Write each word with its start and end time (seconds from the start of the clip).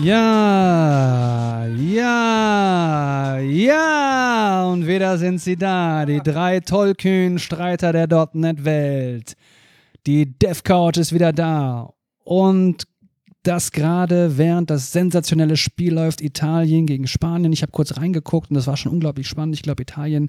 Ja, 0.00 1.66
ja, 1.66 3.38
ja. 3.38 4.64
Und 4.66 4.86
wieder 4.86 5.18
sind 5.18 5.40
sie 5.40 5.56
da, 5.56 6.06
die 6.06 6.20
drei 6.20 6.60
tollkühnen 6.60 7.40
Streiter 7.40 7.92
der 7.92 8.28
.NET-Welt. 8.32 9.34
Die 10.06 10.38
DevCouch 10.38 10.98
ist 10.98 11.12
wieder 11.12 11.32
da. 11.32 11.92
Und 12.22 12.84
das 13.48 13.72
gerade 13.72 14.36
während 14.36 14.68
das 14.68 14.92
sensationelle 14.92 15.56
Spiel 15.56 15.94
läuft, 15.94 16.20
Italien 16.20 16.84
gegen 16.84 17.06
Spanien. 17.06 17.52
Ich 17.52 17.62
habe 17.62 17.72
kurz 17.72 17.96
reingeguckt 17.96 18.50
und 18.50 18.56
das 18.56 18.66
war 18.66 18.76
schon 18.76 18.92
unglaublich 18.92 19.26
spannend. 19.26 19.56
Ich 19.56 19.62
glaube, 19.62 19.82
Italien 19.82 20.28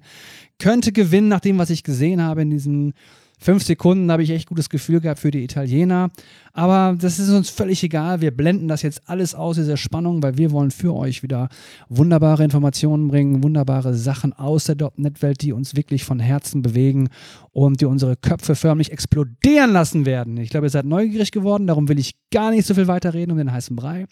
könnte 0.57 0.93
gewinnen, 0.93 1.27
nach 1.27 1.41
dem, 1.41 1.57
was 1.57 1.69
ich 1.69 1.83
gesehen 1.83 2.23
habe 2.23 2.41
in 2.41 2.49
diesen 2.49 2.93
Fünf 3.41 3.63
Sekunden 3.63 4.11
habe 4.11 4.21
ich 4.21 4.31
echt 4.31 4.49
gutes 4.49 4.69
Gefühl 4.69 4.99
gehabt 4.99 5.19
für 5.19 5.31
die 5.31 5.43
Italiener. 5.43 6.11
Aber 6.51 6.97
das 6.99 7.19
ist 7.19 7.29
uns 7.29 7.49
völlig 7.49 7.81
egal. 7.83 8.19
Wir 8.19 8.35
blenden 8.35 8.67
das 8.67 8.81
jetzt 8.81 9.03
alles 9.07 9.33
aus, 9.33 9.55
diese 9.55 9.77
Spannung, 9.77 10.21
weil 10.21 10.37
wir 10.37 10.51
wollen 10.51 10.71
für 10.71 10.93
euch 10.93 11.23
wieder 11.23 11.47
wunderbare 11.87 12.43
Informationen 12.43 13.07
bringen, 13.07 13.41
wunderbare 13.41 13.93
Sachen 13.93 14.33
aus 14.33 14.65
der 14.65 14.75
.NET-Welt, 14.97 15.41
die 15.41 15.53
uns 15.53 15.75
wirklich 15.75 16.03
von 16.03 16.19
Herzen 16.19 16.61
bewegen 16.61 17.09
und 17.51 17.79
die 17.79 17.85
unsere 17.85 18.17
Köpfe 18.17 18.55
förmlich 18.55 18.91
explodieren 18.91 19.71
lassen 19.71 20.05
werden. 20.05 20.35
Ich 20.37 20.49
glaube, 20.49 20.67
ihr 20.67 20.71
seid 20.71 20.85
neugierig 20.85 21.31
geworden. 21.31 21.65
Darum 21.65 21.87
will 21.87 21.97
ich 21.97 22.15
gar 22.31 22.51
nicht 22.51 22.65
so 22.65 22.73
viel 22.73 22.87
weiterreden 22.87 23.31
um 23.31 23.37
den 23.37 23.53
heißen 23.53 23.75
Brei. 23.75 24.05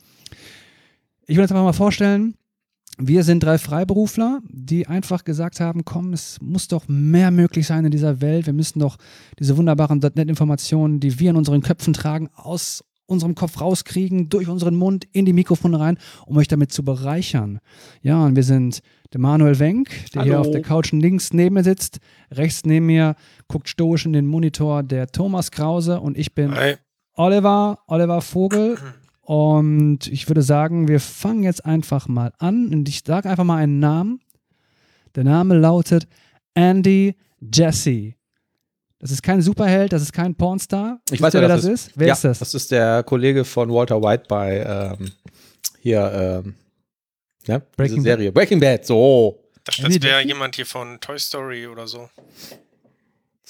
Ich 1.26 1.36
will 1.36 1.44
jetzt 1.44 1.52
einfach 1.52 1.66
mal 1.66 1.74
vorstellen, 1.74 2.36
wir 2.98 3.24
sind 3.24 3.44
drei 3.44 3.58
Freiberufler, 3.58 4.42
die 4.50 4.88
einfach 4.88 5.24
gesagt 5.24 5.60
haben, 5.60 5.86
komm, 5.86 6.14
es 6.14 6.40
muss 6.42 6.68
doch 6.68 6.88
mehr 6.88 7.32
möglich 7.32 7.68
sein 7.68 7.86
in 7.86 7.92
dieser 7.92 8.22
Welt. 8.22 8.48
Wir 8.48 8.54
müssen 8.54 8.80
doch 8.80 8.98
diese 9.40 9.56
wunderbaren 9.56 10.00
.NET-Informationen, 10.00 11.00
die 11.00 11.20
wir 11.20 11.30
in 11.30 11.36
unseren 11.36 11.62
Köpfen 11.62 11.94
tragen, 11.94 12.30
aus 12.34 12.84
unserem 13.06 13.36
Kopf 13.36 13.62
rauskriegen, 13.62 14.30
durch 14.30 14.50
unseren 14.50 14.76
Mund 14.76 15.08
in 15.12 15.26
die 15.26 15.34
Mikrofone 15.34 15.80
rein, 15.80 15.98
um 16.26 16.38
euch 16.38 16.48
damit 16.48 16.72
zu 16.72 16.84
bereichern. 16.84 17.60
Ja, 18.02 18.26
und 18.26 18.36
wir 18.36 18.44
sind 18.44 18.82
der 19.14 19.22
Manuel 19.22 19.60
Wenk, 19.60 19.90
der 20.14 20.22
Hallo. 20.22 20.32
hier 20.32 20.40
auf 20.42 20.52
der 20.52 20.62
Couch 20.62 20.92
links 20.92 21.32
neben 21.34 21.54
mir 21.56 21.64
sitzt. 21.64 22.00
Rechts 22.32 22.66
neben 22.66 22.88
mir 22.88 23.16
guckt 23.48 23.70
stoisch 23.70 24.06
in 24.06 24.14
den 24.14 24.26
Monitor 24.28 24.84
der 24.84 25.08
Thomas 25.08 25.52
Krause 25.52 26.02
und 26.02 26.18
ich 26.18 26.36
bin 26.36 26.54
Hi. 26.54 26.76
Oliver, 27.14 27.80
Oliver 27.88 28.22
Vogel. 28.22 28.78
Und 29.28 30.08
ich 30.08 30.30
würde 30.30 30.42
sagen, 30.42 30.88
wir 30.88 31.02
fangen 31.02 31.44
jetzt 31.44 31.66
einfach 31.66 32.08
mal 32.08 32.32
an. 32.38 32.70
Und 32.70 32.88
ich 32.88 33.02
sage 33.06 33.30
einfach 33.30 33.44
mal 33.44 33.58
einen 33.58 33.78
Namen. 33.78 34.22
Der 35.16 35.26
Name 35.26 35.58
lautet 35.58 36.08
Andy 36.54 37.14
Jesse. 37.42 38.14
Das 39.00 39.12
ist 39.12 39.22
kein 39.22 39.42
Superheld, 39.42 39.92
das 39.92 40.02
ist 40.02 40.14
kein 40.14 40.34
Pornstar. 40.34 41.02
Ich 41.08 41.12
Wisst 41.12 41.24
weiß 41.24 41.34
ja, 41.34 41.42
wer 41.42 41.50
das 41.50 41.64
das 41.64 41.72
ist. 41.72 41.92
Wer 41.96 42.08
ja, 42.08 42.14
ist 42.14 42.24
das? 42.24 42.40
Das 42.40 42.54
ist 42.54 42.72
der 42.72 43.04
Kollege 43.04 43.44
von 43.44 43.70
Walter 43.70 44.02
White 44.02 44.24
bei 44.30 44.64
ähm, 44.66 45.12
hier 45.82 46.44
ähm, 46.46 46.56
ja, 47.48 47.62
Breaking 47.76 47.96
diese 47.98 48.04
Serie 48.04 48.32
Breaking 48.32 48.62
Bad. 48.62 48.86
So 48.86 49.44
Das, 49.66 49.76
das 49.76 50.02
wäre 50.04 50.26
jemand 50.26 50.56
hier 50.56 50.66
von 50.66 51.02
Toy 51.02 51.20
Story 51.20 51.68
oder 51.68 51.86
so. 51.86 52.10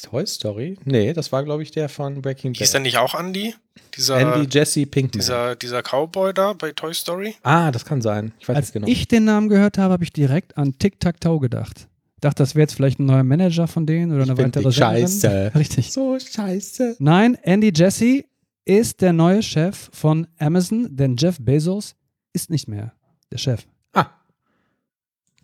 Toy 0.02 0.26
Story? 0.28 0.78
Nee, 0.86 1.14
das 1.14 1.31
war 1.31 1.44
glaube 1.44 1.64
ich 1.64 1.72
der 1.72 1.90
von 1.90 2.22
Breaking 2.22 2.53
Hieß 2.53 2.72
der 2.72 2.80
Bad. 2.80 2.84
nicht 2.86 2.98
auch 2.98 3.20
Andy? 3.20 3.56
Dieser, 3.95 4.17
Andy 4.17 4.48
Jesse 4.50 4.86
Pinkman. 4.86 5.20
dieser, 5.20 5.56
dieser 5.56 5.81
Cowboy 5.81 6.34
da 6.34 6.53
bei 6.53 6.72
Toy 6.72 6.94
Story? 6.94 7.36
ah, 7.44 7.72
das 7.72 7.84
kann 7.86 8.02
sein. 8.02 8.31
Ich 8.40 8.48
weiß 8.48 8.56
Als 8.56 8.66
nicht 8.68 8.73
genau. 8.73 8.88
ich 8.88 9.08
den 9.08 9.25
Namen 9.25 9.50
gehört 9.50 9.78
habe, 9.78 9.94
habe 9.94 10.03
ich 10.03 10.14
direkt 10.14 10.58
an 10.58 10.78
Tic-Tac-Toe 10.78 11.40
gedacht. 11.40 11.88
Dachte, 12.19 12.41
das 12.41 12.56
wäre 12.56 12.63
jetzt 12.63 12.74
vielleicht 12.74 13.00
ein 13.00 13.06
neuer 13.06 13.24
Manager 13.24 13.68
von 13.68 13.86
denen 13.86 14.12
oder 14.12 14.24
Ich 14.24 14.30
eine 14.30 14.38
weitere 14.40 14.72
scheiße. 14.72 15.19
Sängerin. 15.19 15.52
Richtig. 15.56 15.91
so 15.91 16.18
scheiße. 16.19 16.96
Nein, 17.00 17.36
Andy 17.44 17.72
Jesse 17.75 18.24
ist 18.66 19.02
der 19.02 19.13
neue 19.13 19.41
Chef 19.44 19.90
von 19.94 20.28
Amazon, 20.40 20.88
denn 20.96 21.16
Jeff 21.16 21.38
Bezos 21.40 21.96
ist 22.34 22.50
nicht 22.50 22.68
mehr 22.68 22.94
der 23.31 23.38
Chef. 23.38 23.66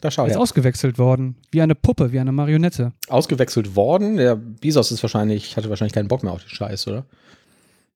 Da 0.04 0.12
schau 0.12 0.24
Er 0.24 0.28
ist 0.28 0.34
her. 0.34 0.42
ausgewechselt 0.42 0.98
worden, 0.98 1.38
wie 1.52 1.62
eine 1.62 1.76
Puppe, 1.76 2.12
wie 2.12 2.20
eine 2.20 2.34
Marionette. 2.34 2.92
Ausgewechselt 3.08 3.78
worden. 3.78 4.18
Der 4.18 4.36
Bezos 4.36 4.92
ist 4.92 5.02
wahrscheinlich, 5.02 5.56
hatte 5.56 5.70
wahrscheinlich 5.70 5.94
keinen 5.94 6.10
Bock 6.10 6.24
mehr 6.24 6.34
auf 6.34 6.42
den 6.44 6.50
Scheiß, 6.50 6.88
oder? 6.88 7.06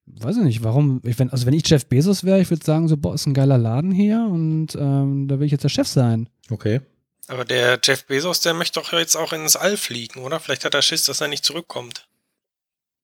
Weiß 0.06 0.38
ich 0.38 0.44
nicht, 0.44 0.64
warum. 0.64 1.02
Ich, 1.04 1.20
wenn, 1.20 1.30
also, 1.32 1.46
wenn 1.46 1.54
ich 1.54 1.68
Jeff 1.68 1.86
Bezos 1.86 2.24
wäre, 2.24 2.40
ich 2.40 2.50
würde 2.50 2.64
sagen, 2.64 2.88
so, 2.88 2.96
boah, 2.96 3.14
ist 3.14 3.26
ein 3.26 3.34
geiler 3.34 3.58
Laden 3.58 3.92
hier 3.92 4.26
und 4.32 4.68
ähm, 4.80 5.28
da 5.28 5.38
will 5.38 5.48
ich 5.48 5.52
jetzt 5.52 5.66
der 5.66 5.70
Chef 5.70 5.86
sein. 5.86 6.30
Okay. 6.50 6.80
Aber 7.28 7.44
der 7.44 7.78
Jeff 7.84 8.06
Bezos, 8.06 8.40
der 8.40 8.54
möchte 8.54 8.80
doch 8.80 8.94
jetzt 8.94 9.18
auch 9.18 9.34
ins 9.34 9.58
All 9.58 9.76
fliegen, 9.76 10.22
oder? 10.22 10.40
Vielleicht 10.40 10.64
hat 10.64 10.74
er 10.76 10.82
Schiss, 10.82 11.04
dass 11.04 11.20
er 11.20 11.28
nicht 11.28 11.44
zurückkommt. 11.44 12.08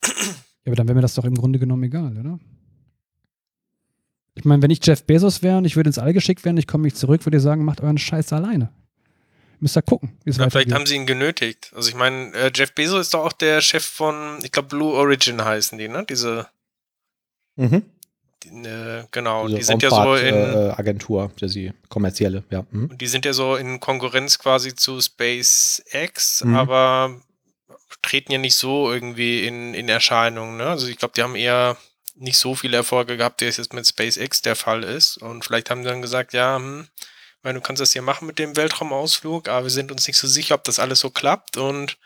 Ja, 0.06 0.12
aber 0.68 0.78
dann 0.78 0.88
wäre 0.88 0.96
mir 0.96 1.02
das 1.02 1.16
doch 1.16 1.25
im 1.25 1.36
Grunde 1.36 1.59
genommen 1.59 1.84
egal, 1.84 2.18
oder? 2.18 2.40
Ich 4.36 4.46
meine, 4.46 4.62
wenn 4.62 4.72
ich 4.72 4.80
Jeff 4.81 5.03
Bezos 5.03 5.44
wäre 5.44 5.58
und 5.58 5.66
ich 5.66 5.75
würde 5.75 5.90
ins 5.90 6.00
All 6.00 6.13
geschickt 6.13 6.46
werden, 6.46 6.56
ich 6.56 6.68
komme 6.68 6.86
nicht 6.86 6.96
zurück, 6.96 7.25
würde 7.25 7.36
ich 7.36 7.44
sagen, 7.44 7.66
macht 7.66 7.81
euren 7.81 7.97
Scheiß 7.97 8.31
alleine. 8.31 8.69
Müsst 9.63 9.78
ihr 9.78 9.81
gucken, 9.81 10.18
wie 10.25 10.29
es 10.31 10.35
Ja, 10.35 10.50
vielleicht 10.50 10.74
haben 10.74 10.85
sie 10.85 10.96
ihn 10.96 11.06
genötigt. 11.06 11.72
Also 11.74 11.88
ich 11.88 11.96
meine, 11.96 12.34
äh, 12.34 12.51
Jeff 12.53 12.74
Bezos 12.74 13.00
ist 13.00 13.13
doch 13.13 13.24
auch 13.24 13.31
der 13.31 13.62
Chef 13.62 13.85
von, 13.85 14.40
ich 14.44 14.51
glaube, 14.51 14.68
Blue 14.68 14.94
Origin 14.94 15.41
heißen 15.41 15.78
die, 15.78 15.88
ne? 15.88 16.06
Diese, 16.09 16.47
Mhm. 17.56 17.84
die, 18.44 18.50
äh, 18.68 19.06
genau, 19.12 19.47
Diese 19.47 19.59
die 19.59 19.63
sind 19.63 19.81
ja 19.81 19.90
so 19.90 20.16
in, 20.16 20.35
äh, 20.35 20.74
Agentur, 20.75 21.31
der 21.40 21.47
sie 21.47 21.72
kommerzielle, 21.88 22.44
ja. 22.50 22.66
Mhm. 22.72 22.90
Und 22.90 23.00
die 23.00 23.07
sind 23.07 23.24
ja 23.24 23.31
so 23.31 23.56
in 23.56 23.79
Konkurrenz 23.79 24.38
quasi 24.38 24.75
zu 24.75 25.00
SpaceX, 25.00 26.44
Mhm. 26.44 26.56
aber 26.57 27.22
treten 28.01 28.34
ja 28.34 28.40
nicht 28.40 28.56
so 28.56 28.91
irgendwie 28.91 29.47
in, 29.47 29.74
in 29.74 29.88
Erscheinung. 29.88 30.57
Ne? 30.57 30.66
Also 30.66 30.88
ich 30.88 30.97
glaube, 30.97 31.13
die 31.16 31.24
haben 31.24 31.35
eher 31.38 31.78
nicht 32.16 32.38
so 32.38 32.53
viele 32.53 32.75
Erfolge 32.75 33.16
gehabt, 33.16 33.40
wie 33.40 33.45
es 33.45 33.56
jetzt 33.56 33.72
mit 33.72 33.88
SpaceX 33.88 34.41
der 34.41 34.57
Fall 34.57 34.84
ist. 34.84 35.16
Und 35.19 35.45
vielleicht 35.45 35.69
haben 35.69 35.84
die 35.84 35.88
dann 35.88 36.01
gesagt, 36.01 36.34
ja, 36.34 36.57
hm, 36.57 36.90
ich 37.44 37.46
meine, 37.46 37.59
du 37.59 37.66
kannst 37.66 37.81
das 37.81 37.92
hier 37.92 38.02
machen 38.02 38.26
mit 38.26 38.40
dem 38.40 38.56
Weltraumausflug, 38.56 39.50
aber 39.50 39.64
wir 39.66 39.70
sind 39.70 39.92
uns 39.92 40.08
nicht 40.08 40.16
so 40.16 40.28
sicher, 40.30 40.56
ob 40.56 40.64
das 40.64 40.80
alles 40.80 41.02
so 41.02 41.09
klappt 41.09 41.58
und 41.58 41.98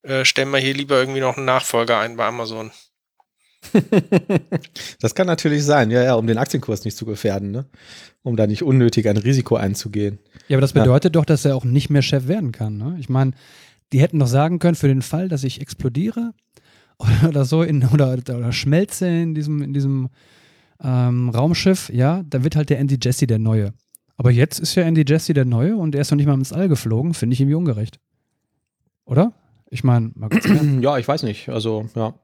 äh, 0.00 0.24
stellen 0.24 0.48
wir 0.48 0.60
hier 0.60 0.72
lieber 0.72 0.98
irgendwie 0.98 1.20
noch 1.20 1.36
einen 1.36 1.44
Nachfolger 1.44 1.98
ein 1.98 2.16
bei 2.16 2.24
Amazon. 2.24 2.70
das 5.02 5.14
kann 5.14 5.26
natürlich 5.26 5.62
sein, 5.62 5.90
ja, 5.90 6.02
ja, 6.02 6.14
um 6.14 6.26
den 6.26 6.38
Aktienkurs 6.38 6.86
nicht 6.86 6.96
zu 6.96 7.04
gefährden, 7.04 7.50
ne? 7.50 7.66
Um 8.22 8.34
da 8.34 8.46
nicht 8.46 8.62
unnötig 8.62 9.06
ein 9.10 9.18
Risiko 9.18 9.56
einzugehen. 9.56 10.20
Ja, 10.48 10.56
aber 10.56 10.62
das 10.62 10.72
Ja. 10.72 10.80
bedeutet 10.80 11.16
doch, 11.16 11.26
dass 11.26 11.44
er 11.44 11.54
auch 11.54 11.64
nicht 11.64 11.90
mehr 11.90 12.00
Chef 12.00 12.26
werden 12.26 12.50
kann. 12.52 12.78
Ne? 12.78 12.96
Ich 12.98 13.10
meine, 13.10 13.32
die 13.92 14.00
hätten 14.00 14.18
doch 14.20 14.26
sagen 14.26 14.58
können, 14.58 14.74
für 14.74 14.88
den 14.88 15.02
Fall, 15.02 15.28
dass 15.28 15.44
ich 15.44 15.60
explodiere 15.60 16.32
oder 17.28 17.44
so 17.44 17.62
in, 17.62 17.86
oder, 17.88 18.14
oder 18.14 18.52
schmelze 18.52 19.06
in 19.06 19.34
diesem, 19.34 19.60
in 19.60 19.74
diesem 19.74 20.08
ähm, 20.82 21.28
Raumschiff, 21.28 21.90
ja, 21.90 22.22
da 22.26 22.42
wird 22.42 22.56
halt 22.56 22.70
der 22.70 22.78
Andy 22.78 22.96
Jesse 23.02 23.26
der 23.26 23.38
Neue. 23.38 23.74
Aber 24.16 24.30
jetzt 24.30 24.58
ist 24.58 24.74
ja 24.74 24.84
Andy 24.84 25.04
Jesse 25.06 25.34
der 25.34 25.44
Neue 25.44 25.76
und 25.76 25.94
er 25.94 26.02
ist 26.02 26.10
noch 26.10 26.16
nicht 26.16 26.26
mal 26.26 26.34
ins 26.34 26.52
All 26.52 26.68
geflogen, 26.68 27.14
finde 27.14 27.34
ich 27.34 27.40
irgendwie 27.40 27.54
ungerecht. 27.54 27.98
Oder? 29.04 29.32
Ich 29.70 29.84
meine. 29.84 30.12
Ja, 30.80 30.98
ich 30.98 31.08
weiß 31.08 31.22
nicht. 31.22 31.48
Also, 31.48 31.88
ja. 31.94 32.14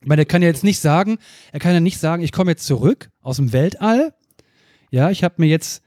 Ich 0.00 0.06
meine, 0.06 0.22
er 0.22 0.26
kann 0.26 0.42
ja 0.42 0.48
jetzt 0.48 0.64
nicht 0.64 0.80
sagen, 0.80 1.18
er 1.52 1.60
kann 1.60 1.74
ja 1.74 1.80
nicht 1.80 1.98
sagen, 1.98 2.22
ich 2.22 2.32
komme 2.32 2.52
jetzt 2.52 2.66
zurück 2.66 3.10
aus 3.20 3.36
dem 3.36 3.52
Weltall. 3.52 4.14
Ja, 4.90 5.10
ich 5.10 5.22
habe 5.22 5.34
mir 5.38 5.46
jetzt, 5.46 5.82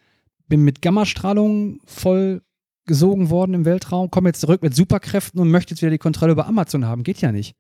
bin 0.48 0.62
mit 0.62 0.82
Gammastrahlung 0.82 1.80
voll 1.86 2.42
gesogen 2.86 3.30
worden 3.30 3.54
im 3.54 3.66
Weltraum, 3.66 4.12
komme 4.12 4.30
jetzt 4.30 4.42
zurück 4.42 4.62
mit 4.62 4.76
Superkräften 4.76 5.40
und 5.40 5.50
möchte 5.50 5.74
jetzt 5.74 5.82
wieder 5.82 5.92
die 5.92 5.98
Kontrolle 5.98 6.34
über 6.34 6.46
Amazon 6.46 6.86
haben. 6.86 7.04
Geht 7.04 7.22
ja 7.22 7.32
nicht. 7.32 7.56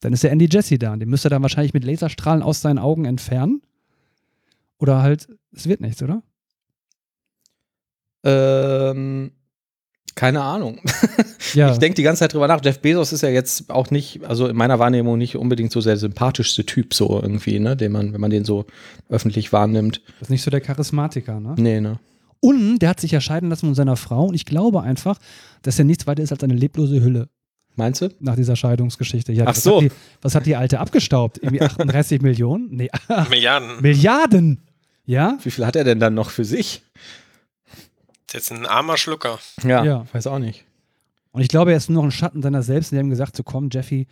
Dann 0.00 0.12
ist 0.12 0.24
der 0.24 0.32
Andy 0.32 0.48
Jesse 0.50 0.78
da. 0.78 0.92
und 0.92 1.00
Den 1.00 1.08
müsste 1.08 1.28
er 1.28 1.30
dann 1.30 1.42
wahrscheinlich 1.42 1.74
mit 1.74 1.84
Laserstrahlen 1.84 2.42
aus 2.42 2.60
seinen 2.60 2.78
Augen 2.78 3.04
entfernen. 3.04 3.62
Oder 4.78 5.02
halt, 5.02 5.28
es 5.52 5.68
wird 5.68 5.80
nichts, 5.80 6.02
oder? 6.02 6.22
Ähm, 8.24 9.32
keine 10.14 10.42
Ahnung. 10.42 10.80
Ja. 11.52 11.70
Ich 11.70 11.78
denke 11.78 11.94
die 11.94 12.02
ganze 12.02 12.20
Zeit 12.20 12.32
drüber 12.32 12.48
nach. 12.48 12.64
Jeff 12.64 12.80
Bezos 12.80 13.12
ist 13.12 13.20
ja 13.20 13.28
jetzt 13.28 13.70
auch 13.70 13.90
nicht, 13.92 14.24
also 14.24 14.48
in 14.48 14.56
meiner 14.56 14.80
Wahrnehmung 14.80 15.18
nicht 15.18 15.36
unbedingt 15.36 15.70
so 15.70 15.80
der 15.80 15.96
sympathischste 15.96 16.66
Typ, 16.66 16.94
so 16.94 17.20
irgendwie, 17.22 17.60
ne, 17.60 17.76
den 17.76 17.92
man, 17.92 18.12
wenn 18.12 18.20
man 18.20 18.30
den 18.30 18.44
so 18.44 18.64
öffentlich 19.08 19.52
wahrnimmt. 19.52 20.00
das 20.18 20.22
ist 20.22 20.30
nicht 20.30 20.42
so 20.42 20.50
der 20.50 20.60
Charismatiker, 20.60 21.38
ne? 21.38 21.54
Nee, 21.56 21.80
ne. 21.80 22.00
Und 22.40 22.80
der 22.80 22.88
hat 22.88 22.98
sich 22.98 23.12
ja 23.12 23.20
scheiden 23.20 23.50
lassen 23.50 23.66
von 23.66 23.74
seiner 23.76 23.96
Frau 23.96 24.24
und 24.24 24.34
ich 24.34 24.46
glaube 24.46 24.82
einfach, 24.82 25.18
dass 25.62 25.78
er 25.78 25.84
nichts 25.84 26.08
weiter 26.08 26.24
ist 26.24 26.32
als 26.32 26.42
eine 26.42 26.54
leblose 26.54 27.00
Hülle. 27.02 27.28
Meinst 27.76 28.02
du? 28.02 28.08
nach 28.20 28.36
dieser 28.36 28.56
Scheidungsgeschichte. 28.56 29.32
Ja, 29.32 29.44
Ach 29.44 29.50
was 29.50 29.62
so. 29.62 29.76
Hat 29.76 29.82
die, 29.82 29.90
was 30.22 30.34
hat 30.34 30.46
die 30.46 30.56
Alte 30.56 30.80
abgestaubt? 30.80 31.38
Irgendwie 31.38 31.62
38 31.62 32.20
Millionen? 32.22 32.68
Nee, 32.70 32.90
Milliarden. 33.30 33.80
Milliarden! 33.80 34.62
Ja? 35.04 35.38
Wie 35.42 35.50
viel 35.50 35.66
hat 35.66 35.76
er 35.76 35.84
denn 35.84 36.00
dann 36.00 36.14
noch 36.14 36.30
für 36.30 36.44
sich? 36.44 36.82
Ist 38.34 38.50
jetzt 38.50 38.52
ein 38.52 38.66
armer 38.66 38.96
Schlucker. 38.96 39.38
Ja, 39.62 39.84
Ja. 39.84 40.06
weiß 40.12 40.26
auch 40.26 40.38
nicht. 40.38 40.64
Und 41.30 41.42
ich 41.42 41.48
glaube, 41.48 41.70
er 41.72 41.76
ist 41.76 41.88
nur 41.88 42.02
noch 42.02 42.08
ein 42.08 42.12
Schatten 42.12 42.42
seiner 42.42 42.62
selbst. 42.62 42.90
Und 42.92 42.96
die 42.96 43.00
haben 43.00 43.10
gesagt, 43.10 43.36
so 43.36 43.42
komm, 43.42 43.68
Jeffy, 43.72 44.06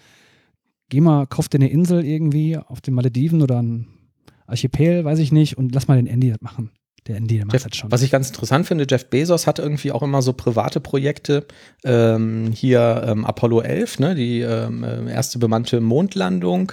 geh 0.89 1.01
mal, 1.01 1.27
kauf 1.27 1.49
dir 1.49 1.59
eine 1.59 1.71
Insel 1.71 2.05
irgendwie 2.05 2.57
auf 2.57 2.81
den 2.81 2.95
Malediven 2.95 3.43
oder 3.43 3.57
an, 3.59 3.87
Archipel, 4.47 5.05
weiß 5.05 5.19
ich 5.19 5.33
nicht. 5.33 5.57
Und 5.59 5.75
lass 5.75 5.89
mal 5.89 5.97
den 5.97 6.07
Andy 6.07 6.31
das 6.31 6.41
machen. 6.41 6.71
Der 7.09 7.17
Andy, 7.17 7.37
der 7.39 7.47
macht 7.47 7.55
Jeff, 7.55 7.65
das 7.65 7.77
schon. 7.77 7.91
Was 7.91 8.03
ich 8.03 8.13
ganz 8.13 8.29
interessant 8.29 8.67
finde, 8.67 8.87
Jeff 8.89 9.07
Bezos 9.11 9.49
hat 9.49 9.59
irgendwie 9.59 9.91
auch 9.91 10.03
immer 10.03 10.23
so 10.23 10.33
private 10.33 10.79
Projekte. 10.81 11.47
Ähm, 11.85 12.53
hier 12.55 13.03
ähm, 13.07 13.25
Apollo 13.25 13.63
11, 13.63 13.99
ne, 13.99 14.15
die 14.15 14.41
ähm, 14.41 14.85
äh, 14.85 15.11
erste 15.13 15.41
bemannte 15.41 15.81
Mondlandung. 15.81 16.73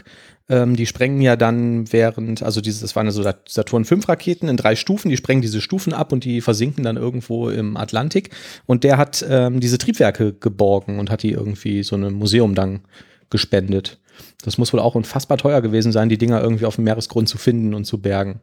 Ähm, 0.50 0.76
die 0.76 0.88
sprengen 0.88 1.22
ja 1.22 1.36
dann 1.36 1.92
während, 1.94 2.42
also 2.42 2.60
dieses, 2.60 2.82
das 2.82 2.96
waren 2.96 3.06
ja 3.06 3.12
so 3.12 3.24
Saturn 3.48 3.86
5 3.86 4.10
Raketen 4.10 4.50
in 4.50 4.58
drei 4.58 4.76
Stufen, 4.76 5.10
die 5.10 5.18
sprengen 5.18 5.42
diese 5.42 5.62
Stufen 5.62 5.94
ab 5.94 6.12
und 6.12 6.26
die 6.26 6.42
versinken 6.42 6.84
dann 6.84 6.98
irgendwo 6.98 7.50
im 7.50 7.78
Atlantik. 7.78 8.32
Und 8.66 8.84
der 8.84 8.98
hat 8.98 9.24
ähm, 9.30 9.60
diese 9.60 9.78
Triebwerke 9.78 10.34
geborgen 10.34 11.00
und 11.00 11.12
hat 11.12 11.24
die 11.24 11.32
irgendwie 11.32 11.84
so 11.84 11.96
einem 11.96 12.14
Museum 12.14 12.56
dann 12.56 12.82
gespendet. 13.30 14.00
Das 14.44 14.58
muss 14.58 14.74
wohl 14.74 14.80
auch 14.80 14.96
unfassbar 14.96 15.38
teuer 15.38 15.62
gewesen 15.62 15.92
sein, 15.92 16.10
die 16.10 16.18
Dinger 16.18 16.42
irgendwie 16.42 16.66
auf 16.66 16.76
dem 16.76 16.84
Meeresgrund 16.86 17.30
zu 17.30 17.38
finden 17.38 17.74
und 17.74 17.86
zu 17.86 18.02
bergen. 18.02 18.42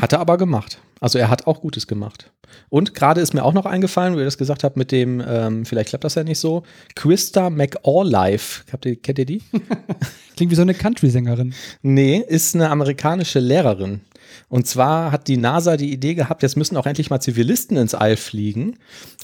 Hat 0.00 0.12
er 0.12 0.20
aber 0.20 0.38
gemacht. 0.38 0.78
Also 1.00 1.18
er 1.18 1.28
hat 1.28 1.46
auch 1.46 1.60
Gutes 1.60 1.86
gemacht. 1.86 2.30
Und 2.68 2.94
gerade 2.94 3.20
ist 3.20 3.34
mir 3.34 3.44
auch 3.44 3.52
noch 3.52 3.66
eingefallen, 3.66 4.14
wie 4.14 4.20
ihr 4.20 4.24
das 4.24 4.38
gesagt 4.38 4.62
habt, 4.62 4.76
mit 4.76 4.92
dem, 4.92 5.22
ähm, 5.26 5.64
vielleicht 5.64 5.90
klappt 5.90 6.04
das 6.04 6.14
ja 6.14 6.24
nicht 6.24 6.38
so, 6.38 6.62
Christa 6.94 7.50
McAuliffe. 7.50 8.62
Habt 8.72 8.86
ihr, 8.86 8.96
kennt 8.96 9.18
ihr 9.18 9.26
die? 9.26 9.42
Klingt 10.36 10.52
wie 10.52 10.56
so 10.56 10.62
eine 10.62 10.74
Country-Sängerin. 10.74 11.54
Nee, 11.82 12.24
ist 12.26 12.54
eine 12.54 12.70
amerikanische 12.70 13.40
Lehrerin. 13.40 14.00
Und 14.48 14.66
zwar 14.66 15.12
hat 15.12 15.28
die 15.28 15.36
NASA 15.36 15.76
die 15.76 15.92
Idee 15.92 16.14
gehabt, 16.14 16.42
jetzt 16.42 16.56
müssen 16.56 16.76
auch 16.76 16.86
endlich 16.86 17.10
mal 17.10 17.20
Zivilisten 17.20 17.76
ins 17.76 17.94
All 17.94 18.16
fliegen 18.16 18.76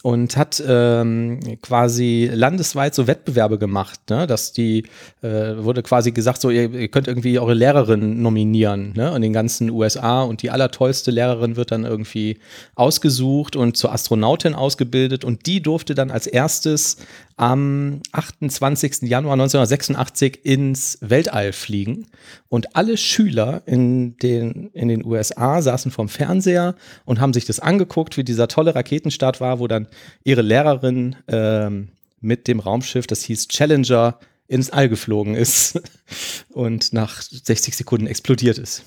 und 0.03 0.37
hat 0.37 0.63
ähm, 0.67 1.41
quasi 1.63 2.31
landesweit 2.33 2.95
so 2.95 3.07
Wettbewerbe 3.07 3.59
gemacht, 3.59 4.01
ne? 4.11 4.27
dass 4.27 4.53
die, 4.53 4.85
äh, 5.23 5.57
wurde 5.59 5.83
quasi 5.83 6.13
gesagt, 6.13 6.41
so 6.41 6.51
ihr, 6.51 6.73
ihr 6.73 6.89
könnt 6.89 7.09
irgendwie 7.09 7.39
eure 7.39 7.55
Lehrerin 7.55 8.23
nominieren 8.23 8.93
ne? 8.95 9.15
in 9.15 9.23
den 9.23 9.33
ganzen 9.33 9.71
USA 9.71 10.23
und 10.23 10.43
die 10.43 10.51
allertollste 10.51 11.11
Lehrerin 11.11 11.57
wird 11.57 11.73
dann 11.73 11.85
irgendwie 11.85 12.39
ausgesucht 12.75 13.57
und 13.57 13.77
zur 13.77 13.93
Astronautin 13.93 14.55
ausgebildet 14.55 15.25
und 15.25 15.47
die 15.47 15.63
durfte 15.63 15.95
dann 15.95 16.11
als 16.11 16.27
erstes 16.27 16.99
am 17.39 18.03
28. 18.11 19.03
Januar 19.03 19.35
1986 19.35 20.45
ins 20.45 20.99
Weltall 21.01 21.53
fliegen 21.53 22.07
und 22.49 22.75
alle 22.77 22.97
Schüler 22.97 23.63
in 23.65 24.17
den, 24.19 24.71
in 24.73 24.89
den 24.89 25.05
USA 25.05 25.63
saßen 25.63 25.93
vorm 25.93 26.09
Fernseher 26.09 26.75
und 27.05 27.21
haben 27.21 27.33
sich 27.33 27.45
das 27.45 27.61
angeguckt, 27.61 28.17
wie 28.17 28.25
dieser 28.25 28.49
tolle 28.49 28.75
Raketenstart 28.75 29.41
war, 29.41 29.61
wo 29.61 29.69
dann 29.69 29.87
ihre 30.25 30.43
Lehrerin 30.43 31.15
ähm, 31.29 31.89
mit 32.21 32.49
dem 32.49 32.59
Raumschiff, 32.59 33.07
das 33.07 33.23
hieß 33.23 33.47
Challenger, 33.47 34.19
ins 34.49 34.71
All 34.71 34.89
geflogen 34.89 35.37
ist 35.37 35.81
und 36.49 36.93
nach 36.93 37.23
60 37.23 37.77
Sekunden 37.77 38.09
explodiert 38.09 38.59
ist. 38.59 38.83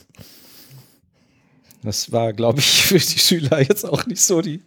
Das 1.83 2.11
war, 2.11 2.33
glaube 2.33 2.59
ich, 2.59 2.81
für 2.85 2.99
die 2.99 3.19
Schüler 3.19 3.61
jetzt 3.61 3.85
auch 3.85 4.05
nicht 4.05 4.21
so 4.21 4.41
die 4.41 4.61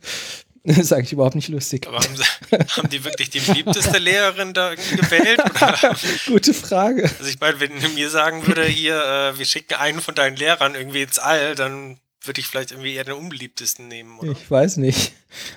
das 0.66 0.78
ist 0.78 0.92
eigentlich 0.92 1.12
überhaupt 1.12 1.34
nicht 1.34 1.48
lustig. 1.48 1.86
Aber 1.86 1.98
haben, 1.98 2.16
sie, 2.16 2.56
haben 2.56 2.88
die 2.88 3.04
wirklich 3.04 3.28
die 3.28 3.40
beliebteste 3.40 3.98
Lehrerin 3.98 4.54
da 4.54 4.74
gewählt? 4.74 5.38
Oder? 5.38 5.94
Gute 6.26 6.54
Frage. 6.54 7.02
Also 7.02 7.26
ich 7.26 7.38
meine, 7.38 7.60
wenn 7.60 7.78
du 7.78 7.88
mir 7.90 8.08
sagen 8.08 8.46
würde, 8.46 8.64
hier, 8.64 8.96
äh, 8.96 9.38
wir 9.38 9.44
schicken 9.44 9.74
einen 9.74 10.00
von 10.00 10.14
deinen 10.14 10.36
Lehrern 10.36 10.74
irgendwie 10.74 11.02
ins 11.02 11.18
All, 11.18 11.54
dann 11.54 11.98
würde 12.22 12.40
ich 12.40 12.46
vielleicht 12.46 12.70
irgendwie 12.70 12.94
eher 12.94 13.04
den 13.04 13.12
unbeliebtesten 13.12 13.88
nehmen, 13.88 14.18
oder? 14.18 14.32
Ich 14.32 14.50
weiß 14.50 14.78
nicht. 14.78 15.12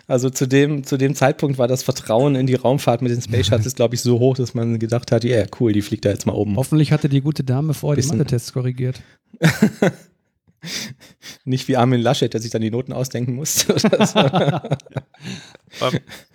Also 0.07 0.29
zu 0.29 0.45
dem, 0.45 0.83
zu 0.83 0.97
dem 0.97 1.15
Zeitpunkt 1.15 1.57
war 1.57 1.69
das 1.69 1.83
Vertrauen 1.83 2.35
in 2.35 2.45
die 2.45 2.55
Raumfahrt 2.55 3.01
mit 3.01 3.13
den 3.13 3.21
Space 3.21 3.47
Shuttles, 3.47 3.75
glaube 3.75 3.95
ich, 3.95 4.01
so 4.01 4.19
hoch, 4.19 4.35
dass 4.35 4.53
man 4.53 4.77
gedacht 4.77 5.13
hat, 5.13 5.23
ja, 5.23 5.37
yeah, 5.37 5.47
cool, 5.61 5.71
die 5.71 5.81
fliegt 5.81 6.03
da 6.03 6.09
jetzt 6.09 6.25
mal 6.25 6.33
oben. 6.33 6.57
Hoffentlich 6.57 6.91
hatte 6.91 7.07
die 7.07 7.21
gute 7.21 7.45
Dame 7.45 7.73
vorher 7.73 8.01
die 8.01 8.07
Mathe-Tests 8.09 8.51
korrigiert. 8.51 8.99
Nicht 11.45 11.67
wie 11.67 11.77
Armin 11.77 12.01
Laschet, 12.01 12.33
der 12.33 12.41
sich 12.41 12.51
dann 12.51 12.61
die 12.61 12.71
Noten 12.71 12.93
ausdenken 12.93 13.35
musste. 13.35 13.75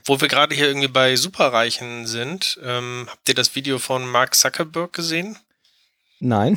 Wo 0.05 0.21
wir 0.21 0.29
gerade 0.29 0.55
hier 0.55 0.67
irgendwie 0.67 0.89
bei 0.89 1.17
Superreichen 1.17 2.07
sind, 2.07 2.59
ähm, 2.63 3.07
habt 3.11 3.29
ihr 3.29 3.35
das 3.35 3.55
Video 3.55 3.79
von 3.79 4.07
Mark 4.07 4.35
Zuckerberg 4.35 4.93
gesehen? 4.93 5.39
Nein. 6.21 6.57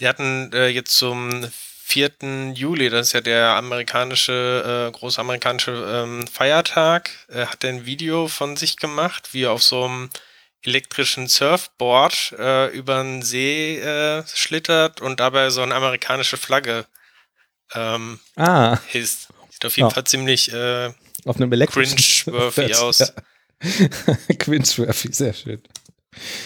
Die 0.00 0.06
hatten 0.06 0.50
äh, 0.52 0.68
jetzt 0.68 0.96
zum 0.96 1.44
4. 1.88 2.52
Juli, 2.54 2.90
das 2.90 3.08
ist 3.08 3.12
ja 3.14 3.22
der 3.22 3.56
amerikanische, 3.56 4.88
äh, 4.88 4.92
große 4.92 5.20
amerikanische 5.20 5.72
ähm, 5.72 6.26
Feiertag, 6.26 7.10
äh, 7.28 7.46
hat 7.46 7.64
er 7.64 7.70
ein 7.70 7.86
Video 7.86 8.28
von 8.28 8.56
sich 8.56 8.76
gemacht, 8.76 9.32
wie 9.32 9.44
er 9.44 9.52
auf 9.52 9.62
so 9.62 9.84
einem 9.84 10.10
elektrischen 10.62 11.28
Surfboard 11.28 12.34
äh, 12.38 12.68
über 12.76 13.02
den 13.02 13.22
See 13.22 13.78
äh, 13.78 14.24
schlittert 14.26 15.00
und 15.00 15.20
dabei 15.20 15.50
so 15.50 15.62
eine 15.62 15.74
amerikanische 15.74 16.36
Flagge 16.36 16.86
ähm, 17.74 18.18
ah. 18.36 18.78
hisst. 18.86 19.28
Sieht 19.50 19.64
auf 19.64 19.76
jeden 19.76 19.88
ja. 19.88 19.94
Fall 19.94 20.04
ziemlich 20.04 20.52
äh, 20.52 20.92
auf 21.24 21.36
einem 21.36 21.50
cringe-worthy 21.50 22.74
aus. 22.74 22.98
Ja. 23.00 23.08
cringe-worthy, 24.38 25.12
sehr 25.12 25.32
schön. 25.32 25.62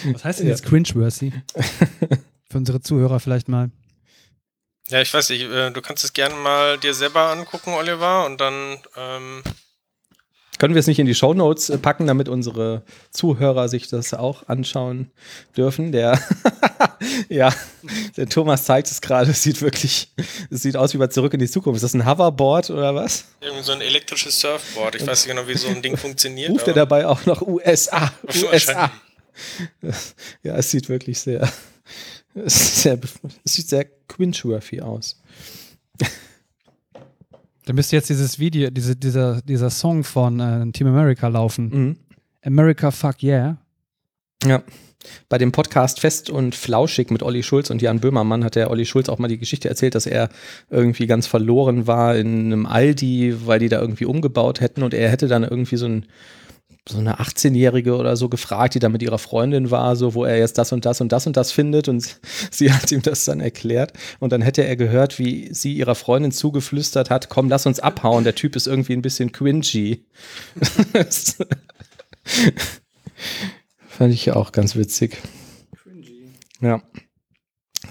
Was 0.05 0.23
heißt 0.23 0.39
denn 0.39 0.47
ja. 0.47 0.53
jetzt 0.53 0.65
cringe-worthy? 0.65 1.31
Für 2.49 2.57
unsere 2.57 2.81
Zuhörer 2.81 3.19
vielleicht 3.19 3.47
mal. 3.47 3.71
Ja, 4.89 5.01
ich 5.01 5.13
weiß 5.13 5.29
nicht, 5.29 5.43
äh, 5.43 5.71
du 5.71 5.81
kannst 5.81 6.03
es 6.03 6.13
gerne 6.13 6.35
mal 6.35 6.77
dir 6.77 6.93
selber 6.93 7.31
angucken, 7.31 7.73
Oliver, 7.73 8.25
und 8.25 8.39
dann 8.41 8.77
ähm, 8.95 9.43
können 10.59 10.75
wir 10.75 10.79
es 10.79 10.87
nicht 10.87 10.99
in 10.99 11.05
die 11.05 11.15
Show 11.15 11.33
Notes 11.33 11.69
äh, 11.69 11.77
packen, 11.77 12.07
damit 12.07 12.29
unsere 12.29 12.83
Zuhörer 13.11 13.67
sich 13.67 13.87
das 13.87 14.13
auch 14.13 14.47
anschauen 14.47 15.11
dürfen? 15.57 15.91
Der, 15.91 16.19
ja, 17.29 17.53
der 18.17 18.29
Thomas 18.29 18.65
zeigt 18.65 18.89
es 18.89 19.01
gerade. 19.01 19.31
Es 19.31 19.43
sieht 19.43 19.61
wirklich, 19.61 20.11
es 20.49 20.61
sieht 20.61 20.77
aus 20.77 20.93
wie 20.93 20.97
bei 20.97 21.07
Zurück 21.07 21.33
in 21.33 21.39
die 21.39 21.49
Zukunft. 21.49 21.77
Ist 21.77 21.83
das 21.83 21.93
ein 21.93 22.05
Hoverboard 22.05 22.69
oder 22.69 22.95
was? 22.95 23.25
Irgendwie 23.41 23.63
so 23.63 23.71
ein 23.71 23.81
elektrisches 23.81 24.39
Surfboard. 24.39 24.95
Ich 24.95 25.07
weiß 25.07 25.25
nicht 25.25 25.35
genau, 25.35 25.47
wie 25.47 25.57
so 25.57 25.67
ein 25.67 25.81
Ding 25.81 25.97
funktioniert. 25.97 26.51
Ruft 26.51 26.67
er 26.67 26.73
dabei 26.73 27.07
auch 27.07 27.25
noch 27.25 27.41
USA? 27.41 28.11
USA. 28.43 28.91
Ja, 30.43 30.55
es 30.57 30.69
sieht 30.69 30.89
wirklich 30.89 31.19
sehr, 31.19 31.51
sehr, 32.35 32.99
es 33.43 33.53
sieht 33.53 33.69
sehr 33.69 33.85
cringe-worthy 34.07 34.81
aus. 34.81 35.19
Da 37.65 37.73
müsste 37.73 37.95
jetzt 37.95 38.09
dieses 38.09 38.39
Video, 38.39 38.69
diese, 38.69 38.95
dieser, 38.95 39.41
dieser 39.41 39.69
Song 39.69 40.03
von 40.03 40.39
äh, 40.39 40.71
Team 40.71 40.87
America 40.87 41.27
laufen. 41.27 41.69
Mhm. 41.69 41.97
America 42.43 42.91
Fuck 42.91 43.23
Yeah. 43.23 43.57
Ja. 44.43 44.63
Bei 45.27 45.37
dem 45.37 45.51
Podcast 45.51 45.99
Fest 45.99 46.29
und 46.29 46.55
Flauschig 46.55 47.11
mit 47.11 47.23
Olli 47.23 47.43
Schulz 47.43 47.69
und 47.69 47.81
Jan 47.81 47.99
Böhmermann 47.99 48.43
hat 48.43 48.55
der 48.55 48.71
Olli 48.71 48.85
Schulz 48.85 49.09
auch 49.09 49.19
mal 49.19 49.27
die 49.27 49.37
Geschichte 49.37 49.67
erzählt, 49.67 49.95
dass 49.95 50.05
er 50.05 50.29
irgendwie 50.69 51.07
ganz 51.07 51.27
verloren 51.27 51.87
war 51.87 52.15
in 52.15 52.45
einem 52.45 52.65
Aldi, 52.65 53.45
weil 53.45 53.59
die 53.59 53.69
da 53.69 53.81
irgendwie 53.81 54.05
umgebaut 54.05 54.61
hätten 54.61 54.83
und 54.83 54.93
er 54.93 55.09
hätte 55.09 55.27
dann 55.27 55.43
irgendwie 55.43 55.77
so 55.77 55.87
ein 55.87 56.05
so 56.87 56.97
eine 56.97 57.19
18-Jährige 57.19 57.95
oder 57.95 58.17
so 58.17 58.27
gefragt, 58.27 58.75
die 58.75 58.79
da 58.79 58.89
mit 58.89 59.01
ihrer 59.01 59.17
Freundin 59.17 59.71
war, 59.71 59.95
so 59.95 60.13
wo 60.15 60.25
er 60.25 60.37
jetzt 60.37 60.57
das 60.57 60.73
und 60.73 60.85
das 60.85 60.99
und 60.99 61.13
das 61.13 61.25
und 61.25 61.37
das 61.37 61.51
findet 61.51 61.87
und 61.87 62.19
sie 62.51 62.73
hat 62.73 62.91
ihm 62.91 63.01
das 63.01 63.23
dann 63.25 63.39
erklärt 63.39 63.93
und 64.19 64.33
dann 64.33 64.41
hätte 64.41 64.65
er 64.65 64.75
gehört, 64.75 65.17
wie 65.17 65.53
sie 65.53 65.73
ihrer 65.73 65.95
Freundin 65.95 66.31
zugeflüstert 66.31 67.09
hat, 67.09 67.29
komm, 67.29 67.47
lass 67.47 67.65
uns 67.65 67.79
abhauen, 67.79 68.25
der 68.25 68.35
Typ 68.35 68.55
ist 68.55 68.67
irgendwie 68.67 68.93
ein 68.93 69.01
bisschen 69.01 69.31
cringy. 69.31 70.05
Fand 73.87 74.13
ich 74.13 74.25
ja 74.25 74.35
auch 74.35 74.51
ganz 74.51 74.75
witzig. 74.75 75.17
Cringy. 75.81 76.33
Ja. 76.61 76.81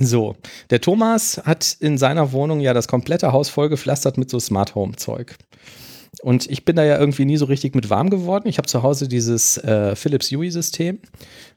So, 0.00 0.37
der 0.70 0.80
Thomas 0.80 1.40
hat 1.44 1.76
in 1.80 1.96
seiner 1.96 2.32
Wohnung 2.32 2.61
ja 2.61 2.75
das 2.75 2.88
komplette 2.88 3.32
Haus 3.32 3.49
vollgepflastert 3.49 4.18
mit 4.18 4.30
so 4.30 4.40
Smart 4.40 4.75
Home 4.75 4.96
Zeug. 4.96 5.37
Und 6.23 6.49
ich 6.49 6.64
bin 6.64 6.76
da 6.76 6.85
ja 6.85 6.99
irgendwie 6.99 7.25
nie 7.25 7.37
so 7.37 7.47
richtig 7.47 7.75
mit 7.75 7.91
warm 7.91 8.09
geworden. 8.09 8.47
Ich 8.47 8.59
habe 8.59 8.69
zu 8.69 8.85
Hause 8.85 9.09
dieses 9.09 9.59
äh, 9.59 9.97
Philips 9.97 10.31
Hue-System 10.31 11.00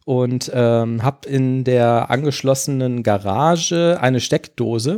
und 0.05 0.51
ähm, 0.55 1.03
habe 1.03 1.29
in 1.29 1.63
der 1.63 2.09
angeschlossenen 2.09 3.03
Garage 3.03 3.99
eine 4.01 4.19
Steckdose, 4.19 4.97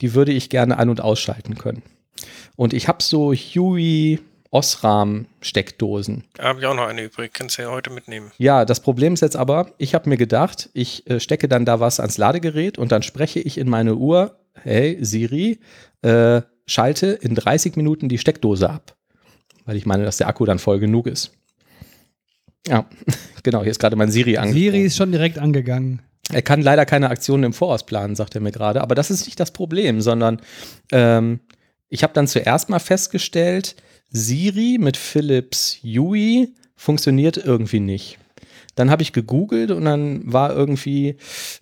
die 0.00 0.14
würde 0.14 0.30
ich 0.30 0.50
gerne 0.50 0.78
an- 0.78 0.88
und 0.88 1.00
ausschalten 1.00 1.56
können. 1.56 1.82
Und 2.54 2.72
ich 2.72 2.86
habe 2.86 3.02
so 3.02 3.32
Huey 3.32 4.20
Osram-Steckdosen. 4.52 6.22
Da 6.34 6.44
habe 6.44 6.60
ich 6.60 6.66
auch 6.66 6.76
noch 6.76 6.86
eine 6.86 7.02
übrig, 7.02 7.32
kannst 7.34 7.58
du 7.58 7.62
ja 7.62 7.70
heute 7.72 7.90
mitnehmen. 7.90 8.30
Ja, 8.38 8.64
das 8.64 8.78
Problem 8.78 9.14
ist 9.14 9.20
jetzt 9.20 9.36
aber, 9.36 9.72
ich 9.78 9.96
habe 9.96 10.08
mir 10.08 10.16
gedacht, 10.16 10.70
ich 10.74 11.10
äh, 11.10 11.18
stecke 11.18 11.48
dann 11.48 11.64
da 11.64 11.80
was 11.80 11.98
ans 11.98 12.18
Ladegerät 12.18 12.78
und 12.78 12.92
dann 12.92 13.02
spreche 13.02 13.40
ich 13.40 13.58
in 13.58 13.68
meine 13.68 13.96
Uhr, 13.96 14.38
hey 14.62 14.96
Siri, 15.00 15.58
äh, 16.02 16.42
schalte 16.66 17.08
in 17.08 17.34
30 17.34 17.74
Minuten 17.74 18.08
die 18.08 18.18
Steckdose 18.18 18.70
ab 18.70 18.94
weil 19.68 19.76
ich 19.76 19.84
meine, 19.84 20.02
dass 20.02 20.16
der 20.16 20.28
Akku 20.28 20.46
dann 20.46 20.58
voll 20.58 20.78
genug 20.78 21.06
ist. 21.06 21.30
Ja, 22.66 22.88
genau, 23.42 23.60
hier 23.60 23.70
ist 23.70 23.78
gerade 23.78 23.96
mein 23.96 24.10
Siri 24.10 24.38
angegangen. 24.38 24.54
Siri 24.54 24.82
ist 24.82 24.96
schon 24.96 25.12
direkt 25.12 25.38
angegangen. 25.38 26.00
Er 26.32 26.40
kann 26.40 26.62
leider 26.62 26.86
keine 26.86 27.10
Aktionen 27.10 27.44
im 27.44 27.52
Voraus 27.52 27.84
planen, 27.84 28.16
sagt 28.16 28.34
er 28.34 28.40
mir 28.40 28.50
gerade. 28.50 28.80
Aber 28.80 28.94
das 28.94 29.10
ist 29.10 29.26
nicht 29.26 29.38
das 29.38 29.50
Problem, 29.50 30.00
sondern 30.00 30.40
ähm, 30.90 31.40
ich 31.90 32.02
habe 32.02 32.14
dann 32.14 32.26
zuerst 32.26 32.70
mal 32.70 32.78
festgestellt, 32.78 33.76
Siri 34.08 34.78
mit 34.80 34.96
Philips 34.96 35.80
Hue 35.82 36.48
funktioniert 36.74 37.36
irgendwie 37.36 37.80
nicht. 37.80 38.18
Dann 38.78 38.90
habe 38.90 39.02
ich 39.02 39.12
gegoogelt 39.12 39.72
und 39.72 39.84
dann 39.84 40.22
war 40.32 40.54
irgendwie, 40.54 41.16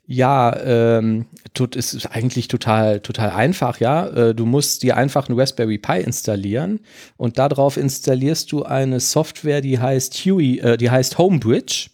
ja, 0.07 0.55
ähm, 0.63 1.25
tut, 1.55 1.75
ist 1.75 2.05
eigentlich 2.07 2.49
total, 2.49 3.01
total 3.01 3.31
einfach, 3.31 3.81
ja. 3.81 4.07
Äh, 4.09 4.35
du 4.35 4.45
musst 4.45 4.83
dir 4.83 4.99
einfach 4.99 5.29
einen 5.29 5.39
Raspberry 5.39 5.79
Pi 5.79 6.01
installieren 6.01 6.81
und 7.17 7.39
darauf 7.39 7.79
installierst 7.79 8.53
du 8.53 8.65
eine 8.65 9.01
Software, 9.01 9.63
die 9.63 9.79
heißt 9.79 10.15
Huey, 10.27 10.59
äh, 10.59 10.77
die 10.77 10.91
heißt 10.91 11.17
Homebridge. 11.17 11.89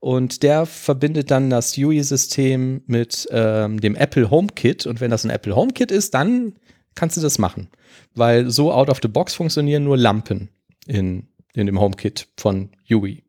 Und 0.00 0.42
der 0.42 0.66
verbindet 0.66 1.30
dann 1.30 1.48
das 1.48 1.78
UI-System 1.78 2.82
mit 2.86 3.26
ähm, 3.30 3.80
dem 3.80 3.94
Apple 3.94 4.30
HomeKit. 4.30 4.84
Und 4.86 5.00
wenn 5.00 5.10
das 5.10 5.24
ein 5.24 5.30
Apple 5.30 5.56
HomeKit 5.56 5.90
ist, 5.90 6.12
dann 6.12 6.52
kannst 6.94 7.16
du 7.16 7.22
das 7.22 7.38
machen. 7.38 7.68
Weil 8.14 8.50
so 8.50 8.70
out 8.70 8.90
of 8.90 8.98
the 9.00 9.08
box 9.08 9.34
funktionieren 9.34 9.84
nur 9.84 9.96
Lampen 9.96 10.50
in, 10.86 11.28
in 11.54 11.64
dem 11.64 11.80
HomeKit 11.80 12.28
von 12.36 12.68
UI. 12.90 13.23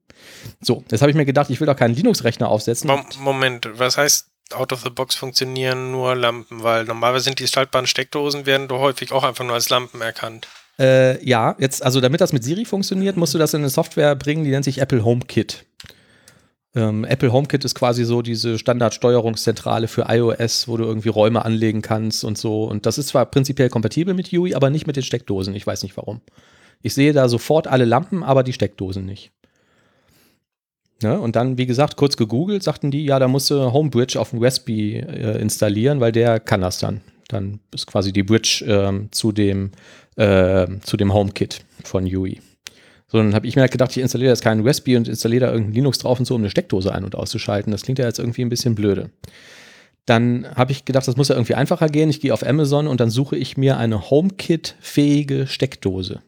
So, 0.65 0.83
jetzt 0.89 1.01
habe 1.01 1.11
ich 1.11 1.15
mir 1.15 1.25
gedacht, 1.25 1.49
ich 1.51 1.59
will 1.59 1.67
doch 1.67 1.75
keinen 1.75 1.93
Linux-Rechner 1.93 2.49
aufsetzen. 2.49 2.89
Moment, 3.19 3.69
was 3.73 3.97
heißt 3.97 4.27
out 4.53 4.73
of 4.73 4.81
the 4.81 4.89
box 4.89 5.15
funktionieren 5.15 5.91
nur 5.91 6.15
Lampen? 6.15 6.63
Weil 6.63 6.85
normalerweise 6.85 7.25
sind 7.25 7.39
die 7.39 7.47
schaltbaren 7.47 7.85
Steckdosen, 7.85 8.45
werden 8.45 8.67
doch 8.67 8.79
häufig 8.79 9.11
auch 9.11 9.23
einfach 9.23 9.45
nur 9.45 9.53
als 9.53 9.69
Lampen 9.69 10.01
erkannt. 10.01 10.47
Äh, 10.79 11.23
ja, 11.23 11.55
jetzt, 11.59 11.83
also 11.83 12.01
damit 12.01 12.19
das 12.19 12.33
mit 12.33 12.43
Siri 12.43 12.65
funktioniert, 12.65 13.15
musst 13.15 13.33
du 13.33 13.37
das 13.37 13.53
in 13.53 13.61
eine 13.61 13.69
Software 13.69 14.15
bringen, 14.15 14.43
die 14.43 14.49
nennt 14.49 14.65
sich 14.65 14.79
Apple 14.79 15.05
HomeKit. 15.05 15.65
Ähm, 16.75 17.05
Apple 17.05 17.31
HomeKit 17.31 17.63
ist 17.63 17.75
quasi 17.75 18.03
so 18.03 18.21
diese 18.21 18.57
Standardsteuerungszentrale 18.57 19.87
für 19.87 20.05
iOS, 20.09 20.67
wo 20.67 20.77
du 20.77 20.83
irgendwie 20.83 21.09
Räume 21.09 21.45
anlegen 21.45 21.81
kannst 21.81 22.23
und 22.23 22.37
so. 22.37 22.65
Und 22.65 22.85
das 22.85 22.97
ist 22.97 23.09
zwar 23.09 23.27
prinzipiell 23.27 23.69
kompatibel 23.69 24.13
mit 24.13 24.33
UI, 24.33 24.55
aber 24.55 24.69
nicht 24.69 24.87
mit 24.87 24.95
den 24.95 25.03
Steckdosen. 25.03 25.55
Ich 25.55 25.65
weiß 25.65 25.83
nicht 25.83 25.95
warum. 25.95 26.21
Ich 26.81 26.93
sehe 26.93 27.13
da 27.13 27.29
sofort 27.29 27.67
alle 27.67 27.85
Lampen, 27.85 28.23
aber 28.23 28.43
die 28.43 28.53
Steckdosen 28.53 29.05
nicht. 29.05 29.31
Ne? 31.01 31.19
Und 31.19 31.35
dann, 31.35 31.57
wie 31.57 31.65
gesagt, 31.65 31.97
kurz 31.97 32.17
gegoogelt, 32.17 32.63
sagten 32.63 32.91
die, 32.91 33.05
ja, 33.05 33.19
da 33.19 33.27
musst 33.27 33.49
du 33.49 33.73
Homebridge 33.73 34.19
auf 34.19 34.29
dem 34.29 34.41
Raspberry 34.41 34.97
äh, 34.97 35.41
installieren, 35.41 35.99
weil 35.99 36.11
der 36.11 36.39
kann 36.39 36.61
das 36.61 36.79
dann. 36.79 37.01
Dann 37.27 37.59
ist 37.73 37.87
quasi 37.87 38.13
die 38.13 38.23
Bridge 38.23 38.63
äh, 38.65 39.09
zu 39.11 39.31
dem, 39.31 39.71
äh, 40.15 40.67
dem 40.67 41.13
HomeKit 41.13 41.59
von 41.83 42.05
UI. 42.05 42.39
So, 43.07 43.17
dann 43.17 43.35
habe 43.35 43.47
ich 43.47 43.55
mir 43.55 43.61
halt 43.61 43.71
gedacht, 43.71 43.91
ich 43.91 44.01
installiere 44.01 44.31
jetzt 44.31 44.43
keinen 44.43 44.65
Raspberry 44.65 44.97
und 44.97 45.07
installiere 45.07 45.45
da 45.45 45.51
irgendein 45.51 45.73
Linux 45.73 45.99
drauf 45.99 46.19
und 46.19 46.25
so, 46.25 46.35
um 46.35 46.41
eine 46.41 46.49
Steckdose 46.49 46.93
ein- 46.93 47.03
und 47.03 47.15
auszuschalten. 47.15 47.71
Das 47.71 47.83
klingt 47.83 47.99
ja 47.99 48.05
jetzt 48.05 48.19
irgendwie 48.19 48.41
ein 48.41 48.49
bisschen 48.49 48.75
blöde. 48.75 49.09
Dann 50.05 50.47
habe 50.55 50.71
ich 50.71 50.85
gedacht, 50.85 51.07
das 51.07 51.17
muss 51.17 51.29
ja 51.29 51.35
irgendwie 51.35 51.55
einfacher 51.55 51.89
gehen. 51.89 52.09
Ich 52.09 52.21
gehe 52.21 52.33
auf 52.33 52.45
Amazon 52.45 52.87
und 52.87 52.99
dann 52.99 53.09
suche 53.09 53.37
ich 53.37 53.57
mir 53.57 53.77
eine 53.77 54.09
HomeKit-fähige 54.09 55.47
Steckdose. 55.47 56.21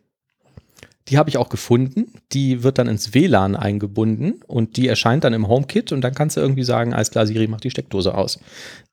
Die 1.10 1.18
habe 1.18 1.30
ich 1.30 1.38
auch 1.38 1.50
gefunden. 1.50 2.14
Die 2.34 2.64
wird 2.64 2.78
dann 2.78 2.88
ins 2.88 3.14
WLAN 3.14 3.56
eingebunden 3.56 4.42
und 4.48 4.78
die 4.78 4.88
erscheint 4.88 5.24
dann 5.24 5.34
im 5.34 5.48
HomeKit 5.48 5.92
und 5.92 6.02
dann 6.02 6.14
kannst 6.14 6.38
du 6.38 6.42
irgendwie 6.42 6.64
sagen, 6.64 6.94
alles 6.94 7.12
klar, 7.12 7.26
Siri, 7.26 7.48
mach 7.48 7.62
die 7.62 7.72
Steckdose 7.72 8.14
aus. 8.14 8.40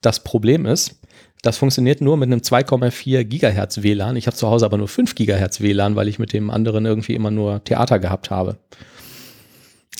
Das 0.01 0.23
Problem 0.23 0.67
ist, 0.67 1.01
das 1.43 1.59
funktioniert 1.59 2.01
nur 2.01 2.17
mit 2.17 2.29
einem 2.29 2.41
2,4 2.41 3.25
Gigahertz 3.25 3.83
WLAN. 3.83 4.17
Ich 4.17 4.27
habe 4.27 4.37
zu 4.37 4.49
Hause 4.49 4.65
aber 4.65 4.79
nur 4.79 4.89
5 4.89 5.15
Gigahertz 5.15 5.61
WLAN, 5.61 5.97
weil 5.97 6.09
ich 6.09 6.19
mit 6.19 6.33
dem 6.33 6.51
anderen 6.51 6.87
irgendwie 6.87 7.15
immer 7.15 7.31
nur 7.31 7.63
Theater 7.65 7.99
gehabt 7.99 8.31
habe. 8.31 8.59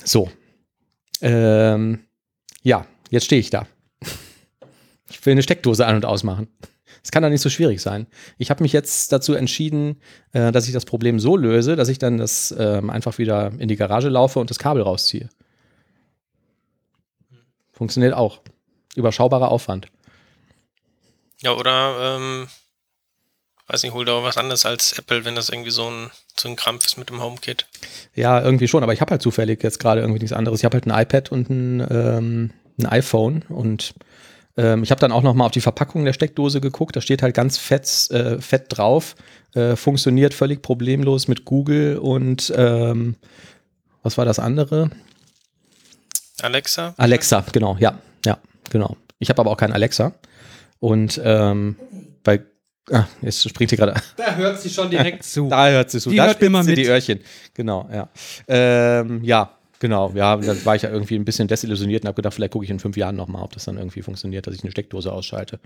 So. 0.03 0.31
Ähm, 1.21 1.99
ja, 2.63 2.87
jetzt 3.09 3.25
stehe 3.25 3.39
ich 3.39 3.49
da. 3.49 3.67
Ich 5.09 5.23
will 5.25 5.33
eine 5.33 5.43
Steckdose 5.43 5.85
an- 5.85 5.97
und 5.97 6.05
ausmachen. 6.05 6.47
Das 7.05 7.11
kann 7.11 7.21
doch 7.21 7.29
nicht 7.29 7.41
so 7.41 7.51
schwierig 7.51 7.83
sein. 7.83 8.07
Ich 8.39 8.49
habe 8.49 8.63
mich 8.63 8.73
jetzt 8.73 9.11
dazu 9.11 9.35
entschieden, 9.35 10.01
äh, 10.33 10.51
dass 10.51 10.65
ich 10.65 10.73
das 10.73 10.85
Problem 10.85 11.19
so 11.19 11.37
löse, 11.37 11.75
dass 11.75 11.87
ich 11.87 11.99
dann 11.99 12.17
das 12.17 12.53
ähm, 12.57 12.89
einfach 12.89 13.19
wieder 13.19 13.51
in 13.59 13.67
die 13.67 13.75
Garage 13.75 14.09
laufe 14.09 14.39
und 14.39 14.49
das 14.49 14.57
Kabel 14.57 14.81
rausziehe. 14.81 15.29
Funktioniert 17.71 18.15
auch. 18.15 18.39
Überschaubarer 18.95 19.51
Aufwand. 19.51 19.87
Ja, 21.41 21.51
oder, 21.51 22.17
ähm, 22.17 22.47
weiß 23.67 23.83
nicht, 23.83 23.93
hol 23.93 24.05
da 24.05 24.23
was 24.23 24.37
anderes 24.37 24.65
als 24.65 24.97
Apple, 24.97 25.25
wenn 25.25 25.35
das 25.35 25.49
irgendwie 25.49 25.69
so 25.69 25.87
ein, 25.87 26.09
so 26.35 26.49
ein 26.49 26.55
Krampf 26.55 26.87
ist 26.87 26.97
mit 26.97 27.11
dem 27.11 27.21
HomeKit. 27.21 27.67
Ja, 28.15 28.41
irgendwie 28.41 28.67
schon, 28.67 28.81
aber 28.81 28.93
ich 28.93 29.01
habe 29.01 29.11
halt 29.11 29.21
zufällig 29.21 29.61
jetzt 29.61 29.79
gerade 29.79 30.01
irgendwie 30.01 30.21
nichts 30.21 30.35
anderes. 30.35 30.61
Ich 30.61 30.65
habe 30.65 30.77
halt 30.77 30.87
ein 30.87 31.03
iPad 31.03 31.31
und 31.31 31.51
ein, 31.51 31.87
ähm, 31.87 32.49
ein 32.79 32.87
iPhone 32.87 33.43
und 33.47 33.93
ähm, 34.57 34.83
ich 34.83 34.91
habe 34.91 35.01
dann 35.01 35.11
auch 35.11 35.23
noch 35.23 35.33
mal 35.33 35.45
auf 35.45 35.51
die 35.51 35.61
Verpackung 35.61 36.05
der 36.05 36.13
Steckdose 36.13 36.61
geguckt. 36.61 36.95
Da 36.95 37.01
steht 37.01 37.21
halt 37.21 37.35
ganz 37.35 37.57
fett, 37.57 38.09
äh, 38.11 38.39
fett 38.39 38.65
drauf. 38.69 39.15
Äh, 39.53 39.75
funktioniert 39.75 40.33
völlig 40.33 40.61
problemlos 40.61 41.27
mit 41.27 41.45
Google 41.45 41.97
und 41.97 42.53
ähm, 42.55 43.15
was 44.03 44.17
war 44.17 44.25
das 44.25 44.37
andere? 44.39 44.91
Alexa? 46.41 46.93
Alexa, 46.97 47.43
genau, 47.51 47.77
ja, 47.79 47.97
ja, 48.25 48.37
genau. 48.69 48.97
Ich 49.19 49.29
habe 49.29 49.41
aber 49.41 49.51
auch 49.51 49.57
kein 49.57 49.71
Alexa. 49.71 50.13
Und 50.79 51.19
ähm, 51.23 51.77
bei 52.23 52.41
Ah, 52.91 53.05
jetzt 53.21 53.49
springt 53.49 53.71
sie 53.71 53.77
gerade. 53.77 53.95
Da 54.15 54.35
hört 54.35 54.61
sie 54.61 54.69
schon 54.69 54.91
direkt 54.91 55.23
zu. 55.23 55.47
Da 55.49 55.69
hört 55.69 55.89
sie 55.89 55.99
zu. 55.99 56.11
Die 56.11 56.17
da 56.17 56.27
hört 56.27 56.41
immer 56.43 56.63
sie 56.63 56.71
mit. 56.71 56.79
die 56.79 56.85
Öhrchen. 56.85 57.19
Genau, 57.53 57.89
ja. 57.91 58.09
Ähm, 58.47 59.23
ja, 59.23 59.57
genau. 59.85 60.11
Ja, 60.15 60.35
da 60.35 60.65
war 60.65 60.75
ich 60.75 60.81
ja 60.81 60.89
irgendwie 60.89 61.15
ein 61.15 61.25
bisschen 61.25 61.47
desillusioniert 61.47 62.03
und 62.03 62.07
habe 62.07 62.15
gedacht, 62.15 62.33
vielleicht 62.33 62.51
gucke 62.51 62.65
ich 62.65 62.71
in 62.71 62.79
fünf 62.79 62.97
Jahren 62.97 63.15
nochmal, 63.15 63.43
ob 63.43 63.53
das 63.53 63.65
dann 63.65 63.77
irgendwie 63.77 64.01
funktioniert, 64.01 64.47
dass 64.47 64.55
ich 64.55 64.63
eine 64.63 64.71
Steckdose 64.71 65.11
ausschalte. 65.11 65.59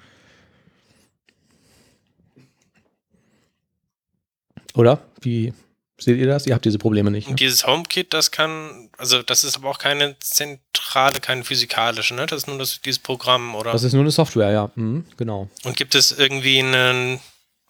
Oder? 4.75 4.99
Wie 5.21 5.53
seht 5.97 6.17
ihr 6.17 6.27
das? 6.27 6.45
Ihr 6.47 6.53
habt 6.53 6.65
diese 6.65 6.77
Probleme 6.77 7.11
nicht. 7.11 7.27
Ne? 7.27 7.31
Und 7.31 7.39
dieses 7.39 7.65
HomeKit, 7.65 8.13
das 8.13 8.31
kann, 8.31 8.89
also 8.97 9.23
das 9.23 9.43
ist 9.43 9.55
aber 9.55 9.69
auch 9.69 9.79
keine 9.79 10.17
zentrale, 10.19 11.19
keine 11.21 11.43
physikalische, 11.43 12.13
ne? 12.13 12.25
Das 12.25 12.39
ist 12.39 12.47
nur 12.47 12.57
das, 12.57 12.81
dieses 12.81 12.99
Programm, 12.99 13.55
oder? 13.55 13.71
Das 13.71 13.83
ist 13.83 13.93
nur 13.93 14.01
eine 14.01 14.11
Software, 14.11 14.51
ja. 14.51 14.71
Mhm, 14.75 15.05
genau. 15.17 15.49
Und 15.63 15.77
gibt 15.77 15.95
es 15.95 16.11
irgendwie 16.11 16.59
einen, 16.59 17.19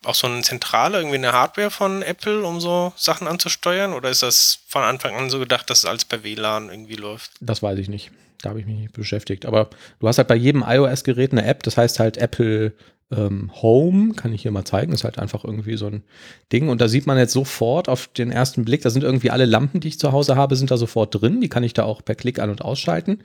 auch 0.04 0.16
so 0.16 0.28
eine 0.28 0.42
Zentrale, 0.42 0.98
irgendwie 0.98 1.18
eine 1.18 1.34
Hardware 1.34 1.72
von 1.72 2.02
Apple, 2.02 2.44
um 2.44 2.60
so 2.60 2.94
Sachen 2.96 3.28
anzusteuern? 3.28 3.94
Oder 3.94 4.10
ist 4.10 4.24
das 4.24 4.60
von 4.68 4.84
Anfang 4.84 5.16
an 5.16 5.30
so 5.30 5.40
gedacht, 5.40 5.70
dass 5.70 5.80
es 5.80 5.86
alles 5.86 6.06
per 6.06 6.24
WLAN 6.24 6.70
irgendwie 6.70 6.96
läuft? 6.96 7.32
Das 7.40 7.62
weiß 7.62 7.80
ich 7.80 7.90
nicht. 7.90 8.12
Da 8.42 8.50
habe 8.50 8.62
ich 8.62 8.66
mich 8.66 8.78
nicht 8.78 8.94
beschäftigt. 8.94 9.46
Aber 9.46 9.70
du 10.00 10.08
hast 10.08 10.18
halt 10.18 10.30
bei 10.30 10.36
jedem 10.36 10.64
iOS-Gerät 10.66 11.32
eine 11.32 11.46
App, 11.46 11.64
das 11.64 11.76
heißt 11.76 12.00
halt 12.00 12.18
Apple 12.18 12.74
ähm, 13.12 13.52
Home, 13.62 14.14
kann 14.14 14.34
ich 14.34 14.44
hier 14.44 14.52
mal 14.52 14.66
zeigen, 14.66 14.94
ist 14.94 15.04
halt 15.04 15.18
einfach 15.18 15.44
irgendwie 15.44 15.78
so 15.78 15.88
ein 15.88 16.04
Ding. 16.52 16.70
Und 16.70 16.80
da 16.82 16.88
sieht 16.88 17.08
man 17.08 17.18
jetzt 17.18 17.34
sofort 17.34 17.90
auf 17.90 18.08
den 18.08 18.32
ersten 18.32 18.66
Blick, 18.66 18.82
da 18.82 18.90
sind 18.90 19.04
irgendwie 19.04 19.32
alle 19.32 19.46
Lampen, 19.46 19.80
die 19.80 19.88
ich 19.88 20.00
zu 20.00 20.12
Hause 20.12 20.36
habe, 20.36 20.56
sind 20.56 20.72
da 20.72 20.78
sofort 20.78 21.20
drin. 21.20 21.42
Die 21.42 21.50
kann 21.50 21.64
ich 21.64 21.74
da 21.74 21.84
auch 21.84 22.04
per 22.04 22.16
Klick 22.16 22.40
an- 22.40 22.50
und 22.50 22.62
ausschalten. 22.62 23.20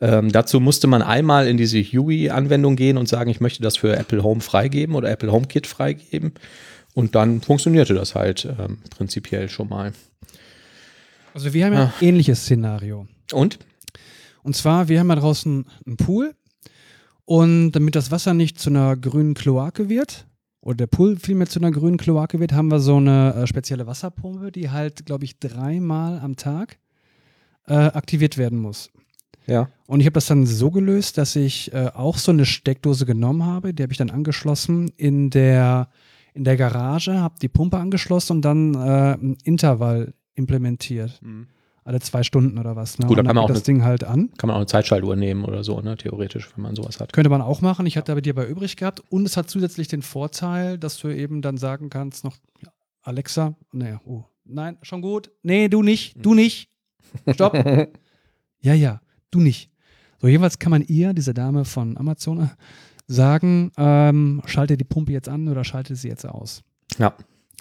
Ähm, 0.00 0.30
dazu 0.30 0.60
musste 0.60 0.86
man 0.86 1.02
einmal 1.02 1.46
in 1.48 1.56
diese 1.56 1.80
Huey-Anwendung 1.82 2.76
gehen 2.76 2.98
und 2.98 3.08
sagen, 3.08 3.30
ich 3.30 3.40
möchte 3.40 3.62
das 3.62 3.76
für 3.76 3.96
Apple 3.96 4.22
Home 4.22 4.40
freigeben 4.40 4.94
oder 4.94 5.10
Apple 5.10 5.32
HomeKit 5.32 5.66
freigeben. 5.66 6.34
Und 6.94 7.14
dann 7.14 7.40
funktionierte 7.40 7.94
das 7.94 8.14
halt 8.14 8.46
ähm, 8.58 8.78
prinzipiell 8.90 9.48
schon 9.48 9.68
mal. 9.68 9.92
Also 11.32 11.54
wir 11.54 11.64
haben 11.64 11.72
ja 11.72 11.84
ein 11.84 11.92
ähnliches 12.06 12.42
Szenario. 12.42 13.06
Und? 13.32 13.58
Und 14.42 14.56
zwar, 14.56 14.88
wir 14.88 15.00
haben 15.00 15.08
da 15.08 15.16
draußen 15.16 15.66
einen 15.86 15.96
Pool 15.96 16.34
und 17.30 17.70
damit 17.70 17.94
das 17.94 18.10
Wasser 18.10 18.34
nicht 18.34 18.58
zu 18.58 18.70
einer 18.70 18.96
grünen 18.96 19.34
Kloake 19.34 19.88
wird, 19.88 20.26
oder 20.62 20.78
der 20.78 20.88
Pool 20.88 21.16
vielmehr 21.16 21.46
zu 21.46 21.60
einer 21.60 21.70
grünen 21.70 21.96
Kloake 21.96 22.40
wird, 22.40 22.52
haben 22.52 22.72
wir 22.72 22.80
so 22.80 22.96
eine 22.96 23.34
äh, 23.34 23.46
spezielle 23.46 23.86
Wasserpumpe, 23.86 24.50
die 24.50 24.70
halt, 24.70 25.06
glaube 25.06 25.26
ich, 25.26 25.38
dreimal 25.38 26.18
am 26.18 26.34
Tag 26.34 26.80
äh, 27.68 27.74
aktiviert 27.74 28.36
werden 28.36 28.58
muss. 28.58 28.90
Ja. 29.46 29.68
Und 29.86 30.00
ich 30.00 30.06
habe 30.06 30.14
das 30.14 30.26
dann 30.26 30.44
so 30.44 30.72
gelöst, 30.72 31.18
dass 31.18 31.36
ich 31.36 31.72
äh, 31.72 31.92
auch 31.94 32.18
so 32.18 32.32
eine 32.32 32.46
Steckdose 32.46 33.06
genommen 33.06 33.46
habe, 33.46 33.74
die 33.74 33.84
habe 33.84 33.92
ich 33.92 33.98
dann 33.98 34.10
angeschlossen 34.10 34.90
in 34.96 35.30
der, 35.30 35.88
in 36.34 36.42
der 36.42 36.56
Garage, 36.56 37.20
habe 37.20 37.36
die 37.40 37.48
Pumpe 37.48 37.78
angeschlossen 37.78 38.38
und 38.38 38.44
dann 38.44 38.74
äh, 38.74 39.12
ein 39.14 39.38
Intervall 39.44 40.14
implementiert. 40.34 41.20
Alle 41.84 42.00
zwei 42.00 42.22
Stunden 42.22 42.58
oder 42.58 42.76
was. 42.76 42.98
Ne? 42.98 43.06
Gut, 43.06 43.16
da 43.16 43.20
und 43.20 43.26
kann 43.26 43.36
dann 43.36 43.42
man 43.42 43.50
auch 43.50 43.54
das 43.54 43.62
Ding 43.62 43.82
halt 43.82 44.04
an. 44.04 44.30
Kann 44.36 44.48
man 44.48 44.54
auch 44.54 44.60
eine 44.60 44.66
Zeitschaltuhr 44.66 45.16
nehmen 45.16 45.44
oder 45.44 45.64
so, 45.64 45.80
ne? 45.80 45.96
Theoretisch, 45.96 46.50
wenn 46.54 46.62
man 46.62 46.76
sowas 46.76 47.00
hat. 47.00 47.12
Könnte 47.12 47.30
man 47.30 47.40
auch 47.40 47.62
machen. 47.62 47.86
Ich 47.86 47.96
hatte 47.96 48.12
aber 48.12 48.20
die 48.20 48.30
aber 48.30 48.46
übrig 48.46 48.76
gehabt. 48.76 49.02
Und 49.08 49.24
es 49.26 49.36
hat 49.36 49.48
zusätzlich 49.48 49.88
den 49.88 50.02
Vorteil, 50.02 50.78
dass 50.78 50.98
du 50.98 51.08
eben 51.08 51.42
dann 51.42 51.56
sagen 51.56 51.88
kannst, 51.88 52.24
noch 52.24 52.36
Alexa, 53.02 53.54
nee, 53.72 53.94
oh, 54.04 54.24
nein, 54.44 54.76
schon 54.82 55.00
gut. 55.00 55.30
Nee, 55.42 55.68
du 55.68 55.82
nicht, 55.82 56.14
du 56.24 56.34
nicht. 56.34 56.70
Stopp. 57.32 57.54
ja, 58.60 58.74
ja, 58.74 59.00
du 59.30 59.40
nicht. 59.40 59.70
So, 60.20 60.28
jedenfalls 60.28 60.58
kann 60.58 60.70
man 60.70 60.82
ihr, 60.82 61.14
dieser 61.14 61.32
Dame 61.32 61.64
von 61.64 61.96
Amazon, 61.96 62.50
sagen, 63.06 63.72
ähm, 63.78 64.42
schalte 64.44 64.76
die 64.76 64.84
Pumpe 64.84 65.12
jetzt 65.12 65.28
an 65.28 65.48
oder 65.48 65.64
schalte 65.64 65.96
sie 65.96 66.08
jetzt 66.08 66.26
aus. 66.26 66.62
Ja. 66.98 67.14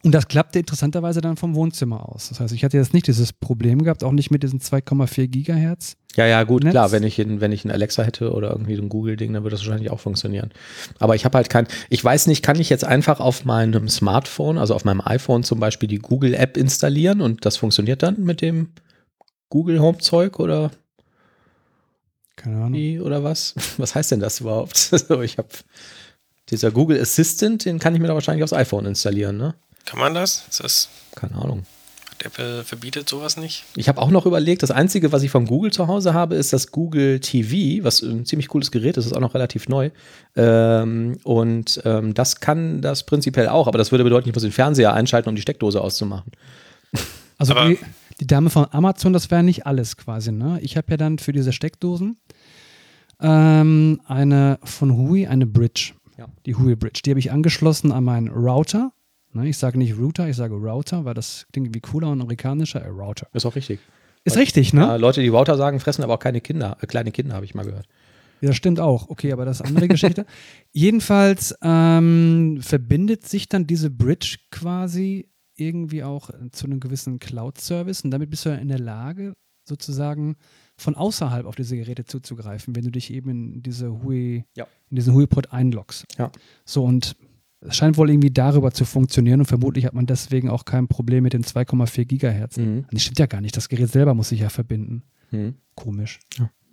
Und 0.03 0.13
das 0.13 0.27
klappte 0.27 0.60
interessanterweise 0.60 1.20
dann 1.20 1.36
vom 1.36 1.56
Wohnzimmer 1.56 2.08
aus. 2.08 2.29
Das 2.29 2.39
heißt, 2.39 2.53
ich 2.53 2.63
hatte 2.63 2.77
jetzt 2.77 2.94
nicht 2.94 3.08
dieses 3.08 3.34
Problem 3.34 3.84
gehabt, 3.84 4.03
auch 4.03 4.13
nicht 4.13 4.32
mit 4.32 4.44
diesen 4.44 4.60
2,4 4.60 5.27
Gigahertz. 5.27 5.98
Ja, 6.15 6.25
ja, 6.25 6.44
gut, 6.44 6.63
Netz. 6.63 6.72
klar, 6.72 6.91
wenn 6.91 7.03
ich, 7.03 7.20
in, 7.20 7.41
wenn 7.41 7.51
ich 7.51 7.65
ein 7.65 7.72
Alexa 7.72 8.03
hätte 8.03 8.32
oder 8.32 8.51
irgendwie 8.51 8.75
so 8.75 8.82
ein 8.82 8.89
Google-Ding, 8.89 9.34
dann 9.34 9.44
würde 9.44 9.56
das 9.56 9.65
wahrscheinlich 9.65 9.91
auch 9.91 10.00
funktionieren. 10.00 10.51
Aber 11.00 11.15
ich 11.15 11.25
habe 11.25 11.38
halt 11.38 11.50
kein, 11.50 11.68
ich 11.89 12.03
weiß 12.03 12.27
nicht, 12.27 12.44
kann 12.44 12.60
ich 12.60 12.70
jetzt 12.70 12.86
einfach 12.86 13.20
auf 13.20 13.46
meinem 13.46 13.89
Smartphone, 13.89 14.58
also 14.58 14.74
auf 14.74 14.86
meinem 14.86 15.01
iPhone 15.01 15.44
zum 15.44 15.60
Beispiel 15.60 15.89
die 15.89 16.00
Google-App 16.00 16.58
installieren 16.58 17.22
und 17.22 17.46
das 17.46 17.58
funktioniert 17.58 18.01
dann 18.01 18.24
mit 18.24 18.41
dem 18.41 18.70
Google 19.50 19.79
Home-Zeug 19.79 20.39
oder? 20.39 20.72
Keine 22.38 22.63
Ahnung. 22.63 23.01
oder 23.01 23.24
was? 23.24 23.53
Was 23.77 23.96
heißt 23.96 24.12
denn 24.12 24.22
das 24.22 24.39
überhaupt? 24.39 24.91
ich 25.24 25.38
habe 25.38 25.50
dieser 26.50 26.72
Google 26.72 27.01
Assistant, 27.01 27.65
den 27.65 27.79
kann 27.79 27.94
ich 27.94 28.01
mir 28.01 28.08
da 28.08 28.13
wahrscheinlich 28.13 28.44
aufs 28.44 28.53
iPhone 28.53 28.86
installieren, 28.86 29.38
ne? 29.38 29.56
Kann 29.89 30.00
man 30.00 30.13
das? 30.13 30.46
Ist 30.48 30.63
das 30.63 30.89
Keine 31.15 31.34
Ahnung. 31.36 31.63
Apple 32.24 32.63
verbietet 32.63 33.10
sowas 33.10 33.38
nicht? 33.38 33.63
Ich 33.75 33.89
habe 33.89 34.00
auch 34.00 34.12
noch 34.12 34.27
überlegt, 34.27 34.62
das 34.62 34.69
Einzige, 34.69 35.12
was 35.12 35.24
ich 35.24 35.31
von 35.31 35.48
Google 35.48 35.72
zu 35.72 35.88
Hause 35.88 36.13
habe, 36.13 36.36
ist 36.36 36.53
das 36.53 36.72
Google 36.72 37.19
TV, 37.22 37.84
was 37.84 38.03
ein 38.03 38.24
ziemlich 38.25 38.50
cooles 38.50 38.69
Gerät 38.69 38.98
ist, 38.98 39.08
ist 39.08 39.13
auch 39.13 39.22
noch 39.22 39.34
relativ 39.34 39.67
neu. 39.67 39.89
Ähm, 40.36 41.17
und 41.24 41.81
ähm, 41.86 42.13
das 42.13 42.39
kann 42.39 42.81
das 42.81 43.03
prinzipiell 43.03 43.48
auch, 43.48 43.67
aber 43.67 43.79
das 43.79 43.91
würde 43.91 44.03
bedeuten, 44.03 44.29
ich 44.29 44.36
muss 44.36 44.43
den 44.43 44.51
Fernseher 44.51 44.93
einschalten, 44.93 45.29
um 45.29 45.36
die 45.36 45.41
Steckdose 45.41 45.81
auszumachen. 45.81 46.31
Also 47.41 47.53
die, 47.53 47.79
die 48.19 48.27
Dame 48.27 48.50
von 48.50 48.67
Amazon, 48.72 49.13
das 49.13 49.31
wäre 49.31 49.43
nicht 49.43 49.65
alles 49.65 49.96
quasi. 49.96 50.34
Ne? 50.34 50.60
Ich 50.62 50.75
habe 50.75 50.88
ja 50.91 50.98
dann 50.98 51.19
für 51.19 51.31
diese 51.31 51.53
Steckdosen 51.53 52.17
ähm, 53.22 54.01
eine 54.05 54.60
von 54.62 54.98
Hui, 54.98 55.25
eine 55.25 55.46
Bridge. 55.46 55.93
Ja. 56.17 56.25
Die 56.46 56.55
Hui 56.55 56.75
Bridge. 56.75 57.00
Die 57.05 57.12
habe 57.12 57.19
ich 57.22 57.31
angeschlossen 57.31 57.93
an 57.93 58.03
meinen 58.03 58.27
Router. 58.27 58.91
Ne? 59.33 59.48
Ich 59.50 59.57
sage 59.57 59.77
nicht 59.77 59.98
Router, 59.98 60.27
ich 60.27 60.36
sage 60.36 60.55
Router, 60.55 61.05
weil 61.05 61.13
das 61.13 61.45
klingt 61.51 61.67
irgendwie 61.67 61.81
cooler 61.81 62.09
und 62.09 62.21
amerikanischer. 62.21 62.81
Äh, 62.81 62.88
Router. 62.89 63.27
Ist 63.33 63.45
auch 63.45 63.55
richtig. 63.55 63.79
Ist 64.24 64.38
richtig, 64.38 64.74
ne? 64.74 64.93
Äh, 64.93 64.98
Leute, 64.98 65.21
die 65.21 65.27
Router 65.29 65.55
sagen, 65.57 65.79
fressen 65.79 66.03
aber 66.03 66.15
auch 66.15 66.19
keine 66.19 66.41
Kinder, 66.41 66.77
äh, 66.81 66.88
kleine 66.88 67.12
Kinder, 67.12 67.36
habe 67.36 67.45
ich 67.45 67.55
mal 67.55 67.65
gehört. 67.65 67.88
Ja, 68.41 68.48
das 68.50 68.55
stimmt 68.57 68.79
auch. 68.79 69.09
Okay, 69.09 69.31
aber 69.33 69.45
das 69.45 69.57
ist 69.57 69.62
eine 69.62 69.69
andere 69.69 69.88
Geschichte. 69.89 70.25
Jedenfalls 70.71 71.55
ähm, 71.62 72.59
verbindet 72.62 73.27
sich 73.27 73.50
dann 73.50 73.67
diese 73.67 73.89
Bridge 73.89 74.38
quasi 74.51 75.29
irgendwie 75.55 76.03
auch 76.03 76.29
äh, 76.29 76.50
zu 76.51 76.65
einem 76.65 76.79
gewissen 76.79 77.19
Cloud-Service 77.19 78.01
und 78.03 78.12
damit 78.12 78.29
bist 78.29 78.45
du 78.45 78.50
ja 78.50 78.55
in 78.55 78.69
der 78.69 78.79
Lage, 78.79 79.36
sozusagen 79.65 80.36
von 80.77 80.95
außerhalb 80.95 81.45
auf 81.45 81.55
diese 81.55 81.75
Geräte 81.75 82.05
zuzugreifen, 82.05 82.75
wenn 82.75 82.83
du 82.86 82.91
dich 82.91 83.12
eben 83.13 83.29
in 83.29 83.62
diese 83.62 84.01
Hui, 84.03 84.45
Ja. 84.55 84.65
in 84.89 84.95
diesen 84.95 85.13
Hui-Pod 85.13 85.51
einloggst. 85.51 86.05
Ja. 86.17 86.31
So 86.65 86.83
und 86.86 87.15
es 87.62 87.75
scheint 87.75 87.98
wohl 87.98 88.10
irgendwie 88.10 88.32
darüber 88.32 88.72
zu 88.72 88.86
funktionieren 88.86 89.42
und 89.42 89.46
vermutlich 89.46 89.86
hat 89.86 89.94
man 89.94 90.06
deswegen 90.06 90.50
auch 90.50 90.66
kein 90.66 90.88
Problem 90.88 91.24
mit 91.24 91.34
den 91.34 91.44
2,4 91.44 92.06
Gigahertz. 92.06 92.58
Mhm. 92.58 92.86
Das 92.92 93.01
stimmt 93.01 93.20
ja 93.20 93.25
gar 93.25 93.42
nicht. 93.42 93.58
Das 93.58 93.68
Gerät 93.68 93.92
selber 93.92 94.13
muss 94.13 94.30
sich 94.30 94.39
ja 94.39 94.50
verbinden. 94.50 95.04
Hm. 95.30 95.56
Komisch. 95.75 96.20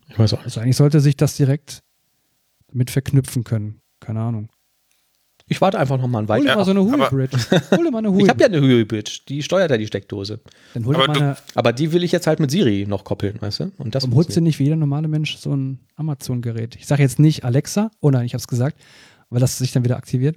Ich 0.08 0.18
weiß 0.18 0.34
auch 0.34 0.38
nicht. 0.38 0.46
Also 0.46 0.60
eigentlich 0.60 0.76
sollte 0.76 1.00
sich 1.00 1.16
das 1.16 1.36
direkt 1.36 1.82
mit 2.72 2.90
verknüpfen 2.90 3.44
können. 3.44 3.80
Keine 4.00 4.20
Ahnung. 4.20 4.48
Ich 5.48 5.60
warte 5.60 5.78
einfach 5.78 5.96
noch 5.96 6.08
mal 6.08 6.22
ein 6.22 6.28
Hol 6.28 6.40
dir. 6.40 6.46
Ja, 6.48 6.56
mal 6.56 6.64
so 6.64 6.72
eine 6.72 6.82
Hui-Bridge. 6.82 7.36
Hol 7.70 7.84
dir 7.84 7.90
mal 7.90 7.98
eine 7.98 8.10
Hui. 8.10 8.22
Ich 8.24 8.28
habe 8.28 8.40
ja 8.40 8.46
eine 8.46 8.60
Huey-Bridge, 8.60 9.20
die 9.28 9.42
steuert 9.44 9.70
ja 9.70 9.76
die 9.76 9.86
Steckdose. 9.86 10.40
Dann 10.74 10.84
hol 10.84 10.94
dir 10.94 11.04
Aber 11.04 11.12
mal 11.12 11.22
eine, 11.22 11.36
Aber 11.54 11.72
die 11.72 11.92
will 11.92 12.02
ich 12.02 12.10
jetzt 12.10 12.26
halt 12.26 12.40
mit 12.40 12.50
Siri 12.50 12.84
noch 12.88 13.04
koppeln, 13.04 13.40
weißt 13.40 13.60
du? 13.60 13.72
Und 13.78 13.94
das 13.94 14.02
warum 14.02 14.16
holst 14.16 14.36
du 14.36 14.40
nicht 14.40 14.58
wie 14.58 14.64
jeder 14.64 14.76
normale 14.76 15.06
Mensch 15.06 15.36
so 15.36 15.54
ein 15.54 15.80
Amazon-Gerät? 15.94 16.74
Ich 16.76 16.86
sage 16.86 17.02
jetzt 17.02 17.20
nicht 17.20 17.44
Alexa, 17.44 17.90
oh 18.00 18.10
nein, 18.10 18.26
ich 18.26 18.32
habe 18.32 18.40
es 18.40 18.48
gesagt, 18.48 18.80
weil 19.30 19.40
das 19.40 19.58
sich 19.58 19.72
dann 19.72 19.84
wieder 19.84 19.96
aktiviert. 19.96 20.36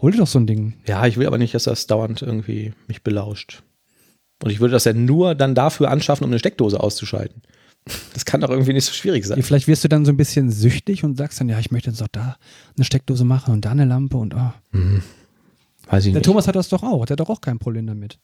Hol 0.00 0.12
dir 0.12 0.18
doch 0.18 0.26
so 0.26 0.38
ein 0.38 0.46
Ding. 0.46 0.74
Ja, 0.86 1.06
ich 1.06 1.16
will 1.16 1.26
aber 1.26 1.38
nicht, 1.38 1.54
dass 1.54 1.64
das 1.64 1.86
dauernd 1.86 2.22
irgendwie 2.22 2.72
mich 2.86 3.02
belauscht. 3.02 3.62
Und 4.42 4.50
ich 4.50 4.60
würde 4.60 4.72
das 4.72 4.84
ja 4.84 4.92
nur 4.92 5.34
dann 5.34 5.54
dafür 5.54 5.90
anschaffen, 5.90 6.24
um 6.24 6.30
eine 6.30 6.38
Steckdose 6.38 6.78
auszuschalten. 6.78 7.42
Das 8.12 8.24
kann 8.24 8.40
doch 8.40 8.50
irgendwie 8.50 8.72
nicht 8.72 8.84
so 8.84 8.92
schwierig 8.92 9.26
sein. 9.26 9.42
Vielleicht 9.42 9.66
wirst 9.66 9.82
du 9.82 9.88
dann 9.88 10.04
so 10.04 10.12
ein 10.12 10.16
bisschen 10.16 10.50
süchtig 10.50 11.04
und 11.04 11.16
sagst 11.16 11.40
dann, 11.40 11.48
ja, 11.48 11.58
ich 11.58 11.70
möchte 11.70 11.90
jetzt 11.90 12.02
auch 12.02 12.08
da 12.12 12.36
eine 12.76 12.84
Steckdose 12.84 13.24
machen 13.24 13.54
und 13.54 13.64
da 13.64 13.70
eine 13.70 13.84
Lampe 13.84 14.16
und 14.16 14.34
oh. 14.34 14.52
Weiß 15.88 16.04
ich 16.04 16.12
Der 16.12 16.20
nicht. 16.20 16.24
Thomas 16.24 16.46
hat 16.46 16.54
das 16.54 16.68
doch 16.68 16.82
auch, 16.82 17.06
der 17.06 17.14
hat 17.14 17.20
doch 17.20 17.30
auch 17.30 17.40
kein 17.40 17.58
Problem 17.58 17.86
damit. 17.86 18.18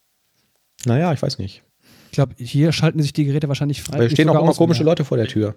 Naja, 0.85 1.13
ich 1.13 1.23
weiß 1.23 1.39
nicht. 1.39 1.63
Ich 2.11 2.13
glaube, 2.13 2.35
hier 2.39 2.73
schalten 2.73 3.01
sich 3.01 3.13
die 3.13 3.25
Geräte 3.25 3.49
wahrscheinlich 3.49 3.83
frei. 3.83 3.95
Aber 3.95 4.07
es 4.07 4.13
stehen 4.13 4.29
auch 4.29 4.41
immer 4.41 4.53
komische 4.53 4.85
Leute 4.85 5.05
vor 5.05 5.17
der 5.17 5.27
Tür, 5.27 5.55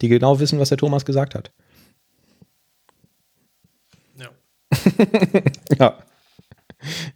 die 0.00 0.08
genau 0.08 0.38
wissen, 0.38 0.58
was 0.58 0.68
der 0.68 0.78
Thomas 0.78 1.04
gesagt 1.04 1.34
hat. 1.34 1.52
Ja. 5.78 5.98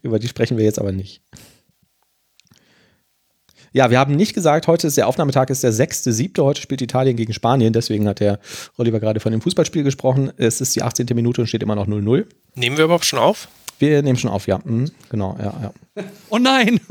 Über 0.02 0.18
die 0.18 0.28
sprechen 0.28 0.56
wir 0.56 0.64
jetzt 0.64 0.78
aber 0.78 0.92
nicht. 0.92 1.22
Ja, 3.72 3.90
wir 3.90 3.98
haben 3.98 4.14
nicht 4.14 4.32
gesagt, 4.32 4.68
heute 4.68 4.86
ist 4.86 4.96
der 4.96 5.06
Aufnahmetag, 5.06 5.50
ist 5.50 5.62
der 5.62 5.72
6.7. 5.72 6.40
Heute 6.42 6.62
spielt 6.62 6.80
Italien 6.80 7.16
gegen 7.16 7.32
Spanien. 7.32 7.72
Deswegen 7.72 8.08
hat 8.08 8.20
der 8.20 8.38
Oliver 8.78 9.00
gerade 9.00 9.20
von 9.20 9.32
dem 9.32 9.42
Fußballspiel 9.42 9.82
gesprochen. 9.82 10.32
Es 10.38 10.60
ist 10.60 10.74
die 10.76 10.82
18. 10.82 11.06
Minute 11.14 11.42
und 11.42 11.46
steht 11.46 11.62
immer 11.62 11.74
noch 11.74 11.86
0-0. 11.86 12.26
Nehmen 12.54 12.76
wir 12.78 12.84
überhaupt 12.84 13.04
schon 13.04 13.18
auf? 13.18 13.48
Wir 13.78 14.02
nehmen 14.02 14.18
schon 14.18 14.30
auf, 14.30 14.46
ja. 14.46 14.60
Mhm, 14.64 14.90
genau, 15.10 15.36
ja, 15.38 15.72
ja. 15.96 16.04
Oh 16.30 16.38
nein! 16.38 16.80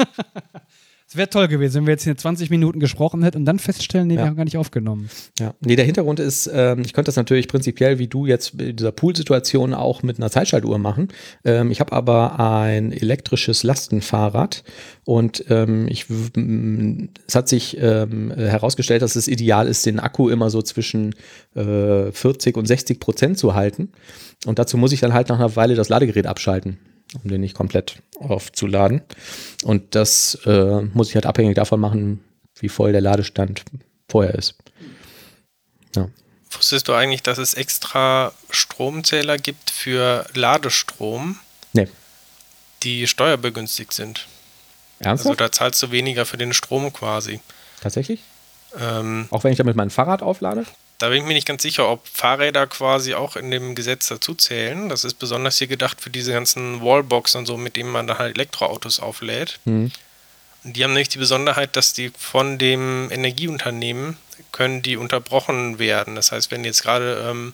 Es 1.07 1.15
wäre 1.15 1.29
toll 1.29 1.47
gewesen, 1.47 1.75
wenn 1.75 1.85
wir 1.85 1.93
jetzt 1.93 2.03
hier 2.03 2.17
20 2.17 2.49
Minuten 2.49 2.79
gesprochen 2.79 3.21
hätten 3.23 3.37
und 3.37 3.45
dann 3.45 3.59
feststellen, 3.59 4.07
nee, 4.07 4.15
Ja. 4.15 4.21
wir 4.21 4.25
haben 4.27 4.35
gar 4.35 4.43
nicht 4.43 4.57
aufgenommen. 4.57 5.07
Ja, 5.39 5.53
nee, 5.63 5.75
der 5.75 5.85
Hintergrund 5.85 6.19
ist, 6.19 6.49
ähm, 6.51 6.81
ich 6.83 6.93
könnte 6.93 7.09
das 7.09 7.15
natürlich 7.15 7.47
prinzipiell 7.47 7.99
wie 7.99 8.07
du 8.07 8.25
jetzt 8.25 8.59
in 8.59 8.75
dieser 8.75 8.91
Poolsituation 8.91 9.75
auch 9.75 10.01
mit 10.01 10.17
einer 10.17 10.31
Zeitschaltuhr 10.31 10.79
machen. 10.79 11.09
Ähm, 11.43 11.69
ich 11.69 11.79
habe 11.79 11.91
aber 11.91 12.39
ein 12.39 12.91
elektrisches 12.91 13.61
Lastenfahrrad 13.61 14.63
und 15.03 15.45
ähm, 15.49 15.87
ich, 15.89 16.07
es 17.27 17.35
hat 17.35 17.49
sich 17.49 17.77
ähm, 17.79 18.31
herausgestellt, 18.35 19.03
dass 19.03 19.15
es 19.15 19.27
ideal 19.27 19.67
ist, 19.67 19.85
den 19.85 19.99
Akku 19.99 20.29
immer 20.29 20.49
so 20.49 20.63
zwischen 20.63 21.13
äh, 21.55 22.11
40 22.11 22.57
und 22.57 22.65
60 22.65 22.99
Prozent 22.99 23.37
zu 23.37 23.53
halten. 23.53 23.89
Und 24.47 24.57
dazu 24.57 24.75
muss 24.77 24.91
ich 24.91 25.01
dann 25.01 25.13
halt 25.13 25.29
nach 25.29 25.37
einer 25.37 25.55
Weile 25.55 25.75
das 25.75 25.89
Ladegerät 25.89 26.25
abschalten, 26.25 26.79
um 27.23 27.29
den 27.29 27.41
nicht 27.41 27.55
komplett 27.55 28.01
aufzuladen. 28.19 29.01
Und 29.63 29.95
das 29.95 30.35
äh, 30.45 30.81
muss 30.81 31.09
ich 31.09 31.15
halt 31.15 31.25
abhängig 31.25 31.55
davon 31.55 31.79
machen, 31.79 32.23
wie 32.59 32.69
voll 32.69 32.91
der 32.91 33.01
Ladestand 33.01 33.63
vorher 34.09 34.35
ist. 34.35 34.55
Ja. 35.95 36.09
Wusstest 36.51 36.87
du 36.87 36.93
eigentlich, 36.93 37.23
dass 37.23 37.37
es 37.37 37.53
extra 37.53 38.31
Stromzähler 38.49 39.37
gibt 39.37 39.69
für 39.71 40.25
Ladestrom, 40.33 41.37
Nee. 41.73 41.87
die 42.83 43.07
steuerbegünstigt 43.07 43.93
sind? 43.93 44.27
Ernsthaft? 44.99 45.27
Also 45.27 45.35
da 45.35 45.51
zahlst 45.51 45.83
du 45.83 45.91
weniger 45.91 46.25
für 46.25 46.37
den 46.37 46.53
Strom 46.53 46.91
quasi. 46.93 47.41
Tatsächlich? 47.81 48.21
Ähm, 48.79 49.27
Auch 49.31 49.43
wenn 49.43 49.51
ich 49.51 49.57
damit 49.57 49.75
mein 49.75 49.89
Fahrrad 49.89 50.21
auflade? 50.21 50.65
Da 50.97 51.09
bin 51.09 51.19
ich 51.19 51.23
mir 51.25 51.33
nicht 51.33 51.47
ganz 51.47 51.61
sicher, 51.61 51.89
ob 51.89 52.07
Fahrräder 52.07 52.67
quasi 52.67 53.13
auch 53.15 53.35
in 53.35 53.51
dem 53.51 53.75
Gesetz 53.75 54.07
dazu 54.07 54.33
zählen. 54.35 54.87
Das 54.89 55.03
ist 55.03 55.15
besonders 55.15 55.57
hier 55.57 55.67
gedacht 55.67 55.99
für 56.01 56.09
diese 56.09 56.31
ganzen 56.31 56.81
Wallbox 56.81 57.35
und 57.35 57.45
so, 57.45 57.57
mit 57.57 57.75
denen 57.75 57.89
man 57.91 58.07
dann 58.07 58.17
halt 58.17 58.35
Elektroautos 58.37 58.99
auflädt. 58.99 59.59
Hm. 59.65 59.91
Und 60.63 60.73
die 60.77 60.83
haben 60.83 60.91
nämlich 60.93 61.09
die 61.09 61.17
Besonderheit, 61.19 61.75
dass 61.75 61.93
die 61.93 62.11
von 62.17 62.57
dem 62.57 63.09
Energieunternehmen 63.11 64.17
können 64.51 64.81
die 64.81 64.97
unterbrochen 64.97 65.79
werden. 65.79 66.15
Das 66.15 66.31
heißt, 66.31 66.49
wenn 66.51 66.63
jetzt 66.63 66.81
gerade 66.83 67.27
ähm, 67.29 67.53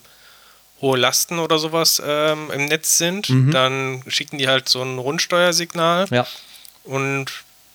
hohe 0.82 0.98
Lasten 0.98 1.40
oder 1.40 1.58
sowas 1.60 2.02
ähm, 2.06 2.50
im 2.52 2.66
Netz 2.66 2.98
sind, 2.98 3.30
Mhm. 3.30 3.52
dann 3.52 4.04
schicken 4.08 4.38
die 4.38 4.48
halt 4.48 4.70
so 4.70 4.82
ein 4.82 4.98
Rundsteuersignal 4.98 6.08
Ja. 6.10 6.26
und 6.84 7.26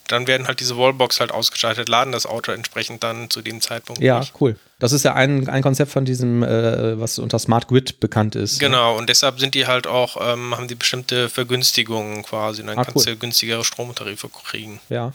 dann 0.08 0.26
werden 0.26 0.46
halt 0.46 0.60
diese 0.60 0.76
Wallbox 0.76 1.20
halt 1.20 1.32
ausgeschaltet, 1.32 1.88
laden 1.88 2.12
das 2.12 2.26
Auto 2.26 2.52
entsprechend 2.52 3.02
dann 3.02 3.30
zu 3.30 3.42
dem 3.42 3.60
Zeitpunkt. 3.60 4.00
Ja, 4.02 4.20
nicht. 4.20 4.34
cool. 4.40 4.56
Das 4.78 4.92
ist 4.92 5.04
ja 5.04 5.14
ein, 5.14 5.48
ein 5.48 5.62
Konzept 5.62 5.90
von 5.90 6.04
diesem, 6.04 6.42
äh, 6.42 7.00
was 7.00 7.18
unter 7.18 7.38
Smart 7.38 7.68
Grid 7.68 7.98
bekannt 8.00 8.34
ist. 8.36 8.60
ne? 8.60 8.68
Genau, 8.68 8.96
und 8.96 9.08
deshalb 9.08 9.40
sind 9.40 9.54
die 9.54 9.66
halt 9.66 9.86
auch, 9.86 10.16
ähm, 10.20 10.54
haben 10.56 10.68
die 10.68 10.74
bestimmte 10.74 11.28
Vergünstigungen 11.28 12.22
quasi. 12.22 12.60
Und 12.60 12.68
dann 12.68 12.78
Ah, 12.78 12.84
kannst 12.84 13.06
cool. 13.06 13.14
du 13.14 13.18
günstigere 13.18 13.64
Stromtarife 13.64 14.28
kriegen. 14.28 14.80
Ja. 14.88 15.12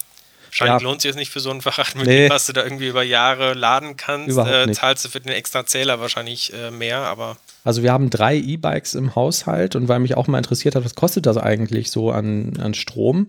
Wahrscheinlich 0.48 0.82
Ja. 0.82 0.88
lohnt 0.90 1.02
sich 1.02 1.10
jetzt 1.10 1.16
nicht 1.18 1.32
für 1.32 1.40
so 1.40 1.50
ein 1.52 1.62
Fahrrad, 1.62 1.96
mit 1.96 2.08
Nee. 2.08 2.24
dem, 2.24 2.30
was 2.30 2.46
du 2.48 2.54
da 2.54 2.64
irgendwie 2.64 2.88
über 2.88 3.04
Jahre 3.04 3.54
laden 3.54 3.96
kannst. 3.98 4.38
Äh, 4.38 4.72
zahlst 4.74 5.06
du 5.06 5.10
für 5.10 5.20
den 5.22 5.32
extra 5.32 5.66
Zähler 5.66 6.00
wahrscheinlich 6.02 6.52
äh, 6.54 6.72
mehr, 6.72 6.98
aber 7.00 7.38
Also 7.64 7.84
wir 7.84 7.92
haben 7.92 8.10
drei 8.10 8.38
E-Bikes 8.38 8.96
im 8.96 9.16
Haushalt 9.16 9.76
und 9.76 9.88
weil 9.88 10.00
mich 10.00 10.18
auch 10.18 10.28
mal 10.28 10.40
interessiert 10.40 10.76
hat, 10.76 10.84
was 10.84 10.96
kostet 10.96 11.26
das 11.26 11.38
eigentlich 11.38 11.92
so 11.92 12.12
an, 12.12 12.54
an 12.60 12.74
Strom, 12.74 13.28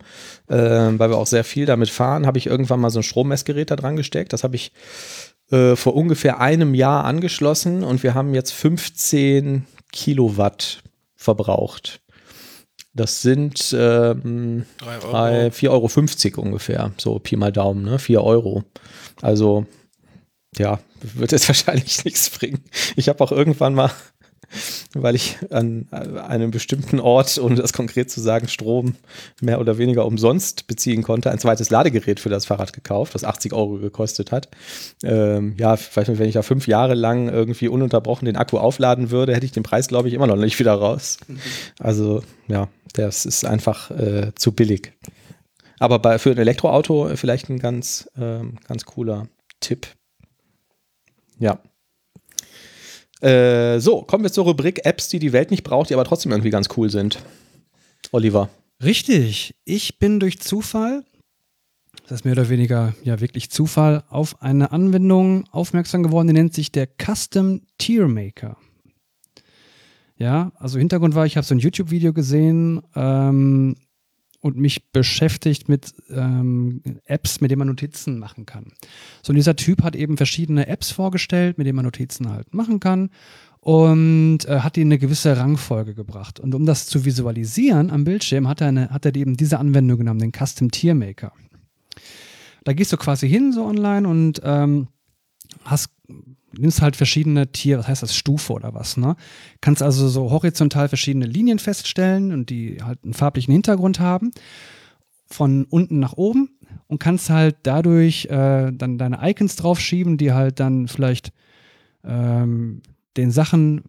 äh, 0.48 0.56
weil 0.56 1.10
wir 1.10 1.18
auch 1.18 1.26
sehr 1.26 1.44
viel 1.44 1.66
damit 1.66 1.90
fahren, 1.90 2.26
habe 2.26 2.38
ich 2.38 2.46
irgendwann 2.46 2.80
mal 2.80 2.90
so 2.90 3.00
ein 3.00 3.04
Strommessgerät 3.04 3.70
da 3.70 3.76
dran 3.76 3.96
gesteckt. 3.96 4.32
Das 4.32 4.44
habe 4.44 4.56
ich 4.56 4.72
äh, 5.50 5.76
vor 5.76 5.94
ungefähr 5.94 6.40
einem 6.40 6.74
Jahr 6.74 7.04
angeschlossen 7.04 7.84
und 7.84 8.02
wir 8.02 8.14
haben 8.14 8.34
jetzt 8.34 8.52
15 8.52 9.66
Kilowatt 9.92 10.82
verbraucht. 11.14 12.00
Das 12.94 13.22
sind 13.22 13.74
ähm, 13.78 14.66
3 14.78 14.98
Euro. 14.98 15.12
bei 15.12 15.46
4,50 15.48 15.68
Euro 16.34 16.42
ungefähr, 16.42 16.92
so 16.98 17.18
Pi 17.18 17.36
mal 17.36 17.52
Daumen, 17.52 17.84
ne? 17.84 17.98
4 17.98 18.22
Euro. 18.22 18.64
Also, 19.22 19.66
ja, 20.58 20.78
wird 21.00 21.32
jetzt 21.32 21.48
wahrscheinlich 21.48 22.04
nichts 22.04 22.28
bringen. 22.30 22.62
Ich 22.96 23.08
habe 23.08 23.24
auch 23.24 23.32
irgendwann 23.32 23.74
mal, 23.74 23.90
weil 24.94 25.14
ich 25.14 25.38
an 25.50 25.88
einem 25.92 26.50
bestimmten 26.50 27.00
Ort, 27.00 27.38
ohne 27.38 27.54
das 27.54 27.72
konkret 27.72 28.10
zu 28.10 28.20
sagen, 28.20 28.48
Strom 28.48 28.94
mehr 29.40 29.60
oder 29.60 29.78
weniger 29.78 30.06
umsonst 30.06 30.66
beziehen 30.66 31.02
konnte, 31.02 31.30
ein 31.30 31.38
zweites 31.38 31.70
Ladegerät 31.70 32.20
für 32.20 32.28
das 32.28 32.46
Fahrrad 32.46 32.72
gekauft, 32.72 33.14
was 33.14 33.24
80 33.24 33.52
Euro 33.52 33.78
gekostet 33.78 34.32
hat. 34.32 34.48
Ähm, 35.02 35.54
ja, 35.58 35.72
weiß 35.72 36.08
nicht, 36.08 36.18
wenn 36.18 36.28
ich 36.28 36.34
da 36.34 36.42
fünf 36.42 36.66
Jahre 36.66 36.94
lang 36.94 37.28
irgendwie 37.28 37.68
ununterbrochen 37.68 38.26
den 38.26 38.36
Akku 38.36 38.58
aufladen 38.58 39.10
würde, 39.10 39.34
hätte 39.34 39.46
ich 39.46 39.52
den 39.52 39.62
Preis, 39.62 39.88
glaube 39.88 40.08
ich, 40.08 40.14
immer 40.14 40.26
noch 40.26 40.36
nicht 40.36 40.58
wieder 40.58 40.74
raus. 40.74 41.18
Also, 41.78 42.22
ja, 42.48 42.68
das 42.94 43.26
ist 43.26 43.44
einfach 43.44 43.90
äh, 43.90 44.32
zu 44.34 44.52
billig. 44.52 44.92
Aber 45.78 45.98
bei, 45.98 46.18
für 46.18 46.30
ein 46.30 46.38
Elektroauto 46.38 47.16
vielleicht 47.16 47.48
ein 47.48 47.58
ganz, 47.58 48.08
ähm, 48.16 48.58
ganz 48.68 48.84
cooler 48.84 49.28
Tipp. 49.60 49.88
Ja. 51.38 51.58
Äh, 53.22 53.78
so, 53.78 54.02
kommen 54.02 54.24
wir 54.24 54.32
zur 54.32 54.44
Rubrik 54.44 54.84
Apps, 54.84 55.08
die 55.08 55.20
die 55.20 55.32
Welt 55.32 55.50
nicht 55.50 55.62
braucht, 55.62 55.90
die 55.90 55.94
aber 55.94 56.04
trotzdem 56.04 56.32
irgendwie 56.32 56.50
ganz 56.50 56.68
cool 56.76 56.90
sind. 56.90 57.18
Oliver. 58.10 58.48
Richtig. 58.82 59.54
Ich 59.64 60.00
bin 60.00 60.18
durch 60.18 60.40
Zufall, 60.40 61.04
das 62.08 62.20
ist 62.20 62.24
mehr 62.24 62.32
oder 62.32 62.48
weniger 62.48 62.94
ja 63.04 63.20
wirklich 63.20 63.50
Zufall, 63.50 64.02
auf 64.08 64.42
eine 64.42 64.72
Anwendung 64.72 65.44
aufmerksam 65.52 66.02
geworden, 66.02 66.26
die 66.26 66.34
nennt 66.34 66.52
sich 66.52 66.72
der 66.72 66.88
Custom 67.00 67.62
Tier 67.78 68.08
Maker. 68.08 68.56
Ja, 70.16 70.52
also 70.56 70.78
Hintergrund 70.78 71.14
war, 71.14 71.24
ich 71.24 71.36
habe 71.36 71.46
so 71.46 71.54
ein 71.54 71.58
YouTube-Video 71.58 72.12
gesehen 72.12 72.82
ähm, 72.96 73.76
und 74.42 74.56
mich 74.56 74.90
beschäftigt 74.90 75.68
mit 75.68 75.94
ähm, 76.10 76.82
Apps, 77.06 77.40
mit 77.40 77.50
denen 77.50 77.60
man 77.60 77.68
Notizen 77.68 78.18
machen 78.18 78.44
kann. 78.44 78.72
So, 79.22 79.30
und 79.30 79.36
dieser 79.36 79.56
Typ 79.56 79.82
hat 79.82 79.96
eben 79.96 80.16
verschiedene 80.16 80.66
Apps 80.66 80.90
vorgestellt, 80.90 81.58
mit 81.58 81.66
denen 81.66 81.76
man 81.76 81.84
Notizen 81.84 82.28
halt 82.28 82.52
machen 82.52 82.80
kann 82.80 83.10
und 83.60 84.40
äh, 84.46 84.58
hat 84.60 84.74
die 84.74 84.82
in 84.82 84.88
eine 84.88 84.98
gewisse 84.98 85.36
Rangfolge 85.36 85.94
gebracht. 85.94 86.40
Und 86.40 86.56
um 86.56 86.66
das 86.66 86.86
zu 86.86 87.04
visualisieren 87.04 87.92
am 87.92 88.02
Bildschirm, 88.02 88.48
hat 88.48 88.60
er, 88.60 88.68
eine, 88.68 88.90
hat 88.90 89.06
er 89.06 89.14
eben 89.14 89.36
diese 89.36 89.60
Anwendung 89.60 89.98
genommen, 89.98 90.18
den 90.18 90.32
Custom 90.32 90.72
Tier 90.72 90.96
Maker. 90.96 91.32
Da 92.64 92.72
gehst 92.72 92.92
du 92.92 92.96
quasi 92.96 93.28
hin 93.28 93.52
so 93.52 93.64
online 93.64 94.08
und 94.08 94.40
ähm, 94.42 94.88
hast 95.64 95.90
nimmst 96.56 96.82
halt 96.82 96.96
verschiedene 96.96 97.50
Tiere, 97.52 97.80
was 97.80 97.88
heißt 97.88 98.02
das, 98.02 98.14
Stufe 98.14 98.52
oder 98.52 98.74
was, 98.74 98.96
ne? 98.96 99.16
Kannst 99.60 99.82
also 99.82 100.08
so 100.08 100.30
horizontal 100.30 100.88
verschiedene 100.88 101.26
Linien 101.26 101.58
feststellen 101.58 102.32
und 102.32 102.50
die 102.50 102.82
halt 102.82 103.00
einen 103.04 103.14
farblichen 103.14 103.52
Hintergrund 103.52 104.00
haben, 104.00 104.30
von 105.26 105.64
unten 105.64 105.98
nach 105.98 106.14
oben 106.14 106.50
und 106.86 106.98
kannst 106.98 107.30
halt 107.30 107.56
dadurch 107.62 108.26
äh, 108.26 108.70
dann 108.72 108.98
deine 108.98 109.18
Icons 109.22 109.56
draufschieben, 109.56 110.18
die 110.18 110.32
halt 110.32 110.60
dann 110.60 110.88
vielleicht 110.88 111.32
ähm, 112.04 112.82
den 113.16 113.30
Sachen 113.30 113.82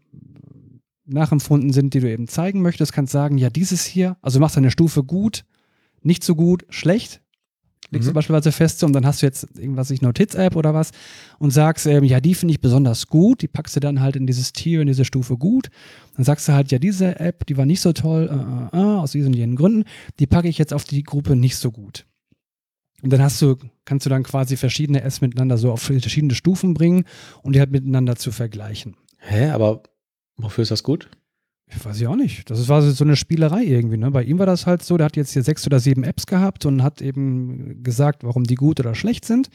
nachempfunden 1.06 1.73
sind, 1.73 1.93
die 1.93 1.99
du 1.99 2.10
eben 2.10 2.28
zeigen 2.28 2.62
möchtest. 2.62 2.93
Kannst 2.93 3.12
sagen, 3.12 3.38
ja, 3.38 3.49
dieses 3.49 3.86
hier, 3.86 4.17
also 4.21 4.39
machst 4.39 4.56
deine 4.56 4.71
Stufe 4.71 5.04
gut, 5.04 5.43
nicht 6.02 6.23
so 6.23 6.36
gut, 6.36 6.65
schlecht, 6.69 7.21
legst 7.93 8.06
Mhm. 8.08 8.12
du 8.12 8.13
beispielsweise 8.15 8.51
fest 8.51 8.84
und 8.84 8.93
dann 8.93 9.06
hast 9.06 9.21
du 9.21 9.25
jetzt 9.25 9.47
irgendwas, 9.58 9.89
ich 9.91 10.01
Notiz-App 10.01 10.56
oder 10.56 10.73
was 10.73 10.91
und 11.39 11.51
sagst, 11.51 11.86
ähm, 11.86 12.03
ja, 12.03 12.19
die 12.19 12.36
finde 12.36 12.53
ich 12.53 12.62
besonders 12.62 13.08
gut, 13.08 13.41
die 13.41 13.47
packst 13.47 13.75
du 13.75 13.79
dann 13.79 14.01
halt 14.01 14.15
in 14.15 14.27
dieses 14.27 14.51
Tier, 14.53 14.82
in 14.82 14.88
diese 14.88 15.06
Stufe 15.06 15.38
gut. 15.38 15.69
Dann 16.15 16.25
sagst 16.25 16.47
du 16.47 16.53
halt, 16.53 16.71
ja, 16.71 16.79
diese 16.79 17.19
App, 17.19 17.45
die 17.45 17.56
war 17.58 17.65
nicht 17.65 17.82
so 17.82 17.93
toll, 17.93 18.29
äh, 18.29 18.77
äh, 18.77 18.79
äh, 18.82 18.84
aus 18.97 19.12
diesen 19.12 19.27
und 19.27 19.34
jenen 19.38 19.56
Gründen, 19.56 19.86
die 20.19 20.27
packe 20.27 20.47
ich 20.49 20.58
jetzt 20.58 20.73
auf 20.73 20.84
die 20.84 21.03
Gruppe 21.03 21.36
nicht 21.36 21.56
so 21.56 21.71
gut. 21.71 22.06
Und 23.01 23.12
dann 23.12 23.21
hast 23.21 23.41
du, 23.41 23.58
kannst 23.86 24.06
du 24.06 24.10
dann 24.10 24.23
quasi 24.23 24.56
verschiedene 24.56 25.01
Apps 25.01 25.19
miteinander 25.21 25.58
so 25.58 25.71
auf 25.71 25.82
verschiedene 25.82 26.36
Stufen 26.36 26.73
bringen 26.73 27.03
und 27.41 27.53
die 27.56 27.60
halt 27.60 27.71
miteinander 27.71 28.15
zu 28.15 28.32
vergleichen. 28.32 28.95
Hä, 29.19 29.49
aber 29.49 29.84
wofür 30.38 30.62
ist 30.62 30.71
das 30.71 30.84
gut? 30.84 31.10
Weiß 31.83 31.99
ich 31.99 32.07
auch 32.07 32.15
nicht. 32.15 32.49
Das 32.49 32.67
war 32.69 32.81
so 32.81 33.03
eine 33.03 33.15
Spielerei 33.15 33.63
irgendwie. 33.63 33.97
Ne? 33.97 34.12
Bei 34.12 34.23
ihm 34.23 34.39
war 34.39 34.45
das 34.45 34.65
halt 34.65 34.83
so, 34.83 34.97
der 34.97 35.05
hat 35.05 35.15
jetzt 35.15 35.33
hier 35.33 35.43
sechs 35.43 35.65
oder 35.65 35.79
sieben 35.79 36.03
Apps 36.03 36.25
gehabt 36.25 36.65
und 36.65 36.83
hat 36.83 37.01
eben 37.01 37.83
gesagt, 37.83 38.23
warum 38.23 38.43
die 38.43 38.55
gut 38.55 38.79
oder 38.79 38.95
schlecht 38.95 39.25
sind 39.25 39.49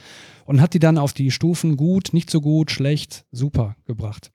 und 0.44 0.60
hat 0.60 0.74
die 0.74 0.78
dann 0.78 0.98
auf 0.98 1.12
die 1.12 1.30
Stufen 1.30 1.76
gut, 1.76 2.10
nicht 2.12 2.30
so 2.30 2.40
gut, 2.40 2.70
schlecht, 2.70 3.24
super 3.32 3.76
gebracht. 3.86 4.32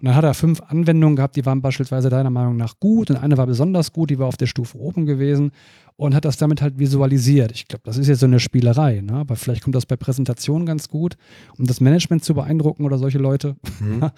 Und 0.00 0.06
dann 0.06 0.14
hat 0.14 0.24
er 0.24 0.34
fünf 0.34 0.60
Anwendungen 0.60 1.16
gehabt, 1.16 1.34
die 1.34 1.44
waren 1.44 1.60
beispielsweise 1.60 2.08
deiner 2.08 2.30
Meinung 2.30 2.56
nach 2.56 2.78
gut 2.78 3.10
und 3.10 3.16
eine 3.16 3.36
war 3.36 3.46
besonders 3.46 3.92
gut, 3.92 4.10
die 4.10 4.18
war 4.18 4.28
auf 4.28 4.36
der 4.36 4.46
Stufe 4.46 4.78
oben 4.78 5.06
gewesen 5.06 5.50
und 5.96 6.14
hat 6.14 6.24
das 6.24 6.36
damit 6.36 6.62
halt 6.62 6.78
visualisiert. 6.78 7.50
Ich 7.50 7.66
glaube, 7.66 7.82
das 7.84 7.98
ist 7.98 8.06
jetzt 8.06 8.20
so 8.20 8.26
eine 8.26 8.38
Spielerei, 8.38 9.00
ne? 9.00 9.14
aber 9.14 9.34
vielleicht 9.34 9.64
kommt 9.64 9.74
das 9.74 9.86
bei 9.86 9.96
Präsentationen 9.96 10.66
ganz 10.66 10.88
gut, 10.88 11.16
um 11.58 11.66
das 11.66 11.80
Management 11.80 12.22
zu 12.22 12.34
beeindrucken 12.34 12.84
oder 12.84 12.96
solche 12.96 13.18
Leute. 13.18 13.56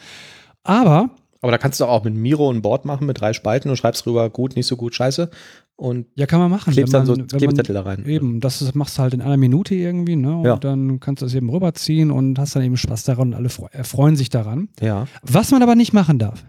aber 0.64 1.10
Aber 1.42 1.52
da 1.52 1.58
kannst 1.58 1.80
du 1.80 1.86
auch 1.86 2.04
mit 2.04 2.14
Miro 2.14 2.50
ein 2.52 2.60
Board 2.62 2.84
machen 2.84 3.06
mit 3.06 3.20
drei 3.20 3.32
Spalten 3.32 3.70
und 3.70 3.76
schreibst 3.76 4.06
rüber 4.06 4.28
gut, 4.28 4.56
nicht 4.56 4.66
so 4.66 4.76
gut, 4.76 4.94
scheiße. 4.94 5.30
Und 5.76 6.06
ja, 6.14 6.26
kann 6.26 6.38
man 6.40 6.50
machen. 6.50 6.72
klebst 6.74 6.92
dann 6.92 7.06
so 7.06 7.14
Klebezettel 7.14 7.74
da 7.74 7.80
rein. 7.82 8.04
Eben, 8.04 8.40
das 8.40 8.60
ist- 8.60 8.74
machst 8.74 8.98
du 8.98 9.02
halt 9.02 9.14
in 9.14 9.22
einer 9.22 9.38
Minute 9.38 9.74
irgendwie, 9.74 10.16
ne? 10.16 10.36
Und 10.36 10.44
Ja. 10.44 10.56
dann 10.56 11.00
kannst 11.00 11.22
du 11.22 11.26
es 11.26 11.34
eben 11.34 11.48
rüberziehen 11.48 12.10
und 12.10 12.38
hast 12.38 12.54
dann 12.56 12.62
eben 12.62 12.76
Spaß 12.76 13.04
daran 13.04 13.28
und 13.28 13.34
alle 13.34 13.48
freu- 13.48 13.68
erfreuen 13.72 14.16
sich 14.16 14.28
daran. 14.28 14.68
Ja. 14.82 15.06
Was 15.22 15.50
man 15.50 15.62
aber 15.62 15.74
nicht 15.76 15.94
machen 15.94 16.18
darf, 16.18 16.44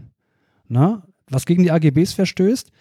ne? 0.68 1.02
was 1.30 1.46
gegen 1.46 1.64
die 1.64 1.72
AGBs 1.72 2.12
verstößt, 2.12 2.72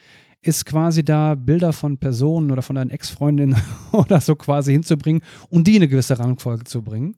ist 0.42 0.66
quasi 0.66 1.04
da 1.04 1.36
Bilder 1.36 1.72
von 1.72 1.98
Personen 1.98 2.50
oder 2.50 2.62
von 2.62 2.74
deinen 2.74 2.90
Ex-Freundinnen 2.90 3.54
oder 3.92 4.20
so 4.20 4.34
quasi 4.34 4.72
hinzubringen 4.72 5.22
und 5.50 5.68
die 5.68 5.76
in 5.76 5.82
eine 5.82 5.88
gewisse 5.88 6.18
Rangfolge 6.18 6.64
zu 6.64 6.82
bringen. 6.82 7.14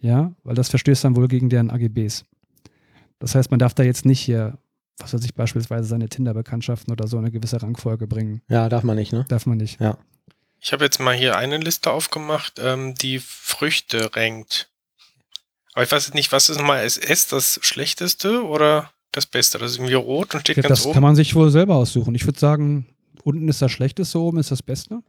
Ja, 0.00 0.32
weil 0.44 0.54
das 0.54 0.68
verstößt 0.68 1.02
dann 1.04 1.16
wohl 1.16 1.26
gegen 1.26 1.48
deren 1.48 1.70
AGBs. 1.70 2.24
Das 3.20 3.34
heißt, 3.34 3.50
man 3.50 3.58
darf 3.60 3.74
da 3.74 3.82
jetzt 3.84 4.04
nicht 4.04 4.20
hier, 4.20 4.58
was 4.98 5.14
weiß 5.14 5.24
ich, 5.24 5.34
beispielsweise 5.34 5.86
seine 5.88 6.08
Tinder-Bekanntschaften 6.08 6.92
oder 6.92 7.06
so 7.06 7.16
in 7.18 7.24
eine 7.24 7.30
gewisse 7.32 7.62
Rangfolge 7.62 8.06
bringen. 8.06 8.42
Ja, 8.48 8.68
darf 8.68 8.82
man 8.82 8.96
nicht, 8.96 9.12
ne? 9.12 9.24
Darf 9.28 9.46
man 9.46 9.58
nicht. 9.58 9.78
Ich 10.60 10.72
habe 10.72 10.84
jetzt 10.84 10.98
mal 11.00 11.14
hier 11.14 11.36
eine 11.36 11.58
Liste 11.58 11.90
aufgemacht, 11.90 12.58
ähm, 12.62 12.94
die 12.96 13.18
Früchte 13.18 14.14
rankt. 14.16 14.68
Aber 15.72 15.84
ich 15.84 15.92
weiß 15.92 16.06
jetzt 16.06 16.14
nicht, 16.14 16.32
was 16.32 16.48
ist 16.48 16.58
nochmal 16.58 16.84
SS 16.84 17.28
das 17.28 17.60
schlechteste 17.62 18.44
oder 18.44 18.90
das 19.12 19.26
Beste? 19.26 19.58
Das 19.58 19.70
ist 19.72 19.78
irgendwie 19.78 19.94
rot 19.94 20.34
und 20.34 20.40
steht 20.40 20.56
Ja, 20.56 20.62
ganz 20.62 20.80
das 20.80 20.86
oben. 20.86 20.94
kann 20.94 21.02
man 21.02 21.16
sich 21.16 21.34
wohl 21.34 21.50
selber 21.50 21.76
aussuchen. 21.76 22.14
Ich 22.14 22.26
würde 22.26 22.38
sagen, 22.38 22.86
unten 23.22 23.48
ist 23.48 23.62
das 23.62 23.70
Schlechteste, 23.70 24.18
oben 24.18 24.38
ist 24.38 24.50
das 24.50 24.62
Beste. 24.62 25.00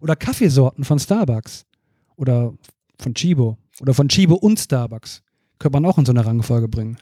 Oder 0.00 0.14
Kaffeesorten 0.16 0.84
von 0.84 0.98
Starbucks. 0.98 1.64
Oder 2.16 2.52
von 2.98 3.14
Chibo. 3.14 3.56
Oder 3.80 3.94
von 3.94 4.08
Chibo 4.08 4.34
und 4.34 4.58
Starbucks. 4.60 5.22
Könnte 5.58 5.80
man 5.80 5.90
auch 5.90 5.98
in 5.98 6.04
so 6.04 6.12
eine 6.12 6.24
Rangfolge 6.26 6.68
bringen. 6.68 6.98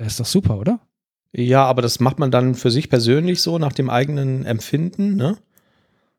Äh, 0.00 0.06
Ist 0.06 0.20
doch 0.20 0.26
super, 0.26 0.58
oder? 0.58 0.80
Ja, 1.32 1.64
aber 1.64 1.82
das 1.82 2.00
macht 2.00 2.18
man 2.18 2.30
dann 2.30 2.54
für 2.54 2.70
sich 2.70 2.88
persönlich 2.88 3.40
so 3.40 3.58
nach 3.58 3.72
dem 3.72 3.88
eigenen 3.88 4.44
Empfinden, 4.44 5.14
ne? 5.16 5.36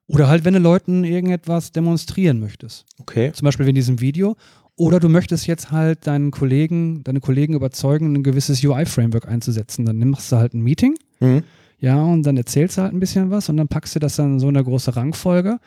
Oder 0.08 0.28
halt, 0.28 0.46
wenn 0.46 0.54
du 0.54 0.60
Leuten 0.60 1.04
irgendetwas 1.04 1.72
demonstrieren 1.72 2.40
möchtest. 2.40 2.86
Okay. 3.00 3.32
Zum 3.34 3.46
Beispiel 3.46 3.66
wie 3.66 3.70
in 3.70 3.76
diesem 3.76 4.02
Video. 4.02 4.36
Oder 4.76 5.00
du 5.00 5.10
möchtest 5.10 5.48
jetzt 5.48 5.72
halt 5.72 6.08
deinen 6.08 6.32
Kollegen, 6.32 7.04
deine 7.04 7.20
Kollegen 7.20 7.54
überzeugen, 7.54 8.14
ein 8.14 8.24
gewisses 8.24 8.64
UI-Framework 8.64 9.28
einzusetzen. 9.28 9.86
Dann 9.86 9.98
machst 10.10 10.32
du 10.32 10.38
halt 10.38 10.54
ein 10.54 10.62
Meeting 10.62 10.96
Mhm. 11.20 11.44
Ja, 11.78 12.02
und 12.02 12.24
dann 12.24 12.38
erzählst 12.38 12.78
du 12.78 12.84
halt 12.84 12.94
ein 12.94 13.00
bisschen 13.00 13.32
was 13.32 13.50
und 13.50 13.58
dann 13.58 13.68
packst 13.68 13.96
du 13.96 14.00
das 14.00 14.16
dann 14.16 14.34
in 14.34 14.40
so 14.40 14.48
eine 14.48 14.64
große 14.64 14.96
Rangfolge. 14.96 15.60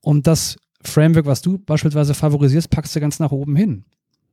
Und 0.00 0.26
das 0.26 0.56
Framework, 0.82 1.26
was 1.26 1.40
du 1.42 1.58
beispielsweise 1.58 2.14
favorisierst, 2.14 2.70
packst 2.70 2.96
du 2.96 3.00
ganz 3.00 3.20
nach 3.20 3.30
oben 3.30 3.54
hin. 3.54 3.84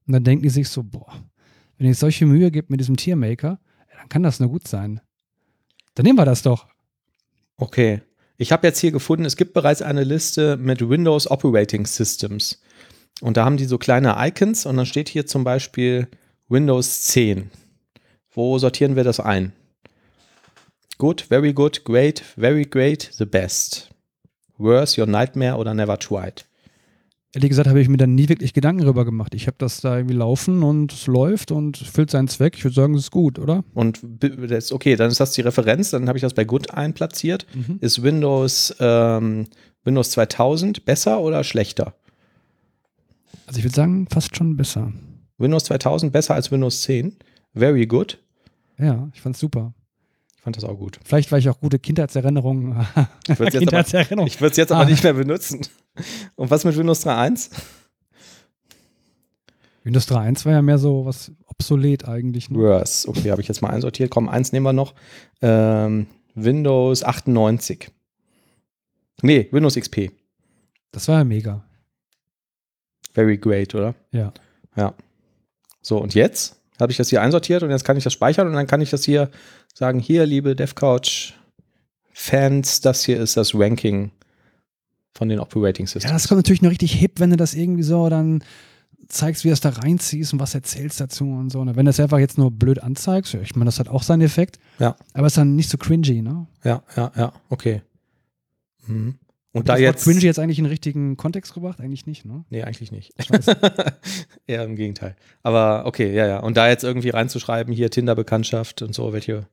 Und 0.08 0.14
dann 0.14 0.24
denken 0.24 0.44
die 0.44 0.50
sich 0.50 0.70
so, 0.70 0.84
boah, 0.84 1.12
wenn 1.80 1.88
ihr 1.88 1.96
solche 1.96 2.26
Mühe 2.26 2.52
gibt 2.52 2.70
mit 2.70 2.80
diesem 2.80 2.98
Tiermaker, 2.98 3.60
dann 3.98 4.10
kann 4.10 4.22
das 4.22 4.40
nur 4.40 4.50
gut 4.50 4.68
sein. 4.68 5.02
Dann 5.96 6.06
nehmen 6.06 6.20
wir 6.20 6.26
das 6.26 6.44
doch. 6.44 6.68
Okay. 7.58 8.02
Ich 8.38 8.52
habe 8.52 8.68
jetzt 8.68 8.80
hier 8.80 8.92
gefunden, 8.92 9.26
es 9.26 9.36
gibt 9.36 9.54
bereits 9.54 9.82
eine 9.82 10.04
Liste 10.04 10.56
mit 10.56 10.88
Windows 10.88 11.30
Operating 11.30 11.86
Systems. 11.86 12.62
Und 13.22 13.36
da 13.36 13.44
haben 13.44 13.58
die 13.58 13.66
so 13.66 13.78
kleine 13.78 14.16
Icons 14.18 14.66
und 14.66 14.78
dann 14.78 14.86
steht 14.86 15.10
hier 15.10 15.26
zum 15.26 15.44
Beispiel 15.44 16.08
Windows 16.48 17.04
10. 17.04 17.50
Wo 18.32 18.58
sortieren 18.58 18.96
wir 18.96 19.04
das 19.04 19.20
ein? 19.20 19.52
Good, 20.98 21.22
very 21.22 21.54
good, 21.54 21.84
great, 21.84 22.20
very 22.20 22.64
great, 22.64 23.10
the 23.14 23.26
best. 23.26 23.90
Worse, 24.58 25.00
your 25.00 25.08
nightmare 25.08 25.58
oder 25.58 25.74
never 25.74 25.98
tried. 25.98 26.46
Ehrlich 27.36 27.50
gesagt 27.50 27.70
habe 27.70 27.80
ich 27.80 27.88
mir 27.90 27.98
dann 27.98 28.16
nie 28.16 28.28
wirklich 28.28 28.54
Gedanken 28.54 28.82
darüber 28.82 29.06
gemacht. 29.06 29.36
Ich 29.36 29.46
habe 29.46 29.56
das 29.60 29.82
da 29.82 29.98
irgendwie 29.98 30.16
laufen 30.16 30.64
und 30.64 30.92
es 30.92 31.06
läuft 31.06 31.52
und 31.52 31.78
füllt 31.78 32.10
seinen 32.10 32.28
Zweck. 32.28 32.56
Ich 32.58 32.64
würde 32.64 32.74
sagen, 32.74 32.96
es 32.96 33.04
ist 33.04 33.12
gut, 33.12 33.38
oder? 33.38 33.64
Und 33.76 34.00
das, 34.04 34.72
okay, 34.72 34.96
dann 34.96 35.12
ist 35.12 35.20
das 35.20 35.34
die 35.34 35.42
Referenz, 35.42 35.92
dann 35.92 36.08
habe 36.08 36.18
ich 36.18 36.24
das 36.24 36.34
bei 36.34 36.44
Good 36.44 36.72
einplatziert. 36.72 37.46
Ist 37.82 38.02
Windows, 38.02 38.76
ähm, 38.80 39.46
Windows 39.84 40.10
2000 40.10 40.86
besser 40.86 41.22
oder 41.22 41.44
schlechter? 41.44 41.94
Also 43.46 43.60
ich 43.60 43.64
würde 43.64 43.76
sagen, 43.76 44.08
fast 44.10 44.36
schon 44.36 44.58
besser. 44.58 44.92
Windows 45.38 45.66
2000 45.66 46.12
besser 46.12 46.34
als 46.34 46.52
Windows 46.52 46.82
10. 46.82 47.16
Very 47.54 47.86
good. 47.86 48.18
Ja, 48.80 49.08
ich 49.14 49.22
fand 49.22 49.36
es 49.36 49.40
super. 49.40 49.74
Ich 50.36 50.42
fand 50.42 50.58
das 50.58 50.64
auch 50.64 50.78
gut. 50.78 51.00
Vielleicht, 51.04 51.32
weil 51.32 51.40
ich 51.40 51.50
auch 51.50 51.60
gute 51.60 51.78
Kindheitserinnerungen 51.78 52.76
Ich 53.28 53.38
würde 53.40 53.50
es 53.50 53.54
jetzt, 53.62 53.74
aber, 53.74 53.88
jetzt 54.58 54.72
aber 54.72 54.82
Ah. 54.82 54.86
nicht 54.86 55.04
mehr 55.04 55.14
benutzen. 55.14 55.62
Und 56.36 56.52
was 56.52 56.66
mit 56.66 56.78
Windows 56.78 57.06
3.1? 57.06 57.52
Windows 59.84 60.08
3.1 60.10 60.46
war 60.46 60.54
ja 60.54 60.62
mehr 60.62 60.78
so 60.78 61.06
was 61.06 61.32
obsolet 61.48 62.08
eigentlich. 62.08 62.50
Ne? 62.50 62.60
Worse. 62.60 63.08
Okay, 63.08 63.32
habe 63.32 63.42
ich 63.42 63.48
jetzt 63.48 63.62
mal 63.62 63.70
einsortiert. 63.70 64.12
Komm, 64.12 64.30
eins 64.30 64.52
nehmen 64.52 64.66
wir 64.66 64.74
noch. 64.74 64.94
Ähm, 65.42 66.08
Windows 66.36 67.04
98. 67.04 67.90
Nee, 69.22 69.48
Windows 69.52 69.76
XP. 69.76 70.12
Das 70.92 71.08
war 71.08 71.20
ja 71.20 71.24
mega. 71.24 71.64
Very 73.14 73.38
great, 73.38 73.76
oder? 73.76 73.96
Ja. 74.12 74.34
Ja. 74.76 74.94
So, 75.82 75.98
und 75.98 76.14
jetzt 76.14 76.60
habe 76.80 76.92
ich 76.92 76.98
das 76.98 77.10
hier 77.10 77.22
einsortiert 77.22 77.64
und 77.64 77.70
jetzt 77.70 77.84
kann 77.84 77.98
ich 77.98 78.04
das 78.04 78.14
speichern 78.14 78.48
und 78.48 78.54
dann 78.54 78.68
kann 78.68 78.82
ich 78.82 78.90
das 78.90 79.04
hier 79.04 79.30
sagen, 79.74 80.00
hier, 80.00 80.26
liebe 80.26 80.56
DevCouch 80.56 81.34
Fans, 82.14 82.82
das 82.82 83.06
hier 83.06 83.20
ist 83.20 83.38
das 83.38 83.56
Ranking 83.56 84.12
von 85.20 85.30
den 85.30 85.40
Operating 85.40 85.86
Ja, 85.86 85.92
Systems. 85.92 86.14
das 86.14 86.28
kommt 86.28 86.40
natürlich 86.40 86.62
nur 86.64 86.72
richtig 86.72 86.94
hip, 86.94 87.20
wenn 87.20 87.30
du 87.30 87.36
das 87.38 87.54
irgendwie 87.54 87.84
so 87.84 88.10
dann 88.10 88.44
zeigst, 89.10 89.44
wie 89.44 89.50
du 89.50 89.54
es 89.54 89.60
da 89.60 89.70
reinziehst 89.70 90.34
und 90.34 90.40
was 90.40 90.56
erzählst 90.56 91.00
dazu 91.02 91.26
und 91.26 91.50
so. 91.52 91.60
Und 91.60 91.76
wenn 91.76 91.86
du 91.86 91.90
es 91.92 92.00
einfach 92.00 92.20
jetzt 92.20 92.38
nur 92.38 92.52
blöd 92.52 92.82
anzeigst, 92.82 93.34
ja, 93.34 93.42
ich 93.42 93.56
meine, 93.56 93.66
das 93.66 93.80
hat 93.80 93.90
auch 93.90 94.02
seinen 94.04 94.22
Effekt. 94.22 94.60
Ja. 94.80 94.96
Aber 95.14 95.28
es 95.28 95.34
ist 95.34 95.38
dann 95.38 95.56
nicht 95.56 95.70
so 95.70 95.78
cringy, 95.78 96.22
ne? 96.22 96.48
Ja, 96.64 96.82
ja, 96.96 97.12
ja, 97.16 97.34
okay. 97.50 97.82
Mhm. 98.88 99.16
Und 99.52 99.62
Hat 99.68 99.78
da 99.78 99.82
jetzt. 99.82 100.04
cringy 100.04 100.22
jetzt 100.22 100.38
eigentlich 100.40 100.60
in 100.60 100.66
den 100.66 100.70
richtigen 100.72 101.18
Kontext 101.18 101.54
gebracht? 101.56 101.82
Eigentlich 101.82 102.06
nicht, 102.06 102.24
ne? 102.24 102.46
Nee, 102.50 102.64
eigentlich 102.64 102.92
nicht. 102.92 103.14
Eher 104.48 104.64
im 104.64 104.76
Gegenteil. 104.76 105.16
Aber 105.44 105.86
okay, 105.88 106.14
ja, 106.14 106.28
ja. 106.28 106.40
Und 106.40 106.56
da 106.56 106.70
jetzt 106.70 106.84
irgendwie 106.84 107.10
reinzuschreiben, 107.10 107.74
hier 107.74 107.90
Tinder-Bekanntschaft 107.90 108.84
und 108.84 108.94
so, 108.94 109.12
welche. 109.12 109.48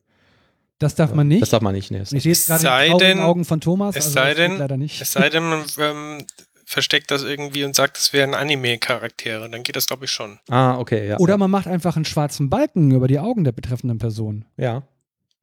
Das 0.79 0.95
darf 0.95 1.13
man 1.13 1.27
nicht. 1.27 1.41
Das 1.41 1.49
darf 1.49 1.61
man 1.61 1.73
nicht. 1.73 1.89
Nee, 1.91 2.01
ich 2.01 2.09
sehe 2.09 2.31
jetzt 2.31 2.47
gerade 2.47 2.63
traurigen 2.63 2.99
denn- 2.99 3.19
Augen 3.19 3.45
von 3.45 3.59
Thomas. 3.61 3.95
es 3.95 4.05
also 4.05 4.13
sei 4.15 4.33
denn- 4.35 4.57
leider 4.57 4.77
nicht. 4.77 5.01
Es 5.01 5.11
sei 5.11 5.29
denn, 5.29 5.43
man 5.43 5.65
ähm, 5.79 6.25
versteckt 6.65 7.09
das 7.11 7.23
irgendwie 7.23 7.63
und 7.63 7.75
sagt, 7.75 7.97
es 7.97 8.13
wären 8.13 8.33
Anime-Charaktere. 8.35 9.49
Dann 9.49 9.63
geht 9.63 9.75
das, 9.75 9.87
glaube 9.87 10.05
ich, 10.05 10.11
schon. 10.11 10.39
ah, 10.49 10.77
okay, 10.77 11.07
ja. 11.07 11.17
Oder 11.17 11.33
ja. 11.33 11.37
man 11.37 11.49
macht 11.49 11.67
einfach 11.67 11.95
einen 11.95 12.05
schwarzen 12.05 12.49
Balken 12.49 12.91
über 12.91 13.07
die 13.07 13.19
Augen 13.19 13.43
der 13.43 13.53
betreffenden 13.53 13.97
Person. 13.97 14.45
ja. 14.57 14.83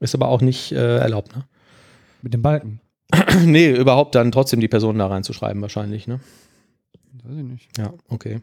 Ist 0.00 0.14
aber 0.14 0.28
auch 0.28 0.42
nicht 0.42 0.72
äh, 0.72 0.98
erlaubt, 0.98 1.34
ne? 1.34 1.46
Mit 2.20 2.34
dem 2.34 2.42
Balken. 2.42 2.80
nee, 3.44 3.70
überhaupt 3.70 4.14
dann 4.14 4.32
trotzdem 4.32 4.60
die 4.60 4.68
Person 4.68 4.98
da 4.98 5.06
reinzuschreiben, 5.06 5.62
wahrscheinlich, 5.62 6.06
ne? 6.06 6.20
Weiß 7.22 7.36
ich 7.38 7.44
nicht. 7.44 7.78
Ja, 7.78 7.94
okay. 8.08 8.42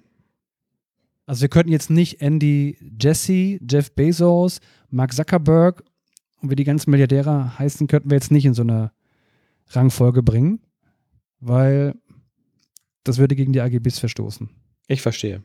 Also 1.28 1.42
wir 1.42 1.50
könnten 1.50 1.72
jetzt 1.72 1.92
nicht 1.92 2.20
Andy 2.22 2.78
Jesse, 3.00 3.60
Jeff 3.70 3.92
Bezos, 3.94 4.60
Mark 4.90 5.14
Zuckerberg 5.14 5.84
und 6.42 6.50
wie 6.50 6.56
die 6.56 6.64
ganzen 6.64 6.92
Milliardäre 6.92 7.58
heißen, 7.58 7.88
könnten 7.88 8.10
wir 8.10 8.18
jetzt 8.18 8.32
nicht 8.32 8.46
in 8.46 8.54
so 8.54 8.64
eine 8.64 8.92
Rangfolge 9.70 10.24
bringen, 10.24 10.60
weil 11.40 11.96
das 13.04 13.18
würde 13.18 13.36
gegen 13.36 13.54
die 13.54 13.62
AGBs 13.62 14.00
verstoßen. 14.00 14.50
Ich 14.88 15.02
verstehe. 15.02 15.44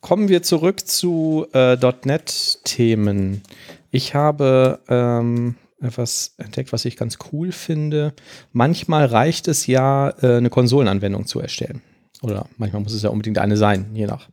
Kommen 0.00 0.28
wir 0.28 0.42
zurück 0.42 0.86
zu 0.86 1.46
äh, 1.54 1.76
.NET-Themen. 2.04 3.42
Ich 3.90 4.14
habe 4.14 4.80
ähm, 4.88 5.54
etwas 5.80 6.34
entdeckt, 6.36 6.72
was 6.72 6.84
ich 6.84 6.96
ganz 6.96 7.18
cool 7.32 7.52
finde. 7.52 8.12
Manchmal 8.52 9.06
reicht 9.06 9.48
es 9.48 9.66
ja, 9.66 10.10
äh, 10.20 10.36
eine 10.36 10.50
Konsolenanwendung 10.50 11.26
zu 11.26 11.40
erstellen. 11.40 11.80
Oder 12.24 12.48
manchmal 12.56 12.82
muss 12.82 12.94
es 12.94 13.02
ja 13.02 13.10
unbedingt 13.10 13.36
eine 13.38 13.56
sein, 13.58 13.90
je 13.94 14.06
nach 14.06 14.28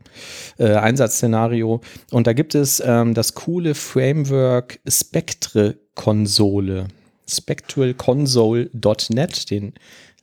äh, 0.58 0.74
Einsatzszenario. 0.76 1.82
Und 2.12 2.26
da 2.26 2.32
gibt 2.34 2.56
es 2.56 2.82
ähm, 2.86 3.14
das 3.14 3.36
coole 3.36 3.76
Framework 3.76 4.80
Spectre-Konsole. 4.88 6.88
spectralconsole.net. 7.28 9.52
Den 9.52 9.74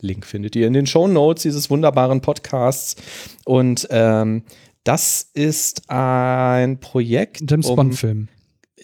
Link 0.01 0.25
findet 0.25 0.57
ihr 0.57 0.67
in 0.67 0.73
den 0.73 0.87
Show 0.87 1.07
Notes 1.09 1.43
dieses 1.43 1.69
wunderbaren 1.71 2.23
Podcasts. 2.23 2.97
Und 3.45 3.87
ähm, 3.91 4.45
das 4.85 5.29
ist 5.35 5.91
ein 5.91 6.81
Projekt. 6.81 7.43
James 7.51 7.67
um- 7.67 7.77
Bond-Film. 7.77 8.29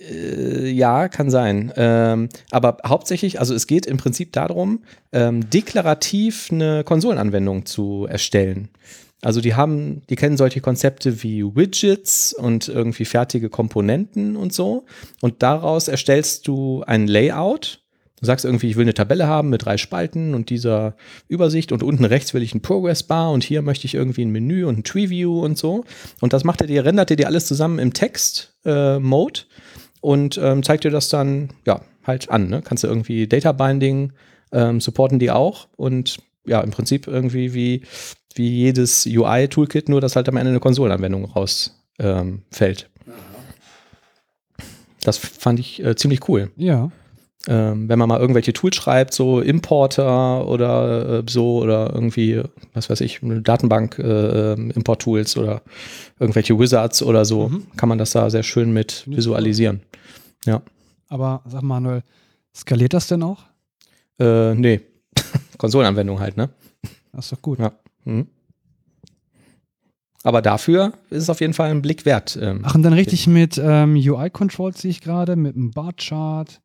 Äh, 0.00 0.68
ja, 0.68 1.08
kann 1.08 1.30
sein. 1.30 1.72
Ähm, 1.76 2.28
aber 2.50 2.78
hauptsächlich, 2.86 3.40
also 3.40 3.54
es 3.54 3.66
geht 3.66 3.86
im 3.86 3.96
Prinzip 3.96 4.32
darum, 4.32 4.84
ähm, 5.12 5.48
deklarativ 5.50 6.48
eine 6.50 6.84
Konsolenanwendung 6.84 7.66
zu 7.66 8.06
erstellen. 8.08 8.68
Also 9.24 9.40
die 9.40 9.54
haben, 9.54 10.02
die 10.10 10.16
kennen 10.16 10.36
solche 10.36 10.60
Konzepte 10.60 11.22
wie 11.22 11.42
Widgets 11.44 12.34
und 12.34 12.68
irgendwie 12.68 13.06
fertige 13.06 13.48
Komponenten 13.48 14.36
und 14.36 14.52
so. 14.52 14.84
Und 15.22 15.42
daraus 15.42 15.88
erstellst 15.88 16.46
du 16.46 16.82
ein 16.86 17.08
Layout. 17.08 17.80
Du 18.20 18.26
sagst 18.26 18.44
irgendwie, 18.44 18.68
ich 18.68 18.76
will 18.76 18.84
eine 18.84 18.94
Tabelle 18.94 19.26
haben 19.26 19.48
mit 19.48 19.64
drei 19.64 19.76
Spalten 19.78 20.34
und 20.34 20.50
dieser 20.50 20.94
Übersicht 21.28 21.72
und 21.72 21.82
unten 21.82 22.04
rechts 22.04 22.34
will 22.34 22.42
ich 22.42 22.54
ein 22.54 22.62
Progress 22.62 23.02
Bar 23.02 23.32
und 23.32 23.42
hier 23.44 23.62
möchte 23.62 23.86
ich 23.86 23.94
irgendwie 23.94 24.24
ein 24.24 24.30
Menü 24.30 24.66
und 24.66 24.78
ein 24.78 24.84
Tree 24.84 25.08
View 25.08 25.42
und 25.42 25.56
so. 25.56 25.84
Und 26.20 26.32
das 26.34 26.44
macht 26.44 26.60
er 26.60 26.66
dir, 26.66 26.84
rendert 26.84 27.10
er 27.10 27.16
dir 27.16 27.26
alles 27.26 27.46
zusammen 27.46 27.78
im 27.78 27.94
Text-Mode 27.94 29.40
und 30.04 30.36
ähm, 30.36 30.62
zeigt 30.62 30.84
dir 30.84 30.90
das 30.90 31.08
dann, 31.08 31.48
ja, 31.64 31.80
halt 32.06 32.28
an. 32.28 32.50
Ne? 32.50 32.60
Kannst 32.62 32.84
du 32.84 32.88
irgendwie 32.88 33.26
Data 33.26 33.52
Binding 33.52 34.12
ähm, 34.52 34.78
supporten 34.78 35.18
die 35.18 35.30
auch 35.30 35.66
und 35.76 36.18
ja, 36.44 36.60
im 36.60 36.72
Prinzip 36.72 37.06
irgendwie 37.06 37.54
wie, 37.54 37.84
wie 38.34 38.50
jedes 38.50 39.06
UI-Toolkit, 39.06 39.88
nur 39.88 40.02
dass 40.02 40.14
halt 40.14 40.28
am 40.28 40.36
Ende 40.36 40.50
eine 40.50 40.60
Konsolenanwendung 40.60 41.24
rausfällt. 41.24 41.72
Ähm, 41.98 42.42
fällt. 42.50 42.90
das 45.02 45.16
fand 45.16 45.58
ich 45.58 45.82
äh, 45.82 45.96
ziemlich 45.96 46.28
cool. 46.28 46.50
Ja. 46.56 46.90
Ähm, 47.46 47.88
wenn 47.90 47.98
man 47.98 48.08
mal 48.08 48.18
irgendwelche 48.20 48.54
Tools 48.54 48.74
schreibt, 48.76 49.12
so 49.12 49.40
Importer 49.40 50.46
oder 50.48 51.18
äh, 51.18 51.22
so 51.28 51.58
oder 51.62 51.92
irgendwie, 51.92 52.42
was 52.72 52.88
weiß 52.88 53.02
ich, 53.02 53.22
eine 53.22 53.42
Datenbank, 53.42 53.98
äh, 53.98 54.52
ähm, 54.54 54.70
Import-Tools 54.70 55.36
oder 55.36 55.60
irgendwelche 56.18 56.58
Wizards 56.58 57.02
oder 57.02 57.26
so, 57.26 57.48
Mhm. 57.50 57.66
kann 57.76 57.88
man 57.90 57.98
das 57.98 58.12
da 58.12 58.30
sehr 58.30 58.42
schön 58.44 58.72
mit 58.72 59.04
visualisieren. 59.06 59.82
Aber 61.08 61.42
sag 61.46 61.62
Manuel, 61.62 62.02
skaliert 62.56 62.94
das 62.94 63.06
denn 63.08 63.22
auch? 63.22 63.42
Äh, 64.18 64.54
nee. 64.54 64.80
Konsolenanwendung 65.58 66.18
halt, 66.20 66.36
ne? 66.38 66.48
Das 67.12 67.26
ist 67.26 67.32
doch 67.32 67.42
gut. 67.42 67.58
Ja. 67.58 67.72
Mhm. 68.04 68.26
Aber 70.22 70.40
dafür 70.40 70.94
ist 71.10 71.24
es 71.24 71.30
auf 71.30 71.40
jeden 71.42 71.52
Fall 71.52 71.70
ein 71.70 71.82
Blick 71.82 72.06
wert. 72.06 72.38
Ähm, 72.40 72.60
Ach, 72.64 72.74
und 72.74 72.82
dann 72.82 72.94
richtig 72.94 73.26
mit 73.26 73.60
ähm, 73.62 73.94
UI-Controls 73.94 74.80
sehe 74.80 74.90
ich 74.90 75.02
gerade, 75.02 75.36
mit 75.36 75.54
einem 75.54 75.70
Bar-Chart. 75.70 76.60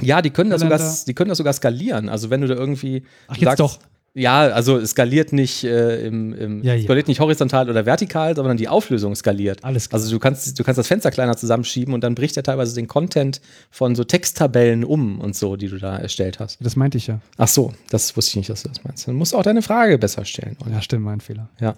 Ja, 0.00 0.22
die 0.22 0.30
können, 0.30 0.50
das 0.50 0.60
sogar, 0.60 0.80
die 1.06 1.14
können 1.14 1.28
das 1.28 1.38
sogar 1.38 1.52
skalieren. 1.52 2.08
Also 2.08 2.30
wenn 2.30 2.40
du 2.40 2.46
da 2.46 2.54
irgendwie 2.54 3.02
Ach, 3.26 3.36
jetzt 3.36 3.44
sagst, 3.44 3.60
doch. 3.60 3.78
Ja, 4.14 4.48
also 4.48 4.78
es 4.78 4.90
skaliert 4.90 5.32
nicht 5.32 5.62
äh, 5.64 6.06
im, 6.06 6.32
im 6.32 6.62
Ja, 6.64 6.74
ja. 6.74 6.82
skaliert 6.82 7.06
nicht 7.08 7.20
horizontal 7.20 7.70
oder 7.70 7.86
vertikal, 7.86 8.34
sondern 8.34 8.56
die 8.56 8.66
Auflösung 8.66 9.14
skaliert. 9.14 9.62
Alles 9.62 9.88
klar. 9.88 10.00
Also 10.00 10.10
du 10.10 10.18
kannst, 10.18 10.58
du 10.58 10.64
kannst 10.64 10.78
das 10.78 10.88
Fenster 10.88 11.10
kleiner 11.10 11.36
zusammenschieben 11.36 11.94
und 11.94 12.02
dann 12.02 12.14
bricht 12.14 12.36
er 12.36 12.42
teilweise 12.42 12.74
den 12.74 12.88
Content 12.88 13.40
von 13.70 13.94
so 13.94 14.04
Texttabellen 14.04 14.82
um 14.82 15.20
und 15.20 15.36
so, 15.36 15.56
die 15.56 15.68
du 15.68 15.78
da 15.78 15.98
erstellt 15.98 16.40
hast. 16.40 16.58
Das 16.64 16.74
meinte 16.74 16.98
ich 16.98 17.06
ja. 17.06 17.20
Ach 17.36 17.48
so, 17.48 17.72
das 17.90 18.16
wusste 18.16 18.30
ich 18.30 18.36
nicht, 18.36 18.50
dass 18.50 18.62
du 18.62 18.70
das 18.70 18.82
meinst. 18.82 19.06
Dann 19.06 19.14
musst 19.14 19.34
du 19.34 19.36
auch 19.36 19.42
deine 19.42 19.62
Frage 19.62 19.98
besser 19.98 20.24
stellen. 20.24 20.56
Olli. 20.64 20.74
Ja, 20.74 20.82
stimmt, 20.82 21.04
mein 21.04 21.20
Fehler. 21.20 21.48
Ja. 21.60 21.76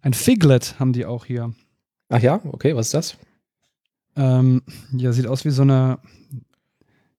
Ein 0.00 0.14
Figlet 0.14 0.76
haben 0.80 0.92
die 0.92 1.06
auch 1.06 1.24
hier. 1.24 1.52
Ach 2.08 2.20
ja, 2.20 2.40
okay, 2.50 2.74
was 2.74 2.86
ist 2.86 2.94
das? 2.94 3.16
Ähm, 4.16 4.62
ja, 4.96 5.12
sieht 5.12 5.26
aus 5.26 5.44
wie 5.44 5.50
so 5.50 5.62
eine, 5.62 5.98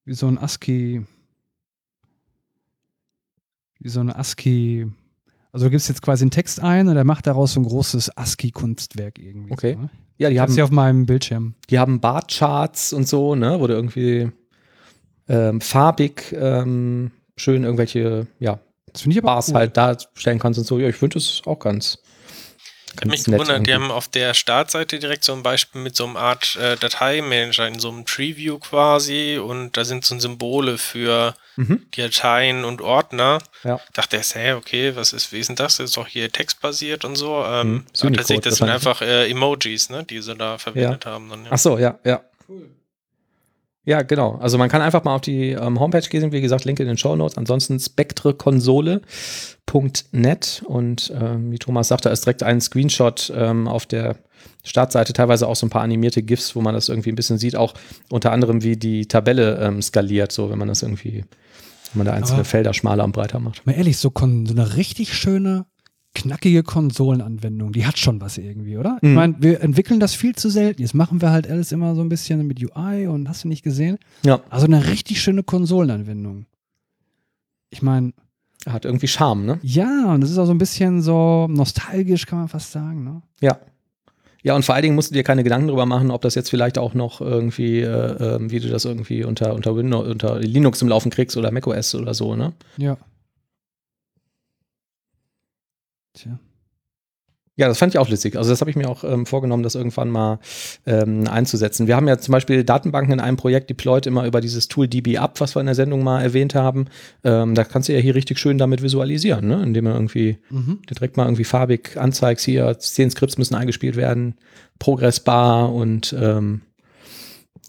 wie 0.10 0.16
so 0.16 0.26
ein 0.28 0.40
ASCII, 0.40 1.04
wie 3.80 3.90
so 3.90 4.00
eine 4.00 4.16
ASCII. 4.16 4.88
Also 5.52 5.68
du 5.68 5.70
gibst 5.70 5.88
jetzt 5.88 6.02
quasi 6.02 6.24
einen 6.24 6.32
Text 6.32 6.60
ein 6.62 6.88
und 6.88 6.98
er 6.98 7.04
macht 7.04 7.28
daraus 7.28 7.54
so 7.54 7.60
ein 7.60 7.64
großes 7.64 8.18
ASCII-Kunstwerk 8.18 9.20
irgendwie. 9.20 9.52
Okay. 9.54 9.74
So, 9.76 9.82
ne? 9.82 9.90
Ja, 10.18 10.30
die 10.30 10.34
Ich 10.36 10.40
habe 10.40 10.50
haben, 10.50 10.56
sie 10.56 10.64
auf 10.64 10.72
meinem 10.72 11.06
Bildschirm. 11.06 11.54
die 11.70 11.78
haben 11.78 12.00
Barcharts 12.02 12.92
und 12.92 13.08
so, 13.08 13.36
ne, 13.36 13.60
wo 13.60 13.68
du 13.68 13.74
irgendwie 13.74 14.32
ähm, 15.28 15.62
farbig 15.62 16.36
ähm, 16.36 17.12
schön 17.38 17.64
irgendwelche, 17.64 18.26
ja, 18.40 18.60
Das 18.92 19.04
finde 19.04 19.14
ich 19.14 19.24
aber 19.24 19.34
Bars 19.36 19.50
cool. 19.50 19.56
halt 19.56 19.78
darstellen 19.78 20.40
kannst 20.40 20.58
und 20.58 20.66
so. 20.66 20.80
Ja, 20.80 20.90
ich 20.90 20.96
finde 20.96 21.14
das 21.14 21.42
auch 21.46 21.60
ganz. 21.60 22.00
Ich 22.94 23.02
habe 23.02 23.10
mich 23.10 23.24
gewundert, 23.24 23.68
die 23.68 23.74
haben 23.74 23.92
auf 23.92 24.08
der 24.08 24.34
Startseite 24.34 25.00
direkt 25.00 25.24
so 25.24 25.34
ein 25.34 25.44
Beispiel 25.44 25.82
mit 25.82 25.96
so 25.96 26.06
einem 26.06 26.18
Art 26.18 26.56
äh, 26.58 26.76
Dateimanager 26.78 27.68
in 27.68 27.80
so 27.80 27.90
einem 27.90 28.06
Treeview 28.06 28.60
quasi 28.60 29.38
und 29.38 29.78
da 29.78 29.86
sind 29.86 30.06
so 30.06 30.18
Symbole 30.20 30.78
für 30.78 31.36
Mhm. 31.60 31.86
die 31.94 32.02
Dateien 32.02 32.64
und 32.64 32.82
Ordner. 32.82 33.40
Ja. 33.66 33.82
Ich 33.86 33.92
dachte 33.92 34.16
erst, 34.16 34.34
hey, 34.36 34.54
okay, 34.54 34.96
was 34.96 35.12
ist, 35.12 35.34
wie 35.34 35.40
ist 35.40 35.48
denn 35.50 35.58
das? 35.58 35.76
Das 35.76 35.90
ist 35.90 35.98
doch 35.98 36.08
hier 36.08 36.32
textbasiert 36.32 37.04
und 37.04 37.18
so. 37.18 37.40
Mhm. 37.40 37.44
Ähm, 37.44 37.46
aber 37.46 37.58
Unicode 37.58 38.16
tatsächlich, 38.16 38.44
das 38.46 38.56
sind 38.60 38.70
einfach 38.70 39.02
äh, 39.02 39.30
Emojis, 39.30 39.90
ne, 39.90 40.06
die 40.06 40.22
sie 40.22 40.36
da 40.36 40.58
verwendet 40.58 41.06
haben. 41.06 41.30
Dann, 41.30 41.44
ja. 41.44 41.52
Ach 41.52 41.58
so, 41.58 41.78
ja, 41.78 42.00
ja. 42.06 42.22
Ja, 43.86 44.02
genau. 44.04 44.36
Also 44.36 44.58
man 44.58 44.70
kann 44.70 44.82
einfach 44.82 45.04
mal 45.04 45.16
auf 45.16 45.22
die 45.22 45.52
ähm, 45.52 45.80
Homepage 45.80 46.08
gehen, 46.08 46.32
wie 46.32 46.42
gesagt, 46.42 46.66
Link 46.66 46.80
in 46.80 46.88
den 46.88 46.98
Show 46.98 47.16
Notes. 47.16 47.38
Ansonsten 47.38 47.80
spektrekonsole.net 47.80 50.64
und 50.66 51.14
ähm, 51.20 51.52
wie 51.52 51.60
Thomas 51.60 51.88
sagte, 51.88 52.10
ist 52.10 52.26
direkt 52.26 52.44
ein 52.44 52.62
Screenshot 52.62 53.32
ähm, 53.36 53.68
auf 53.68 53.86
der 53.86 54.18
Startseite, 54.64 55.14
teilweise 55.14 55.48
auch 55.48 55.56
so 55.56 55.66
ein 55.66 55.70
paar 55.70 55.82
animierte 55.82 56.22
GIFs, 56.24 56.56
wo 56.56 56.62
man 56.62 56.74
das 56.74 56.90
irgendwie 56.90 57.12
ein 57.12 57.16
bisschen 57.16 57.38
sieht, 57.38 57.56
auch 57.56 57.74
unter 58.10 58.32
anderem, 58.32 58.64
wie 58.64 58.78
die 58.78 59.08
Tabelle 59.08 59.58
ähm, 59.60 59.82
skaliert, 59.82 60.32
so 60.32 60.50
wenn 60.50 60.58
man 60.60 60.68
das 60.68 60.82
irgendwie, 60.82 61.24
wenn 61.94 62.00
man 62.00 62.06
da 62.06 62.14
einzelne 62.14 62.40
Aber- 62.40 62.46
Felder 62.46 62.74
schmaler 62.74 63.04
und 63.06 63.12
breiter 63.14 63.40
macht. 63.40 63.66
Mal 63.66 63.74
ehrlich, 63.74 63.98
so, 63.98 64.12
so 64.16 64.26
eine 64.26 64.76
richtig 64.76 65.14
schöne, 65.14 65.66
knackige 66.22 66.64
Konsolenanwendung, 66.64 67.72
die 67.72 67.86
hat 67.86 67.98
schon 67.98 68.20
was 68.22 68.38
irgendwie, 68.38 68.78
oder? 68.78 68.98
Ich 69.02 69.10
Mhm. 69.10 69.16
meine, 69.16 69.36
wir 69.40 69.62
entwickeln 69.62 70.00
das 70.00 70.14
viel 70.14 70.36
zu 70.36 70.50
selten. 70.50 70.82
Jetzt 70.82 70.94
machen 70.94 71.22
wir 71.22 71.32
halt 71.32 71.50
alles 71.50 71.72
immer 71.72 71.96
so 71.96 72.02
ein 72.02 72.10
bisschen 72.10 72.46
mit 72.48 72.60
UI 72.62 73.08
und 73.08 73.28
hast 73.30 73.44
du 73.44 73.48
nicht 73.48 73.64
gesehen? 73.64 73.98
Ja, 74.24 74.40
Also 74.50 74.66
eine 74.66 74.88
richtig 74.88 75.22
schöne 75.22 75.44
Konsolenanwendung. 75.44 76.46
Ich 77.70 77.82
meine, 77.82 78.14
hat 78.68 78.86
irgendwie 78.86 79.08
Charme, 79.08 79.46
ne? 79.46 79.60
ja, 79.62 80.14
und 80.14 80.22
das 80.22 80.30
ist 80.32 80.38
auch 80.38 80.46
so 80.46 80.52
ein 80.54 80.58
bisschen 80.58 81.02
so 81.02 81.48
nostalgisch, 81.50 82.26
kann 82.26 82.40
man 82.40 82.48
fast 82.50 82.72
sagen, 82.72 83.04
ne? 83.04 83.22
Ja. 83.42 83.58
Ja, 84.42 84.56
und 84.56 84.64
vor 84.64 84.74
allen 84.74 84.84
Dingen 84.84 84.96
musst 84.96 85.10
du 85.12 85.14
dir 85.16 85.24
keine 85.24 85.44
Gedanken 85.44 85.68
darüber 85.68 85.86
machen, 85.86 86.12
ob 86.12 86.22
das 86.22 86.34
jetzt 86.36 86.50
vielleicht 86.50 86.78
auch 86.78 86.94
noch 86.94 87.20
irgendwie, 87.20 87.80
äh, 87.82 88.36
ähm, 88.36 88.52
wie 88.52 88.60
du 88.62 88.70
das 88.70 88.86
irgendwie 88.86 89.26
unter, 89.26 89.54
unter 89.54 89.76
Windows, 89.76 90.08
unter 90.08 90.40
Linux 90.40 90.82
im 90.82 90.88
Laufen 90.88 91.12
kriegst 91.12 91.36
oder 91.36 91.52
macOS 91.52 91.94
oder 91.96 92.14
so, 92.14 92.36
ne? 92.38 92.54
Ja. 92.78 92.98
Tja. 96.14 96.40
Ja, 97.56 97.68
das 97.68 97.78
fand 97.78 97.94
ich 97.94 98.00
auch 98.00 98.08
lustig. 98.08 98.38
Also 98.38 98.52
das 98.52 98.62
habe 98.62 98.70
ich 98.72 98.78
mir 98.78 98.88
auch 98.88 99.04
ähm, 99.04 99.26
vorgenommen, 99.26 99.64
das 99.64 99.76
irgendwann 99.76 100.10
mal 100.10 100.40
ähm, 100.86 101.28
einzusetzen. 101.28 101.88
Wir 101.88 101.98
haben 101.98 102.08
ja 102.08 102.18
zum 102.18 102.32
Beispiel 102.32 102.64
Datenbanken 102.64 103.12
in 103.12 103.20
einem 103.20 103.36
Projekt 103.36 103.70
deployed 103.70 104.06
immer 104.08 104.26
über 104.26 104.40
dieses 104.40 104.70
Tool 104.70 104.88
DBUp, 104.88 105.42
was 105.42 105.56
wir 105.58 105.60
in 105.60 105.66
der 105.66 105.76
Sendung 105.76 106.02
mal 106.02 106.22
erwähnt 106.22 106.56
haben. 106.56 106.86
Ähm, 107.26 107.56
da 107.56 107.66
kannst 107.66 107.90
du 107.90 107.94
ja 107.94 108.00
hier 108.00 108.16
richtig 108.16 108.40
schön 108.40 108.58
damit 108.58 108.82
visualisieren, 108.82 109.46
ne? 109.46 109.62
indem 109.62 109.84
man 109.84 109.94
irgendwie 109.94 110.38
Mhm. 110.50 110.80
direkt 110.90 111.18
mal 111.18 111.26
irgendwie 111.26 111.44
farbig 111.44 111.98
anzeigst, 111.98 112.46
hier 112.46 112.80
zehn 112.80 113.12
Skripts 113.12 113.38
müssen 113.38 113.56
eingespielt 113.56 113.98
werden, 113.98 114.36
Progressbar 114.80 115.74
und 115.74 116.16
ähm, 116.18 116.62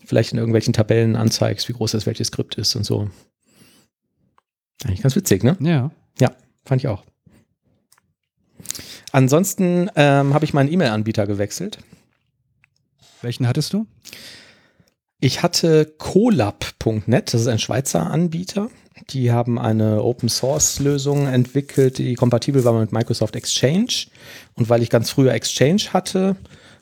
vielleicht 0.05 0.31
in 0.31 0.39
irgendwelchen 0.39 0.73
Tabellen 0.73 1.17
anzeigst, 1.17 1.69
wie 1.69 1.73
groß 1.73 1.91
das 1.91 2.07
welche 2.07 2.25
Skript 2.25 2.55
ist 2.55 2.77
und 2.77 2.85
so. 2.85 3.11
Eigentlich 4.85 5.03
ganz 5.03 5.17
witzig, 5.17 5.43
ne? 5.43 5.57
Ja. 6.21 6.31
Fand 6.65 6.81
ich 6.81 6.87
auch. 6.87 7.03
Ansonsten 9.13 9.91
ähm, 9.97 10.35
habe 10.35 10.45
ich 10.45 10.55
meinen 10.55 10.73
E-Mail-Anbieter 10.73 11.27
gewechselt. 11.27 11.79
Welchen 13.23 13.47
hattest 13.47 13.73
du? 13.73 13.87
Ich 15.21 15.43
hatte 15.43 15.85
colab.net, 15.99 17.35
das 17.35 17.43
ist 17.43 17.47
ein 17.47 17.59
Schweizer 17.59 18.11
Anbieter. 18.11 18.71
Die 19.11 19.33
haben 19.33 19.59
eine 19.59 20.03
Open-Source-Lösung 20.03 21.27
entwickelt, 21.27 21.99
die 21.99 22.15
kompatibel 22.15 22.65
war 22.65 22.79
mit 22.79 22.93
Microsoft 22.93 23.37
Exchange. 23.37 24.07
Und 24.55 24.69
weil 24.69 24.83
ich 24.83 24.91
ganz 24.91 25.11
früher 25.11 25.33
Exchange 25.33 25.83
hatte 25.93 26.37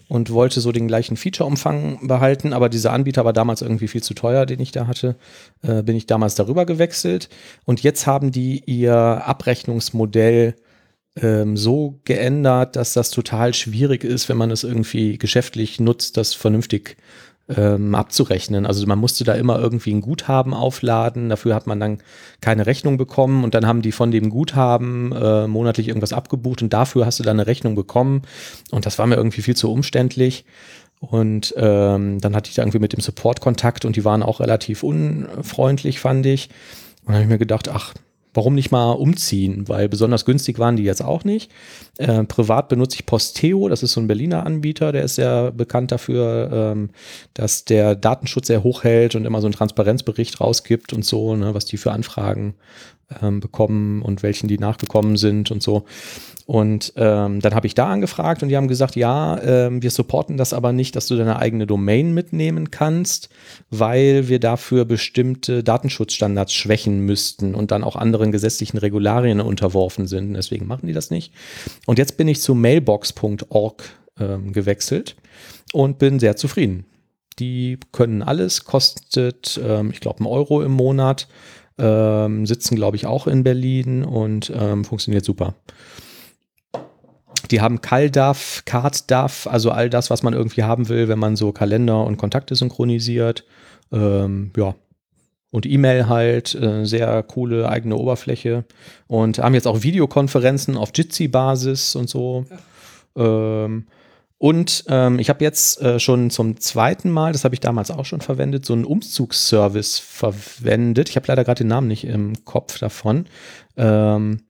und 0.09 0.31
wollte 0.31 0.61
so 0.61 0.73
den 0.73 0.89
gleichen 0.89 1.17
Feature-Umfang 1.17 2.07
behalten, 2.07 2.53
aber 2.53 2.69
dieser 2.69 2.93
Anbieter 2.93 3.25
war 3.25 3.33
damals 3.33 3.63
irgendwie 3.63 3.89
viel 3.89 4.03
zu 4.03 4.15
teuer, 4.15 4.47
den 4.47 4.61
ich 4.61 4.73
da 4.73 4.87
hatte, 4.87 5.17
äh, 5.63 5.83
bin 5.83 5.97
ich 5.97 6.07
damals 6.07 6.35
darüber 6.35 6.65
gewechselt. 6.65 7.29
Und 7.65 7.83
jetzt 7.83 8.07
haben 8.07 8.33
die 8.33 8.63
ihr 8.67 8.95
Abrechnungsmodell 8.95 10.55
ähm, 11.23 11.57
so 11.57 12.01
geändert, 12.05 12.77
dass 12.77 12.93
das 12.93 13.11
total 13.11 13.55
schwierig 13.55 14.05
ist, 14.05 14.29
wenn 14.29 14.37
man 14.37 14.51
es 14.51 14.65
irgendwie 14.65 15.19
geschäftlich 15.19 15.81
nutzt, 15.81 16.17
das 16.17 16.35
vernünftig 16.35 16.97
ähm, 17.49 17.95
abzurechnen. 17.95 18.67
Also 18.67 18.87
man 18.87 18.99
musste 18.99 19.25
da 19.25 19.35
immer 19.35 19.59
irgendwie 19.59 19.93
ein 19.93 20.01
Guthaben 20.01 20.53
aufladen, 20.55 21.29
dafür 21.29 21.55
hat 21.55 21.67
man 21.67 21.81
dann 21.81 21.99
keine 22.41 22.67
Rechnung 22.67 22.99
bekommen 22.99 23.45
und 23.45 23.55
dann 23.55 23.67
haben 23.67 23.83
die 23.83 23.93
von 23.93 24.11
dem 24.11 24.29
Guthaben 24.29 25.13
äh, 25.13 25.47
monatlich 25.47 25.89
irgendwas 25.89 26.13
abgebucht 26.13 26.63
und 26.63 26.73
dafür 26.73 27.07
hast 27.07 27.19
du 27.19 27.23
dann 27.23 27.39
eine 27.39 27.47
Rechnung 27.47 27.75
bekommen 27.75 28.23
und 28.71 28.87
das 28.87 28.99
war 28.99 29.07
mir 29.07 29.17
irgendwie 29.17 29.43
viel 29.43 29.57
zu 29.57 29.73
umständlich. 29.73 30.45
Und 31.01 31.55
ähm, 31.57 32.21
dann 32.21 32.35
hatte 32.35 32.49
ich 32.49 32.57
da 32.57 32.63
irgendwie 32.63 32.81
mit 32.81 32.93
dem 32.93 33.01
Support 33.01 33.41
Kontakt 33.41 33.85
und 33.85 33.95
die 33.95 34.05
waren 34.05 34.23
auch 34.23 34.41
relativ 34.41 34.83
unfreundlich, 34.83 36.01
fand 36.01 36.27
ich. 36.27 36.49
Und 37.03 37.09
dann 37.09 37.15
habe 37.15 37.25
ich 37.25 37.31
mir 37.31 37.39
gedacht, 37.39 37.69
ach, 37.69 37.95
warum 38.39 38.55
nicht 38.55 38.71
mal 38.71 38.93
umziehen? 38.93 39.65
Weil 39.67 39.89
besonders 39.89 40.25
günstig 40.25 40.61
waren 40.61 40.77
die 40.77 40.85
jetzt 40.85 41.03
auch 41.03 41.25
nicht. 41.25 41.51
Äh, 41.99 42.23
privat 42.23 42.69
benutze 42.69 42.95
ich 42.95 43.05
Posteo, 43.05 43.69
das 43.69 43.83
ist 43.83 43.95
so 43.95 44.01
ein 44.01 44.07
Berliner 44.07 44.47
Anbieter, 44.47 44.93
der 44.93 45.03
ist 45.03 45.17
sehr 45.17 45.51
bekannt 45.51 45.91
dafür, 45.91 46.49
ähm, 46.53 46.91
dass 47.35 47.65
der 47.65 47.97
Datenschutz 47.97 48.47
sehr 48.47 48.63
hoch 48.63 48.85
hält 48.85 49.17
und 49.17 49.25
immer 49.25 49.41
so 49.41 49.49
einen 49.49 49.55
Transparenzbericht 49.55 50.41
rausgibt 50.41 50.93
und 50.93 51.05
so, 51.05 51.35
ne, 51.35 51.53
was 51.53 51.65
die 51.65 51.79
für 51.79 51.91
Anfragen 51.91 52.55
ähm, 53.21 53.41
bekommen 53.41 54.03
und 54.03 54.23
welchen 54.23 54.47
die 54.47 54.59
nachgekommen 54.59 55.17
sind 55.17 55.51
und 55.51 55.61
so. 55.61 55.85
Und 56.49 56.95
ähm, 56.97 57.41
dann 57.41 57.55
habe 57.55 57.67
ich 57.67 57.75
da 57.75 57.89
angefragt 57.89 58.43
und 58.43 58.49
die 58.49 58.57
haben 58.57 58.69
gesagt, 58.69 58.97
ja, 58.97 59.39
ähm, 59.43 59.83
wir 59.83 59.91
supporten 59.91 60.39
das 60.39 60.55
aber 60.55 60.73
nicht, 60.73 60.97
dass 60.97 61.07
du 61.07 61.15
deine 61.15 61.39
eigene 61.39 61.67
Domain 61.67 62.15
mitnehmen 62.15 62.71
kannst, 62.71 63.29
weil 63.69 64.29
wir 64.29 64.41
dafür 64.41 64.87
bestimmte 64.87 65.63
Datenschutzstandards 65.63 66.55
schwächen 66.55 67.01
müssten 67.01 67.55
und 67.55 67.71
dann 67.71 67.85
auch 67.85 67.97
anderen 67.97 68.33
gesetzlichen 68.33 68.79
Regularien 68.79 69.43
unterworfen 69.43 70.07
sind. 70.07 70.33
Deswegen 70.33 70.67
machen 70.67 70.87
die 70.87 70.95
das 70.95 71.11
nicht. 71.11 71.35
Und 71.85 71.99
jetzt 71.99 72.17
bin 72.17 72.29
ich 72.29 72.41
zu 72.41 72.55
mailbox.org 72.55 73.83
ähm, 74.19 74.55
gewechselt 74.55 75.17
und 75.75 75.99
bin 75.99 76.19
sehr 76.19 76.37
zufrieden. 76.37 76.87
Die 77.41 77.79
können 77.93 78.23
alles, 78.23 78.65
kostet, 78.65 79.61
ähm, 79.63 79.91
ich 79.91 80.01
glaube, 80.01 80.21
einen 80.21 80.29
Euro 80.29 80.63
im 80.63 80.73
Monat, 80.73 81.29
ähm, 81.77 82.47
sitzen, 82.47 82.75
glaube 82.75 82.97
ich, 82.97 83.05
auch 83.05 83.27
in 83.27 83.45
Berlin 83.45 84.03
und 84.03 84.51
ähm, 84.59 84.87
funktioniert 84.87 85.27
super. 85.27 85.55
Die 87.43 87.61
haben 87.61 87.81
CalDAV, 87.81 88.65
CardDAV, 88.65 89.47
also 89.47 89.71
all 89.71 89.91
das, 89.91 90.11
was 90.11 90.23
man 90.23 90.35
irgendwie 90.35 90.65
haben 90.65 90.89
will, 90.89 91.09
wenn 91.09 91.19
man 91.19 91.37
so 91.37 91.53
Kalender 91.53 92.05
und 92.05 92.17
Kontakte 92.17 92.55
synchronisiert. 92.55 93.45
Ähm, 93.93 94.53
ja. 94.57 94.75
Und 95.51 95.65
E-Mail 95.65 96.09
halt, 96.09 96.55
äh, 96.55 96.85
sehr 96.85 97.23
coole 97.23 97.69
eigene 97.69 97.97
Oberfläche. 97.97 98.65
Und 99.07 99.39
haben 99.39 99.55
jetzt 99.55 99.67
auch 99.67 99.83
Videokonferenzen 99.83 100.77
auf 100.77 100.91
Jitsi-Basis 100.95 101.97
und 101.97 102.11
so. 102.11 102.45
Ähm, 103.17 103.87
und 104.39 104.85
ähm, 104.89 105.19
ich 105.19 105.31
habe 105.31 105.43
jetzt 105.43 105.83
äh, 105.83 105.99
schon 105.99 106.31
zum 106.31 106.61
zweiten 106.61 107.11
Mal, 107.11 107.33
das 107.33 107.43
habe 107.45 107.55
ich 107.57 107.61
damals 107.61 107.91
auch 107.91 108.05
schon 108.05 108.21
verwendet, 108.21 108.65
so 108.65 108.73
einen 108.73 108.85
Umzugsservice 108.85 109.99
verwendet. 109.99 111.09
Ich 111.09 111.17
habe 111.17 111.27
leider 111.27 111.43
gerade 111.43 111.65
den 111.65 111.69
Namen 111.69 111.89
nicht 111.89 112.05
im 112.05 112.45
Kopf 112.45 112.79
davon. 112.79 113.27
Ähm, 113.77 114.43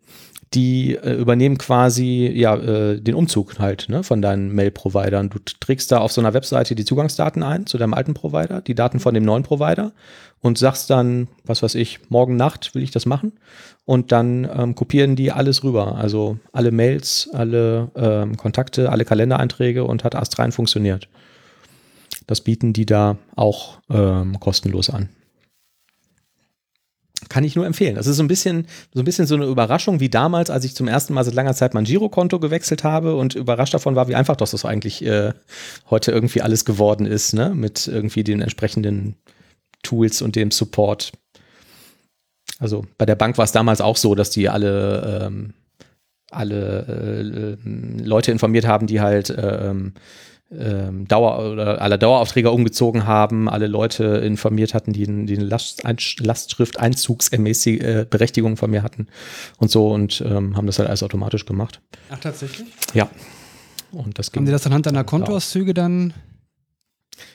die 0.54 0.94
äh, 0.94 1.12
übernehmen 1.14 1.58
quasi 1.58 2.30
ja 2.34 2.56
äh, 2.56 3.00
den 3.00 3.14
Umzug 3.14 3.58
halt 3.58 3.86
ne, 3.88 4.02
von 4.02 4.22
deinen 4.22 4.54
Mail-Providern. 4.54 5.28
Du 5.28 5.38
trägst 5.60 5.92
da 5.92 5.98
auf 5.98 6.12
so 6.12 6.20
einer 6.20 6.32
Webseite 6.34 6.74
die 6.74 6.84
Zugangsdaten 6.84 7.42
ein 7.42 7.66
zu 7.66 7.76
deinem 7.76 7.94
alten 7.94 8.14
Provider, 8.14 8.62
die 8.62 8.74
Daten 8.74 8.98
von 9.00 9.14
dem 9.14 9.24
neuen 9.24 9.42
Provider 9.42 9.92
und 10.40 10.56
sagst 10.56 10.88
dann, 10.88 11.28
was 11.44 11.62
weiß 11.62 11.74
ich, 11.74 12.00
morgen 12.08 12.36
Nacht 12.36 12.74
will 12.74 12.82
ich 12.82 12.90
das 12.90 13.04
machen 13.04 13.32
und 13.84 14.10
dann 14.12 14.48
ähm, 14.56 14.74
kopieren 14.74 15.16
die 15.16 15.32
alles 15.32 15.64
rüber. 15.64 15.96
Also 15.96 16.38
alle 16.52 16.70
Mails, 16.70 17.28
alle 17.32 17.90
ähm, 17.94 18.36
Kontakte, 18.36 18.90
alle 18.90 19.04
Kalendereinträge 19.04 19.84
und 19.84 20.04
hat 20.04 20.14
astrein 20.14 20.52
funktioniert. 20.52 21.08
Das 22.26 22.40
bieten 22.40 22.72
die 22.72 22.86
da 22.86 23.16
auch 23.36 23.78
ähm, 23.90 24.40
kostenlos 24.40 24.88
an. 24.90 25.08
Kann 27.28 27.44
ich 27.44 27.56
nur 27.56 27.66
empfehlen. 27.66 27.96
Das 27.96 28.06
ist 28.06 28.16
so 28.16 28.22
ein 28.22 28.28
bisschen, 28.28 28.66
so 28.94 29.00
ein 29.00 29.04
bisschen 29.04 29.26
so 29.26 29.34
eine 29.34 29.44
Überraschung 29.44 30.00
wie 30.00 30.08
damals, 30.08 30.50
als 30.50 30.64
ich 30.64 30.74
zum 30.74 30.88
ersten 30.88 31.14
Mal 31.14 31.24
seit 31.24 31.34
langer 31.34 31.54
Zeit 31.54 31.74
mein 31.74 31.84
Girokonto 31.84 32.38
gewechselt 32.38 32.84
habe 32.84 33.16
und 33.16 33.34
überrascht 33.34 33.74
davon 33.74 33.96
war, 33.96 34.08
wie 34.08 34.14
einfach 34.14 34.36
das 34.36 34.64
eigentlich 34.64 35.04
äh, 35.04 35.32
heute 35.90 36.10
irgendwie 36.10 36.42
alles 36.42 36.64
geworden 36.64 37.06
ist, 37.06 37.34
ne? 37.34 37.52
Mit 37.54 37.86
irgendwie 37.86 38.24
den 38.24 38.40
entsprechenden 38.40 39.16
Tools 39.82 40.22
und 40.22 40.36
dem 40.36 40.50
Support. 40.50 41.12
Also 42.58 42.84
bei 42.96 43.06
der 43.06 43.14
Bank 43.14 43.38
war 43.38 43.44
es 43.44 43.52
damals 43.52 43.80
auch 43.80 43.96
so, 43.96 44.14
dass 44.14 44.30
die 44.30 44.48
alle, 44.48 45.26
ähm, 45.26 45.54
alle 46.30 47.56
äh, 47.64 48.02
Leute 48.02 48.32
informiert 48.32 48.66
haben, 48.66 48.86
die 48.86 49.00
halt 49.00 49.34
ähm, 49.36 49.92
ähm, 50.50 51.06
Dauer 51.06 51.52
oder 51.52 51.80
alle 51.80 51.98
Daueraufträge 51.98 52.50
umgezogen 52.50 53.06
haben, 53.06 53.48
alle 53.48 53.66
Leute 53.66 54.04
informiert 54.04 54.74
hatten, 54.74 54.92
die, 54.92 55.04
die 55.26 55.36
eine 55.36 55.44
Last, 55.44 55.82
Lastschrift 56.20 56.78
Einzugsberechtigung 56.80 58.56
von 58.56 58.70
mir 58.70 58.82
hatten 58.82 59.08
und 59.58 59.70
so 59.70 59.92
und 59.92 60.22
ähm, 60.26 60.56
haben 60.56 60.66
das 60.66 60.78
halt 60.78 60.88
alles 60.88 61.02
automatisch 61.02 61.44
gemacht. 61.44 61.80
Ach, 62.10 62.18
tatsächlich? 62.18 62.68
Ja. 62.94 63.10
Und 63.92 64.18
das 64.18 64.32
ging. 64.32 64.40
Haben 64.40 64.46
die 64.46 64.52
das 64.52 64.66
anhand 64.66 64.86
deiner 64.86 65.04
Kontoauszüge 65.04 65.74
dann? 65.74 66.14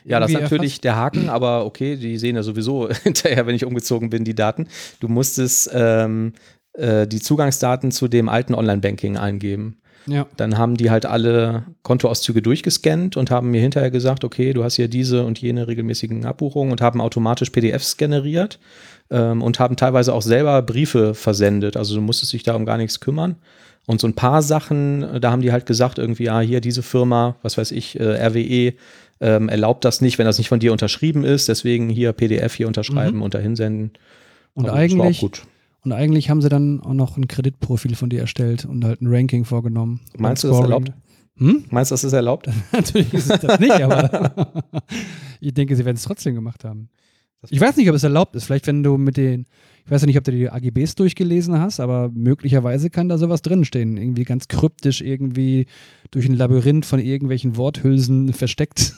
Ja, 0.04 0.18
das 0.18 0.30
ist 0.30 0.40
natürlich 0.40 0.80
der 0.80 0.96
Haken, 0.96 1.28
aber 1.28 1.66
okay, 1.66 1.96
die 1.96 2.18
sehen 2.18 2.36
ja 2.36 2.42
sowieso 2.42 2.88
hinterher, 3.02 3.46
wenn 3.46 3.54
ich 3.54 3.64
umgezogen 3.64 4.10
bin, 4.10 4.24
die 4.24 4.34
Daten. 4.34 4.68
Du 5.00 5.08
musstest 5.08 5.70
ähm, 5.72 6.32
äh, 6.72 7.06
die 7.06 7.20
Zugangsdaten 7.20 7.90
zu 7.90 8.08
dem 8.08 8.28
alten 8.28 8.54
Online-Banking 8.54 9.16
eingeben. 9.16 9.78
Ja. 10.06 10.26
Dann 10.36 10.58
haben 10.58 10.76
die 10.76 10.90
halt 10.90 11.06
alle 11.06 11.64
Kontoauszüge 11.82 12.42
durchgescannt 12.42 13.16
und 13.16 13.30
haben 13.30 13.50
mir 13.50 13.60
hinterher 13.60 13.90
gesagt, 13.90 14.24
okay, 14.24 14.52
du 14.52 14.62
hast 14.64 14.76
hier 14.76 14.88
diese 14.88 15.24
und 15.24 15.40
jene 15.40 15.66
regelmäßigen 15.66 16.26
Abbuchungen 16.26 16.72
und 16.72 16.80
haben 16.80 17.00
automatisch 17.00 17.50
PDFs 17.50 17.96
generiert 17.96 18.58
ähm, 19.10 19.42
und 19.42 19.58
haben 19.60 19.76
teilweise 19.76 20.12
auch 20.12 20.22
selber 20.22 20.60
Briefe 20.62 21.14
versendet. 21.14 21.76
Also 21.76 21.94
du 21.94 22.00
musstest 22.00 22.32
dich 22.32 22.42
da 22.42 22.54
um 22.54 22.66
gar 22.66 22.76
nichts 22.76 23.00
kümmern. 23.00 23.36
Und 23.86 24.00
so 24.00 24.06
ein 24.06 24.14
paar 24.14 24.42
Sachen, 24.42 25.02
äh, 25.02 25.20
da 25.20 25.30
haben 25.30 25.42
die 25.42 25.52
halt 25.52 25.66
gesagt, 25.66 25.98
irgendwie, 25.98 26.24
ja, 26.24 26.40
hier 26.40 26.60
diese 26.60 26.82
Firma, 26.82 27.36
was 27.42 27.58
weiß 27.58 27.70
ich, 27.72 27.98
äh, 28.00 28.26
RWE, 28.26 28.74
ähm, 29.20 29.48
erlaubt 29.48 29.84
das 29.84 30.00
nicht, 30.00 30.18
wenn 30.18 30.26
das 30.26 30.38
nicht 30.38 30.48
von 30.48 30.58
dir 30.58 30.72
unterschrieben 30.72 31.24
ist. 31.24 31.48
Deswegen 31.48 31.88
hier 31.88 32.12
PDF 32.12 32.54
hier 32.54 32.66
unterschreiben 32.66 33.18
Mhm. 33.18 33.22
und 33.22 33.34
dahin 33.34 33.56
senden. 33.56 33.92
Und 34.54 34.64
das 34.64 34.72
war 34.72 34.78
auch 34.78 34.82
eigentlich, 34.82 35.20
gut. 35.20 35.42
Und 35.84 35.92
eigentlich 35.92 36.30
haben 36.30 36.40
sie 36.40 36.48
dann 36.48 36.80
auch 36.80 36.94
noch 36.94 37.16
ein 37.16 37.28
Kreditprofil 37.28 37.94
von 37.94 38.08
dir 38.08 38.20
erstellt 38.20 38.64
und 38.64 38.84
halt 38.84 39.02
ein 39.02 39.06
Ranking 39.06 39.44
vorgenommen. 39.44 40.00
Meinst 40.16 40.44
du, 40.44 40.48
das 40.48 40.56
ist 40.56 40.62
erlaubt? 40.62 40.92
Hm? 41.36 41.64
Meinst 41.70 41.90
du, 41.90 41.94
das 41.94 42.04
ist 42.04 42.12
erlaubt? 42.12 42.48
Natürlich 42.72 43.12
ist 43.12 43.30
es 43.30 43.40
das 43.40 43.60
nicht, 43.60 43.72
aber 43.72 44.62
ich 45.40 45.52
denke, 45.52 45.76
sie 45.76 45.84
werden 45.84 45.96
es 45.96 46.02
trotzdem 46.02 46.34
gemacht 46.34 46.64
haben. 46.64 46.88
Ich 47.50 47.60
weiß 47.60 47.76
nicht, 47.76 47.88
ob 47.90 47.94
es 47.94 48.02
erlaubt 48.02 48.34
ist. 48.36 48.44
Vielleicht, 48.44 48.66
wenn 48.66 48.82
du 48.82 48.96
mit 48.96 49.18
den, 49.18 49.44
ich 49.84 49.90
weiß 49.90 50.00
ja 50.00 50.06
nicht, 50.06 50.16
ob 50.16 50.24
du 50.24 50.32
die 50.32 50.48
AGBs 50.48 50.94
durchgelesen 50.94 51.58
hast, 51.58 51.80
aber 51.80 52.10
möglicherweise 52.10 52.88
kann 52.88 53.10
da 53.10 53.18
sowas 53.18 53.42
drinstehen. 53.42 53.98
Irgendwie 53.98 54.24
ganz 54.24 54.48
kryptisch, 54.48 55.02
irgendwie 55.02 55.66
durch 56.10 56.26
ein 56.26 56.34
Labyrinth 56.34 56.86
von 56.86 57.00
irgendwelchen 57.00 57.58
Worthülsen 57.58 58.32
versteckt. 58.32 58.94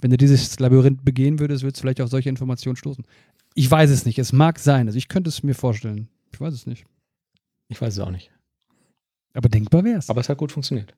wenn 0.00 0.10
du 0.10 0.16
dieses 0.16 0.58
Labyrinth 0.58 1.04
begehen 1.04 1.38
würdest, 1.38 1.62
würdest 1.62 1.78
du 1.78 1.82
vielleicht 1.82 2.00
auf 2.00 2.10
solche 2.10 2.28
Informationen 2.28 2.76
stoßen. 2.76 3.04
Ich 3.58 3.70
weiß 3.70 3.88
es 3.88 4.04
nicht. 4.04 4.18
Es 4.18 4.34
mag 4.34 4.58
sein. 4.58 4.86
Also 4.86 4.98
ich 4.98 5.08
könnte 5.08 5.30
es 5.30 5.42
mir 5.42 5.54
vorstellen. 5.54 6.08
Ich 6.30 6.40
weiß 6.40 6.52
es 6.52 6.66
nicht. 6.66 6.84
Ich 7.68 7.80
weiß 7.80 7.94
es 7.94 8.00
auch 8.00 8.10
nicht. 8.10 8.30
Aber 9.32 9.48
denkbar 9.48 9.82
wäre 9.82 9.98
es. 9.98 10.10
Aber 10.10 10.20
es 10.20 10.28
hat 10.28 10.36
gut 10.36 10.52
funktioniert. 10.52 10.94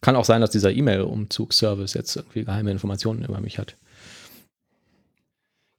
Kann 0.00 0.14
auch 0.14 0.24
sein, 0.24 0.40
dass 0.40 0.50
dieser 0.50 0.72
E-Mail-Umzugsservice 0.72 1.94
jetzt 1.94 2.14
irgendwie 2.14 2.44
geheime 2.44 2.70
Informationen 2.70 3.24
über 3.24 3.40
mich 3.40 3.58
hat. 3.58 3.76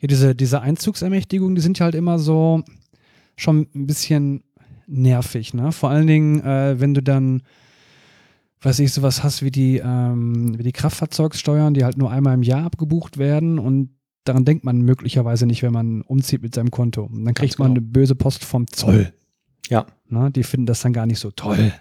Ja, 0.02 0.08
diese, 0.08 0.36
diese 0.36 0.60
Einzugsermächtigungen, 0.60 1.56
die 1.56 1.62
sind 1.62 1.80
ja 1.80 1.86
halt 1.86 1.96
immer 1.96 2.20
so 2.20 2.62
schon 3.38 3.70
ein 3.74 3.88
bisschen 3.88 4.44
nervig, 4.86 5.54
ne? 5.54 5.72
Vor 5.72 5.90
allen 5.90 6.08
Dingen, 6.08 6.42
äh, 6.44 6.82
wenn 6.82 6.94
du 6.94 7.02
dann, 7.02 7.44
weiß 8.62 8.80
ich, 8.80 8.92
sowas 8.92 9.24
hast 9.24 9.44
wie 9.44 9.52
die, 9.52 9.78
ähm, 9.78 10.58
wie 10.58 10.64
die 10.64 10.74
Kraftfahrzeugsteuern, 10.74 11.74
die 11.74 11.86
halt 11.86 11.98
nur 11.98 12.12
einmal 12.12 12.34
im 12.34 12.44
Jahr 12.44 12.66
abgebucht 12.66 13.18
werden 13.18 13.60
und 13.60 13.92
daran 14.30 14.46
denkt 14.46 14.64
man 14.64 14.82
möglicherweise 14.82 15.48
nicht, 15.48 15.64
wenn 15.64 15.74
man 15.74 16.02
umzieht 16.04 16.44
mit 16.44 16.54
seinem 16.54 16.70
Konto. 16.70 17.04
Und 17.04 17.26
dann 17.26 17.34
kriegt 17.34 17.58
Ganz 17.58 17.60
man 17.60 17.74
genau. 17.74 17.86
eine 17.86 17.92
böse 17.92 18.16
Post 18.16 18.46
vom 18.46 18.68
Zoll. 18.68 19.12
Ja. 19.70 19.88
Ne? 20.08 20.30
Die 20.32 20.44
finden 20.44 20.68
das 20.68 20.82
dann 20.82 20.94
gar 20.94 21.08
nicht 21.08 21.20
so 21.20 21.32
toll. 21.32 21.74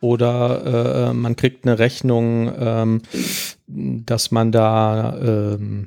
Oder 0.00 1.10
äh, 1.10 1.14
man 1.14 1.36
kriegt 1.36 1.66
eine 1.66 1.78
Rechnung, 1.78 2.52
ähm, 2.58 3.02
dass 3.66 4.32
man 4.32 4.50
da 4.50 5.16
ähm, 5.18 5.86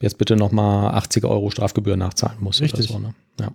jetzt 0.00 0.18
bitte 0.18 0.36
nochmal 0.36 0.94
80 0.94 1.24
Euro 1.24 1.50
Strafgebühr 1.50 1.96
nachzahlen 1.96 2.38
muss. 2.40 2.60
Richtig. 2.60 2.90
Oder 2.90 2.98
so, 2.98 2.98
ne? 2.98 3.14
Ja. 3.38 3.52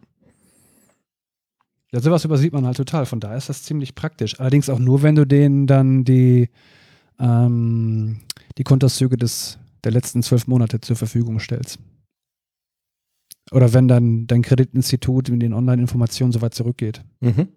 Ja, 1.92 2.00
sowas 2.00 2.26
übersieht 2.26 2.54
man 2.54 2.66
halt 2.66 2.78
total. 2.78 3.06
Von 3.06 3.20
daher 3.20 3.38
ist 3.38 3.50
das 3.50 3.64
ziemlich 3.64 3.96
praktisch. 3.96 4.40
Allerdings 4.40 4.70
auch 4.70 4.80
nur, 4.80 5.02
wenn 5.02 5.16
du 5.16 5.26
denen 5.26 5.68
dann 5.68 6.04
die, 6.04 6.50
ähm, 7.20 8.20
die 8.58 8.64
Kontoauszüge 8.64 9.18
des, 9.18 9.58
der 9.88 9.94
letzten 9.94 10.22
zwölf 10.22 10.48
Monate 10.48 10.82
zur 10.82 10.98
Verfügung 10.98 11.40
stellst. 11.40 11.80
Oder 13.52 13.72
wenn 13.74 13.88
dann 13.88 14.28
dein 14.28 14.42
Kreditinstitut 14.42 15.30
mit 15.30 15.42
den 15.42 15.54
Online-Informationen 15.54 16.34
so 16.34 16.42
weit 16.42 16.54
zurückgeht. 16.54 17.02
Mhm. 17.22 17.48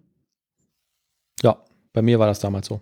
Ja, 1.43 1.57
bei 1.91 2.01
mir 2.01 2.19
war 2.19 2.27
das 2.27 2.39
damals 2.39 2.67
so. 2.67 2.79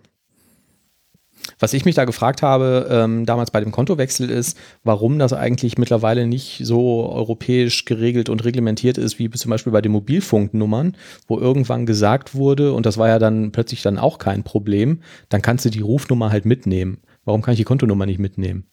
Was 1.58 1.72
ich 1.72 1.84
mich 1.84 1.96
da 1.96 2.04
gefragt 2.04 2.42
habe, 2.42 2.86
ähm, 2.90 3.26
damals 3.26 3.50
bei 3.50 3.60
dem 3.60 3.72
Kontowechsel 3.72 4.30
ist, 4.30 4.56
warum 4.84 5.18
das 5.18 5.32
eigentlich 5.32 5.78
mittlerweile 5.78 6.28
nicht 6.28 6.60
so 6.62 7.10
europäisch 7.10 7.86
geregelt 7.86 8.28
und 8.28 8.44
reglementiert 8.44 8.98
ist, 8.98 9.18
wie 9.18 9.30
zum 9.30 9.50
Beispiel 9.50 9.72
bei 9.72 9.80
den 9.80 9.90
Mobilfunknummern, 9.90 10.96
wo 11.26 11.40
irgendwann 11.40 11.86
gesagt 11.86 12.36
wurde, 12.36 12.72
und 12.72 12.86
das 12.86 12.98
war 12.98 13.08
ja 13.08 13.18
dann 13.18 13.50
plötzlich 13.50 13.82
dann 13.82 13.98
auch 13.98 14.18
kein 14.18 14.44
Problem, 14.44 15.00
dann 15.28 15.42
kannst 15.42 15.64
du 15.64 15.70
die 15.70 15.80
Rufnummer 15.80 16.30
halt 16.30 16.44
mitnehmen. 16.44 16.98
Warum 17.24 17.42
kann 17.42 17.54
ich 17.54 17.58
die 17.58 17.64
Kontonummer 17.64 18.06
nicht 18.06 18.20
mitnehmen? 18.20 18.66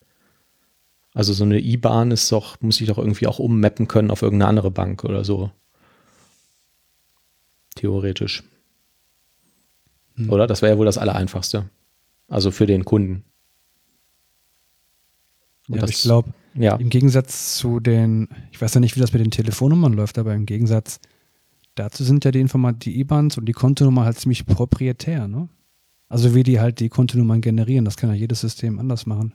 Also 1.18 1.32
so 1.32 1.42
eine 1.42 1.58
IBAN 1.58 2.12
ist 2.12 2.30
doch, 2.30 2.60
muss 2.60 2.80
ich 2.80 2.86
doch 2.86 2.96
irgendwie 2.96 3.26
auch 3.26 3.40
ummappen 3.40 3.88
können 3.88 4.12
auf 4.12 4.22
irgendeine 4.22 4.48
andere 4.50 4.70
Bank 4.70 5.02
oder 5.02 5.24
so. 5.24 5.50
Theoretisch. 7.74 8.44
Hm. 10.14 10.30
Oder? 10.30 10.46
Das 10.46 10.62
wäre 10.62 10.72
ja 10.74 10.78
wohl 10.78 10.86
das 10.86 10.96
Allereinfachste. 10.96 11.68
Also 12.28 12.52
für 12.52 12.66
den 12.66 12.84
Kunden. 12.84 13.24
Und 15.68 15.74
Ja, 15.74 15.80
das- 15.80 15.90
ich 15.90 16.02
glaube, 16.02 16.32
Ja, 16.54 16.76
im 16.76 16.88
Gegensatz 16.88 17.56
zu 17.56 17.80
den, 17.80 18.28
ich 18.52 18.60
weiß 18.60 18.74
ja 18.74 18.80
nicht, 18.80 18.94
wie 18.94 19.00
das 19.00 19.12
mit 19.12 19.20
den 19.20 19.32
Telefonnummern 19.32 19.94
läuft, 19.94 20.18
aber 20.18 20.34
im 20.34 20.46
Gegensatz 20.46 21.00
dazu 21.74 22.04
sind 22.04 22.24
ja 22.24 22.30
die 22.30 22.40
Informat 22.40 22.84
die 22.84 22.98
IBANs 23.00 23.38
und 23.38 23.46
die 23.46 23.52
Kontonummer 23.52 24.04
halt 24.04 24.20
ziemlich 24.20 24.46
proprietär, 24.46 25.26
ne? 25.26 25.48
Also 26.08 26.36
wie 26.36 26.44
die 26.44 26.60
halt 26.60 26.78
die 26.78 26.88
Kontonummern 26.88 27.40
generieren, 27.40 27.84
das 27.84 27.96
kann 27.96 28.08
ja 28.10 28.14
jedes 28.14 28.40
System 28.40 28.78
anders 28.78 29.04
machen. 29.04 29.34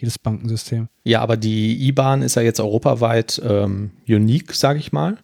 Jedes 0.00 0.18
Bankensystem. 0.18 0.88
ja, 1.04 1.20
aber 1.20 1.36
die 1.36 1.86
IBAN 1.88 2.22
ist 2.22 2.36
ja 2.36 2.42
jetzt 2.42 2.60
europaweit 2.60 3.40
ähm, 3.44 3.90
unique, 4.08 4.54
sage 4.54 4.78
ich 4.78 4.92
mal. 4.92 5.18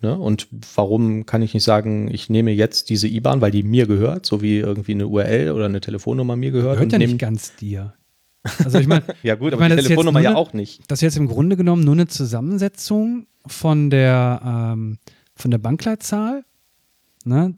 Ne? 0.00 0.16
Und 0.16 0.46
warum 0.76 1.24
kann 1.26 1.42
ich 1.42 1.54
nicht 1.54 1.64
sagen, 1.64 2.08
ich 2.12 2.28
nehme 2.30 2.50
jetzt 2.52 2.90
diese 2.90 3.08
IBAN, 3.08 3.40
weil 3.40 3.50
die 3.50 3.62
mir 3.62 3.86
gehört, 3.86 4.26
so 4.26 4.42
wie 4.42 4.58
irgendwie 4.58 4.92
eine 4.92 5.08
URL 5.08 5.50
oder 5.52 5.64
eine 5.64 5.80
Telefonnummer 5.80 6.36
mir 6.36 6.50
gehört. 6.50 6.74
Gehört 6.76 6.92
ja 6.92 6.98
nicht 6.98 7.18
ganz 7.18 7.56
dir. 7.56 7.94
Also 8.62 8.78
ich 8.78 8.86
meine, 8.86 9.02
ja 9.22 9.34
gut, 9.34 9.48
Ich 9.48 9.54
aber 9.54 9.64
die 9.64 9.70
das 9.70 9.70
ist 9.70 9.76
jetzt 9.76 9.86
Telefonnummer 9.88 10.20
ja 10.20 10.30
eine- 10.30 10.38
auch 10.38 10.52
nicht. 10.52 10.82
das 10.88 10.98
ist 10.98 11.02
jetzt 11.02 11.16
im 11.16 11.26
Grunde 11.26 11.56
genommen 11.56 11.82
nur 11.82 11.94
eine 11.94 12.06
Zusammensetzung 12.06 13.26
von 13.46 13.90
der, 13.90 14.40
ähm, 14.44 14.98
von 15.34 15.50
der 15.50 15.58
Bankleitzahl, 15.58 16.44
ne? 17.24 17.54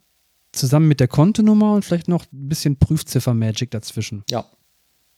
zusammen 0.53 0.89
mit 0.89 0.99
der 1.01 1.09
Kontonummer 1.09 1.75
und 1.75 1.85
vielleicht 1.85 2.09
noch 2.09 2.25
ein 2.33 2.49
bisschen 2.49 2.77
Prüfziffer-Magic 2.77 3.71
dazwischen. 3.71 4.25
Ja. 4.31 4.47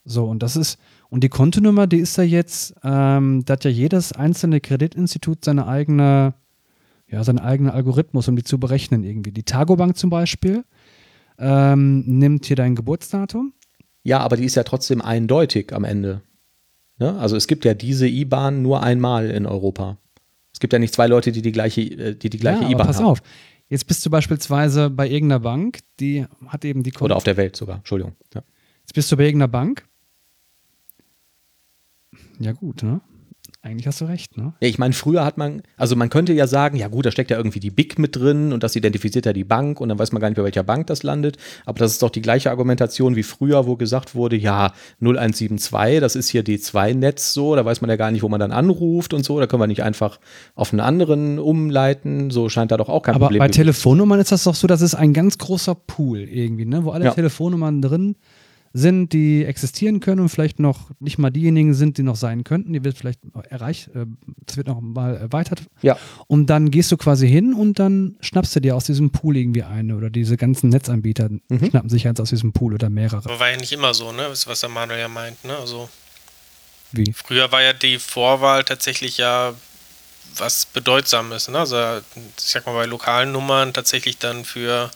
So, 0.04 0.24
und 0.26 0.42
das 0.42 0.56
ist, 0.56 0.78
und 1.10 1.22
die 1.22 1.28
Kontonummer, 1.28 1.86
die 1.86 1.98
ist 1.98 2.16
ja 2.16 2.24
jetzt, 2.24 2.74
ähm, 2.82 3.44
da 3.44 3.52
hat 3.52 3.64
ja 3.64 3.70
jedes 3.70 4.12
einzelne 4.12 4.60
Kreditinstitut 4.60 5.44
seine 5.44 5.66
eigene, 5.66 6.34
ja, 7.08 7.22
seinen 7.22 7.38
eigenen 7.38 7.72
Algorithmus, 7.72 8.26
um 8.28 8.36
die 8.36 8.42
zu 8.42 8.58
berechnen 8.58 9.04
irgendwie. 9.04 9.32
Die 9.32 9.44
Targobank 9.44 9.96
zum 9.96 10.10
Beispiel 10.10 10.64
ähm, 11.38 12.04
nimmt 12.06 12.46
hier 12.46 12.56
dein 12.56 12.74
Geburtsdatum. 12.74 13.52
Ja, 14.02 14.20
aber 14.20 14.36
die 14.36 14.44
ist 14.44 14.56
ja 14.56 14.64
trotzdem 14.64 15.00
eindeutig 15.00 15.72
am 15.72 15.84
Ende. 15.84 16.22
Ne? 16.98 17.18
Also 17.18 17.36
es 17.36 17.46
gibt 17.46 17.64
ja 17.64 17.74
diese 17.74 18.08
IBAN 18.08 18.62
nur 18.62 18.82
einmal 18.82 19.30
in 19.30 19.46
Europa. 19.46 19.98
Es 20.52 20.60
gibt 20.60 20.72
ja 20.72 20.78
nicht 20.78 20.94
zwei 20.94 21.06
Leute, 21.06 21.32
die 21.32 21.42
die 21.42 21.52
gleiche, 21.52 21.82
äh, 21.82 22.14
die 22.16 22.30
die 22.30 22.38
gleiche 22.38 22.64
ja, 22.64 22.70
IBAN 22.70 22.86
pass 22.86 22.98
haben. 22.98 23.06
auf. 23.06 23.22
Jetzt 23.68 23.86
bist 23.86 24.04
du 24.04 24.10
beispielsweise 24.10 24.90
bei 24.90 25.08
irgendeiner 25.08 25.40
Bank, 25.40 25.78
die 25.98 26.26
hat 26.46 26.64
eben 26.64 26.82
die 26.82 26.90
Konto. 26.90 27.06
Oder 27.06 27.16
auf 27.16 27.24
der 27.24 27.36
Welt 27.36 27.56
sogar, 27.56 27.76
Entschuldigung. 27.76 28.14
Ja. 28.34 28.42
Jetzt 28.80 28.94
bist 28.94 29.10
du 29.10 29.16
bei 29.16 29.24
irgendeiner 29.24 29.48
Bank. 29.48 29.84
Ja, 32.38 32.52
gut, 32.52 32.82
ne? 32.82 33.00
Eigentlich 33.64 33.86
hast 33.86 34.00
du 34.00 34.06
recht, 34.06 34.36
ne? 34.36 34.54
Ja, 34.60 34.68
ich 34.68 34.78
meine, 34.78 34.92
früher 34.92 35.24
hat 35.24 35.38
man, 35.38 35.62
also 35.76 35.94
man 35.94 36.10
könnte 36.10 36.32
ja 36.32 36.48
sagen, 36.48 36.76
ja 36.76 36.88
gut, 36.88 37.06
da 37.06 37.12
steckt 37.12 37.30
ja 37.30 37.36
irgendwie 37.36 37.60
die 37.60 37.70
BIC 37.70 37.96
mit 37.96 38.16
drin 38.16 38.52
und 38.52 38.64
das 38.64 38.74
identifiziert 38.74 39.24
ja 39.24 39.32
die 39.32 39.44
Bank 39.44 39.80
und 39.80 39.88
dann 39.88 40.00
weiß 40.00 40.10
man 40.10 40.20
gar 40.20 40.28
nicht, 40.28 40.36
bei 40.36 40.42
welcher 40.42 40.64
Bank 40.64 40.88
das 40.88 41.04
landet. 41.04 41.36
Aber 41.64 41.78
das 41.78 41.92
ist 41.92 42.02
doch 42.02 42.10
die 42.10 42.22
gleiche 42.22 42.50
Argumentation 42.50 43.14
wie 43.14 43.22
früher, 43.22 43.64
wo 43.68 43.76
gesagt 43.76 44.16
wurde, 44.16 44.34
ja, 44.34 44.72
0172, 45.00 46.00
das 46.00 46.16
ist 46.16 46.28
hier 46.28 46.42
D2-Netz 46.42 47.34
so, 47.34 47.54
da 47.54 47.64
weiß 47.64 47.82
man 47.82 47.90
ja 47.90 47.94
gar 47.94 48.10
nicht, 48.10 48.24
wo 48.24 48.28
man 48.28 48.40
dann 48.40 48.50
anruft 48.50 49.14
und 49.14 49.24
so, 49.24 49.38
da 49.38 49.46
können 49.46 49.62
wir 49.62 49.68
nicht 49.68 49.84
einfach 49.84 50.18
auf 50.56 50.72
einen 50.72 50.80
anderen 50.80 51.38
umleiten. 51.38 52.30
So 52.30 52.48
scheint 52.48 52.72
da 52.72 52.76
doch 52.76 52.88
auch 52.88 53.04
kein 53.04 53.14
Aber 53.14 53.26
Problem 53.26 53.38
bei 53.38 53.46
gewesen. 53.46 53.62
Telefonnummern 53.62 54.18
ist 54.18 54.32
das 54.32 54.42
doch 54.42 54.56
so, 54.56 54.66
das 54.66 54.82
ist 54.82 54.96
ein 54.96 55.12
ganz 55.12 55.38
großer 55.38 55.76
Pool 55.76 56.18
irgendwie, 56.18 56.64
ne? 56.64 56.84
Wo 56.84 56.90
alle 56.90 57.04
Ja. 57.04 57.10
Telefonnummern 57.12 57.80
drin 57.80 58.02
sind, 58.02 58.16
die 58.74 59.44
existieren 59.44 60.00
können 60.00 60.20
und 60.20 60.28
vielleicht 60.30 60.58
noch 60.58 60.90
nicht 60.98 61.18
mal 61.18 61.30
diejenigen 61.30 61.74
sind, 61.74 61.98
die 61.98 62.02
noch 62.02 62.16
sein 62.16 62.42
könnten. 62.44 62.72
Die 62.72 62.84
wird 62.84 62.96
vielleicht 62.96 63.22
noch 63.34 63.44
erreicht, 63.44 63.88
äh, 63.94 64.06
das 64.46 64.56
wird 64.56 64.66
noch 64.66 64.80
mal 64.80 65.16
erweitert. 65.16 65.62
Ja. 65.82 65.98
Und 66.26 66.46
dann 66.46 66.70
gehst 66.70 66.90
du 66.90 66.96
quasi 66.96 67.28
hin 67.28 67.52
und 67.54 67.78
dann 67.78 68.16
schnappst 68.20 68.56
du 68.56 68.60
dir 68.60 68.74
aus 68.74 68.84
diesem 68.84 69.10
Pool 69.10 69.36
irgendwie 69.36 69.62
eine 69.62 69.96
oder 69.96 70.08
diese 70.10 70.36
ganzen 70.36 70.70
Netzanbieter 70.70 71.28
Mhm. 71.48 71.68
schnappen 71.70 71.90
sich 71.90 72.06
eins 72.08 72.18
aus 72.20 72.30
diesem 72.30 72.52
Pool 72.52 72.74
oder 72.74 72.88
mehrere. 72.90 73.24
Aber 73.28 73.38
war 73.40 73.50
ja 73.50 73.56
nicht 73.56 73.72
immer 73.72 73.92
so, 73.94 74.12
ne? 74.12 74.22
Das, 74.28 74.46
was 74.46 74.60
der 74.60 74.68
Manuel 74.68 75.00
ja 75.00 75.08
meint, 75.08 75.44
ne? 75.44 75.56
Also 75.56 75.88
Wie? 76.92 77.12
früher 77.12 77.52
war 77.52 77.62
ja 77.62 77.72
die 77.72 77.98
Vorwahl 77.98 78.64
tatsächlich 78.64 79.18
ja 79.18 79.54
was 80.36 80.66
Bedeutsames, 80.66 81.48
ne? 81.48 81.58
Also 81.58 81.76
ich 81.76 82.44
sag 82.44 82.64
mal 82.66 82.72
bei 82.72 82.86
lokalen 82.86 83.32
Nummern 83.32 83.72
tatsächlich 83.74 84.18
dann 84.18 84.44
für 84.44 84.90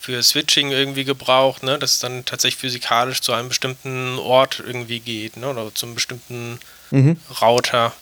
für 0.00 0.22
Switching 0.22 0.70
irgendwie 0.72 1.04
gebraucht, 1.04 1.62
ne, 1.62 1.78
dass 1.78 1.92
es 1.94 1.98
dann 1.98 2.24
tatsächlich 2.24 2.58
physikalisch 2.60 3.20
zu 3.20 3.32
einem 3.34 3.48
bestimmten 3.48 4.18
Ort 4.18 4.58
irgendwie 4.66 4.98
geht, 5.00 5.36
ne, 5.36 5.48
oder 5.50 5.72
zum 5.74 5.94
bestimmten 5.94 6.58
Mhm. 6.90 7.18
Router. 7.40 7.92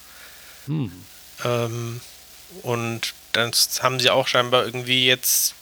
Hm. 0.66 0.92
Ähm, 1.44 2.00
und 2.62 3.12
das 3.32 3.82
haben 3.82 3.98
sie 4.00 4.10
auch 4.10 4.26
scheinbar 4.28 4.64
irgendwie 4.64 5.06
jetzt 5.06 5.54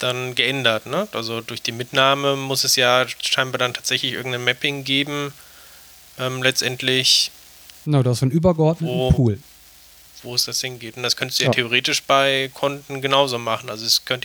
dann 0.00 0.34
geändert. 0.34 0.84
Ne? 0.86 1.08
Also 1.12 1.40
durch 1.40 1.62
die 1.62 1.72
Mitnahme 1.72 2.36
muss 2.36 2.64
es 2.64 2.76
ja 2.76 3.06
scheinbar 3.22 3.58
dann 3.58 3.72
tatsächlich 3.72 4.12
irgendein 4.12 4.44
Mapping 4.44 4.84
geben, 4.84 5.32
ähm, 6.18 6.42
letztendlich, 6.42 7.30
Genau, 7.86 8.02
du 8.02 8.10
hast 8.10 8.20
einen 8.22 8.32
übergeordneten 8.32 8.94
Wo- 8.94 9.10
Pool. 9.12 9.38
wo 10.22 10.34
es 10.34 10.44
das 10.44 10.60
hingeht. 10.60 10.96
Und 10.98 11.02
das 11.04 11.16
könntest 11.16 11.38
du 11.40 11.44
ja, 11.44 11.48
Ja. 11.50 11.54
theoretisch 11.54 12.02
bei 12.02 12.50
Konten 12.52 13.00
genauso 13.00 13.38
machen. 13.38 13.70
Also 13.70 13.86
es 13.86 14.04
könnt 14.04 14.24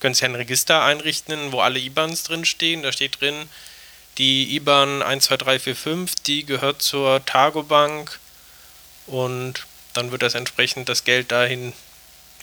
ihr 0.00 0.02
könntest 0.02 0.22
ja 0.22 0.28
ein 0.28 0.34
Register 0.34 0.82
einrichten, 0.82 1.52
wo 1.52 1.60
alle 1.60 1.78
IBANs 1.78 2.22
drin 2.22 2.46
stehen. 2.46 2.82
Da 2.82 2.90
steht 2.90 3.20
drin, 3.20 3.34
die 4.16 4.56
IBAN 4.56 5.00
12345, 5.00 6.22
die 6.22 6.46
gehört 6.46 6.80
zur 6.80 7.22
Targobank 7.26 8.18
und 9.06 9.66
dann 9.92 10.10
wird 10.10 10.22
das 10.22 10.34
entsprechend 10.34 10.88
das 10.88 11.04
Geld 11.04 11.30
dahin 11.30 11.74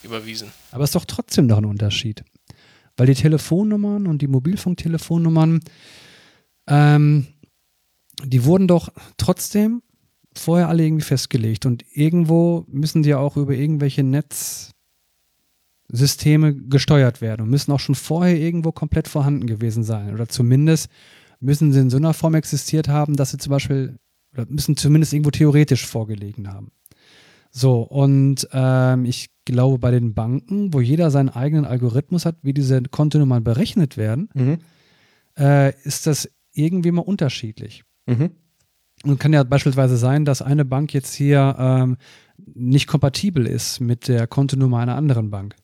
überwiesen. 0.03 0.51
Aber 0.71 0.83
es 0.83 0.91
ist 0.91 0.95
doch 0.95 1.05
trotzdem 1.05 1.47
noch 1.47 1.57
ein 1.57 1.65
Unterschied. 1.65 2.23
Weil 2.95 3.07
die 3.07 3.15
Telefonnummern 3.15 4.05
und 4.05 4.21
die 4.21 4.27
Mobilfunktelefonnummern, 4.27 5.61
ähm, 6.67 7.27
die 8.23 8.43
wurden 8.43 8.67
doch 8.67 8.89
trotzdem 9.17 9.81
vorher 10.35 10.67
alle 10.69 10.83
irgendwie 10.83 11.05
festgelegt. 11.05 11.65
Und 11.65 11.83
irgendwo 11.91 12.65
müssen 12.67 13.01
die 13.01 13.09
ja 13.09 13.17
auch 13.17 13.35
über 13.35 13.53
irgendwelche 13.53 14.03
Netzsysteme 15.89 16.53
gesteuert 16.53 17.21
werden 17.21 17.43
und 17.43 17.49
müssen 17.49 17.71
auch 17.71 17.79
schon 17.79 17.95
vorher 17.95 18.37
irgendwo 18.37 18.71
komplett 18.71 19.07
vorhanden 19.07 19.47
gewesen 19.47 19.83
sein. 19.83 20.13
Oder 20.13 20.27
zumindest 20.27 20.89
müssen 21.39 21.71
sie 21.71 21.79
in 21.79 21.89
so 21.89 21.97
einer 21.97 22.13
Form 22.13 22.35
existiert 22.35 22.87
haben, 22.87 23.15
dass 23.15 23.31
sie 23.31 23.37
zum 23.37 23.51
Beispiel, 23.51 23.97
oder 24.33 24.45
müssen 24.49 24.75
zumindest 24.75 25.13
irgendwo 25.13 25.31
theoretisch 25.31 25.85
vorgelegen 25.85 26.51
haben. 26.51 26.71
So, 27.51 27.81
und 27.81 28.47
ähm, 28.51 29.05
ich 29.05 29.29
glaube, 29.45 29.79
bei 29.79 29.91
den 29.91 30.13
Banken, 30.13 30.73
wo 30.73 30.81
jeder 30.81 31.09
seinen 31.09 31.29
eigenen 31.29 31.65
Algorithmus 31.65 32.25
hat, 32.25 32.35
wie 32.41 32.53
diese 32.53 32.81
Kontonummern 32.83 33.43
berechnet 33.43 33.95
werden, 33.97 34.29
Mhm. 34.33 34.57
äh, 35.39 35.73
ist 35.83 36.05
das 36.07 36.29
irgendwie 36.53 36.91
mal 36.91 37.01
unterschiedlich. 37.01 37.83
Mhm. 38.07 38.31
Und 39.03 39.19
kann 39.19 39.31
ja 39.31 39.43
beispielsweise 39.43 39.95
sein, 39.95 40.25
dass 40.25 40.41
eine 40.41 40.65
Bank 40.65 40.93
jetzt 40.93 41.13
hier 41.13 41.55
ähm, 41.57 41.97
nicht 42.55 42.87
kompatibel 42.87 43.45
ist 43.45 43.79
mit 43.79 44.07
der 44.07 44.27
Kontonummer 44.27 44.79
einer 44.79 44.95
anderen 44.95 45.29
Bank. 45.29 45.55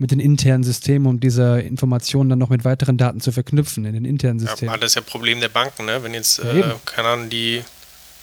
Mit 0.00 0.12
den 0.12 0.20
internen 0.20 0.62
Systemen, 0.62 1.08
um 1.08 1.18
diese 1.18 1.58
Informationen 1.60 2.30
dann 2.30 2.38
noch 2.38 2.50
mit 2.50 2.64
weiteren 2.64 2.96
Daten 2.98 3.20
zu 3.20 3.32
verknüpfen 3.32 3.84
in 3.84 3.94
den 3.94 4.04
internen 4.04 4.38
Ja, 4.38 4.46
Systemen. 4.50 4.70
aber 4.72 4.78
das 4.80 4.92
ist 4.92 4.94
ja 4.94 5.00
Problem 5.00 5.40
der 5.40 5.48
Banken, 5.48 5.86
ne? 5.86 6.04
Wenn 6.04 6.14
jetzt, 6.14 6.38
Ja, 6.38 6.52
äh, 6.52 6.74
keine 6.84 7.08
Ahnung, 7.08 7.30
die 7.30 7.62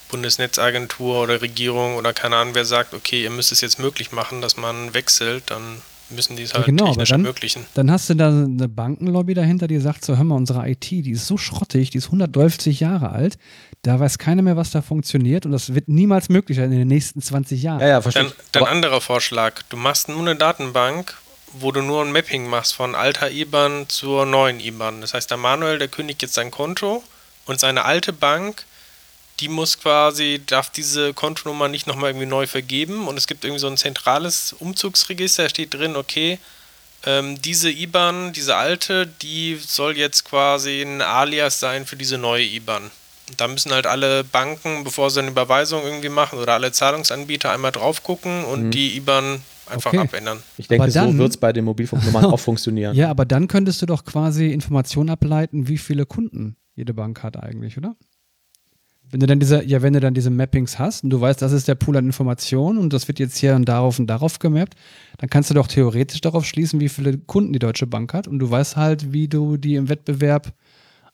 Bundesnetzagentur 0.09 1.21
oder 1.23 1.41
Regierung 1.41 1.95
oder 1.97 2.13
keine 2.13 2.37
Ahnung, 2.37 2.55
wer 2.55 2.63
sagt, 2.63 2.93
okay, 2.93 3.23
ihr 3.23 3.29
müsst 3.29 3.51
es 3.51 3.59
jetzt 3.59 3.77
möglich 3.79 4.13
machen, 4.13 4.39
dass 4.41 4.55
man 4.55 4.93
wechselt, 4.93 5.43
dann 5.47 5.81
müssen 6.11 6.37
die 6.37 6.43
es 6.43 6.51
Ja, 6.51 6.57
halt 6.59 6.67
genau, 6.67 6.83
aber 6.83 6.91
technisch 6.93 7.09
dann- 7.09 7.25
ermöglichen. 7.25 7.65
Dann 7.73 7.91
hast 7.91 8.09
du 8.09 8.13
da 8.13 8.29
eine 8.29 8.69
Bankenlobby 8.69 9.33
dahinter, 9.33 9.67
die 9.67 9.79
sagt 9.81 10.05
so, 10.05 10.15
hör 10.15 10.23
mal, 10.23 10.35
unsere 10.35 10.69
IT, 10.69 10.89
die 11.01 11.11
ist 11.11 11.27
so 11.27 11.35
schrottig, 11.35 11.89
die 11.89 11.97
ist 11.97 12.05
150 12.09 12.79
Jahre 12.79 13.09
alt, 13.09 13.37
da 13.81 13.99
weiß 13.99 14.17
keiner 14.17 14.43
mehr, 14.43 14.55
was 14.55 14.71
da 14.71 14.81
funktioniert 14.81 15.45
und 15.45 15.51
das 15.51 15.75
wird 15.75 15.89
niemals 15.89 16.29
möglich 16.29 16.57
sein 16.57 16.71
in 16.71 16.77
den 16.79 16.87
nächsten 16.87 17.21
20 17.21 17.61
Jahren. 17.61 17.81
Ja, 17.81 17.87
ja, 17.89 18.01
verstehe. 18.01 18.23
Dann, 18.23 18.31
ich. 18.31 18.51
dann 18.53 18.63
anderer 18.63 19.01
Vorschlag. 19.01 19.61
Du 19.67 19.75
machst 19.75 20.07
nur 20.07 20.19
eine 20.21 20.37
Datenbank, 20.37 21.15
wo 21.59 21.71
du 21.71 21.81
nur 21.81 22.03
ein 22.03 22.11
Mapping 22.11 22.47
machst 22.47 22.73
von 22.73 22.95
alter 22.95 23.31
IBAN 23.31 23.87
zur 23.89 24.25
neuen 24.25 24.59
IBAN. 24.59 25.01
Das 25.01 25.13
heißt, 25.13 25.29
der 25.29 25.37
Manuel, 25.37 25.79
der 25.79 25.87
kündigt 25.87 26.21
jetzt 26.21 26.33
sein 26.33 26.51
Konto 26.51 27.03
und 27.45 27.59
seine 27.59 27.85
alte 27.85 28.13
Bank, 28.13 28.65
die 29.39 29.49
muss 29.49 29.79
quasi, 29.79 30.41
darf 30.45 30.69
diese 30.69 31.13
Kontonummer 31.13 31.67
nicht 31.67 31.87
nochmal 31.87 32.11
irgendwie 32.11 32.25
neu 32.25 32.47
vergeben 32.47 33.07
und 33.07 33.17
es 33.17 33.27
gibt 33.27 33.43
irgendwie 33.43 33.59
so 33.59 33.67
ein 33.67 33.77
zentrales 33.77 34.53
Umzugsregister, 34.53 35.43
da 35.43 35.49
steht 35.49 35.73
drin, 35.73 35.95
okay, 35.95 36.39
ähm, 37.05 37.41
diese 37.41 37.69
IBAN, 37.69 38.33
diese 38.33 38.55
alte, 38.55 39.07
die 39.07 39.55
soll 39.55 39.97
jetzt 39.97 40.25
quasi 40.25 40.81
ein 40.81 41.01
Alias 41.01 41.59
sein 41.59 41.85
für 41.85 41.97
diese 41.97 42.17
neue 42.17 42.43
IBAN. 42.43 42.89
Und 43.27 43.41
da 43.41 43.47
müssen 43.47 43.73
halt 43.73 43.87
alle 43.87 44.23
Banken, 44.23 44.83
bevor 44.83 45.09
sie 45.09 45.19
eine 45.19 45.31
Überweisung 45.31 45.83
irgendwie 45.83 46.09
machen 46.09 46.39
oder 46.39 46.53
alle 46.53 46.71
Zahlungsanbieter 46.71 47.51
einmal 47.51 47.71
drauf 47.71 48.03
gucken 48.03 48.45
und 48.45 48.71
die 48.71 48.95
IBAN 48.97 49.41
einfach 49.69 49.91
Okay. 49.93 49.99
abändern. 49.99 50.39
ich 50.57 50.67
denke, 50.67 50.83
aber 50.83 50.91
so 50.91 50.99
dann- 50.99 51.17
wird 51.17 51.29
es 51.31 51.37
bei 51.37 51.53
den 51.53 51.65
Mobilfunknummern 51.65 52.25
auch 52.25 52.39
funktionieren. 52.39 52.95
Ja, 52.95 53.09
aber 53.09 53.25
dann 53.25 53.47
könntest 53.47 53.81
du 53.81 53.85
doch 53.85 54.03
quasi 54.05 54.51
Informationen 54.51 55.09
ableiten, 55.09 55.67
wie 55.67 55.77
viele 55.77 56.05
Kunden 56.05 56.55
jede 56.75 56.93
Bank 56.93 57.23
hat 57.23 57.37
eigentlich, 57.41 57.77
oder? 57.77 57.95
Wenn 59.11 59.19
du 59.19 59.27
dann 59.27 59.39
diese, 59.39 59.63
ja, 59.63 59.81
wenn 59.83 59.93
du 59.93 59.99
dann 59.99 60.15
diese 60.15 60.31
Mappings 60.31 60.79
hast 60.79 61.03
und 61.03 61.11
du 61.11 61.21
weißt, 61.21 61.39
das 61.41 61.51
ist 61.51 61.67
der 61.67 61.75
Pool 61.75 61.95
an 61.95 62.05
Informationen 62.05 62.79
und 62.79 62.91
das 62.91 63.07
wird 63.07 63.19
jetzt 63.19 63.37
hier 63.37 63.55
und 63.55 63.65
darauf 63.65 63.99
und 63.99 64.07
darauf 64.07 64.39
gemappt, 64.39 64.73
dann 65.19 65.29
kannst 65.29 65.51
du 65.51 65.53
doch 65.53 65.67
theoretisch 65.67 66.21
darauf 66.21 66.43
schließen, 66.45 66.79
wie 66.79 66.89
viele 66.89 67.17
Kunden 67.19 67.53
die 67.53 67.59
Deutsche 67.59 67.85
Bank 67.85 68.13
hat 68.13 68.27
und 68.27 68.39
du 68.39 68.49
weißt 68.49 68.75
halt, 68.75 69.13
wie 69.13 69.27
du 69.27 69.57
die 69.57 69.75
im 69.75 69.89
Wettbewerb 69.89 70.53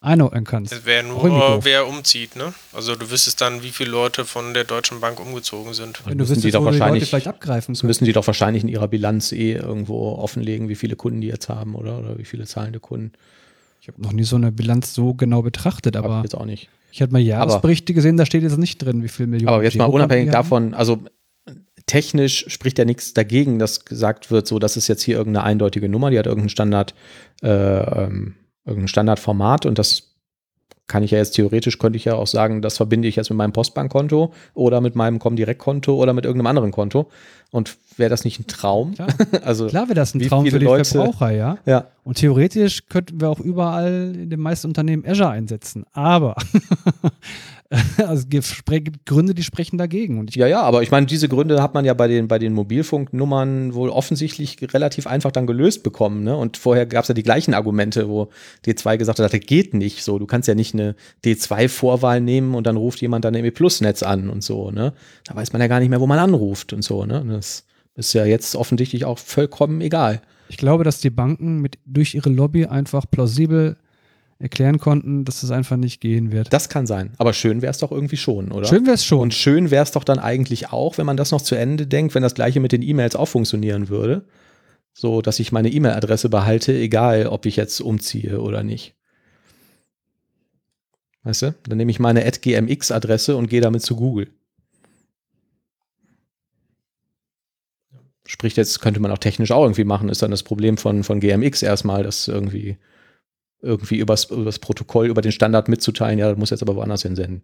einordnen 0.02 0.44
kannst. 0.44 0.72
Das 0.72 0.84
wäre 0.84 1.04
nur, 1.06 1.64
wer 1.64 1.86
umzieht, 1.86 2.36
ne? 2.36 2.52
Also 2.72 2.94
du 2.96 3.10
wüsstest 3.10 3.40
dann, 3.40 3.62
wie 3.62 3.70
viele 3.70 3.90
Leute 3.90 4.24
von 4.24 4.52
der 4.52 4.64
Deutschen 4.64 5.00
Bank 5.00 5.20
umgezogen 5.20 5.74
sind. 5.74 6.04
Wenn 6.04 6.18
du 6.18 6.22
müssen 6.24 6.34
die 6.34 6.48
wüsstest, 6.48 6.54
doch 6.56 6.60
du 6.60 6.64
die 6.66 6.70
Leute 6.72 6.80
wahrscheinlich- 6.80 7.08
vielleicht 7.08 7.28
abgreifen 7.28 7.74
können. 7.74 7.86
müssen 7.88 8.04
die 8.04 8.12
doch 8.12 8.26
wahrscheinlich 8.26 8.62
in 8.64 8.68
ihrer 8.68 8.88
Bilanz 8.88 9.32
eh 9.32 9.52
irgendwo 9.54 10.12
offenlegen, 10.16 10.68
wie 10.68 10.74
viele 10.74 10.96
Kunden 10.96 11.20
die 11.20 11.28
jetzt 11.28 11.48
haben, 11.48 11.74
oder? 11.74 11.98
Oder 11.98 12.18
wie 12.18 12.24
viele 12.24 12.44
zahlende 12.46 12.80
Kunden. 12.80 13.12
Ich 13.80 13.88
habe 13.88 14.00
noch 14.02 14.12
nie 14.12 14.24
so 14.24 14.36
eine 14.36 14.52
Bilanz 14.52 14.94
so 14.94 15.14
genau 15.14 15.42
betrachtet, 15.42 15.96
Hab 15.96 16.04
aber 16.04 16.22
jetzt 16.22 16.36
auch 16.36 16.44
nicht. 16.44 16.68
ich 16.90 17.00
hatte 17.02 17.12
mal 17.12 17.18
Jahresberichte 17.20 17.94
gesehen, 17.94 18.16
da 18.16 18.26
steht 18.26 18.42
jetzt 18.42 18.58
nicht 18.58 18.78
drin, 18.78 19.02
wie 19.02 19.08
viel 19.08 19.26
Millionen. 19.26 19.54
Aber 19.54 19.64
jetzt 19.64 19.76
mal 19.76 19.86
unabhängig 19.86 20.30
davon, 20.30 20.74
also 20.74 21.02
technisch 21.86 22.44
spricht 22.48 22.78
ja 22.78 22.84
nichts 22.84 23.12
dagegen, 23.12 23.58
dass 23.58 23.84
gesagt 23.84 24.30
wird, 24.30 24.46
so, 24.46 24.58
das 24.58 24.76
ist 24.76 24.88
jetzt 24.88 25.02
hier 25.02 25.16
irgendeine 25.16 25.44
eindeutige 25.44 25.88
Nummer, 25.88 26.10
die 26.10 26.18
hat 26.18 26.26
irgendein 26.26 26.48
Standard, 26.48 26.94
äh, 27.42 27.48
ähm, 27.48 28.34
irgendein 28.64 28.88
Standardformat 28.88 29.66
und 29.66 29.78
das 29.78 30.12
kann 30.88 31.02
ich 31.02 31.12
ja 31.12 31.18
jetzt 31.18 31.32
theoretisch, 31.32 31.78
könnte 31.78 31.96
ich 31.96 32.04
ja 32.04 32.14
auch 32.16 32.26
sagen, 32.26 32.60
das 32.60 32.76
verbinde 32.76 33.08
ich 33.08 33.16
jetzt 33.16 33.30
mit 33.30 33.36
meinem 33.38 33.52
Postbankkonto 33.52 34.32
oder 34.52 34.80
mit 34.80 34.94
meinem 34.94 35.18
Comdirect-Konto 35.18 35.94
oder 35.94 36.12
mit 36.12 36.26
irgendeinem 36.26 36.48
anderen 36.48 36.70
Konto. 36.70 37.08
Und 37.50 37.76
wäre 37.96 38.10
das 38.10 38.24
nicht 38.24 38.40
ein 38.40 38.46
Traum? 38.46 38.94
Klar. 38.94 39.08
also, 39.42 39.68
Klar 39.68 39.84
wäre 39.84 39.94
das 39.94 40.14
ein 40.14 40.20
Traum 40.20 40.44
für 40.44 40.58
die 40.58 40.64
Leute- 40.64 40.84
Verbraucher, 40.84 41.30
ja. 41.30 41.58
ja. 41.64 41.86
Und 42.04 42.18
theoretisch 42.18 42.88
könnten 42.88 43.20
wir 43.20 43.30
auch 43.30 43.40
überall 43.40 44.14
in 44.14 44.28
den 44.28 44.40
meisten 44.40 44.66
Unternehmen 44.66 45.06
Azure 45.06 45.30
einsetzen. 45.30 45.84
Aber 45.92 46.34
also 48.06 48.26
Gründe, 49.06 49.34
die 49.34 49.42
sprechen 49.42 49.78
dagegen. 49.78 50.18
Und 50.18 50.30
ich, 50.30 50.36
Ja, 50.36 50.46
ja, 50.46 50.62
aber 50.62 50.82
ich 50.82 50.90
meine, 50.90 51.06
diese 51.06 51.28
Gründe 51.28 51.62
hat 51.62 51.74
man 51.74 51.84
ja 51.84 51.94
bei 51.94 52.08
den, 52.08 52.28
bei 52.28 52.38
den 52.38 52.52
Mobilfunknummern 52.52 53.74
wohl 53.74 53.88
offensichtlich 53.88 54.58
relativ 54.74 55.06
einfach 55.06 55.30
dann 55.30 55.46
gelöst 55.46 55.82
bekommen. 55.82 56.22
Ne? 56.22 56.36
Und 56.36 56.56
vorher 56.56 56.86
gab 56.86 57.02
es 57.02 57.08
ja 57.08 57.14
die 57.14 57.22
gleichen 57.22 57.54
Argumente, 57.54 58.08
wo 58.08 58.28
D2 58.66 58.98
gesagt 58.98 59.18
hat, 59.18 59.32
das 59.32 59.40
geht 59.40 59.74
nicht 59.74 60.04
so. 60.04 60.18
Du 60.18 60.26
kannst 60.26 60.48
ja 60.48 60.54
nicht 60.54 60.74
eine 60.74 60.96
D2-Vorwahl 61.24 62.20
nehmen 62.20 62.54
und 62.54 62.66
dann 62.66 62.76
ruft 62.76 63.00
jemand 63.00 63.24
dann 63.24 63.34
im 63.34 63.44
E-Plus-Netz 63.44 64.02
an 64.02 64.28
und 64.28 64.44
so. 64.44 64.70
Ne? 64.70 64.92
Da 65.26 65.34
weiß 65.34 65.52
man 65.52 65.62
ja 65.62 65.68
gar 65.68 65.80
nicht 65.80 65.88
mehr, 65.88 66.00
wo 66.00 66.06
man 66.06 66.18
anruft 66.18 66.72
und 66.72 66.82
so. 66.82 67.06
Ne? 67.06 67.24
Das 67.26 67.64
ist 67.94 68.12
ja 68.12 68.24
jetzt 68.24 68.54
offensichtlich 68.54 69.04
auch 69.04 69.18
vollkommen 69.18 69.80
egal. 69.80 70.20
ich 70.48 70.58
glaube, 70.58 70.84
dass 70.84 71.00
die 71.00 71.10
Banken 71.10 71.60
mit, 71.60 71.78
durch 71.86 72.14
ihre 72.14 72.30
Lobby 72.30 72.66
einfach 72.66 73.06
plausibel 73.10 73.76
erklären 74.42 74.78
konnten, 74.78 75.24
dass 75.24 75.42
es 75.42 75.50
einfach 75.50 75.76
nicht 75.76 76.00
gehen 76.00 76.32
wird. 76.32 76.52
Das 76.52 76.68
kann 76.68 76.86
sein. 76.86 77.12
Aber 77.18 77.32
schön 77.32 77.62
wäre 77.62 77.70
es 77.70 77.78
doch 77.78 77.92
irgendwie 77.92 78.16
schon, 78.16 78.50
oder? 78.50 78.66
Schön 78.66 78.84
wäre 78.84 78.94
es 78.94 79.04
schon. 79.04 79.20
Und 79.20 79.34
schön 79.34 79.70
wäre 79.70 79.84
es 79.84 79.92
doch 79.92 80.04
dann 80.04 80.18
eigentlich 80.18 80.72
auch, 80.72 80.98
wenn 80.98 81.06
man 81.06 81.16
das 81.16 81.30
noch 81.30 81.40
zu 81.40 81.54
Ende 81.54 81.86
denkt, 81.86 82.14
wenn 82.14 82.22
das 82.22 82.34
gleiche 82.34 82.58
mit 82.58 82.72
den 82.72 82.82
E-Mails 82.82 83.14
auch 83.14 83.26
funktionieren 83.26 83.88
würde. 83.88 84.24
So, 84.92 85.22
dass 85.22 85.38
ich 85.38 85.52
meine 85.52 85.70
E-Mail-Adresse 85.70 86.28
behalte, 86.28 86.74
egal 86.74 87.28
ob 87.28 87.46
ich 87.46 87.56
jetzt 87.56 87.80
umziehe 87.80 88.40
oder 88.40 88.62
nicht. 88.62 88.94
Weißt 91.22 91.42
du? 91.42 91.54
Dann 91.68 91.78
nehme 91.78 91.92
ich 91.92 92.00
meine 92.00 92.22
gmx-Adresse 92.22 93.36
und 93.36 93.48
gehe 93.48 93.60
damit 93.60 93.82
zu 93.82 93.94
Google. 93.94 94.28
Sprich, 98.26 98.56
jetzt 98.56 98.80
könnte 98.80 99.00
man 99.00 99.12
auch 99.12 99.18
technisch 99.18 99.52
auch 99.52 99.62
irgendwie 99.62 99.84
machen, 99.84 100.08
ist 100.08 100.22
dann 100.22 100.30
das 100.30 100.42
Problem 100.42 100.76
von, 100.76 101.04
von 101.04 101.20
GMX 101.20 101.62
erstmal, 101.62 102.02
das 102.02 102.28
irgendwie, 102.28 102.76
irgendwie 103.62 103.96
übers, 103.96 104.24
übers 104.24 104.58
Protokoll, 104.58 105.06
über 105.06 105.22
den 105.22 105.32
Standard 105.32 105.68
mitzuteilen, 105.68 106.18
ja, 106.18 106.28
das 106.28 106.38
muss 106.38 106.50
jetzt 106.50 106.62
aber 106.62 106.74
woanders 106.76 107.02
hinsenden. 107.02 107.42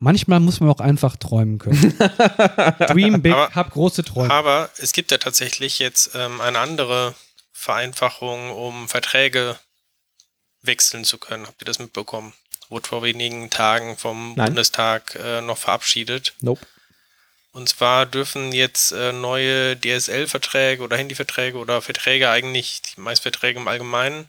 Manchmal 0.00 0.38
muss 0.40 0.60
man 0.60 0.68
auch 0.70 0.80
einfach 0.80 1.16
träumen 1.16 1.58
können. 1.58 1.96
Dream 2.88 3.20
big, 3.22 3.32
Aber- 3.32 3.54
hab 3.54 3.70
große 3.72 4.04
Träume. 4.04 4.32
Aber 4.32 4.70
es 4.78 4.92
gibt 4.92 5.10
ja 5.10 5.18
tatsächlich 5.18 5.78
jetzt 5.78 6.10
ähm, 6.14 6.40
eine 6.40 6.58
andere 6.58 7.14
Vereinfachung, 7.52 8.50
um 8.52 8.88
Verträge 8.88 9.58
wechseln 10.62 11.04
zu 11.04 11.18
können. 11.18 11.46
Habt 11.46 11.62
ihr 11.62 11.66
das 11.66 11.78
mitbekommen? 11.80 12.32
Wurde 12.68 12.86
vor 12.86 13.02
wenigen 13.02 13.50
Tagen 13.50 13.96
vom 13.96 14.34
Nein. 14.36 14.46
Bundestag 14.46 15.16
äh, 15.16 15.40
noch 15.40 15.58
verabschiedet. 15.58 16.34
Nope. 16.40 16.64
Und 17.52 17.68
zwar 17.68 18.06
dürfen 18.06 18.52
jetzt 18.52 18.92
äh, 18.92 19.12
neue 19.12 19.76
DSL-Verträge 19.80 20.82
oder 20.82 20.96
Handyverträge 20.96 21.58
oder 21.58 21.82
Verträge 21.82 22.30
eigentlich, 22.30 22.82
die 22.82 23.00
meisten 23.00 23.22
Verträge 23.22 23.58
im 23.58 23.66
Allgemeinen, 23.66 24.26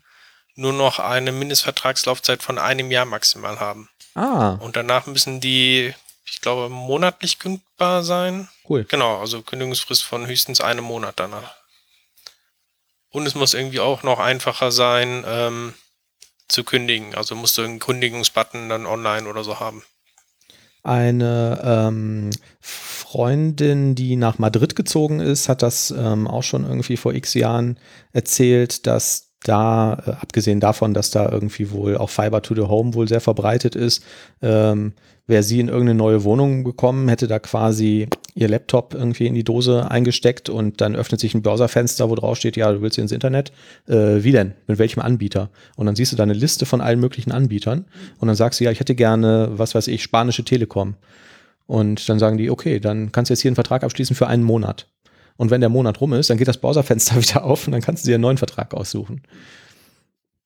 nur 0.60 0.74
noch 0.74 1.00
eine 1.00 1.32
Mindestvertragslaufzeit 1.32 2.44
von 2.44 2.58
einem 2.58 2.92
Jahr 2.92 3.06
maximal 3.06 3.60
haben. 3.60 3.90
Ah, 4.14 4.54
Und 4.60 4.76
danach 4.76 5.08
müssen 5.08 5.40
die, 5.40 5.94
ich 6.26 6.42
glaube, 6.42 6.70
monatlich 6.70 7.40
kündbar 7.40 8.04
sein. 8.04 8.50
cool. 8.68 8.86
Genau, 8.88 9.20
also 9.20 9.42
Kündigungsfrist 9.42 10.04
von 10.04 10.28
höchstens 10.28 10.62
einem 10.62 10.84
Monat 10.84 11.14
danach. 11.18 11.56
Und 13.10 13.26
es 13.26 13.36
muss 13.36 13.54
irgendwie 13.54 13.80
auch 13.80 14.04
noch 14.04 14.20
einfacher 14.20 14.72
sein, 14.72 15.24
ähm, 15.26 15.74
zu 16.48 16.64
kündigen. 16.64 17.16
Also 17.16 17.36
musst 17.36 17.58
du 17.58 17.62
einen 17.62 17.80
Kündigungsbutton 17.80 18.70
dann 18.70 18.86
online 18.86 19.28
oder 19.28 19.44
so 19.44 19.60
haben. 19.60 19.84
Eine 20.84 21.62
ähm, 21.64 22.32
Freundin, 22.62 23.96
die 23.96 24.16
nach 24.16 24.38
Madrid 24.40 24.76
gezogen 24.76 25.20
ist, 25.20 25.50
hat 25.50 25.62
das 25.62 25.92
ähm, 25.92 26.28
auch 26.28 26.44
schon 26.44 26.66
irgendwie 26.66 26.98
vor 26.98 27.14
x 27.14 27.34
Jahren 27.34 27.80
erzählt, 28.14 28.88
dass 28.88 29.29
da, 29.44 29.94
äh, 30.06 30.12
abgesehen 30.12 30.60
davon, 30.60 30.94
dass 30.94 31.12
da 31.12 31.30
irgendwie 31.32 31.72
wohl 31.72 31.98
auch 31.98 32.10
Fiber 32.10 32.42
to 32.42 32.56
the 32.56 32.62
Home 32.62 32.94
wohl 32.94 33.08
sehr 33.08 33.22
verbreitet 33.22 33.76
ist, 33.76 34.04
ähm, 34.42 34.94
wäre 35.28 35.44
sie 35.44 35.60
in 35.60 35.68
irgendeine 35.68 35.98
neue 35.98 36.24
Wohnung 36.24 36.64
gekommen, 36.64 37.08
hätte 37.08 37.28
da 37.28 37.38
quasi 37.40 38.08
ihr 38.34 38.50
Laptop 38.50 38.96
irgendwie 38.96 39.28
in 39.28 39.36
die 39.36 39.44
Dose 39.44 39.90
eingesteckt 39.90 40.50
und 40.50 40.82
dann 40.82 40.96
öffnet 40.96 41.22
sich 41.22 41.36
ein 41.36 41.44
Browserfenster, 41.44 42.10
wo 42.10 42.16
drauf 42.16 42.38
steht, 42.38 42.58
ja, 42.58 42.72
du 42.72 42.82
willst 42.82 42.98
ins 42.98 43.12
Internet. 43.12 43.52
Äh, 43.88 44.24
wie 44.24 44.32
denn? 44.32 44.54
Mit 44.68 44.80
welchem 44.80 45.02
Anbieter? 45.02 45.50
Und 45.76 45.86
dann 45.86 45.96
siehst 45.96 46.12
du 46.12 46.16
da 46.16 46.24
eine 46.24 46.34
Liste 46.34 46.66
von 46.66 46.82
allen 46.82 47.00
möglichen 47.00 47.32
Anbietern 47.32 47.86
und 48.20 48.28
dann 48.28 48.36
sagst 48.36 48.60
du, 48.60 48.64
ja, 48.64 48.72
ich 48.72 48.80
hätte 48.80 48.96
gerne, 48.96 49.50
was 49.52 49.76
weiß 49.76 49.88
ich, 49.88 50.02
spanische 50.02 50.44
Telekom. 50.44 50.96
Und 51.68 52.10
dann 52.10 52.18
sagen 52.18 52.40
die, 52.40 52.50
okay, 52.50 52.80
dann 52.80 53.12
kannst 53.12 53.30
du 53.30 53.34
jetzt 53.34 53.42
hier 53.42 53.50
einen 53.50 53.56
Vertrag 53.56 53.84
abschließen 53.84 54.16
für 54.16 54.26
einen 54.26 54.44
Monat. 54.44 54.88
Und 55.40 55.52
wenn 55.52 55.62
der 55.62 55.70
Monat 55.70 56.02
rum 56.02 56.12
ist, 56.12 56.30
dann 56.30 56.38
geht 56.38 56.50
das 56.50 56.58
Browserfenster 56.58 57.16
wieder 57.22 57.46
auf 57.46 57.66
und 57.66 57.72
dann 57.72 57.82
kannst 57.82 58.04
du 58.04 58.10
dir 58.10 58.16
einen 58.16 58.24
neuen 58.24 58.38
Vertrag 58.38 58.74
aussuchen. 58.74 59.22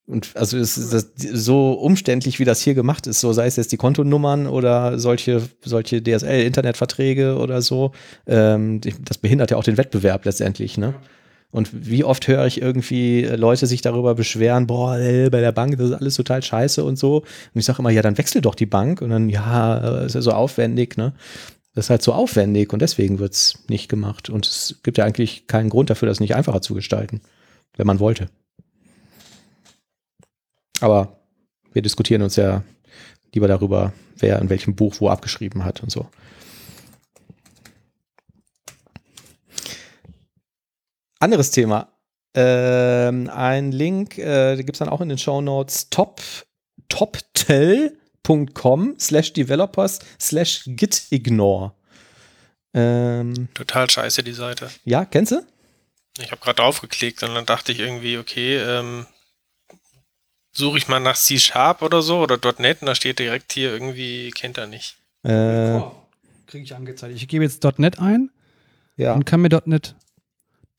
Und 0.05 0.35
also 0.35 0.55
ist 0.55 0.93
das 0.93 1.09
so 1.15 1.71
umständlich, 1.71 2.37
wie 2.37 2.45
das 2.45 2.61
hier 2.61 2.75
gemacht 2.75 3.07
ist, 3.07 3.19
so 3.19 3.33
sei 3.33 3.47
es 3.47 3.55
jetzt 3.55 3.71
die 3.71 3.77
Kontonummern 3.77 4.45
oder 4.45 4.99
solche, 4.99 5.41
solche 5.63 6.03
DSL-Internetverträge 6.03 7.37
oder 7.37 7.63
so, 7.63 7.91
ähm, 8.27 8.81
das 9.01 9.17
behindert 9.17 9.49
ja 9.49 9.57
auch 9.57 9.63
den 9.63 9.77
Wettbewerb 9.77 10.25
letztendlich, 10.25 10.77
ne? 10.77 10.93
Und 11.49 11.69
wie 11.71 12.03
oft 12.03 12.27
höre 12.27 12.45
ich 12.47 12.61
irgendwie 12.61 13.25
Leute 13.25 13.67
sich 13.67 13.81
darüber 13.81 14.15
beschweren, 14.15 14.65
boah, 14.65 14.97
ey, 14.97 15.29
bei 15.29 15.39
der 15.39 15.51
Bank, 15.51 15.77
das 15.77 15.89
ist 15.91 15.95
alles 15.95 16.15
total 16.15 16.41
scheiße 16.41 16.83
und 16.83 16.97
so. 16.97 17.17
Und 17.17 17.59
ich 17.59 17.65
sage 17.65 17.79
immer, 17.79 17.91
ja, 17.91 18.01
dann 18.01 18.17
wechsel 18.17 18.41
doch 18.41 18.55
die 18.55 18.65
Bank. 18.65 19.03
Und 19.03 19.11
dann, 19.11 19.29
ja, 19.29 19.99
ist 19.99 20.15
ja 20.15 20.21
so 20.21 20.31
aufwendig, 20.31 20.97
ne? 20.97 21.13
Das 21.73 21.85
ist 21.85 21.89
halt 21.89 22.03
so 22.03 22.13
aufwendig 22.13 22.71
und 22.71 22.81
deswegen 22.81 23.19
wird 23.19 23.33
es 23.33 23.63
nicht 23.67 23.89
gemacht. 23.89 24.29
Und 24.29 24.45
es 24.45 24.79
gibt 24.83 24.97
ja 24.97 25.05
eigentlich 25.05 25.47
keinen 25.47 25.69
Grund 25.69 25.89
dafür, 25.89 26.07
das 26.07 26.19
nicht 26.19 26.35
einfacher 26.35 26.61
zu 26.61 26.75
gestalten, 26.75 27.21
wenn 27.75 27.87
man 27.87 27.99
wollte. 27.99 28.29
Aber 30.79 31.19
wir 31.71 31.81
diskutieren 31.81 32.21
uns 32.21 32.35
ja 32.35 32.63
lieber 33.33 33.47
darüber, 33.47 33.93
wer 34.17 34.39
in 34.39 34.49
welchem 34.49 34.75
Buch 34.75 34.95
wo 34.99 35.09
abgeschrieben 35.09 35.65
hat 35.65 35.81
und 35.81 35.91
so. 35.91 36.07
Anderes 41.19 41.51
Thema. 41.51 41.87
Ähm, 42.35 43.29
ein 43.33 43.71
Link, 43.71 44.17
äh, 44.17 44.57
gibt 44.57 44.73
es 44.73 44.79
dann 44.79 44.89
auch 44.89 45.01
in 45.01 45.09
den 45.09 45.17
Show 45.17 45.41
Notes, 45.41 45.89
top, 45.89 46.21
toptel.com 48.23 48.95
slash 48.99 49.33
developers 49.33 49.99
slash 50.19 50.63
gitignore. 50.65 51.73
Ähm, 52.73 53.49
Total 53.53 53.89
scheiße, 53.89 54.23
die 54.23 54.33
Seite. 54.33 54.71
Ja, 54.83 55.05
kennst 55.05 55.31
du? 55.31 55.45
Ich 56.17 56.31
habe 56.31 56.41
gerade 56.41 56.57
draufgeklickt 56.57 57.23
und 57.23 57.35
dann 57.35 57.45
dachte 57.45 57.71
ich 57.71 57.79
irgendwie, 57.79 58.17
okay, 58.17 58.57
ähm, 58.57 59.05
suche 60.51 60.77
ich 60.77 60.87
mal 60.87 60.99
nach 60.99 61.15
C-Sharp 61.15 61.81
oder 61.81 62.01
so 62.01 62.19
oder 62.19 62.39
.NET 62.59 62.81
und 62.81 62.87
da 62.87 62.95
steht 62.95 63.19
direkt 63.19 63.53
hier 63.53 63.71
irgendwie, 63.71 64.31
kennt 64.31 64.57
er 64.57 64.67
nicht. 64.67 64.97
Äh, 65.23 65.81
Kriege 66.47 66.63
ich 66.63 66.75
angezeigt. 66.75 67.15
Ich 67.15 67.27
gebe 67.27 67.43
jetzt 67.43 67.63
.NET 67.77 67.99
ein 67.99 68.29
ja. 68.95 69.13
und 69.13 69.25
kann 69.25 69.41
mir 69.41 69.49
.NET 69.65 69.95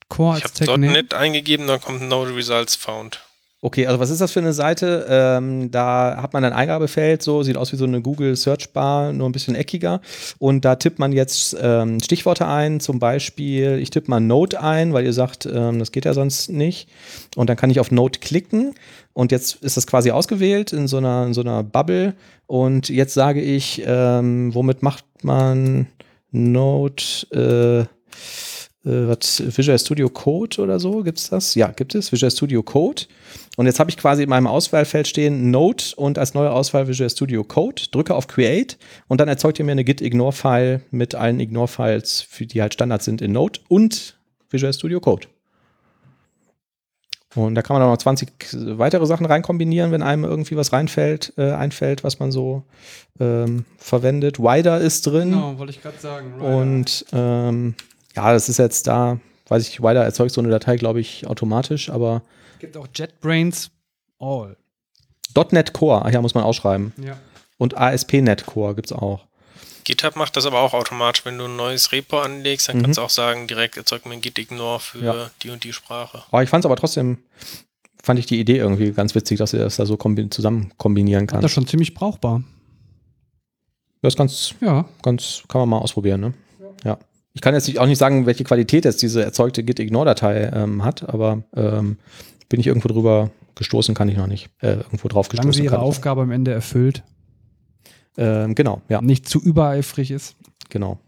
Core 0.07 0.35
als 0.35 0.61
Ich 0.61 0.67
habe 0.67 0.79
.NET 0.79 1.13
eingegeben, 1.13 1.67
dann 1.67 1.81
kommt 1.81 2.01
No 2.01 2.23
Results 2.23 2.75
Found. 2.75 3.21
Okay, 3.61 3.87
also 3.87 3.99
was 3.99 4.09
ist 4.09 4.21
das 4.21 4.31
für 4.31 4.41
eine 4.41 4.53
Seite? 4.53 5.05
Ähm, 5.09 5.71
da 5.71 6.21
hat 6.21 6.33
man 6.33 6.43
ein 6.43 6.53
Eingabefeld, 6.53 7.23
so 7.23 7.41
sieht 7.41 7.57
aus 7.57 7.71
wie 7.71 7.77
so 7.77 7.85
eine 7.85 8.01
Google 8.01 8.35
Search 8.35 8.73
Bar, 8.73 9.13
nur 9.13 9.27
ein 9.27 9.31
bisschen 9.31 9.55
eckiger. 9.55 10.01
Und 10.39 10.65
da 10.65 10.75
tippt 10.75 10.99
man 10.99 11.13
jetzt 11.13 11.55
ähm, 11.59 11.99
Stichworte 12.01 12.47
ein, 12.47 12.79
zum 12.79 12.99
Beispiel, 12.99 13.79
ich 13.79 13.89
tippe 13.89 14.11
mal 14.11 14.19
Note 14.19 14.61
ein, 14.61 14.93
weil 14.93 15.05
ihr 15.05 15.13
sagt, 15.13 15.45
ähm, 15.45 15.79
das 15.79 15.91
geht 15.91 16.05
ja 16.05 16.13
sonst 16.13 16.49
nicht. 16.49 16.89
Und 17.37 17.49
dann 17.49 17.57
kann 17.57 17.69
ich 17.69 17.79
auf 17.79 17.91
Note 17.91 18.19
klicken. 18.19 18.75
Und 19.13 19.31
jetzt 19.31 19.63
ist 19.63 19.77
das 19.77 19.87
quasi 19.87 20.11
ausgewählt 20.11 20.73
in 20.73 20.87
so 20.87 20.97
einer, 20.97 21.25
in 21.25 21.33
so 21.33 21.41
einer 21.41 21.63
Bubble. 21.63 22.13
Und 22.47 22.89
jetzt 22.89 23.13
sage 23.13 23.41
ich, 23.41 23.81
ähm, 23.85 24.53
womit 24.53 24.83
macht 24.83 25.05
man 25.23 25.87
Note? 26.31 27.87
Äh, 27.87 27.95
äh, 28.85 29.07
was, 29.07 29.41
Visual 29.45 29.79
Studio 29.79 30.09
Code 30.09 30.61
oder 30.61 30.79
so, 30.79 31.03
gibt 31.03 31.17
es 31.17 31.29
das? 31.29 31.55
Ja, 31.55 31.71
gibt 31.71 31.95
es, 31.95 32.11
Visual 32.11 32.31
Studio 32.31 32.63
Code. 32.63 33.03
Und 33.55 33.65
jetzt 33.67 33.79
habe 33.79 33.89
ich 33.89 33.97
quasi 33.97 34.23
in 34.23 34.29
meinem 34.29 34.47
Auswahlfeld 34.47 35.07
stehen 35.07 35.49
Node 35.51 35.83
und 35.95 36.17
als 36.17 36.33
neue 36.33 36.51
Auswahl 36.51 36.87
Visual 36.87 37.09
Studio 37.09 37.43
Code, 37.43 37.83
drücke 37.91 38.15
auf 38.15 38.27
Create 38.27 38.77
und 39.07 39.21
dann 39.21 39.27
erzeugt 39.27 39.59
ihr 39.59 39.65
mir 39.65 39.71
eine 39.71 39.83
Git-Ignore-File 39.83 40.81
mit 40.91 41.15
allen 41.15 41.39
Ignore-Files, 41.39 42.27
die 42.39 42.61
halt 42.61 42.73
Standard 42.73 43.03
sind 43.03 43.21
in 43.21 43.31
Node 43.31 43.59
und 43.67 44.17
Visual 44.49 44.73
Studio 44.73 44.99
Code. 44.99 45.27
Und 47.35 47.55
da 47.55 47.61
kann 47.61 47.75
man 47.75 47.81
dann 47.81 47.91
noch 47.91 47.97
20 47.97 48.77
weitere 48.77 49.05
Sachen 49.05 49.25
reinkombinieren, 49.25 49.91
wenn 49.91 50.01
einem 50.01 50.23
irgendwie 50.23 50.55
was 50.55 50.71
reinfällt, 50.71 51.33
äh, 51.37 51.51
einfällt, 51.51 52.03
was 52.03 52.19
man 52.19 52.31
so 52.31 52.63
ähm, 53.19 53.65
verwendet. 53.77 54.39
Wider 54.39 54.79
ist 54.79 55.05
drin. 55.05 55.31
Genau, 55.31 55.57
wollte 55.57 55.71
ich 55.71 55.81
gerade 55.81 55.99
sagen. 55.99 56.35
Rider. 56.35 56.57
Und 56.57 57.05
ähm, 57.11 57.75
ja, 58.15 58.31
das 58.31 58.47
ist 58.47 58.57
jetzt 58.57 58.87
da, 58.87 59.19
weiß 59.49 59.67
ich, 59.67 59.81
weiter 59.81 60.01
erzeugt 60.01 60.31
so 60.31 60.39
eine 60.39 60.49
Datei, 60.49 60.77
glaube 60.77 60.99
ich, 60.99 61.27
automatisch, 61.27 61.89
aber. 61.89 62.21
Es 62.65 62.73
gibt 62.73 62.77
auch 62.77 62.87
JetBrains 62.95 63.69
All. 64.19 64.57
.NET 65.51 65.73
Core, 65.73 66.03
ach 66.05 66.11
ja, 66.11 66.21
muss 66.21 66.33
man 66.33 66.43
ausschreiben. 66.43 66.93
Ja. 66.97 67.17
Und 67.57 67.77
ASP.NET 67.77 68.45
Core 68.45 68.73
gibt 68.73 68.87
es 68.87 68.91
auch. 68.91 69.27
GitHub 69.83 70.15
macht 70.15 70.35
das 70.35 70.47
aber 70.47 70.61
auch 70.61 70.73
automatisch. 70.73 71.25
Wenn 71.25 71.37
du 71.37 71.45
ein 71.45 71.55
neues 71.55 71.91
Repo 71.91 72.19
anlegst, 72.19 72.69
dann 72.69 72.77
mhm. 72.77 72.83
kannst 72.83 72.97
du 72.97 73.03
auch 73.03 73.09
sagen, 73.11 73.47
direkt 73.47 73.77
erzeugt 73.77 74.07
mir 74.07 74.13
ein 74.13 74.21
Git-Ignore 74.21 74.79
für 74.79 74.99
ja. 74.99 75.31
die 75.43 75.51
und 75.51 75.63
die 75.63 75.73
Sprache. 75.73 76.23
Aber 76.31 76.41
ich 76.41 76.49
fand 76.49 76.63
es 76.63 76.65
aber 76.65 76.75
trotzdem, 76.75 77.19
fand 78.01 78.17
ich 78.17 78.25
die 78.25 78.39
Idee 78.39 78.57
irgendwie 78.57 78.91
ganz 78.93 79.13
witzig, 79.13 79.37
dass 79.37 79.53
ihr 79.53 79.59
das 79.59 79.75
da 79.75 79.85
so 79.85 79.95
kombi 79.95 80.27
zusammen 80.29 80.71
kombinieren 80.77 81.27
kann. 81.27 81.41
Das 81.41 81.51
ist 81.51 81.55
schon 81.55 81.67
ziemlich 81.67 81.93
brauchbar. 81.93 82.43
Das 84.01 84.13
ist 84.13 84.17
ganz, 84.17 84.55
ja. 84.59 84.85
ganz, 85.03 85.43
kann 85.47 85.61
man 85.61 85.69
mal 85.69 85.79
ausprobieren, 85.79 86.21
ne? 86.21 86.33
ja. 86.59 86.91
ja. 86.91 86.99
Ich 87.35 87.41
kann 87.41 87.53
jetzt 87.53 87.77
auch 87.77 87.85
nicht 87.85 87.97
sagen, 87.97 88.25
welche 88.25 88.45
Qualität 88.45 88.85
jetzt 88.85 89.01
diese 89.01 89.21
erzeugte 89.21 89.63
Git-Ignore-Datei 89.63 90.51
ähm, 90.53 90.85
hat, 90.85 91.07
aber 91.07 91.43
ähm, 91.53 91.97
bin 92.49 92.59
ich 92.59 92.67
irgendwo 92.67 92.87
drüber 92.87 93.31
gestoßen, 93.55 93.95
kann 93.95 94.09
ich 94.09 94.17
noch 94.17 94.27
nicht. 94.27 94.49
Äh, 94.59 94.73
irgendwo 94.73 95.07
drauf 95.07 95.29
gestoßen. 95.29 95.51
Solange 95.51 95.53
sie 95.53 95.63
ihre 95.63 95.79
Aufgabe 95.79 96.21
am 96.21 96.31
Ende 96.31 96.51
erfüllt. 96.51 97.03
Ähm, 98.17 98.55
genau, 98.55 98.81
ja. 98.89 99.01
Nicht 99.01 99.27
zu 99.27 99.41
übereifrig 99.41 100.11
ist. 100.11 100.35
Genau. 100.69 100.99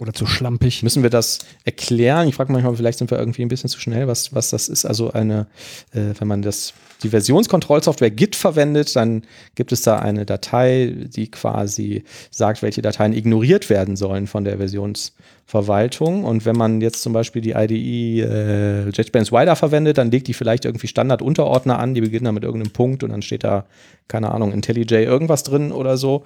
Oder 0.00 0.12
zu 0.12 0.26
schlampig. 0.26 0.84
Müssen 0.84 1.02
wir 1.02 1.10
das 1.10 1.40
erklären? 1.64 2.28
Ich 2.28 2.36
frage 2.36 2.52
manchmal, 2.52 2.76
vielleicht 2.76 2.98
sind 2.98 3.10
wir 3.10 3.18
irgendwie 3.18 3.42
ein 3.42 3.48
bisschen 3.48 3.68
zu 3.68 3.80
schnell, 3.80 4.06
was, 4.06 4.32
was 4.32 4.50
das 4.50 4.68
ist. 4.68 4.84
Also 4.84 5.12
eine, 5.12 5.48
äh, 5.92 6.14
wenn 6.18 6.28
man 6.28 6.42
das, 6.42 6.72
die 7.02 7.08
Versionskontrollsoftware 7.08 8.10
Git 8.10 8.36
verwendet, 8.36 8.94
dann 8.94 9.22
gibt 9.56 9.72
es 9.72 9.82
da 9.82 9.98
eine 9.98 10.24
Datei, 10.24 10.94
die 10.96 11.30
quasi 11.30 12.04
sagt, 12.30 12.62
welche 12.62 12.80
Dateien 12.80 13.12
ignoriert 13.12 13.70
werden 13.70 13.96
sollen 13.96 14.28
von 14.28 14.44
der 14.44 14.58
Versionsverwaltung. 14.58 16.22
Und 16.24 16.44
wenn 16.44 16.56
man 16.56 16.80
jetzt 16.80 17.02
zum 17.02 17.12
Beispiel 17.12 17.42
die 17.42 17.52
IDE 17.56 18.22
äh, 18.22 18.90
JetBrains 18.90 19.32
Wider 19.32 19.56
verwendet, 19.56 19.98
dann 19.98 20.12
legt 20.12 20.28
die 20.28 20.34
vielleicht 20.34 20.64
irgendwie 20.64 20.86
Standardunterordner 20.86 21.76
an, 21.76 21.94
die 21.94 22.02
beginnen 22.02 22.26
dann 22.26 22.34
mit 22.34 22.44
irgendeinem 22.44 22.72
Punkt 22.72 23.02
und 23.02 23.10
dann 23.10 23.22
steht 23.22 23.42
da, 23.42 23.66
keine 24.06 24.30
Ahnung, 24.30 24.52
IntelliJ 24.52 25.02
irgendwas 25.04 25.42
drin 25.42 25.72
oder 25.72 25.96
so 25.96 26.24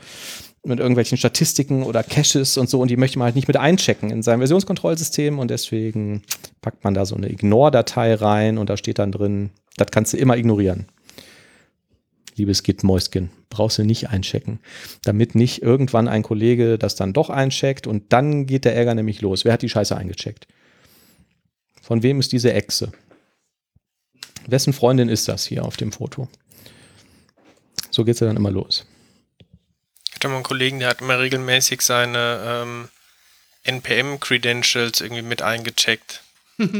mit 0.64 0.78
irgendwelchen 0.78 1.18
Statistiken 1.18 1.82
oder 1.82 2.02
Caches 2.04 2.56
und 2.56 2.70
so 2.70 2.80
und 2.80 2.88
die 2.88 2.96
möchte 2.96 3.18
man 3.18 3.26
halt 3.26 3.34
nicht 3.34 3.48
mit 3.48 3.56
einchecken 3.56 4.10
in 4.10 4.22
seinem 4.22 4.40
Versionskontrollsystem 4.40 5.38
und 5.38 5.50
deswegen 5.50 6.22
packt 6.60 6.84
man 6.84 6.94
da 6.94 7.04
so 7.04 7.16
eine 7.16 7.30
Ignore-Datei 7.30 8.14
rein 8.14 8.58
und 8.58 8.70
da 8.70 8.76
steht 8.76 9.00
dann 9.00 9.10
drin, 9.10 9.50
das 9.76 9.88
kannst 9.90 10.12
du 10.12 10.18
immer 10.18 10.36
ignorieren. 10.36 10.86
Liebes 12.36 12.62
Git 12.62 12.84
Mäuschen, 12.84 13.30
brauchst 13.50 13.78
du 13.78 13.84
nicht 13.84 14.10
einchecken, 14.10 14.60
damit 15.02 15.34
nicht 15.34 15.62
irgendwann 15.62 16.08
ein 16.08 16.22
Kollege 16.22 16.78
das 16.78 16.94
dann 16.94 17.12
doch 17.12 17.28
eincheckt 17.28 17.86
und 17.86 18.12
dann 18.12 18.46
geht 18.46 18.64
der 18.64 18.76
Ärger 18.76 18.94
nämlich 18.94 19.20
los. 19.20 19.44
Wer 19.44 19.52
hat 19.52 19.62
die 19.62 19.68
Scheiße 19.68 19.96
eingecheckt? 19.96 20.46
Von 21.82 22.04
wem 22.04 22.20
ist 22.20 22.32
diese 22.32 22.52
Echse? 22.52 22.92
Wessen 24.46 24.72
Freundin 24.72 25.08
ist 25.08 25.28
das 25.28 25.44
hier 25.44 25.64
auf 25.64 25.76
dem 25.76 25.90
Foto? 25.90 26.28
So 27.90 28.04
geht 28.04 28.14
es 28.14 28.20
ja 28.20 28.28
dann 28.28 28.36
immer 28.36 28.50
los 28.50 28.86
hatte 30.22 30.28
mal 30.28 30.36
einen 30.36 30.44
Kollegen, 30.44 30.78
der 30.78 30.88
hat 30.88 31.00
immer 31.00 31.18
regelmäßig 31.18 31.82
seine 31.82 32.62
ähm, 32.64 32.88
NPM-Credentials 33.64 35.00
irgendwie 35.00 35.22
mit 35.22 35.42
eingecheckt. 35.42 36.22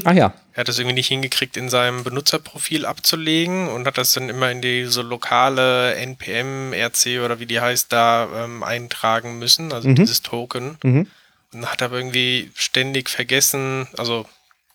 Ach 0.04 0.12
ja. 0.14 0.34
Er 0.54 0.60
hat 0.60 0.68
das 0.68 0.78
irgendwie 0.78 0.94
nicht 0.94 1.08
hingekriegt, 1.08 1.56
in 1.56 1.68
seinem 1.68 2.04
Benutzerprofil 2.04 2.84
abzulegen 2.84 3.68
und 3.68 3.86
hat 3.86 3.98
das 3.98 4.12
dann 4.12 4.28
immer 4.28 4.50
in 4.50 4.60
die 4.60 4.84
so 4.84 5.02
lokale 5.02 5.94
NPM-RC 5.94 7.24
oder 7.24 7.40
wie 7.40 7.46
die 7.46 7.60
heißt, 7.60 7.92
da 7.92 8.28
ähm, 8.44 8.62
eintragen 8.62 9.38
müssen, 9.38 9.72
also 9.72 9.88
mhm. 9.88 9.94
dieses 9.94 10.22
Token. 10.22 10.76
Mhm. 10.82 11.06
Und 11.52 11.70
hat 11.70 11.82
aber 11.82 11.96
irgendwie 11.96 12.50
ständig 12.54 13.10
vergessen, 13.10 13.88
also 13.96 14.26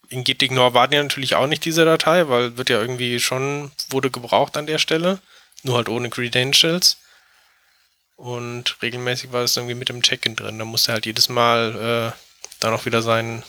in 0.10 0.24
gitignore 0.24 0.74
war 0.74 0.88
die 0.88 0.98
natürlich 0.98 1.36
auch 1.36 1.48
nicht 1.48 1.66
diese 1.66 1.86
Datei, 1.86 2.28
weil 2.30 2.58
wird 2.58 2.70
ja 2.70 2.80
irgendwie 2.80 3.20
schon, 3.20 3.72
wurde 3.90 4.10
gebraucht 4.10 4.58
an 4.58 4.68
der 4.68 4.78
Stelle, 4.78 5.20
nur 5.64 5.76
halt 5.76 5.90
ohne 5.90 6.10
Credentials. 6.10 6.98
Und 8.18 8.82
regelmäßig 8.82 9.32
war 9.32 9.44
es 9.44 9.56
irgendwie 9.56 9.76
mit 9.76 9.90
dem 9.90 10.02
Check-in 10.02 10.36
drin. 10.36 10.60
Da 10.60 10.66
musste 10.66 10.92
er 10.92 10.96
halt 10.96 11.06
jedes 11.06 11.30
Mal 11.30 12.14
äh, 12.14 12.18
dann 12.60 12.74
auch 12.74 12.86
wieder 12.86 13.04
seinen, 13.04 13.44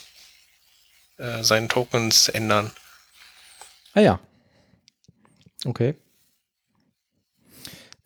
äh, 1.17 1.43
seinen 1.43 1.71
Tokens 1.71 2.29
ändern. 2.29 2.71
Ah 3.95 4.01
ja. 4.01 4.21
Okay. 5.65 5.95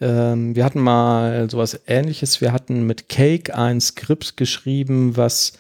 Ähm, 0.00 0.54
wir 0.54 0.64
hatten 0.64 0.80
mal 0.80 1.50
sowas 1.50 1.80
ähnliches. 1.86 2.40
Wir 2.40 2.52
hatten 2.52 2.86
mit 2.86 3.08
Cake 3.08 3.54
ein 3.54 3.80
Skript 3.80 4.36
geschrieben, 4.36 5.16
was 5.16 5.54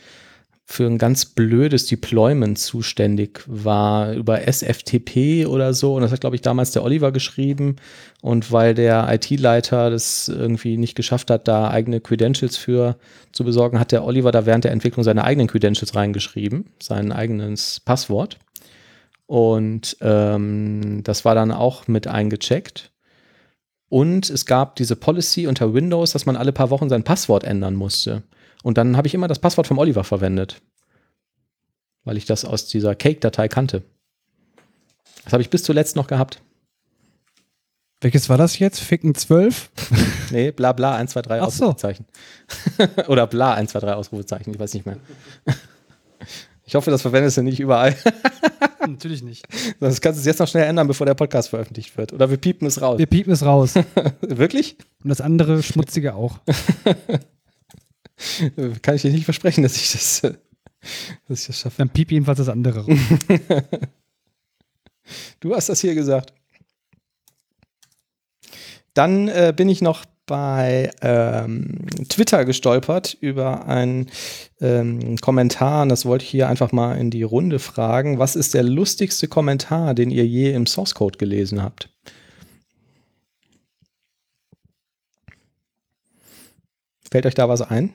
für 0.72 0.86
ein 0.86 0.96
ganz 0.96 1.26
blödes 1.26 1.84
Deployment 1.84 2.58
zuständig 2.58 3.44
war 3.46 4.14
über 4.14 4.48
SFTP 4.48 5.44
oder 5.46 5.74
so. 5.74 5.94
Und 5.94 6.00
das 6.00 6.12
hat, 6.12 6.22
glaube 6.22 6.34
ich, 6.34 6.40
damals 6.40 6.70
der 6.70 6.82
Oliver 6.82 7.12
geschrieben. 7.12 7.76
Und 8.22 8.50
weil 8.50 8.72
der 8.72 9.06
IT-Leiter 9.12 9.90
das 9.90 10.28
irgendwie 10.28 10.78
nicht 10.78 10.94
geschafft 10.94 11.30
hat, 11.30 11.46
da 11.46 11.68
eigene 11.68 12.00
Credentials 12.00 12.56
für 12.56 12.96
zu 13.32 13.44
besorgen, 13.44 13.78
hat 13.78 13.92
der 13.92 14.02
Oliver 14.02 14.32
da 14.32 14.46
während 14.46 14.64
der 14.64 14.72
Entwicklung 14.72 15.04
seine 15.04 15.24
eigenen 15.24 15.46
Credentials 15.46 15.94
reingeschrieben, 15.94 16.70
sein 16.80 17.12
eigenes 17.12 17.80
Passwort. 17.80 18.38
Und 19.26 19.98
ähm, 20.00 21.02
das 21.04 21.26
war 21.26 21.34
dann 21.34 21.52
auch 21.52 21.86
mit 21.86 22.06
eingecheckt. 22.06 22.92
Und 23.90 24.30
es 24.30 24.46
gab 24.46 24.76
diese 24.76 24.96
Policy 24.96 25.46
unter 25.46 25.74
Windows, 25.74 26.12
dass 26.12 26.24
man 26.24 26.36
alle 26.36 26.52
paar 26.52 26.70
Wochen 26.70 26.88
sein 26.88 27.04
Passwort 27.04 27.44
ändern 27.44 27.74
musste. 27.74 28.22
Und 28.62 28.78
dann 28.78 28.96
habe 28.96 29.06
ich 29.08 29.14
immer 29.14 29.28
das 29.28 29.38
Passwort 29.38 29.66
vom 29.66 29.78
Oliver 29.78 30.04
verwendet. 30.04 30.62
Weil 32.04 32.16
ich 32.16 32.24
das 32.24 32.44
aus 32.44 32.66
dieser 32.66 32.94
Cake-Datei 32.94 33.48
kannte. 33.48 33.82
Das 35.24 35.32
habe 35.32 35.42
ich 35.42 35.50
bis 35.50 35.62
zuletzt 35.62 35.96
noch 35.96 36.06
gehabt. 36.06 36.42
Welches 38.00 38.28
war 38.28 38.36
das 38.36 38.58
jetzt? 38.58 38.80
Ficken 38.80 39.14
12? 39.14 39.70
Nee, 40.32 40.50
bla 40.50 40.72
bla 40.72 40.96
1, 40.96 41.10
2, 41.10 41.22
3 41.22 41.42
Ach 41.42 41.50
so. 41.50 41.66
Ausrufezeichen. 41.66 42.06
Oder 43.08 43.26
bla 43.26 43.52
1, 43.52 43.72
2, 43.72 43.80
3 43.80 43.94
Ausrufezeichen, 43.94 44.54
ich 44.54 44.58
weiß 44.58 44.74
nicht 44.74 44.86
mehr. 44.86 44.96
Ich 46.64 46.76
hoffe, 46.76 46.90
das 46.92 47.02
verwendest 47.02 47.36
du 47.36 47.42
nicht 47.42 47.60
überall. 47.60 47.94
Natürlich 48.80 49.22
nicht. 49.22 49.44
Das 49.80 50.00
kannst 50.00 50.18
du 50.18 50.20
es 50.20 50.26
jetzt 50.26 50.38
noch 50.38 50.46
schnell 50.48 50.64
ändern, 50.64 50.86
bevor 50.86 51.04
der 51.04 51.14
Podcast 51.14 51.50
veröffentlicht 51.50 51.98
wird. 51.98 52.12
Oder 52.12 52.30
wir 52.30 52.36
piepen 52.38 52.66
es 52.66 52.80
raus. 52.80 52.98
Wir 52.98 53.06
piepen 53.06 53.32
es 53.32 53.44
raus. 53.44 53.74
Wirklich? 54.22 54.78
Und 55.02 55.10
das 55.10 55.20
andere 55.20 55.62
Schmutzige 55.62 56.14
auch. 56.14 56.38
Kann 58.82 58.94
ich 58.94 59.02
dir 59.02 59.10
nicht 59.10 59.24
versprechen, 59.24 59.62
dass 59.62 59.76
ich 59.76 59.92
das, 59.92 60.24
äh, 60.24 60.34
dass 61.28 61.40
ich 61.40 61.46
das 61.48 61.58
schaffe. 61.58 61.78
Dann 61.78 61.90
piep 61.90 62.10
jedenfalls 62.12 62.38
das 62.38 62.48
andere 62.48 62.86
raus. 62.86 62.98
Du 65.40 65.54
hast 65.54 65.68
das 65.68 65.80
hier 65.80 65.94
gesagt. 65.94 66.32
Dann 68.94 69.28
äh, 69.28 69.52
bin 69.54 69.68
ich 69.68 69.82
noch 69.82 70.04
bei 70.26 70.90
ähm, 71.00 71.86
Twitter 72.08 72.44
gestolpert 72.44 73.16
über 73.20 73.66
einen 73.66 74.10
ähm, 74.60 75.16
Kommentar. 75.16 75.82
Und 75.82 75.88
das 75.88 76.06
wollte 76.06 76.24
ich 76.24 76.30
hier 76.30 76.48
einfach 76.48 76.72
mal 76.72 76.96
in 76.96 77.10
die 77.10 77.22
Runde 77.22 77.58
fragen. 77.58 78.18
Was 78.18 78.36
ist 78.36 78.54
der 78.54 78.62
lustigste 78.62 79.28
Kommentar, 79.28 79.94
den 79.94 80.10
ihr 80.10 80.26
je 80.26 80.52
im 80.52 80.66
Source 80.66 80.94
Code 80.94 81.18
gelesen 81.18 81.62
habt? 81.62 81.88
Fällt 87.10 87.26
euch 87.26 87.34
da 87.34 87.48
was 87.48 87.60
ein? 87.60 87.92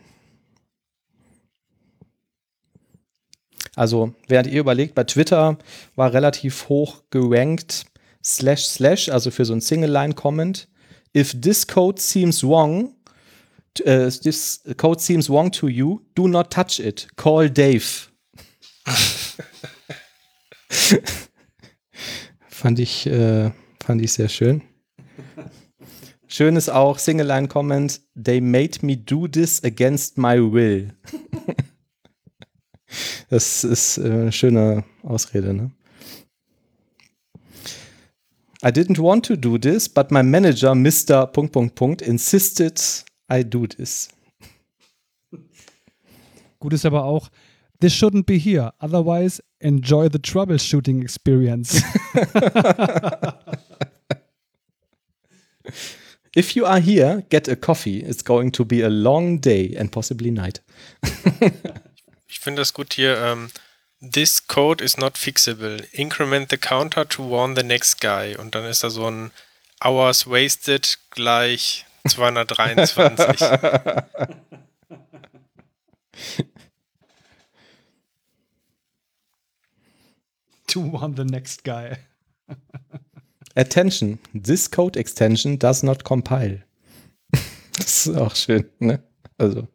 Also, 3.77 4.13
während 4.27 4.47
ihr 4.47 4.59
überlegt, 4.59 4.95
bei 4.95 5.03
Twitter 5.03 5.59
war 5.95 6.11
relativ 6.11 6.67
hoch 6.67 7.03
gerankt 7.11 7.85
slash 8.23 8.65
slash, 8.65 9.07
also 9.07 9.29
für 9.29 9.45
so 9.45 9.53
ein 9.53 9.61
Single-Line-Comment. 9.61 10.67
If 11.15 11.39
this 11.39 11.67
code 11.67 12.01
seems 12.01 12.43
wrong, 12.43 12.95
uh, 13.85 14.09
this 14.09 14.63
code 14.77 14.99
seems 14.99 15.29
wrong 15.29 15.51
to 15.51 15.67
you, 15.67 16.01
do 16.15 16.27
not 16.27 16.51
touch 16.51 16.79
it. 16.79 17.07
Call 17.17 17.51
Dave. 17.51 18.07
fand 22.49 22.79
ich, 22.79 23.05
äh, 23.05 23.51
fand 23.83 24.01
ich 24.01 24.11
sehr 24.13 24.29
schön. 24.29 24.63
Schön 26.27 26.55
ist 26.55 26.69
auch 26.69 26.97
Single-Line-Comment, 26.97 28.01
they 28.15 28.41
made 28.41 28.83
me 28.83 28.97
do 28.97 29.27
this 29.27 29.63
against 29.63 30.17
my 30.17 30.39
will. 30.39 30.95
Das 33.29 33.63
ist 33.63 33.97
äh, 33.97 34.03
eine 34.03 34.31
schöne 34.31 34.83
Ausrede, 35.03 35.53
ne? 35.53 35.71
I 38.63 38.69
didn't 38.69 38.97
want 38.97 39.25
to 39.27 39.35
do 39.35 39.57
this, 39.57 39.87
but 39.87 40.11
my 40.11 40.23
manager, 40.23 40.73
Mr. 40.73 41.27
Punkt, 41.27 41.53
Punkt, 41.53 41.75
Punkt, 41.75 42.01
insisted 42.01 43.05
I 43.31 43.43
do 43.43 43.67
this. 43.67 44.09
Gut 46.59 46.73
ist 46.73 46.85
aber 46.85 47.03
auch, 47.03 47.29
this 47.79 47.93
shouldn't 47.93 48.25
be 48.25 48.37
here. 48.37 48.73
Otherwise, 48.79 49.43
enjoy 49.59 50.09
the 50.09 50.17
troubleshooting 50.17 51.03
experience. 51.03 51.83
If 56.35 56.55
you 56.55 56.65
are 56.67 56.79
here, 56.79 57.23
get 57.29 57.47
a 57.47 57.55
coffee. 57.55 58.03
It's 58.03 58.23
going 58.23 58.51
to 58.51 58.63
be 58.63 58.83
a 58.83 58.89
long 58.89 59.39
day 59.41 59.75
and 59.75 59.91
possibly 59.91 60.29
night. 60.29 60.61
Ich 62.37 62.43
finde 62.43 62.61
das 62.61 62.73
gut 62.73 62.93
hier. 62.93 63.17
Ähm, 63.17 63.49
This 63.99 64.45
code 64.45 64.83
is 64.83 64.95
not 64.95 65.17
fixable. 65.17 65.83
Increment 65.91 66.51
the 66.51 66.57
counter 66.57 67.09
to 67.09 67.27
warn 67.27 67.55
the 67.55 67.63
next 67.63 67.99
guy. 67.99 68.35
Und 68.37 68.53
dann 68.53 68.65
ist 68.65 68.83
da 68.83 68.91
so 68.91 69.09
ein 69.09 69.31
Hours 69.83 70.27
wasted 70.27 70.99
gleich 71.09 71.87
223. 72.07 73.39
to 80.67 80.93
warn 80.93 81.15
the 81.15 81.25
next 81.25 81.63
guy. 81.63 81.97
Attention, 83.55 84.19
this 84.35 84.69
code 84.69 84.95
extension 84.95 85.57
does 85.57 85.81
not 85.81 86.03
compile. 86.03 86.61
das 87.31 88.05
ist 88.05 88.15
auch 88.15 88.35
schön, 88.35 88.69
ne? 88.77 89.01
Also. 89.39 89.67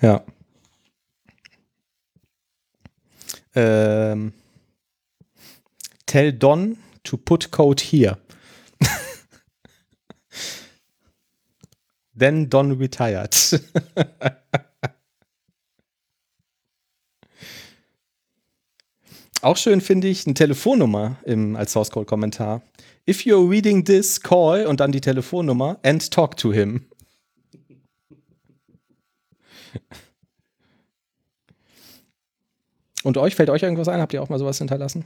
Ja. 0.00 0.24
Ähm, 3.56 4.32
tell 6.04 6.32
Don 6.32 6.76
to 7.04 7.16
put 7.16 7.50
code 7.50 7.80
here. 7.80 8.18
Then 12.14 12.48
Don 12.50 12.72
retired. 12.72 13.34
Auch 19.42 19.56
schön 19.56 19.80
finde 19.80 20.08
ich 20.08 20.26
eine 20.26 20.34
Telefonnummer 20.34 21.18
im, 21.24 21.56
als 21.56 21.72
Source 21.72 21.90
Code 21.90 22.06
Kommentar. 22.06 22.62
If 23.08 23.20
you're 23.20 23.48
reading 23.48 23.84
this, 23.84 24.20
call 24.20 24.66
und 24.66 24.80
dann 24.80 24.90
die 24.92 25.00
Telefonnummer 25.00 25.78
and 25.84 26.10
talk 26.10 26.36
to 26.38 26.52
him. 26.52 26.86
Und 33.06 33.18
euch, 33.18 33.36
fällt 33.36 33.50
euch 33.50 33.62
irgendwas 33.62 33.86
ein? 33.86 34.00
Habt 34.00 34.14
ihr 34.14 34.20
auch 34.20 34.30
mal 34.30 34.40
sowas 34.40 34.58
hinterlassen? 34.58 35.04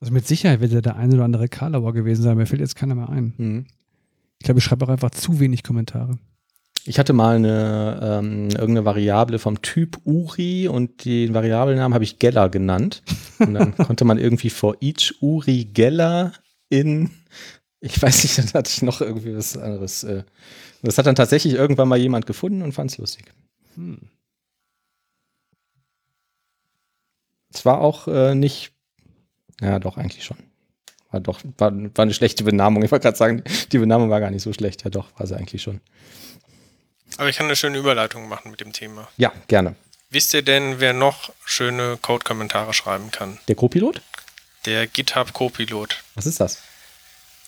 Also 0.00 0.14
mit 0.14 0.26
Sicherheit 0.26 0.62
wird 0.62 0.72
ja 0.72 0.80
der 0.80 0.96
ein 0.96 1.12
oder 1.12 1.24
andere 1.24 1.48
Karlauer 1.48 1.92
gewesen 1.92 2.22
sein. 2.22 2.38
Mir 2.38 2.46
fällt 2.46 2.62
jetzt 2.62 2.74
keiner 2.74 2.94
mehr 2.94 3.10
ein. 3.10 3.34
Mhm. 3.36 3.66
Ich 4.38 4.46
glaube, 4.46 4.60
ich 4.60 4.64
schreibe 4.64 4.86
auch 4.86 4.88
einfach 4.88 5.10
zu 5.10 5.40
wenig 5.40 5.62
Kommentare. 5.62 6.18
Ich 6.86 6.98
hatte 6.98 7.12
mal 7.12 7.36
eine 7.36 8.00
ähm, 8.02 8.44
irgendeine 8.48 8.86
Variable 8.86 9.38
vom 9.38 9.60
Typ 9.60 9.98
Uri 10.06 10.68
und 10.68 11.04
den 11.04 11.34
Variablennamen 11.34 11.92
habe 11.92 12.04
ich 12.04 12.18
Geller 12.18 12.48
genannt. 12.48 13.02
Und 13.40 13.52
dann 13.52 13.74
konnte 13.76 14.06
man 14.06 14.16
irgendwie 14.16 14.48
for 14.48 14.74
each 14.80 15.12
Uri 15.20 15.66
Geller 15.66 16.32
in, 16.70 17.10
ich 17.84 18.00
weiß 18.00 18.22
nicht, 18.22 18.38
dann 18.38 18.52
hatte 18.54 18.70
ich 18.70 18.82
noch 18.82 19.00
irgendwie 19.00 19.36
was 19.36 19.56
anderes. 19.56 20.04
Äh, 20.04 20.24
das 20.82 20.98
hat 20.98 21.06
dann 21.06 21.14
tatsächlich 21.14 21.54
irgendwann 21.54 21.88
mal 21.88 21.98
jemand 21.98 22.26
gefunden 22.26 22.62
und 22.62 22.72
fand 22.72 22.90
es 22.90 22.98
lustig. 22.98 23.26
Hm. 23.76 24.00
Es 27.52 27.64
war 27.64 27.80
auch 27.80 28.08
äh, 28.08 28.34
nicht, 28.34 28.72
ja 29.60 29.78
doch, 29.78 29.96
eigentlich 29.96 30.24
schon. 30.24 30.38
War 31.10 31.20
doch, 31.20 31.40
war, 31.58 31.72
war 31.72 32.02
eine 32.02 32.14
schlechte 32.14 32.42
Benamung. 32.42 32.82
Ich 32.82 32.90
wollte 32.90 33.04
gerade 33.04 33.16
sagen, 33.16 33.44
die 33.70 33.78
Benamung 33.78 34.10
war 34.10 34.18
gar 34.18 34.30
nicht 34.30 34.42
so 34.42 34.52
schlecht. 34.52 34.82
Ja 34.84 34.90
doch, 34.90 35.06
war 35.18 35.26
sie 35.26 35.36
eigentlich 35.36 35.62
schon. 35.62 35.80
Aber 37.18 37.28
ich 37.28 37.36
kann 37.36 37.46
eine 37.46 37.54
schöne 37.54 37.78
Überleitung 37.78 38.28
machen 38.28 38.50
mit 38.50 38.60
dem 38.60 38.72
Thema. 38.72 39.08
Ja, 39.16 39.32
gerne. 39.46 39.76
Wisst 40.10 40.34
ihr 40.34 40.42
denn, 40.42 40.80
wer 40.80 40.92
noch 40.92 41.32
schöne 41.44 41.98
Code-Kommentare 42.00 42.72
schreiben 42.72 43.10
kann? 43.12 43.38
Der 43.46 43.54
Co-Pilot? 43.54 44.02
Der 44.66 44.86
GitHub 44.86 45.32
Copilot. 45.32 46.02
Was 46.14 46.26
ist 46.26 46.40
das? 46.40 46.62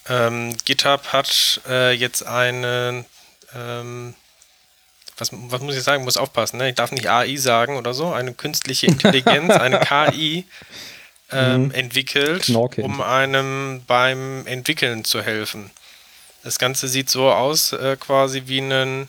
Ähm, 0.09 0.57
GitHub 0.65 1.09
hat 1.13 1.61
äh, 1.69 1.93
jetzt 1.93 2.25
eine, 2.27 3.05
ähm, 3.55 4.15
was, 5.19 5.31
was 5.33 5.61
muss 5.61 5.77
ich 5.77 5.83
sagen, 5.83 6.05
muss 6.05 6.17
aufpassen, 6.17 6.59
ne? 6.59 6.69
ich 6.71 6.75
darf 6.77 6.93
nicht 6.93 7.09
AI 7.09 7.37
sagen 7.37 7.77
oder 7.77 7.93
so, 7.95 8.13
eine 8.13 8.33
künstliche 8.35 8.87
Intelligenz, 8.89 9.53
eine 9.55 9.81
KI 9.81 10.45
ähm, 11.33 11.65
Mhm. 11.67 11.71
entwickelt, 11.73 12.43
Knorke. 12.45 12.83
um 12.83 13.01
einem 13.01 13.83
beim 13.87 14.47
Entwickeln 14.47 15.05
zu 15.05 15.23
helfen. 15.23 15.71
Das 16.45 16.59
Ganze 16.61 16.87
sieht 16.87 17.11
so 17.11 17.33
aus, 17.33 17.73
äh, 17.73 17.97
quasi 17.99 18.45
wie 18.47 18.61
ein 18.61 19.09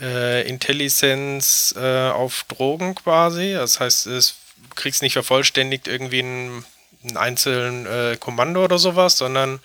äh, 0.00 0.48
Intellisenz 0.48 1.74
äh, 1.78 2.08
auf 2.10 2.44
Drogen 2.48 2.96
quasi. 2.96 3.52
Das 3.52 3.78
heißt, 3.78 4.06
es, 4.08 4.34
du 4.68 4.74
kriegst 4.74 5.02
nicht 5.02 5.12
vervollständigt 5.12 5.86
irgendwie 5.86 6.20
ein, 6.20 6.64
ein 7.04 7.16
einzelnen 7.16 7.86
äh, 7.86 8.16
Kommando 8.18 8.64
oder 8.64 8.78
sowas, 8.78 9.16
sondern 9.16 9.60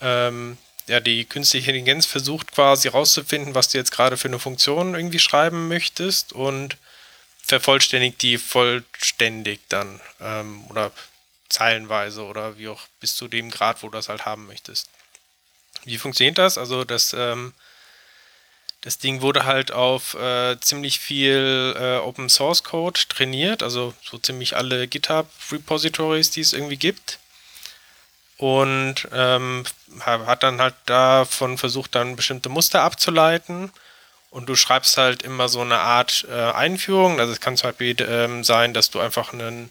ähm, 0.00 0.58
ja, 0.86 1.00
die 1.00 1.24
künstliche 1.24 1.70
Intelligenz 1.70 2.06
versucht 2.06 2.52
quasi 2.52 2.88
rauszufinden, 2.88 3.54
was 3.54 3.68
du 3.68 3.78
jetzt 3.78 3.92
gerade 3.92 4.16
für 4.16 4.28
eine 4.28 4.38
Funktion 4.38 4.94
irgendwie 4.94 5.18
schreiben 5.18 5.68
möchtest 5.68 6.32
und 6.32 6.76
vervollständigt 7.42 8.22
die 8.22 8.38
vollständig 8.38 9.60
dann 9.68 10.00
ähm, 10.20 10.64
oder 10.70 10.92
zeilenweise 11.48 12.22
oder 12.24 12.58
wie 12.58 12.68
auch 12.68 12.82
bis 13.00 13.16
zu 13.16 13.28
dem 13.28 13.50
Grad, 13.50 13.82
wo 13.82 13.88
du 13.88 13.92
das 13.92 14.08
halt 14.08 14.26
haben 14.26 14.46
möchtest. 14.46 14.88
Wie 15.84 15.98
funktioniert 15.98 16.38
das? 16.38 16.58
Also 16.58 16.84
das 16.84 17.14
ähm, 17.14 17.52
Das 18.80 18.98
Ding 18.98 19.22
wurde 19.22 19.44
halt 19.44 19.72
auf 19.72 20.14
äh, 20.14 20.56
ziemlich 20.60 21.00
viel 21.00 21.74
äh, 21.76 21.96
Open 21.98 22.28
Source 22.28 22.62
Code 22.62 23.00
trainiert, 23.08 23.62
also 23.62 23.92
so 24.02 24.18
ziemlich 24.18 24.56
alle 24.56 24.86
GitHub 24.86 25.28
Repositories, 25.50 26.30
die 26.30 26.42
es 26.42 26.52
irgendwie 26.52 26.76
gibt. 26.76 27.18
Und 28.38 29.08
ähm, 29.12 29.64
hat 30.00 30.42
dann 30.44 30.60
halt 30.60 30.74
davon 30.86 31.58
versucht, 31.58 31.94
dann 31.94 32.16
bestimmte 32.16 32.48
Muster 32.48 32.82
abzuleiten. 32.82 33.70
Und 34.30 34.48
du 34.48 34.54
schreibst 34.54 34.96
halt 34.96 35.22
immer 35.22 35.48
so 35.48 35.60
eine 35.60 35.78
Art 35.78 36.26
äh, 36.30 36.52
Einführung. 36.52 37.18
Also 37.18 37.32
es 37.32 37.40
kann 37.40 37.56
zum 37.56 37.70
Beispiel 37.70 37.96
ähm, 38.00 38.44
sein, 38.44 38.74
dass 38.74 38.90
du 38.90 39.00
einfach 39.00 39.32
einen 39.32 39.70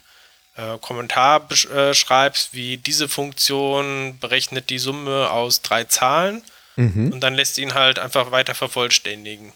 äh, 0.56 0.76
Kommentar 0.78 1.48
äh, 1.50 1.94
schreibst, 1.94 2.52
wie 2.52 2.76
diese 2.76 3.08
Funktion 3.08 4.18
berechnet 4.18 4.70
die 4.70 4.78
Summe 4.78 5.30
aus 5.30 5.62
drei 5.62 5.84
Zahlen 5.84 6.42
mhm. 6.76 7.12
und 7.12 7.20
dann 7.20 7.34
lässt 7.34 7.58
ihn 7.58 7.74
halt 7.74 7.98
einfach 7.98 8.32
weiter 8.32 8.54
vervollständigen. 8.54 9.52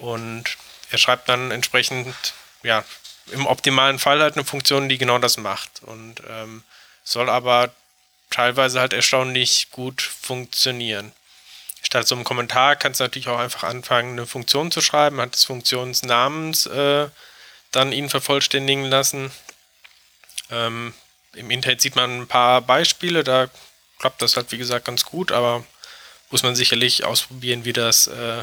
Und 0.00 0.44
er 0.90 0.98
schreibt 0.98 1.28
dann 1.28 1.50
entsprechend, 1.50 2.14
ja, 2.62 2.84
im 3.32 3.46
optimalen 3.46 3.98
Fall 3.98 4.20
halt 4.20 4.36
eine 4.36 4.44
Funktion, 4.44 4.88
die 4.88 4.98
genau 4.98 5.18
das 5.18 5.36
macht. 5.36 5.82
Und 5.82 6.22
ähm, 6.28 6.62
soll 7.04 7.28
aber 7.28 7.70
teilweise 8.30 8.80
halt 8.80 8.92
erstaunlich 8.92 9.70
gut 9.70 10.02
funktionieren. 10.02 11.12
Statt 11.82 12.08
so 12.08 12.14
einem 12.14 12.24
Kommentar 12.24 12.76
kannst 12.76 13.00
du 13.00 13.04
natürlich 13.04 13.28
auch 13.28 13.38
einfach 13.38 13.62
anfangen, 13.62 14.12
eine 14.12 14.26
Funktion 14.26 14.70
zu 14.70 14.80
schreiben, 14.80 15.20
hat 15.20 15.34
des 15.34 15.44
Funktionsnamens 15.44 16.66
äh, 16.66 17.08
dann 17.70 17.92
ihn 17.92 18.08
vervollständigen 18.08 18.84
lassen. 18.84 19.30
Ähm, 20.50 20.94
Im 21.34 21.50
Internet 21.50 21.80
sieht 21.80 21.96
man 21.96 22.22
ein 22.22 22.26
paar 22.26 22.62
Beispiele, 22.62 23.22
da 23.22 23.48
klappt 23.98 24.22
das 24.22 24.36
halt 24.36 24.50
wie 24.52 24.58
gesagt 24.58 24.84
ganz 24.84 25.04
gut, 25.04 25.30
aber 25.32 25.64
muss 26.30 26.42
man 26.42 26.56
sicherlich 26.56 27.04
ausprobieren, 27.04 27.64
wie 27.64 27.72
das 27.72 28.08
äh, 28.08 28.42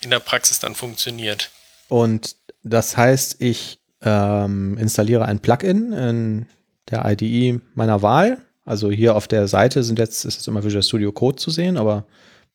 in 0.00 0.10
der 0.10 0.20
Praxis 0.20 0.60
dann 0.60 0.74
funktioniert. 0.74 1.50
Und 1.88 2.36
das 2.62 2.96
heißt, 2.96 3.40
ich 3.40 3.78
ähm, 4.02 4.78
installiere 4.78 5.24
ein 5.24 5.40
Plugin 5.40 5.92
in 5.92 6.46
der 6.90 7.04
IDE 7.04 7.60
meiner 7.74 8.02
Wahl. 8.02 8.38
Also 8.64 8.90
hier 8.90 9.16
auf 9.16 9.26
der 9.26 9.48
Seite 9.48 9.82
sind 9.82 9.98
jetzt, 9.98 10.24
ist 10.24 10.36
jetzt 10.36 10.48
immer 10.48 10.62
Visual 10.62 10.82
Studio 10.82 11.12
Code 11.12 11.36
zu 11.36 11.50
sehen, 11.50 11.76
aber 11.76 12.06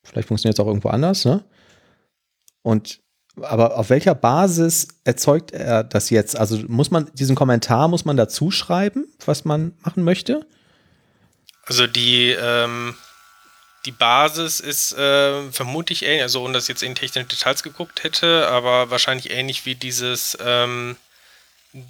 vielleicht 0.03 0.27
funktioniert 0.27 0.57
es 0.57 0.63
auch 0.63 0.67
irgendwo 0.67 0.89
anders. 0.89 1.25
Ne? 1.25 1.43
Und 2.61 3.01
aber 3.41 3.77
auf 3.77 3.89
welcher 3.89 4.15
Basis 4.15 4.87
erzeugt 5.03 5.51
er 5.51 5.83
das 5.83 6.09
jetzt? 6.09 6.37
Also 6.37 6.57
muss 6.67 6.89
man 6.89 7.11
diesen 7.13 7.35
Kommentar 7.35 7.89
muss 7.89 8.05
man 8.05 8.15
dazu 8.15 8.49
schreiben, 8.49 9.07
was 9.25 9.43
man 9.43 9.73
machen 9.83 10.03
möchte? 10.03 10.45
Also 11.65 11.85
die 11.85 12.29
ähm, 12.29 12.95
die 13.85 13.91
Basis 13.91 14.59
ist 14.59 14.93
äh, 14.97 15.51
vermutlich 15.51 16.03
ähnlich, 16.03 16.23
also 16.23 16.43
ohne 16.43 16.53
dass 16.53 16.63
ich 16.63 16.69
jetzt 16.69 16.83
in 16.83 16.95
technische 16.95 17.27
Details 17.27 17.61
geguckt 17.61 18.03
hätte, 18.03 18.47
aber 18.47 18.89
wahrscheinlich 18.89 19.31
ähnlich 19.31 19.65
wie 19.65 19.75
dieses 19.75 20.37
ähm, 20.43 20.95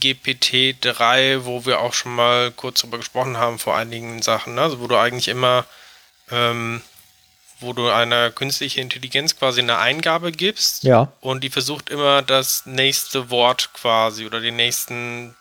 GPT-3, 0.01 1.45
wo 1.45 1.65
wir 1.65 1.79
auch 1.79 1.93
schon 1.93 2.15
mal 2.15 2.51
kurz 2.51 2.81
drüber 2.81 2.97
gesprochen 2.97 3.37
haben 3.37 3.59
vor 3.59 3.75
einigen 3.75 4.21
Sachen, 4.21 4.55
ne? 4.55 4.61
also 4.61 4.79
wo 4.79 4.87
du 4.87 4.97
eigentlich 4.97 5.27
immer, 5.27 5.65
ähm, 6.31 6.81
wo 7.59 7.73
du 7.73 7.89
einer 7.89 8.31
künstlichen 8.31 8.79
Intelligenz 8.81 9.37
quasi 9.37 9.61
eine 9.61 9.77
Eingabe 9.77 10.31
gibst 10.31 10.83
ja. 10.83 11.11
und 11.21 11.43
die 11.43 11.49
versucht 11.49 11.89
immer 11.89 12.21
das 12.21 12.65
nächste 12.65 13.29
Wort 13.29 13.73
quasi 13.73 14.25
oder 14.25 14.41
den 14.41 14.55
nächsten 14.55 15.35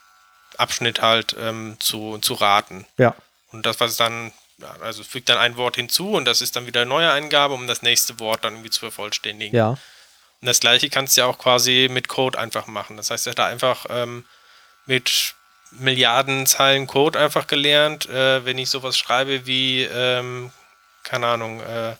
Abschnitt 0.59 1.01
halt 1.01 1.35
ähm, 1.41 1.77
zu, 1.81 2.19
zu 2.19 2.35
raten. 2.35 2.87
Ja. 2.99 3.15
Und 3.51 3.67
das, 3.67 3.81
was 3.81 3.97
dann 3.97 4.33
also 4.81 5.03
fügt 5.03 5.29
dann 5.29 5.39
ein 5.39 5.57
Wort 5.57 5.77
hinzu 5.77 6.13
und 6.13 6.27
das 6.27 6.41
ist 6.41 6.55
dann 6.57 6.67
wieder 6.67 6.83
eine 6.83 6.91
neue 6.91 7.11
Eingabe, 7.11 7.55
um 7.55 7.67
das 7.67 7.83
nächste 7.83 8.21
Wort 8.21 8.45
dann 8.45 8.55
irgendwie 8.55 8.71
zu 8.71 8.81
vervollständigen. 8.81 9.57
Ja. 9.57 9.77
Und 10.45 10.49
das 10.49 10.61
gleiche 10.61 10.91
kannst 10.91 11.17
du 11.17 11.23
ja 11.23 11.27
auch 11.27 11.39
quasi 11.39 11.89
mit 11.91 12.07
Code 12.07 12.39
einfach 12.39 12.67
machen. 12.67 12.99
Das 12.99 13.11
heißt, 13.11 13.27
er 13.27 13.31
hat 13.31 13.39
da 13.39 13.47
einfach 13.47 13.87
ähm, 13.89 14.27
mit 14.85 15.35
Milliarden 15.71 16.45
Zeilen 16.45 16.87
Code 16.87 17.19
einfach 17.19 17.47
gelernt, 17.47 18.11
äh, 18.11 18.45
wenn 18.45 18.59
ich 18.59 18.69
sowas 18.69 18.99
schreibe 18.99 19.47
wie, 19.47 19.85
ähm, 19.85 20.53
keine 21.03 21.29
Ahnung, 21.29 21.63
äh, 21.63 21.95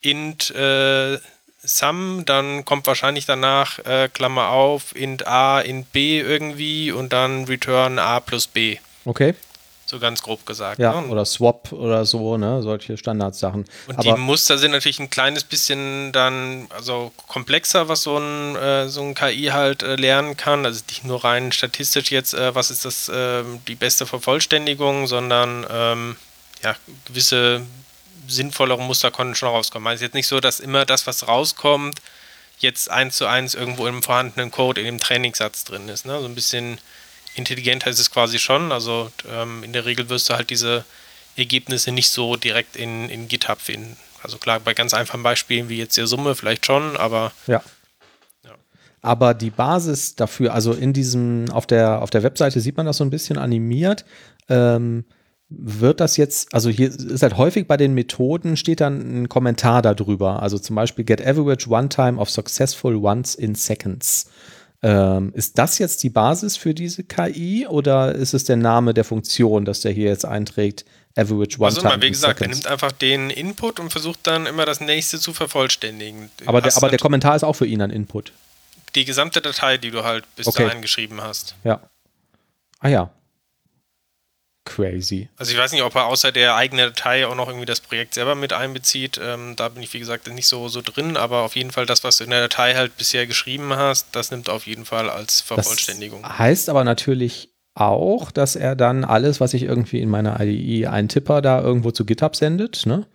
int 0.00 0.50
äh, 0.52 1.18
sum, 1.60 2.24
dann 2.24 2.64
kommt 2.64 2.86
wahrscheinlich 2.86 3.26
danach, 3.26 3.78
äh, 3.80 4.08
Klammer 4.08 4.48
auf, 4.48 4.96
int 4.96 5.26
a, 5.26 5.60
int 5.60 5.92
b 5.92 6.18
irgendwie 6.18 6.92
und 6.92 7.12
dann 7.12 7.44
return 7.44 7.98
a 7.98 8.20
plus 8.20 8.46
b. 8.46 8.78
Okay. 9.04 9.34
So 9.90 9.98
ganz 9.98 10.22
grob 10.22 10.46
gesagt. 10.46 10.78
Ja, 10.78 11.00
ne? 11.00 11.08
oder 11.08 11.24
Swap 11.24 11.72
oder 11.72 12.04
so, 12.04 12.36
ne? 12.36 12.62
Solche 12.62 12.96
Standardsachen. 12.96 13.64
Und 13.88 13.98
Aber 13.98 14.04
die 14.04 14.12
Muster 14.12 14.56
sind 14.56 14.70
natürlich 14.70 15.00
ein 15.00 15.10
kleines 15.10 15.42
bisschen 15.42 16.12
dann, 16.12 16.68
also 16.70 17.10
komplexer, 17.26 17.88
was 17.88 18.02
so 18.02 18.16
ein, 18.16 18.54
äh, 18.54 18.88
so 18.88 19.02
ein 19.02 19.16
KI 19.16 19.46
halt 19.46 19.82
äh, 19.82 19.96
lernen 19.96 20.36
kann. 20.36 20.64
Also 20.64 20.82
nicht 20.88 21.04
nur 21.04 21.24
rein 21.24 21.50
statistisch 21.50 22.12
jetzt, 22.12 22.34
äh, 22.34 22.54
was 22.54 22.70
ist 22.70 22.84
das, 22.84 23.10
ähm, 23.12 23.62
die 23.66 23.74
beste 23.74 24.06
Vervollständigung, 24.06 25.08
sondern 25.08 25.66
ähm, 25.68 26.16
ja, 26.62 26.76
gewisse 27.06 27.62
sinnvollere 28.28 28.80
Muster 28.80 29.10
konnten 29.10 29.34
schon 29.34 29.48
rauskommen. 29.48 29.88
Also 29.88 30.04
jetzt 30.04 30.14
nicht 30.14 30.28
so, 30.28 30.38
dass 30.38 30.60
immer 30.60 30.84
das, 30.84 31.08
was 31.08 31.26
rauskommt, 31.26 32.00
jetzt 32.60 32.92
eins 32.92 33.16
zu 33.16 33.26
eins 33.26 33.54
irgendwo 33.54 33.88
im 33.88 34.04
vorhandenen 34.04 34.52
Code 34.52 34.82
in 34.82 34.86
dem 34.86 34.98
Trainingssatz 35.00 35.64
drin 35.64 35.88
ist. 35.88 36.06
Ne? 36.06 36.20
So 36.20 36.26
ein 36.26 36.36
bisschen 36.36 36.78
intelligenter 37.40 37.90
ist 37.90 37.98
es 37.98 38.10
quasi 38.10 38.38
schon. 38.38 38.72
Also 38.72 39.10
ähm, 39.30 39.64
in 39.64 39.72
der 39.72 39.84
Regel 39.84 40.08
wirst 40.08 40.30
du 40.30 40.34
halt 40.34 40.50
diese 40.50 40.84
Ergebnisse 41.36 41.92
nicht 41.92 42.10
so 42.10 42.36
direkt 42.36 42.76
in, 42.76 43.08
in 43.08 43.28
GitHub 43.28 43.60
finden. 43.60 43.96
Also 44.22 44.38
klar, 44.38 44.60
bei 44.60 44.74
ganz 44.74 44.94
einfachen 44.94 45.22
Beispielen 45.22 45.68
wie 45.68 45.78
jetzt 45.78 45.96
der 45.96 46.06
Summe 46.06 46.34
vielleicht 46.34 46.66
schon, 46.66 46.96
aber. 46.96 47.32
Ja. 47.46 47.62
ja. 48.44 48.52
Aber 49.02 49.34
die 49.34 49.50
Basis 49.50 50.14
dafür, 50.14 50.54
also 50.54 50.72
in 50.72 50.92
diesem, 50.92 51.50
auf 51.50 51.66
der, 51.66 52.02
auf 52.02 52.10
der 52.10 52.22
Webseite 52.22 52.60
sieht 52.60 52.76
man 52.76 52.86
das 52.86 52.98
so 52.98 53.04
ein 53.04 53.10
bisschen 53.10 53.38
animiert. 53.38 54.04
Ähm, 54.48 55.04
wird 55.50 56.00
das 56.00 56.16
jetzt, 56.16 56.54
also 56.54 56.70
hier 56.70 56.88
ist 56.88 57.22
halt 57.22 57.36
häufig 57.36 57.66
bei 57.66 57.76
den 57.76 57.92
Methoden, 57.92 58.56
steht 58.56 58.80
dann 58.80 59.22
ein 59.22 59.28
Kommentar 59.28 59.82
darüber. 59.82 60.42
Also 60.42 60.58
zum 60.58 60.76
Beispiel 60.76 61.04
get 61.04 61.26
average 61.26 61.68
one 61.68 61.88
time 61.88 62.20
of 62.20 62.30
successful 62.30 62.94
ones 62.94 63.34
in 63.34 63.54
seconds. 63.56 64.30
Ähm, 64.82 65.32
ist 65.34 65.58
das 65.58 65.78
jetzt 65.78 66.02
die 66.02 66.10
Basis 66.10 66.56
für 66.56 66.72
diese 66.72 67.04
KI 67.04 67.66
oder 67.66 68.14
ist 68.14 68.32
es 68.32 68.44
der 68.44 68.56
Name 68.56 68.94
der 68.94 69.04
Funktion, 69.04 69.64
dass 69.64 69.80
der 69.80 69.92
hier 69.92 70.08
jetzt 70.08 70.24
einträgt? 70.24 70.84
Average 71.16 71.58
One 71.58 71.66
also, 71.66 71.80
Time. 71.82 72.00
Wie 72.00 72.08
gesagt, 72.08 72.40
er 72.40 72.48
nimmt 72.48 72.66
einfach 72.66 72.92
den 72.92 73.30
Input 73.30 73.80
und 73.80 73.90
versucht 73.90 74.20
dann 74.22 74.46
immer 74.46 74.64
das 74.64 74.80
nächste 74.80 75.18
zu 75.18 75.32
vervollständigen. 75.32 76.30
aber, 76.46 76.62
der, 76.62 76.76
aber 76.76 76.88
der 76.88 76.98
Kommentar 76.98 77.36
ist 77.36 77.42
auch 77.42 77.54
für 77.54 77.66
ihn 77.66 77.82
ein 77.82 77.90
Input. 77.90 78.32
Die 78.94 79.04
gesamte 79.04 79.40
Datei, 79.40 79.76
die 79.76 79.90
du 79.90 80.04
halt 80.04 80.24
bis 80.36 80.46
okay. 80.46 80.64
dahin 80.64 80.82
geschrieben 80.82 81.20
hast. 81.20 81.56
Ja. 81.64 81.80
Ah 82.78 82.88
ja 82.88 83.10
crazy. 84.70 85.28
Also 85.36 85.52
ich 85.52 85.58
weiß 85.58 85.72
nicht, 85.72 85.82
ob 85.82 85.94
er 85.96 86.06
außer 86.06 86.30
der 86.30 86.54
eigenen 86.54 86.86
Datei 86.86 87.26
auch 87.26 87.34
noch 87.34 87.48
irgendwie 87.48 87.66
das 87.66 87.80
Projekt 87.80 88.14
selber 88.14 88.34
mit 88.34 88.52
einbezieht. 88.52 89.20
Ähm, 89.22 89.54
da 89.56 89.68
bin 89.68 89.82
ich, 89.82 89.92
wie 89.92 89.98
gesagt, 89.98 90.32
nicht 90.32 90.46
so, 90.46 90.68
so 90.68 90.80
drin, 90.80 91.16
aber 91.16 91.42
auf 91.42 91.56
jeden 91.56 91.72
Fall 91.72 91.86
das, 91.86 92.04
was 92.04 92.18
du 92.18 92.24
in 92.24 92.30
der 92.30 92.42
Datei 92.42 92.74
halt 92.74 92.96
bisher 92.96 93.26
geschrieben 93.26 93.74
hast, 93.74 94.08
das 94.12 94.30
nimmt 94.30 94.48
auf 94.48 94.66
jeden 94.66 94.84
Fall 94.84 95.10
als 95.10 95.40
Vervollständigung. 95.40 96.22
Das 96.22 96.38
heißt 96.38 96.68
aber 96.68 96.84
natürlich 96.84 97.48
auch, 97.74 98.30
dass 98.30 98.56
er 98.56 98.76
dann 98.76 99.04
alles, 99.04 99.40
was 99.40 99.54
ich 99.54 99.64
irgendwie 99.64 100.00
in 100.00 100.08
meiner 100.08 100.40
IDE 100.40 100.86
eintipper, 100.86 101.42
da 101.42 101.60
irgendwo 101.60 101.90
zu 101.90 102.04
GitHub 102.04 102.36
sendet, 102.36 102.86
ne? 102.86 103.06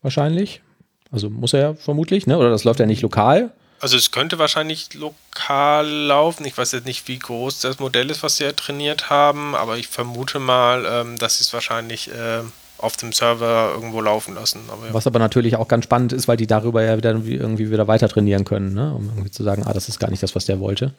Wahrscheinlich. 0.00 0.62
Also 1.10 1.30
muss 1.30 1.52
er 1.52 1.60
ja 1.60 1.74
vermutlich, 1.74 2.26
ne? 2.26 2.38
Oder 2.38 2.50
das 2.50 2.64
läuft 2.64 2.80
ja 2.80 2.86
nicht 2.86 3.02
lokal. 3.02 3.52
Also 3.84 3.98
es 3.98 4.12
könnte 4.12 4.38
wahrscheinlich 4.38 4.94
lokal 4.94 5.86
laufen. 5.86 6.46
Ich 6.46 6.56
weiß 6.56 6.72
jetzt 6.72 6.86
nicht, 6.86 7.06
wie 7.06 7.18
groß 7.18 7.60
das 7.60 7.80
Modell 7.80 8.08
ist, 8.08 8.22
was 8.22 8.38
sie 8.38 8.44
ja 8.44 8.52
trainiert 8.52 9.10
haben, 9.10 9.54
aber 9.54 9.76
ich 9.76 9.88
vermute 9.88 10.38
mal, 10.38 10.86
ähm, 10.86 11.18
dass 11.18 11.36
sie 11.36 11.44
es 11.44 11.52
wahrscheinlich 11.52 12.10
äh, 12.10 12.40
auf 12.78 12.96
dem 12.96 13.12
Server 13.12 13.72
irgendwo 13.74 14.00
laufen 14.00 14.36
lassen. 14.36 14.62
Aber 14.70 14.86
ja. 14.86 14.94
Was 14.94 15.06
aber 15.06 15.18
natürlich 15.18 15.56
auch 15.56 15.68
ganz 15.68 15.84
spannend 15.84 16.14
ist, 16.14 16.26
weil 16.28 16.38
die 16.38 16.46
darüber 16.46 16.82
ja 16.82 16.96
wieder 16.96 17.10
irgendwie 17.10 17.70
wieder 17.70 17.86
weiter 17.86 18.08
trainieren 18.08 18.46
können, 18.46 18.72
ne? 18.72 18.90
um 18.94 19.10
irgendwie 19.10 19.30
zu 19.30 19.44
sagen, 19.44 19.64
ah, 19.66 19.74
das 19.74 19.90
ist 19.90 20.00
gar 20.00 20.08
nicht 20.08 20.22
das, 20.22 20.34
was 20.34 20.46
der 20.46 20.60
wollte. 20.60 20.94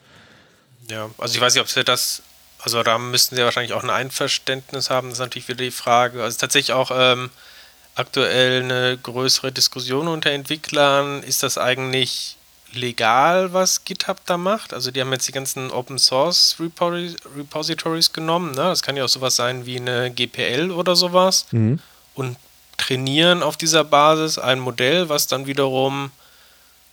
Ja, 0.88 1.10
also 1.18 1.34
ich 1.34 1.40
weiß 1.40 1.54
nicht, 1.54 1.62
ob 1.62 1.68
sie 1.68 1.82
das, 1.82 2.22
also 2.60 2.84
da 2.84 2.98
müssten 2.98 3.34
sie 3.34 3.42
wahrscheinlich 3.42 3.72
auch 3.72 3.82
ein 3.82 3.90
Einverständnis 3.90 4.90
haben, 4.90 5.08
das 5.08 5.14
ist 5.18 5.24
natürlich 5.24 5.48
wieder 5.48 5.64
die 5.64 5.72
Frage. 5.72 6.22
Also 6.22 6.38
tatsächlich 6.38 6.72
auch 6.72 6.92
ähm, 6.94 7.30
aktuell 7.96 8.62
eine 8.62 8.96
größere 8.96 9.50
Diskussion 9.50 10.06
unter 10.06 10.30
Entwicklern, 10.30 11.24
ist 11.24 11.42
das 11.42 11.58
eigentlich 11.58 12.36
legal, 12.76 13.52
was 13.52 13.84
GitHub 13.84 14.18
da 14.26 14.36
macht. 14.36 14.72
Also 14.72 14.90
die 14.90 15.00
haben 15.00 15.12
jetzt 15.12 15.26
die 15.26 15.32
ganzen 15.32 15.70
Open 15.70 15.98
Source 15.98 16.56
Repositories 16.60 18.12
genommen. 18.12 18.52
Ne? 18.52 18.62
Das 18.62 18.82
kann 18.82 18.96
ja 18.96 19.04
auch 19.04 19.08
sowas 19.08 19.36
sein 19.36 19.66
wie 19.66 19.78
eine 19.78 20.10
GPL 20.10 20.70
oder 20.70 20.94
sowas. 20.94 21.46
Mhm. 21.50 21.80
Und 22.14 22.36
trainieren 22.76 23.42
auf 23.42 23.56
dieser 23.56 23.84
Basis 23.84 24.38
ein 24.38 24.60
Modell, 24.60 25.08
was 25.08 25.26
dann 25.26 25.46
wiederum 25.46 26.10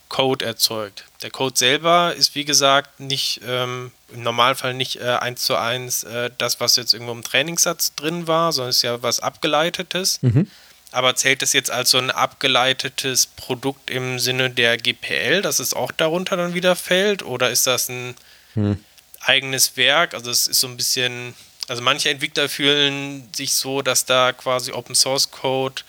Code 0.10 0.46
erzeugt. 0.46 1.06
Der 1.24 1.32
Code 1.32 1.58
selber 1.58 2.14
ist, 2.16 2.36
wie 2.36 2.46
gesagt, 2.46 3.00
nicht 3.00 3.42
ähm, 3.48 3.92
im 4.14 4.22
Normalfall 4.22 4.76
nicht 4.76 4.98
äh, 4.98 5.18
eins 5.20 5.44
zu 5.44 5.56
eins 5.56 6.04
äh, 6.04 6.30
das, 6.38 6.60
was 6.60 6.76
jetzt 6.76 6.94
irgendwo 6.94 7.14
im 7.14 7.24
Trainingssatz 7.24 7.96
drin 7.96 8.28
war, 8.28 8.52
sondern 8.52 8.70
ist 8.70 8.84
ja 8.84 9.02
was 9.02 9.20
Abgeleitetes. 9.20 10.22
Mhm. 10.22 10.48
Aber 10.94 11.16
zählt 11.16 11.42
das 11.42 11.54
jetzt 11.54 11.72
als 11.72 11.90
so 11.90 11.98
ein 11.98 12.12
abgeleitetes 12.12 13.26
Produkt 13.26 13.90
im 13.90 14.20
Sinne 14.20 14.52
der 14.52 14.78
GPL, 14.78 15.42
dass 15.42 15.58
es 15.58 15.74
auch 15.74 15.92
darunter 15.92 16.38
dann 16.38 16.54
wieder 16.54 16.76
fällt? 16.76 17.24
Oder 17.24 17.50
ist 17.50 17.66
das 17.66 17.90
ein 17.90 18.14
hm. 18.54 18.78
eigenes 19.20 19.76
Werk? 19.76 20.14
Also 20.14 20.30
es 20.30 20.48
ist 20.48 20.60
so 20.60 20.68
ein 20.68 20.78
bisschen, 20.78 21.34
also 21.68 21.82
manche 21.82 22.12
Entwickler 22.12 22.48
fühlen 22.48 23.28
sich 23.36 23.56
so, 23.56 23.82
dass 23.82 24.06
da 24.06 24.34
quasi 24.34 24.72
Open 24.72 24.94
Source 24.94 25.32
Code 25.32 25.82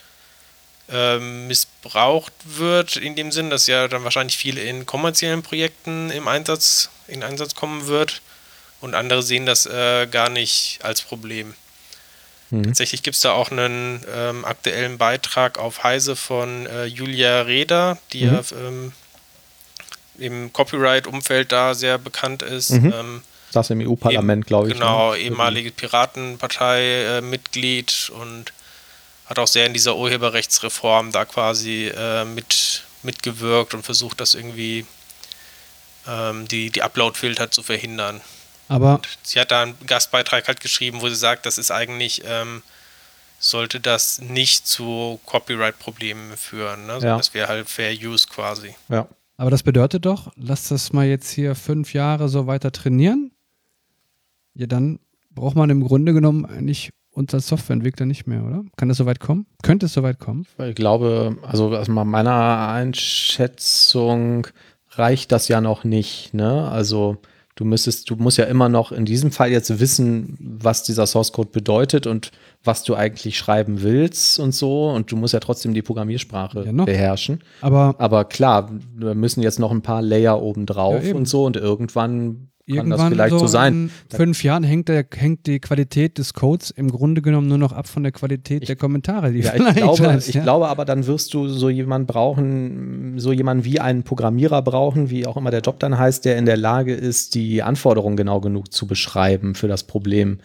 äh, 0.89 1.19
missbraucht 1.19 2.33
wird, 2.43 2.95
in 2.95 3.15
dem 3.15 3.31
Sinn, 3.31 3.51
dass 3.51 3.67
ja 3.67 3.87
dann 3.87 4.03
wahrscheinlich 4.03 4.37
viel 4.37 4.57
in 4.57 4.87
kommerziellen 4.87 5.43
Projekten 5.43 6.09
im 6.09 6.27
Einsatz, 6.27 6.89
in 7.07 7.21
Einsatz 7.21 7.53
kommen 7.53 7.85
wird. 7.85 8.23
Und 8.81 8.95
andere 8.95 9.21
sehen 9.21 9.45
das 9.45 9.67
äh, 9.67 10.07
gar 10.07 10.29
nicht 10.29 10.79
als 10.81 11.03
Problem. 11.03 11.53
Mhm. 12.51 12.63
Tatsächlich 12.63 13.03
gibt 13.03 13.15
es 13.15 13.21
da 13.21 13.33
auch 13.33 13.51
einen 13.51 14.01
ähm, 14.13 14.45
aktuellen 14.45 14.97
Beitrag 14.97 15.57
auf 15.57 15.83
Heise 15.83 16.15
von 16.15 16.67
äh, 16.67 16.85
Julia 16.85 17.41
Reda, 17.41 17.97
die 18.13 18.23
mhm. 18.25 18.33
ja 18.33 18.41
ähm, 18.65 18.93
im 20.17 20.53
Copyright-Umfeld 20.53 21.51
da 21.51 21.73
sehr 21.73 21.97
bekannt 21.97 22.41
ist. 22.41 22.69
Mhm. 22.71 22.93
Ähm, 22.95 23.21
das 23.51 23.69
im 23.69 23.81
EU-Parlament, 23.81 24.47
glaube 24.47 24.67
ich. 24.67 24.73
Genau, 24.73 25.11
ne? 25.11 25.19
ehemalige 25.19 25.71
Piratenpartei-Mitglied 25.71 28.09
äh, 28.09 28.13
und 28.13 28.53
hat 29.25 29.39
auch 29.39 29.47
sehr 29.47 29.65
in 29.65 29.73
dieser 29.73 29.95
Urheberrechtsreform 29.95 31.11
da 31.11 31.25
quasi 31.25 31.87
äh, 31.87 32.25
mit, 32.25 32.83
mitgewirkt 33.01 33.73
und 33.73 33.83
versucht, 33.83 34.19
das 34.19 34.35
irgendwie 34.35 34.85
ähm, 36.07 36.47
die, 36.47 36.69
die 36.69 36.83
Upload-Filter 36.83 37.49
zu 37.51 37.63
verhindern. 37.63 38.21
Aber 38.67 38.95
und 38.95 39.07
sie 39.23 39.39
hat 39.39 39.51
da 39.51 39.63
einen 39.63 39.75
Gastbeitrag 39.85 40.47
halt 40.47 40.59
geschrieben, 40.59 41.01
wo 41.01 41.09
sie 41.09 41.15
sagt, 41.15 41.45
das 41.45 41.57
ist 41.57 41.71
eigentlich, 41.71 42.23
ähm, 42.25 42.63
sollte 43.39 43.79
das 43.79 44.21
nicht 44.21 44.67
zu 44.67 45.19
Copyright-Problemen 45.25 46.35
führen. 46.37 46.87
Ne? 46.87 46.93
Also 46.93 47.07
ja. 47.07 47.17
Das 47.17 47.33
wäre 47.33 47.47
halt 47.47 47.69
Fair 47.69 47.93
Use 47.93 48.27
quasi. 48.27 48.75
Ja. 48.89 49.07
Aber 49.37 49.51
das 49.51 49.63
bedeutet 49.63 50.05
doch, 50.05 50.31
lass 50.37 50.69
das 50.69 50.93
mal 50.93 51.05
jetzt 51.05 51.29
hier 51.29 51.55
fünf 51.55 51.93
Jahre 51.93 52.29
so 52.29 52.47
weiter 52.47 52.71
trainieren. 52.71 53.31
Ja, 54.53 54.65
dann 54.65 54.99
braucht 55.31 55.57
man 55.57 55.69
im 55.69 55.83
Grunde 55.83 56.13
genommen 56.13 56.45
eigentlich 56.45 56.91
uns 57.11 57.33
als 57.33 57.47
Softwareentwickler 57.47 58.05
nicht 58.05 58.27
mehr, 58.27 58.43
oder? 58.43 58.63
Kann 58.77 58.89
das 58.89 58.97
soweit 58.97 59.19
kommen? 59.19 59.45
Könnte 59.61 59.87
es 59.87 59.93
soweit 59.93 60.19
kommen? 60.19 60.47
Ich 60.59 60.75
glaube, 60.75 61.37
also 61.43 61.75
aus 61.75 61.87
meiner 61.87 62.69
Einschätzung 62.69 64.47
reicht 64.91 65.31
das 65.31 65.47
ja 65.49 65.61
noch 65.61 65.83
nicht. 65.83 66.33
Ne? 66.33 66.69
Also 66.69 67.17
Du 67.55 67.63
müsstest, 67.63 68.09
du 68.09 68.17
musst 68.17 68.37
ja 68.37 68.45
immer 68.45 68.67
noch 68.67 68.91
in 68.91 69.05
diesem 69.05 69.31
Fall 69.31 69.49
jetzt 69.49 69.79
wissen, 69.79 70.37
was 70.59 70.83
dieser 70.83 71.07
Source 71.07 71.31
Code 71.31 71.49
bedeutet 71.53 72.05
und 72.05 72.31
was 72.65 72.83
du 72.83 72.95
eigentlich 72.95 73.37
schreiben 73.37 73.81
willst 73.81 74.39
und 74.39 74.53
so. 74.53 74.89
Und 74.89 75.09
du 75.09 75.15
musst 75.15 75.33
ja 75.33 75.39
trotzdem 75.39 75.73
die 75.73 75.81
Programmiersprache 75.81 76.65
ja, 76.65 76.83
beherrschen. 76.83 77.41
Aber, 77.61 77.95
Aber 77.97 78.25
klar, 78.25 78.69
wir 78.93 79.15
müssen 79.15 79.41
jetzt 79.41 79.59
noch 79.59 79.71
ein 79.71 79.81
paar 79.81 80.01
Layer 80.01 80.41
oben 80.41 80.65
drauf 80.65 81.05
ja, 81.05 81.15
und 81.15 81.29
so 81.29 81.45
und 81.45 81.55
irgendwann 81.55 82.49
kann 82.67 82.89
das 82.89 83.03
vielleicht 83.03 83.31
so, 83.31 83.39
so 83.39 83.47
sein. 83.47 83.91
In 84.09 84.17
fünf 84.17 84.43
Jahren 84.43 84.63
hängt, 84.63 84.89
der, 84.89 85.05
hängt 85.15 85.45
die 85.45 85.59
Qualität 85.59 86.17
des 86.17 86.33
Codes 86.33 86.71
im 86.71 86.89
Grunde 86.89 87.21
genommen 87.21 87.47
nur 87.47 87.59
noch 87.59 87.71
ab 87.71 87.87
von 87.87 88.03
der 88.03 88.11
Qualität 88.11 88.63
ich, 88.63 88.67
der 88.67 88.75
Kommentare, 88.75 89.31
die 89.31 89.39
ja, 89.39 89.53
ich 89.53 89.63
glaube, 89.75 89.97
schreibst, 89.97 90.29
ich 90.29 90.41
glaube 90.41 90.67
aber, 90.67 90.85
dann 90.85 91.05
wirst 91.05 91.33
du 91.33 91.47
so 91.47 91.69
jemanden 91.69 92.07
brauchen, 92.07 93.19
so 93.19 93.31
jemanden 93.31 93.65
wie 93.65 93.79
einen 93.79 94.03
Programmierer 94.03 94.61
brauchen, 94.63 95.09
wie 95.09 95.27
auch 95.27 95.37
immer 95.37 95.51
der 95.51 95.61
Job 95.61 95.79
dann 95.79 95.97
heißt, 95.97 96.25
der 96.25 96.37
in 96.37 96.45
der 96.45 96.57
Lage 96.57 96.93
ist, 96.93 97.35
die 97.35 97.61
Anforderungen 97.61 98.17
genau 98.17 98.41
genug 98.41 98.73
zu 98.73 98.87
beschreiben 98.87 99.53
für 99.53 99.67
das 99.67 99.83
Problem, 99.83 100.39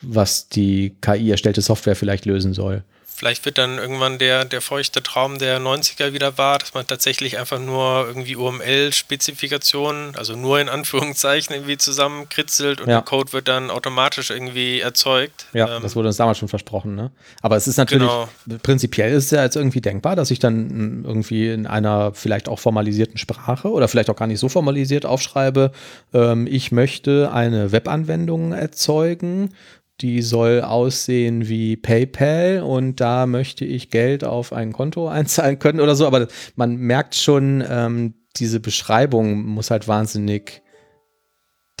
was 0.00 0.48
die 0.48 0.96
KI 1.00 1.30
erstellte 1.30 1.60
Software 1.60 1.96
vielleicht 1.96 2.24
lösen 2.24 2.54
soll. 2.54 2.84
Vielleicht 3.18 3.44
wird 3.44 3.58
dann 3.58 3.78
irgendwann 3.78 4.18
der, 4.18 4.44
der 4.44 4.60
feuchte 4.60 5.02
Traum 5.02 5.40
der 5.40 5.58
90er 5.60 6.12
wieder 6.12 6.38
wahr, 6.38 6.58
dass 6.58 6.72
man 6.72 6.86
tatsächlich 6.86 7.36
einfach 7.36 7.58
nur 7.58 8.04
irgendwie 8.06 8.36
UML-Spezifikationen, 8.36 10.14
also 10.14 10.36
nur 10.36 10.60
in 10.60 10.68
Anführungszeichen, 10.68 11.52
irgendwie 11.52 11.76
zusammenkritzelt 11.78 12.80
und 12.80 12.88
ja. 12.88 12.98
der 12.98 13.02
Code 13.02 13.32
wird 13.32 13.48
dann 13.48 13.70
automatisch 13.70 14.30
irgendwie 14.30 14.78
erzeugt. 14.78 15.46
Ja, 15.52 15.78
ähm, 15.78 15.82
das 15.82 15.96
wurde 15.96 16.06
uns 16.06 16.16
damals 16.16 16.38
schon 16.38 16.46
versprochen, 16.46 16.94
ne? 16.94 17.10
Aber 17.42 17.56
es 17.56 17.66
ist 17.66 17.76
natürlich, 17.76 18.06
genau. 18.06 18.58
prinzipiell 18.62 19.12
ist 19.12 19.24
es 19.24 19.30
ja 19.32 19.42
jetzt 19.42 19.56
irgendwie 19.56 19.80
denkbar, 19.80 20.14
dass 20.14 20.30
ich 20.30 20.38
dann 20.38 21.02
irgendwie 21.04 21.48
in 21.48 21.66
einer 21.66 22.12
vielleicht 22.14 22.48
auch 22.48 22.60
formalisierten 22.60 23.18
Sprache 23.18 23.68
oder 23.68 23.88
vielleicht 23.88 24.10
auch 24.10 24.16
gar 24.16 24.28
nicht 24.28 24.38
so 24.38 24.48
formalisiert 24.48 25.04
aufschreibe, 25.04 25.72
ähm, 26.14 26.46
ich 26.48 26.70
möchte 26.70 27.32
eine 27.32 27.72
Webanwendung 27.72 28.52
erzeugen 28.52 29.54
die 30.00 30.22
soll 30.22 30.62
aussehen 30.62 31.48
wie 31.48 31.76
PayPal 31.76 32.62
und 32.62 33.00
da 33.00 33.26
möchte 33.26 33.64
ich 33.64 33.90
Geld 33.90 34.24
auf 34.24 34.52
ein 34.52 34.72
Konto 34.72 35.08
einzahlen 35.08 35.58
können 35.58 35.80
oder 35.80 35.96
so. 35.96 36.06
Aber 36.06 36.28
man 36.56 36.76
merkt 36.76 37.14
schon, 37.14 37.64
ähm, 37.68 38.14
diese 38.36 38.60
Beschreibung 38.60 39.44
muss 39.44 39.70
halt 39.70 39.88
wahnsinnig 39.88 40.62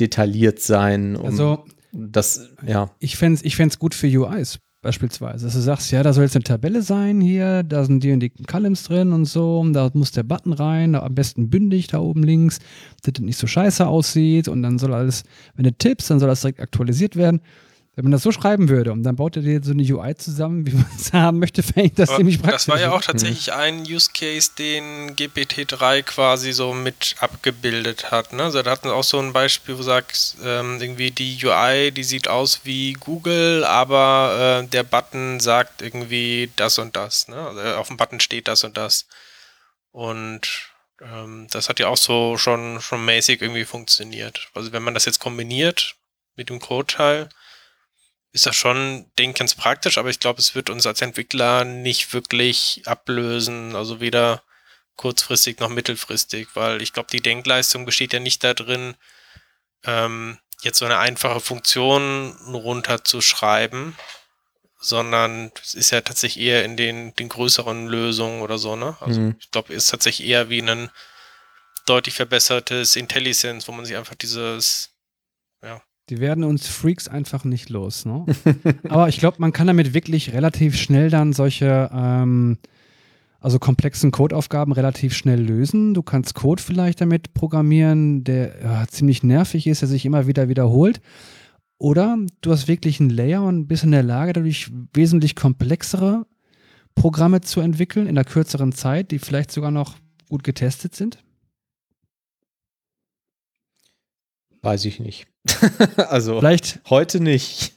detailliert 0.00 0.60
sein. 0.60 1.16
Um 1.16 1.26
also, 1.26 1.64
das, 1.92 2.50
ja. 2.66 2.90
Ich 2.98 3.16
fände 3.16 3.40
es 3.44 3.44
ich 3.44 3.78
gut 3.78 3.94
für 3.94 4.06
UIs 4.06 4.58
beispielsweise. 4.80 5.46
Dass 5.46 5.54
du 5.54 5.60
sagst, 5.60 5.90
ja, 5.90 6.02
da 6.02 6.12
soll 6.12 6.24
jetzt 6.24 6.36
eine 6.36 6.44
Tabelle 6.44 6.82
sein 6.82 7.20
hier, 7.20 7.62
da 7.62 7.84
sind 7.84 8.02
die 8.04 8.12
und 8.12 8.20
die 8.20 8.30
Columns 8.30 8.84
drin 8.84 9.12
und 9.12 9.24
so, 9.24 9.60
und 9.60 9.72
da 9.72 9.90
muss 9.94 10.12
der 10.12 10.22
Button 10.22 10.52
rein, 10.52 10.94
am 10.94 11.14
besten 11.14 11.50
bündig 11.50 11.88
da 11.88 11.98
oben 11.98 12.22
links, 12.22 12.58
dass 13.02 13.12
das 13.12 13.22
nicht 13.24 13.38
so 13.38 13.46
scheiße 13.46 13.86
aussieht 13.86 14.48
und 14.48 14.62
dann 14.62 14.78
soll 14.78 14.94
alles, 14.94 15.24
wenn 15.56 15.64
du 15.64 15.72
tippst, 15.72 16.10
dann 16.10 16.20
soll 16.20 16.28
das 16.28 16.42
direkt 16.42 16.60
aktualisiert 16.60 17.16
werden. 17.16 17.40
Wenn 17.98 18.04
man 18.04 18.12
das 18.12 18.22
so 18.22 18.30
schreiben 18.30 18.68
würde 18.68 18.92
und 18.92 19.02
dann 19.02 19.16
baut 19.16 19.34
er 19.34 19.42
dir 19.42 19.60
so 19.60 19.72
eine 19.72 19.82
UI 19.82 20.14
zusammen, 20.14 20.64
wie 20.64 20.70
man 20.70 20.86
es 20.96 21.12
haben 21.12 21.40
möchte, 21.40 21.64
fände 21.64 21.86
ich 21.86 21.94
das 21.94 22.10
Aber 22.10 22.18
ziemlich 22.18 22.40
praktisch. 22.40 22.66
Das 22.66 22.68
war 22.68 22.78
ja 22.78 22.92
auch 22.92 23.00
tatsächlich 23.00 23.52
ein 23.52 23.80
Use 23.80 24.10
Case, 24.14 24.52
den 24.56 25.16
GPT-3 25.16 26.04
quasi 26.04 26.52
so 26.52 26.74
mit 26.74 27.16
abgebildet 27.18 28.12
hat. 28.12 28.32
Ne? 28.32 28.44
Also 28.44 28.62
da 28.62 28.70
hatten 28.70 28.86
wir 28.86 28.94
auch 28.94 29.02
so 29.02 29.18
ein 29.18 29.32
Beispiel, 29.32 29.74
wo 29.74 29.78
du 29.78 29.82
sagst, 29.82 30.36
ähm, 30.44 30.80
irgendwie 30.80 31.10
die 31.10 31.44
UI, 31.44 31.90
die 31.90 32.04
sieht 32.04 32.28
aus 32.28 32.60
wie 32.62 32.92
Google, 32.92 33.64
aber 33.64 34.60
äh, 34.62 34.68
der 34.68 34.84
Button 34.84 35.40
sagt 35.40 35.82
irgendwie 35.82 36.52
das 36.54 36.78
und 36.78 36.94
das. 36.94 37.26
Ne? 37.26 37.36
Also 37.36 37.60
auf 37.78 37.88
dem 37.88 37.96
Button 37.96 38.20
steht 38.20 38.46
das 38.46 38.62
und 38.62 38.76
das. 38.76 39.08
Und 39.90 40.70
ähm, 41.02 41.48
das 41.50 41.68
hat 41.68 41.80
ja 41.80 41.88
auch 41.88 41.96
so 41.96 42.36
schon, 42.36 42.80
schon 42.80 43.04
mäßig 43.04 43.42
irgendwie 43.42 43.64
funktioniert. 43.64 44.50
Also 44.54 44.70
wenn 44.70 44.84
man 44.84 44.94
das 44.94 45.04
jetzt 45.04 45.18
kombiniert 45.18 45.96
mit 46.36 46.48
dem 46.48 46.60
Code-Teil, 46.60 47.28
ist 48.38 48.46
das 48.46 48.56
schon, 48.56 49.10
ich, 49.18 49.34
ganz 49.34 49.56
praktisch, 49.56 49.98
aber 49.98 50.10
ich 50.10 50.20
glaube, 50.20 50.38
es 50.38 50.54
wird 50.54 50.70
uns 50.70 50.86
als 50.86 51.02
Entwickler 51.02 51.64
nicht 51.64 52.12
wirklich 52.12 52.82
ablösen, 52.86 53.74
also 53.74 54.00
weder 54.00 54.42
kurzfristig 54.94 55.58
noch 55.58 55.68
mittelfristig, 55.68 56.48
weil 56.54 56.80
ich 56.80 56.92
glaube, 56.92 57.08
die 57.10 57.20
Denkleistung 57.20 57.84
besteht 57.84 58.12
ja 58.12 58.20
nicht 58.20 58.44
darin, 58.44 58.96
ähm, 59.84 60.38
jetzt 60.62 60.78
so 60.78 60.84
eine 60.84 60.98
einfache 60.98 61.40
Funktion 61.40 62.36
runterzuschreiben, 62.46 63.96
sondern 64.80 65.50
es 65.60 65.74
ist 65.74 65.90
ja 65.90 66.00
tatsächlich 66.00 66.44
eher 66.44 66.64
in 66.64 66.76
den, 66.76 67.14
den 67.16 67.28
größeren 67.28 67.88
Lösungen 67.88 68.42
oder 68.42 68.58
so, 68.58 68.76
ne? 68.76 68.96
Also 69.00 69.20
mhm. 69.20 69.36
ich 69.40 69.50
glaube, 69.50 69.74
es 69.74 69.84
ist 69.84 69.90
tatsächlich 69.90 70.28
eher 70.28 70.48
wie 70.48 70.62
ein 70.62 70.90
deutlich 71.86 72.14
verbessertes 72.14 72.94
IntelliSense, 72.94 73.66
wo 73.66 73.72
man 73.72 73.84
sich 73.84 73.96
einfach 73.96 74.14
dieses, 74.14 74.94
ja, 75.62 75.82
die 76.10 76.20
werden 76.20 76.44
uns 76.44 76.66
Freaks 76.68 77.08
einfach 77.08 77.44
nicht 77.44 77.68
los. 77.68 78.04
Ne? 78.04 78.24
Aber 78.88 79.08
ich 79.08 79.18
glaube, 79.18 79.36
man 79.40 79.52
kann 79.52 79.66
damit 79.66 79.94
wirklich 79.94 80.32
relativ 80.32 80.76
schnell 80.76 81.10
dann 81.10 81.32
solche, 81.32 81.90
ähm, 81.92 82.58
also 83.40 83.58
komplexen 83.58 84.10
Codeaufgaben 84.10 84.72
relativ 84.72 85.14
schnell 85.14 85.40
lösen. 85.40 85.94
Du 85.94 86.02
kannst 86.02 86.34
Code 86.34 86.62
vielleicht 86.62 87.00
damit 87.00 87.34
programmieren, 87.34 88.24
der 88.24 88.60
ja, 88.62 88.86
ziemlich 88.88 89.22
nervig 89.22 89.66
ist, 89.66 89.82
der 89.82 89.88
sich 89.88 90.04
immer 90.06 90.26
wieder 90.26 90.48
wiederholt. 90.48 91.00
Oder 91.78 92.18
du 92.40 92.50
hast 92.50 92.66
wirklich 92.66 92.98
einen 92.98 93.10
Layer 93.10 93.42
und 93.42 93.68
bist 93.68 93.84
in 93.84 93.92
der 93.92 94.02
Lage, 94.02 94.32
dadurch 94.32 94.70
wesentlich 94.92 95.36
komplexere 95.36 96.26
Programme 96.96 97.40
zu 97.42 97.60
entwickeln 97.60 98.06
in 98.06 98.18
einer 98.18 98.24
kürzeren 98.24 98.72
Zeit, 98.72 99.12
die 99.12 99.20
vielleicht 99.20 99.52
sogar 99.52 99.70
noch 99.70 99.94
gut 100.28 100.42
getestet 100.42 100.96
sind. 100.96 101.18
Weiß 104.62 104.84
ich 104.84 105.00
nicht. 105.00 105.26
also 106.08 106.38
Vielleicht. 106.38 106.80
heute 106.90 107.20
nicht. 107.20 107.72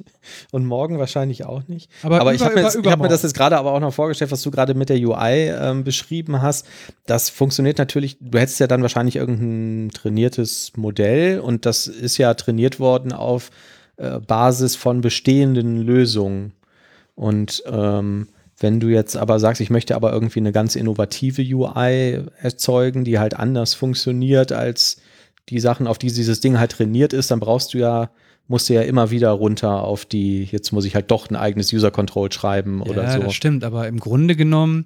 Und 0.51 0.65
morgen 0.65 0.99
wahrscheinlich 0.99 1.45
auch 1.45 1.67
nicht. 1.67 1.89
Aber, 2.03 2.21
aber 2.21 2.33
über, 2.33 2.35
ich 2.35 2.41
habe 2.43 2.55
mir, 2.55 2.91
hab 2.91 2.99
mir, 2.99 3.07
das 3.07 3.23
jetzt 3.23 3.33
gerade 3.33 3.57
aber 3.57 3.73
auch 3.73 3.79
noch 3.79 3.93
vorgestellt, 3.93 4.31
was 4.31 4.41
du 4.41 4.51
gerade 4.51 4.73
mit 4.73 4.89
der 4.89 4.97
UI 4.97 5.49
ähm, 5.49 5.83
beschrieben 5.83 6.41
hast. 6.41 6.67
Das 7.05 7.29
funktioniert 7.29 7.77
natürlich, 7.77 8.17
du 8.19 8.39
hättest 8.39 8.59
ja 8.59 8.67
dann 8.67 8.81
wahrscheinlich 8.81 9.15
irgendein 9.15 9.91
trainiertes 9.93 10.73
Modell 10.75 11.39
und 11.39 11.65
das 11.65 11.87
ist 11.87 12.17
ja 12.17 12.33
trainiert 12.33 12.79
worden 12.79 13.13
auf 13.13 13.49
äh, 13.97 14.19
Basis 14.19 14.75
von 14.75 15.01
bestehenden 15.01 15.77
Lösungen. 15.81 16.53
Und 17.15 17.63
ähm, 17.65 18.29
wenn 18.59 18.79
du 18.79 18.87
jetzt 18.87 19.17
aber 19.17 19.39
sagst, 19.39 19.59
ich 19.59 19.69
möchte 19.69 19.95
aber 19.95 20.13
irgendwie 20.13 20.39
eine 20.39 20.51
ganz 20.51 20.75
innovative 20.75 21.41
UI 21.41 22.23
erzeugen, 22.41 23.03
die 23.03 23.19
halt 23.19 23.35
anders 23.35 23.73
funktioniert 23.73 24.51
als 24.51 25.01
die 25.49 25.59
Sachen, 25.59 25.87
auf 25.87 25.97
die 25.97 26.11
dieses 26.11 26.39
Ding 26.39 26.57
halt 26.59 26.71
trainiert 26.71 27.13
ist, 27.13 27.31
dann 27.31 27.39
brauchst 27.39 27.73
du 27.73 27.77
ja 27.79 28.11
musste 28.51 28.73
ja 28.73 28.81
immer 28.81 29.09
wieder 29.09 29.31
runter 29.31 29.81
auf 29.83 30.05
die, 30.05 30.43
jetzt 30.43 30.71
muss 30.71 30.85
ich 30.85 30.93
halt 30.93 31.09
doch 31.09 31.29
ein 31.29 31.35
eigenes 31.35 31.73
User 31.73 31.89
Control 31.89 32.31
schreiben 32.31 32.81
oder 32.81 33.03
ja, 33.03 33.13
so. 33.13 33.19
das 33.21 33.33
stimmt, 33.33 33.63
aber 33.63 33.87
im 33.87 33.99
Grunde 33.99 34.35
genommen 34.35 34.85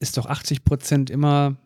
ist 0.00 0.18
doch 0.18 0.26
80 0.26 0.64
Prozent 0.64 1.08
immer 1.08 1.56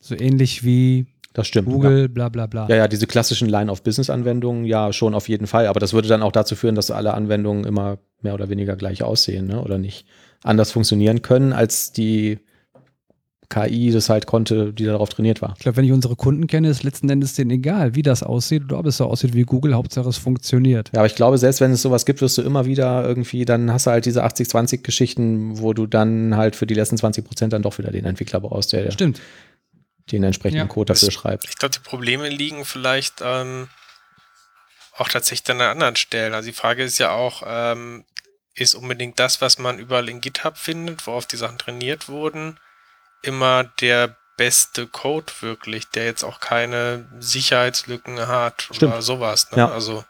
so 0.00 0.14
ähnlich 0.14 0.64
wie 0.64 1.06
Das 1.34 1.46
stimmt. 1.46 1.68
Google, 1.68 2.08
bla 2.08 2.28
bla 2.28 2.46
bla. 2.46 2.68
Ja, 2.68 2.76
ja, 2.76 2.88
diese 2.88 3.06
klassischen 3.06 3.48
Line-of-Business-Anwendungen, 3.48 4.64
ja, 4.64 4.92
schon 4.92 5.14
auf 5.14 5.28
jeden 5.28 5.46
Fall. 5.46 5.66
Aber 5.66 5.80
das 5.80 5.92
würde 5.92 6.08
dann 6.08 6.22
auch 6.22 6.32
dazu 6.32 6.56
führen, 6.56 6.74
dass 6.74 6.90
alle 6.90 7.14
Anwendungen 7.14 7.64
immer 7.64 7.98
mehr 8.22 8.34
oder 8.34 8.48
weniger 8.48 8.76
gleich 8.76 9.02
aussehen, 9.02 9.46
ne? 9.46 9.62
Oder 9.62 9.78
nicht 9.78 10.06
anders 10.42 10.70
funktionieren 10.70 11.22
können, 11.22 11.52
als 11.52 11.92
die 11.92 12.38
KI 13.50 13.90
das 13.90 14.10
halt 14.10 14.26
konnte, 14.26 14.74
die 14.74 14.84
darauf 14.84 15.08
trainiert 15.08 15.40
war. 15.40 15.54
Ich 15.56 15.62
glaube, 15.62 15.76
wenn 15.78 15.84
ich 15.84 15.92
unsere 15.92 16.16
Kunden 16.16 16.46
kenne, 16.46 16.68
ist 16.68 16.82
letzten 16.82 17.08
Endes 17.08 17.34
denen 17.34 17.50
egal, 17.50 17.94
wie 17.94 18.02
das 18.02 18.22
aussieht 18.22 18.64
oder 18.64 18.78
ob 18.78 18.86
es 18.86 18.98
so 18.98 19.06
aussieht 19.06 19.32
wie 19.34 19.44
Google, 19.44 19.74
Hauptsache 19.74 20.08
es 20.08 20.18
funktioniert. 20.18 20.90
Ja, 20.92 21.00
aber 21.00 21.06
ich 21.06 21.14
glaube, 21.14 21.38
selbst 21.38 21.60
wenn 21.62 21.72
es 21.72 21.80
sowas 21.80 22.04
gibt, 22.04 22.20
wirst 22.20 22.36
du 22.36 22.42
immer 22.42 22.66
wieder 22.66 23.02
irgendwie, 23.06 23.46
dann 23.46 23.72
hast 23.72 23.86
du 23.86 23.90
halt 23.90 24.04
diese 24.04 24.22
80-20-Geschichten, 24.24 25.58
wo 25.60 25.72
du 25.72 25.86
dann 25.86 26.36
halt 26.36 26.56
für 26.56 26.66
die 26.66 26.74
letzten 26.74 26.98
20 26.98 27.24
Prozent 27.24 27.52
dann 27.54 27.62
doch 27.62 27.78
wieder 27.78 27.90
den 27.90 28.04
Entwickler 28.04 28.40
brauchst, 28.40 28.72
der 28.74 28.90
Stimmt. 28.90 29.20
den 30.12 30.24
entsprechenden 30.24 30.66
Ja. 30.66 30.72
Code 30.72 30.92
dafür 30.92 31.10
schreibt. 31.10 31.46
Ich 31.48 31.56
glaube, 31.56 31.74
die 31.74 31.88
Probleme 31.88 32.28
liegen 32.28 32.66
vielleicht 32.66 33.22
ähm, 33.22 33.68
auch 34.98 35.08
tatsächlich 35.08 35.48
an 35.54 35.62
anderen 35.62 35.96
Stellen. 35.96 36.34
Also 36.34 36.48
die 36.48 36.54
Frage 36.54 36.82
ist 36.84 36.98
ja 36.98 37.12
auch, 37.12 37.42
ähm, 37.46 38.04
ist 38.54 38.74
unbedingt 38.74 39.18
das, 39.18 39.40
was 39.40 39.58
man 39.58 39.78
überall 39.78 40.08
in 40.08 40.20
GitHub 40.20 40.58
findet, 40.58 41.06
worauf 41.06 41.26
die 41.26 41.36
Sachen 41.36 41.58
trainiert 41.58 42.08
wurden, 42.08 42.58
immer 43.22 43.64
der 43.64 44.16
beste 44.36 44.86
Code 44.86 45.32
wirklich, 45.40 45.88
der 45.88 46.04
jetzt 46.06 46.22
auch 46.22 46.40
keine 46.40 47.06
Sicherheitslücken 47.18 48.28
hat 48.28 48.68
oder 48.70 48.76
Stimmt. 48.76 49.02
sowas. 49.02 49.50
Ne? 49.50 49.58
Ja. 49.58 49.70
Also 49.70 50.04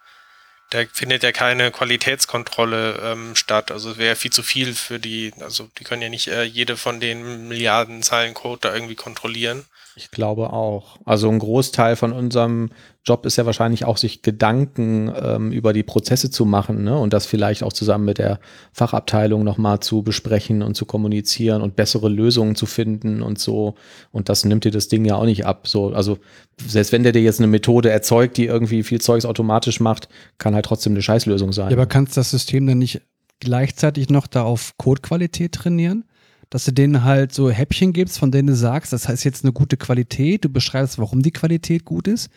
da 0.70 0.84
findet 0.92 1.22
ja 1.22 1.32
keine 1.32 1.70
Qualitätskontrolle 1.70 3.00
ähm, 3.02 3.34
statt. 3.34 3.70
Also 3.70 3.92
es 3.92 3.98
wäre 3.98 4.16
viel 4.16 4.30
zu 4.30 4.42
viel 4.42 4.74
für 4.74 5.00
die, 5.00 5.32
also 5.40 5.70
die 5.78 5.84
können 5.84 6.02
ja 6.02 6.10
nicht 6.10 6.28
äh, 6.28 6.42
jede 6.42 6.76
von 6.76 7.00
den 7.00 7.48
Milliarden 7.48 8.02
Zeilen 8.02 8.34
Code 8.34 8.60
da 8.68 8.74
irgendwie 8.74 8.94
kontrollieren. 8.94 9.64
Ich 9.98 10.12
glaube 10.12 10.52
auch. 10.52 10.96
Also 11.04 11.28
ein 11.28 11.40
Großteil 11.40 11.96
von 11.96 12.12
unserem 12.12 12.70
Job 13.04 13.26
ist 13.26 13.34
ja 13.36 13.46
wahrscheinlich 13.46 13.84
auch, 13.84 13.96
sich 13.96 14.22
Gedanken 14.22 15.12
ähm, 15.20 15.50
über 15.50 15.72
die 15.72 15.82
Prozesse 15.82 16.30
zu 16.30 16.44
machen 16.44 16.84
ne? 16.84 16.96
und 16.96 17.12
das 17.12 17.26
vielleicht 17.26 17.64
auch 17.64 17.72
zusammen 17.72 18.04
mit 18.04 18.18
der 18.18 18.38
Fachabteilung 18.72 19.42
nochmal 19.42 19.80
zu 19.80 20.02
besprechen 20.02 20.62
und 20.62 20.76
zu 20.76 20.86
kommunizieren 20.86 21.62
und 21.62 21.74
bessere 21.74 22.08
Lösungen 22.08 22.54
zu 22.54 22.66
finden 22.66 23.22
und 23.22 23.40
so. 23.40 23.74
Und 24.12 24.28
das 24.28 24.44
nimmt 24.44 24.64
dir 24.64 24.70
das 24.70 24.86
Ding 24.86 25.04
ja 25.04 25.16
auch 25.16 25.24
nicht 25.24 25.44
ab. 25.44 25.66
So, 25.66 25.88
also 25.88 26.18
selbst 26.64 26.92
wenn 26.92 27.02
der 27.02 27.10
dir 27.10 27.22
jetzt 27.22 27.40
eine 27.40 27.48
Methode 27.48 27.90
erzeugt, 27.90 28.36
die 28.36 28.46
irgendwie 28.46 28.84
viel 28.84 29.00
Zeugs 29.00 29.24
automatisch 29.24 29.80
macht, 29.80 30.08
kann 30.38 30.54
halt 30.54 30.66
trotzdem 30.66 30.92
eine 30.92 31.02
Scheißlösung 31.02 31.52
sein. 31.52 31.70
Ja, 31.70 31.76
aber 31.76 31.86
kannst 31.86 32.16
das 32.16 32.30
System 32.30 32.68
dann 32.68 32.78
nicht 32.78 33.00
gleichzeitig 33.40 34.10
noch 34.10 34.28
da 34.28 34.44
auf 34.44 34.74
Codequalität 34.76 35.52
trainieren? 35.52 36.04
Dass 36.50 36.64
du 36.64 36.72
denen 36.72 37.04
halt 37.04 37.32
so 37.32 37.50
Häppchen 37.50 37.92
gibst, 37.92 38.18
von 38.18 38.30
denen 38.30 38.48
du 38.48 38.56
sagst, 38.56 38.92
das 38.92 39.08
heißt 39.08 39.24
jetzt 39.24 39.44
eine 39.44 39.52
gute 39.52 39.76
Qualität, 39.76 40.44
du 40.44 40.48
beschreibst, 40.48 40.98
warum 40.98 41.22
die 41.22 41.30
Qualität 41.30 41.84
gut 41.84 42.08
ist 42.08 42.30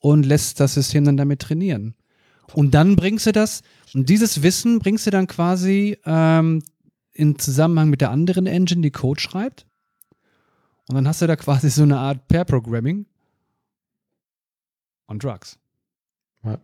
und 0.00 0.26
lässt 0.26 0.58
das 0.60 0.74
System 0.74 1.04
dann 1.04 1.16
damit 1.16 1.40
trainieren. 1.40 1.94
Und 2.52 2.74
dann 2.74 2.96
bringst 2.96 3.26
du 3.26 3.32
das, 3.32 3.62
und 3.94 4.08
dieses 4.08 4.42
Wissen 4.42 4.80
bringst 4.80 5.06
du 5.06 5.10
dann 5.10 5.26
quasi 5.26 5.98
ähm, 6.04 6.62
in 7.12 7.38
Zusammenhang 7.38 7.90
mit 7.90 8.00
der 8.00 8.10
anderen 8.10 8.46
Engine, 8.46 8.82
die 8.82 8.90
Code 8.90 9.20
schreibt. 9.20 9.66
Und 10.88 10.96
dann 10.96 11.08
hast 11.08 11.22
du 11.22 11.26
da 11.26 11.36
quasi 11.36 11.70
so 11.70 11.82
eine 11.82 11.98
Art 11.98 12.28
Pair-Programming 12.28 13.06
on 15.08 15.18
Drugs. 15.18 15.58
Ja. 16.42 16.58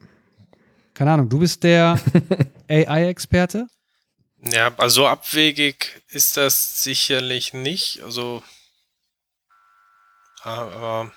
Keine 0.92 1.12
Ahnung, 1.12 1.28
du 1.28 1.38
bist 1.38 1.62
der 1.62 1.98
AI-Experte. 2.68 3.66
Ja, 4.42 4.72
also 4.78 5.02
so 5.02 5.06
abwegig 5.06 6.02
ist 6.08 6.36
das 6.36 6.82
sicherlich 6.82 7.52
nicht. 7.52 8.02
Also, 8.02 8.42
aber 10.42 11.12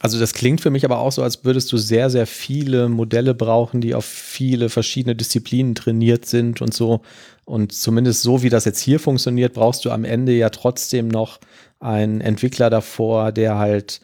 Also 0.00 0.20
das 0.20 0.34
klingt 0.34 0.60
für 0.60 0.70
mich 0.70 0.84
aber 0.84 0.98
auch 0.98 1.12
so, 1.12 1.22
als 1.22 1.44
würdest 1.44 1.72
du 1.72 1.78
sehr, 1.78 2.10
sehr 2.10 2.26
viele 2.26 2.88
Modelle 2.88 3.34
brauchen, 3.34 3.80
die 3.80 3.94
auf 3.94 4.04
viele 4.04 4.68
verschiedene 4.68 5.16
Disziplinen 5.16 5.74
trainiert 5.74 6.26
sind 6.26 6.60
und 6.62 6.74
so. 6.74 7.02
Und 7.44 7.72
zumindest 7.72 8.22
so, 8.22 8.42
wie 8.42 8.50
das 8.50 8.66
jetzt 8.66 8.80
hier 8.80 9.00
funktioniert, 9.00 9.54
brauchst 9.54 9.84
du 9.84 9.90
am 9.90 10.04
Ende 10.04 10.32
ja 10.32 10.50
trotzdem 10.50 11.08
noch 11.08 11.40
einen 11.80 12.20
Entwickler 12.20 12.70
davor, 12.70 13.32
der 13.32 13.56
halt 13.56 14.00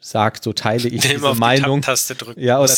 sagt, 0.00 0.44
so 0.44 0.52
teile 0.52 0.88
ich 0.88 1.02
diese 1.02 1.14
die 1.14 1.38
Meinung. 1.38 1.80
Drücken 1.80 2.40
Ja, 2.40 2.60
oder 2.60 2.74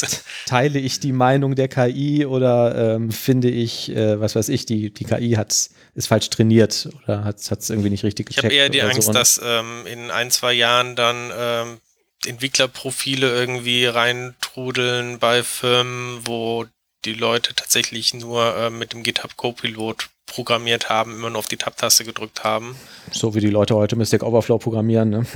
teile 0.46 0.78
ich 0.78 1.00
die 1.00 1.12
Meinung 1.12 1.54
der 1.54 1.68
KI 1.68 2.24
oder 2.24 2.94
ähm, 2.96 3.10
finde 3.10 3.50
ich, 3.50 3.90
äh, 3.90 4.20
was 4.20 4.34
weiß 4.34 4.48
ich, 4.48 4.66
die, 4.66 4.90
die 4.90 5.04
KI 5.04 5.32
hat, 5.32 5.70
ist 5.94 6.08
falsch 6.08 6.30
trainiert 6.30 6.88
oder 7.02 7.24
hat 7.24 7.38
es 7.38 7.70
irgendwie 7.70 7.90
nicht 7.90 8.04
richtig 8.04 8.30
Ich 8.30 8.36
gecheckt. 8.36 8.52
habe 8.52 8.54
eher 8.54 8.68
die 8.68 8.82
Angst, 8.82 9.02
so. 9.02 9.12
Dass 9.12 9.40
ähm, 9.44 9.86
in 9.86 10.10
ein, 10.10 10.30
zwei 10.30 10.52
Jahren 10.52 10.96
dann 10.96 11.30
ähm, 11.36 11.78
Entwicklerprofile 12.26 13.30
irgendwie 13.30 13.86
reintrudeln 13.86 15.18
bei 15.18 15.42
Firmen, 15.42 16.20
wo 16.24 16.66
die 17.04 17.14
Leute 17.14 17.54
tatsächlich 17.54 18.14
nur 18.14 18.56
ähm, 18.56 18.78
mit 18.78 18.92
dem 18.92 19.02
GitHub 19.02 19.36
Copilot 19.36 20.08
programmiert 20.26 20.88
haben, 20.88 21.14
immer 21.14 21.30
nur 21.30 21.38
auf 21.38 21.48
die 21.48 21.56
Tab-Taste 21.56 22.04
gedrückt 22.04 22.44
haben. 22.44 22.76
So 23.12 23.34
wie 23.34 23.40
die 23.40 23.50
Leute 23.50 23.74
heute 23.76 23.96
mit 23.96 24.08
Stack 24.08 24.22
Overflow 24.22 24.58
programmieren, 24.58 25.10
ne? 25.10 25.26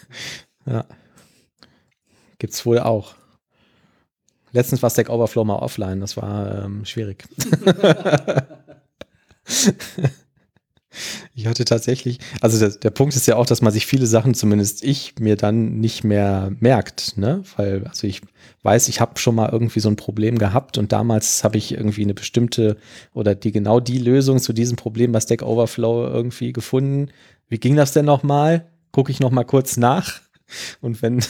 ja. 0.66 0.84
Gibt's 2.38 2.64
wohl 2.66 2.78
auch. 2.78 3.14
Letztens 4.52 4.82
war 4.82 4.90
Stack 4.90 5.10
Overflow 5.10 5.44
mal 5.44 5.56
offline, 5.56 6.00
das 6.00 6.16
war 6.16 6.64
ähm, 6.64 6.84
schwierig. 6.84 7.24
ich 11.34 11.46
hatte 11.48 11.64
tatsächlich, 11.64 12.20
also 12.40 12.60
der, 12.60 12.70
der 12.70 12.90
Punkt 12.90 13.16
ist 13.16 13.26
ja 13.26 13.34
auch, 13.34 13.46
dass 13.46 13.62
man 13.62 13.72
sich 13.72 13.84
viele 13.86 14.06
Sachen, 14.06 14.34
zumindest 14.34 14.84
ich, 14.84 15.14
mir 15.18 15.34
dann 15.36 15.80
nicht 15.80 16.04
mehr 16.04 16.52
merkt, 16.60 17.18
ne? 17.18 17.42
Weil, 17.56 17.84
also 17.86 18.06
ich 18.06 18.20
weiß, 18.62 18.88
ich 18.88 19.00
habe 19.00 19.18
schon 19.18 19.34
mal 19.34 19.50
irgendwie 19.50 19.80
so 19.80 19.88
ein 19.88 19.96
Problem 19.96 20.38
gehabt 20.38 20.78
und 20.78 20.92
damals 20.92 21.42
habe 21.42 21.58
ich 21.58 21.72
irgendwie 21.72 22.04
eine 22.04 22.14
bestimmte 22.14 22.76
oder 23.12 23.34
die 23.34 23.50
genau 23.50 23.80
die 23.80 23.98
Lösung 23.98 24.38
zu 24.38 24.52
diesem 24.52 24.76
Problem 24.76 25.10
bei 25.10 25.20
Stack 25.20 25.42
Overflow 25.42 26.06
irgendwie 26.06 26.52
gefunden. 26.52 27.10
Wie 27.48 27.58
ging 27.58 27.74
das 27.74 27.92
denn 27.92 28.04
nochmal? 28.04 28.68
Gucke 28.92 29.10
ich 29.10 29.18
nochmal 29.18 29.44
kurz 29.44 29.76
nach. 29.76 30.20
Und 30.80 31.00
wenn, 31.02 31.20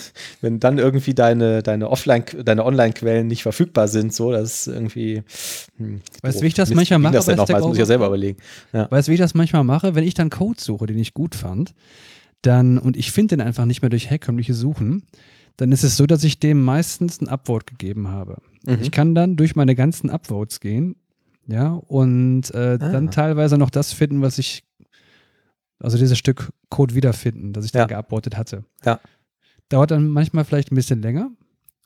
wenn 0.41 0.61
dann 0.61 0.79
irgendwie 0.79 1.15
deine, 1.15 1.63
deine 1.63 1.89
Offline, 1.91 2.25
deine 2.45 2.65
Online-Quellen 2.65 3.27
nicht 3.27 3.43
verfügbar 3.43 3.89
sind, 3.89 4.13
so, 4.13 4.33
das 4.33 4.67
ist 4.67 4.75
irgendwie. 4.75 5.23
Hm, 5.77 6.01
Weißt 6.23 6.39
du, 6.39 6.43
wie 6.43 6.47
ich 6.49 6.55
das 6.55 6.69
Mist, 6.71 6.77
manchmal 6.77 6.99
mache 6.99 7.15
Das, 7.15 7.27
denn 7.27 7.37
noch 7.37 7.43
mal? 7.43 7.47
Stack 7.47 7.57
das 7.59 7.67
muss 7.67 7.77
ich 7.77 7.81
ja 7.81 7.87
selber 7.87 8.07
überlegen. 8.09 8.39
Ja. 8.73 8.91
Weißt 8.91 9.09
du, 9.09 9.11
wie 9.11 9.15
ich 9.15 9.21
das 9.21 9.35
manchmal 9.35 9.65
mache? 9.65 9.95
Wenn 9.95 10.05
ich 10.05 10.15
dann 10.15 10.31
Code 10.31 10.61
suche, 10.61 10.87
den 10.87 10.99
ich 10.99 11.15
gut 11.15 11.35
fand, 11.35 11.75
dann, 12.43 12.79
und 12.79 12.97
ich 12.97 13.13
finde 13.13 13.37
den 13.37 13.47
einfach 13.47 13.65
nicht 13.65 13.83
mehr 13.83 13.89
durch 13.91 14.11
herkömmliche 14.11 14.53
Suchen, 14.55 15.05
dann 15.57 15.71
ist 15.73 15.85
es 15.85 15.97
so, 15.97 16.07
dass 16.07 16.25
ich 16.25 16.41
dem 16.41 16.63
meistens 16.63 17.21
ein 17.21 17.29
Upvote 17.29 17.67
gegeben 17.67 18.09
habe. 18.09 18.39
Mhm. 18.67 18.79
Ich 18.83 18.91
kann 18.91 19.15
dann 19.15 19.37
durch 19.37 19.55
meine 19.57 19.75
ganzen 19.75 20.11
Upvotes 20.11 20.61
gehen, 20.61 20.97
ja, 21.47 21.69
und 21.69 22.51
äh, 22.55 22.79
dann 22.79 23.09
Ah. 23.09 23.11
teilweise 23.11 23.57
noch 23.59 23.71
das 23.71 23.93
finden, 23.93 24.21
was 24.23 24.39
ich, 24.39 24.65
also 25.81 25.99
dieses 25.99 26.19
Stück 26.19 26.51
Code 26.71 26.95
wiederfinden, 26.95 27.53
das 27.53 27.65
ich 27.65 27.73
Ja. 27.73 27.81
dann 27.81 27.89
geupvotet 27.89 28.37
hatte. 28.37 28.65
Ja. 28.85 29.01
Dauert 29.69 29.91
dann 29.91 30.09
manchmal 30.09 30.45
vielleicht 30.45 30.71
ein 30.73 30.77
bisschen 30.77 31.03
länger, 31.03 31.31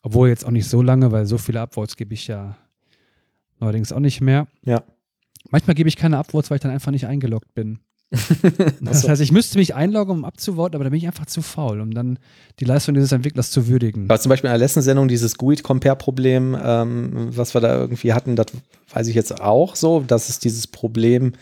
obwohl 0.02 0.28
jetzt 0.28 0.44
auch 0.44 0.50
nicht 0.50 0.68
so 0.68 0.82
lange, 0.82 1.12
weil 1.12 1.26
so 1.26 1.38
viele 1.38 1.60
Upvotes 1.60 1.96
gebe 1.96 2.14
ich 2.14 2.26
ja 2.26 2.56
neuerdings 3.60 3.92
auch 3.92 4.00
nicht 4.00 4.20
mehr. 4.20 4.46
Ja. 4.64 4.82
Manchmal 5.50 5.74
gebe 5.74 5.88
ich 5.88 5.96
keine 5.96 6.18
Upvotes, 6.18 6.50
weil 6.50 6.56
ich 6.56 6.62
dann 6.62 6.72
einfach 6.72 6.90
nicht 6.92 7.06
eingeloggt 7.06 7.54
bin. 7.54 7.78
Das 8.80 9.06
heißt, 9.06 9.20
ich 9.20 9.32
müsste 9.32 9.58
mich 9.58 9.74
einloggen, 9.74 10.12
um 10.18 10.24
abzuvoten, 10.24 10.74
aber 10.76 10.84
da 10.84 10.90
bin 10.90 10.98
ich 10.98 11.06
einfach 11.06 11.26
zu 11.26 11.42
faul, 11.42 11.80
um 11.80 11.92
dann 11.92 12.18
die 12.58 12.64
Leistung 12.64 12.94
dieses 12.94 13.12
Entwicklers 13.12 13.50
zu 13.50 13.68
würdigen. 13.68 14.04
Aber 14.04 14.18
zum 14.18 14.30
Beispiel 14.30 14.48
in 14.48 14.52
der 14.52 14.58
letzten 14.58 14.80
Sendung 14.82 15.08
dieses 15.08 15.36
GUID-Compare-Problem, 15.36 16.56
ähm, 16.62 17.28
was 17.36 17.54
wir 17.54 17.60
da 17.60 17.78
irgendwie 17.78 18.12
hatten, 18.14 18.34
das 18.36 18.46
weiß 18.92 19.08
ich 19.08 19.14
jetzt 19.14 19.40
auch 19.40 19.76
so, 19.76 20.00
dass 20.00 20.28
es 20.30 20.38
dieses 20.38 20.66
Problem 20.66 21.32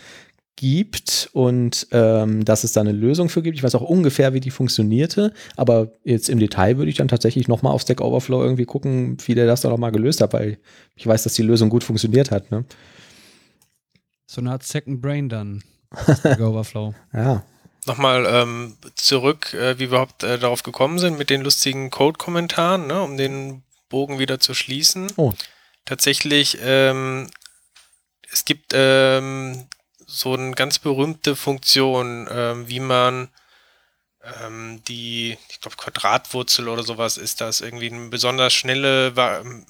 gibt 0.56 1.28
und 1.32 1.86
ähm, 1.92 2.44
dass 2.44 2.64
es 2.64 2.72
da 2.72 2.80
eine 2.80 2.92
Lösung 2.92 3.28
für 3.28 3.42
gibt. 3.42 3.56
Ich 3.56 3.62
weiß 3.62 3.74
auch 3.74 3.82
ungefähr, 3.82 4.32
wie 4.32 4.40
die 4.40 4.50
funktionierte, 4.50 5.32
aber 5.54 5.92
jetzt 6.02 6.30
im 6.30 6.38
Detail 6.38 6.78
würde 6.78 6.90
ich 6.90 6.96
dann 6.96 7.08
tatsächlich 7.08 7.46
nochmal 7.46 7.72
auf 7.72 7.82
Stack 7.82 8.00
Overflow 8.00 8.42
irgendwie 8.42 8.64
gucken, 8.64 9.18
wie 9.26 9.34
der 9.34 9.46
das 9.46 9.60
da 9.60 9.68
nochmal 9.68 9.92
gelöst 9.92 10.20
hat, 10.22 10.32
weil 10.32 10.58
ich 10.94 11.06
weiß, 11.06 11.22
dass 11.22 11.34
die 11.34 11.42
Lösung 11.42 11.68
gut 11.68 11.84
funktioniert 11.84 12.30
hat. 12.30 12.50
Ne? 12.50 12.64
So 14.26 14.40
eine 14.40 14.52
Art 14.52 14.62
Second 14.62 15.00
Brain 15.02 15.28
dann. 15.28 15.62
Stack 16.02 16.40
Overflow. 16.40 16.94
Ja. 17.12 17.44
Nochmal 17.86 18.26
ähm, 18.26 18.76
zurück, 18.96 19.54
äh, 19.54 19.76
wie 19.76 19.80
wir 19.80 19.88
überhaupt 19.88 20.24
äh, 20.24 20.38
darauf 20.38 20.62
gekommen 20.64 20.98
sind 20.98 21.18
mit 21.18 21.30
den 21.30 21.42
lustigen 21.42 21.90
Code-Kommentaren, 21.90 22.88
ne, 22.88 23.00
um 23.00 23.16
den 23.16 23.62
Bogen 23.88 24.18
wieder 24.18 24.40
zu 24.40 24.54
schließen. 24.54 25.12
Oh. 25.16 25.32
Tatsächlich, 25.84 26.58
ähm, 26.62 27.28
es 28.32 28.44
gibt 28.44 28.72
ähm, 28.74 29.68
so 30.06 30.34
eine 30.34 30.52
ganz 30.52 30.78
berühmte 30.78 31.36
Funktion, 31.36 32.28
ähm, 32.30 32.68
wie 32.68 32.80
man 32.80 33.28
ähm, 34.40 34.82
die, 34.88 35.36
ich 35.50 35.60
glaube, 35.60 35.76
Quadratwurzel 35.76 36.68
oder 36.68 36.82
sowas 36.82 37.16
ist 37.16 37.40
das, 37.40 37.60
irgendwie 37.60 37.90
eine 37.90 38.08
besonders 38.08 38.52
schnelle 38.54 39.12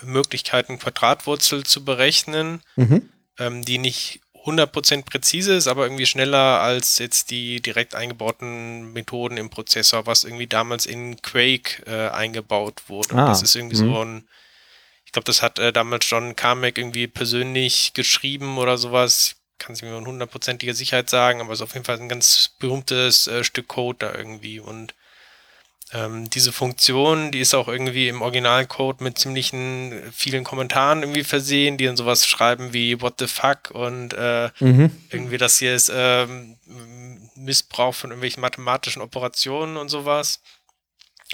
Möglichkeit, 0.03 0.69
eine 0.69 0.79
Quadratwurzel 0.79 1.65
zu 1.65 1.85
berechnen, 1.85 2.63
Mhm. 2.77 3.09
ähm, 3.39 3.65
die 3.65 3.79
nicht 3.79 4.21
100% 4.47 5.05
präzise 5.05 5.55
ist, 5.55 5.67
aber 5.67 5.85
irgendwie 5.85 6.07
schneller 6.07 6.61
als 6.61 6.99
jetzt 6.99 7.31
die 7.31 7.61
direkt 7.61 7.95
eingebauten 7.95 8.93
Methoden 8.93 9.37
im 9.37 9.51
Prozessor, 9.51 10.07
was 10.07 10.23
irgendwie 10.23 10.47
damals 10.47 10.87
in 10.87 11.21
Quake 11.21 11.83
äh, 11.87 12.11
eingebaut 12.11 12.83
wurde. 12.89 13.17
Ah, 13.17 13.27
das 13.27 13.43
ist 13.43 13.57
irgendwie 13.57 13.83
mhm. 13.83 13.93
so 13.93 14.05
ein, 14.05 14.29
ich 15.05 15.13
glaube, 15.13 15.25
das 15.25 15.43
hat 15.43 15.59
äh, 15.59 15.73
damals 15.73 16.09
John 16.09 16.37
Carmack 16.37 16.79
irgendwie 16.79 17.09
persönlich 17.09 17.93
geschrieben 17.93 18.59
oder 18.59 18.79
sowas. 18.79 19.35
Kann 19.59 19.73
es 19.73 19.83
mir 19.83 19.91
mit 19.99 20.07
hundertprozentiger 20.07 20.74
Sicherheit 20.74 21.09
sagen, 21.11 21.41
aber 21.41 21.53
es 21.53 21.61
ist 21.61 21.65
auf 21.65 21.74
jeden 21.74 21.85
Fall 21.85 21.99
ein 21.99 22.09
ganz 22.09 22.51
berühmtes 22.59 23.27
äh, 23.27 23.43
Stück 23.43 23.69
Code 23.69 23.99
da 24.01 24.15
irgendwie. 24.15 24.61
Und 24.61 24.95
ähm, 25.93 26.28
diese 26.31 26.53
Funktion, 26.53 27.31
die 27.31 27.41
ist 27.41 27.55
auch 27.55 27.69
irgendwie 27.69 28.09
im 28.09 28.20
Originalcode 28.20 29.01
mit 29.01 29.19
ziemlichen 29.19 29.93
äh, 29.93 30.12
vielen 30.12 30.43
Kommentaren 30.45 31.03
irgendwie 31.03 31.24
versehen, 31.24 31.78
die 31.78 31.87
dann 31.87 31.97
sowas 31.97 32.27
schreiben 32.27 32.73
wie 32.73 33.01
What 33.01 33.15
the 33.19 33.28
fuck 33.28 33.70
und 33.73 34.12
äh, 34.15 34.51
Mhm. 34.59 34.91
irgendwie 35.11 35.39
das 35.39 35.59
hier 35.59 35.74
ist 35.74 35.91
ähm, 35.95 36.57
Missbrauch 37.37 37.95
von 37.95 38.11
irgendwelchen 38.11 38.41
mathematischen 38.41 39.01
Operationen 39.01 39.77
und 39.77 39.89
sowas. 39.89 40.41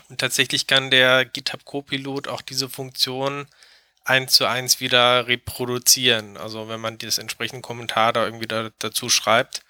Und 0.09 0.21
tatsächlich 0.21 0.67
kann 0.67 0.91
der 0.91 1.25
GitHub 1.25 1.65
Copilot 1.65 2.29
auch 2.29 2.43
diese 2.43 2.69
Funktion 2.69 3.47
eins 4.05 4.33
zu 4.33 4.47
eins 4.47 4.81
wieder 4.81 5.27
reproduzieren. 5.27 6.37
Also 6.37 6.69
wenn 6.69 6.81
man 6.81 6.99
das 6.99 7.19
entsprechende 7.19 7.63
Kommentar 7.63 8.13
da 8.13 8.25
irgendwie 8.25 8.47
da, 8.47 8.71
dazu 8.79 9.09
schreibt. 9.09 9.63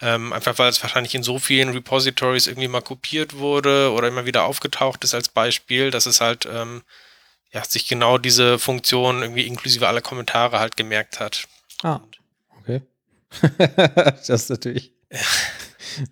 Ähm, 0.00 0.32
einfach 0.32 0.58
weil 0.58 0.68
es 0.68 0.80
wahrscheinlich 0.82 1.14
in 1.16 1.24
so 1.24 1.40
vielen 1.40 1.70
Repositories 1.70 2.46
irgendwie 2.46 2.68
mal 2.68 2.82
kopiert 2.82 3.36
wurde 3.38 3.92
oder 3.92 4.06
immer 4.06 4.26
wieder 4.26 4.44
aufgetaucht 4.44 5.02
ist 5.02 5.12
als 5.12 5.28
Beispiel, 5.28 5.90
dass 5.90 6.06
es 6.06 6.20
halt 6.20 6.46
ähm, 6.46 6.82
ja, 7.50 7.64
sich 7.64 7.88
genau 7.88 8.16
diese 8.16 8.60
Funktion 8.60 9.22
irgendwie 9.22 9.46
inklusive 9.46 9.88
aller 9.88 10.00
Kommentare 10.00 10.60
halt 10.60 10.76
gemerkt 10.76 11.18
hat. 11.18 11.48
Ah, 11.82 12.00
okay. 12.60 12.82
das 13.58 14.28
ist 14.28 14.50
natürlich 14.50 14.92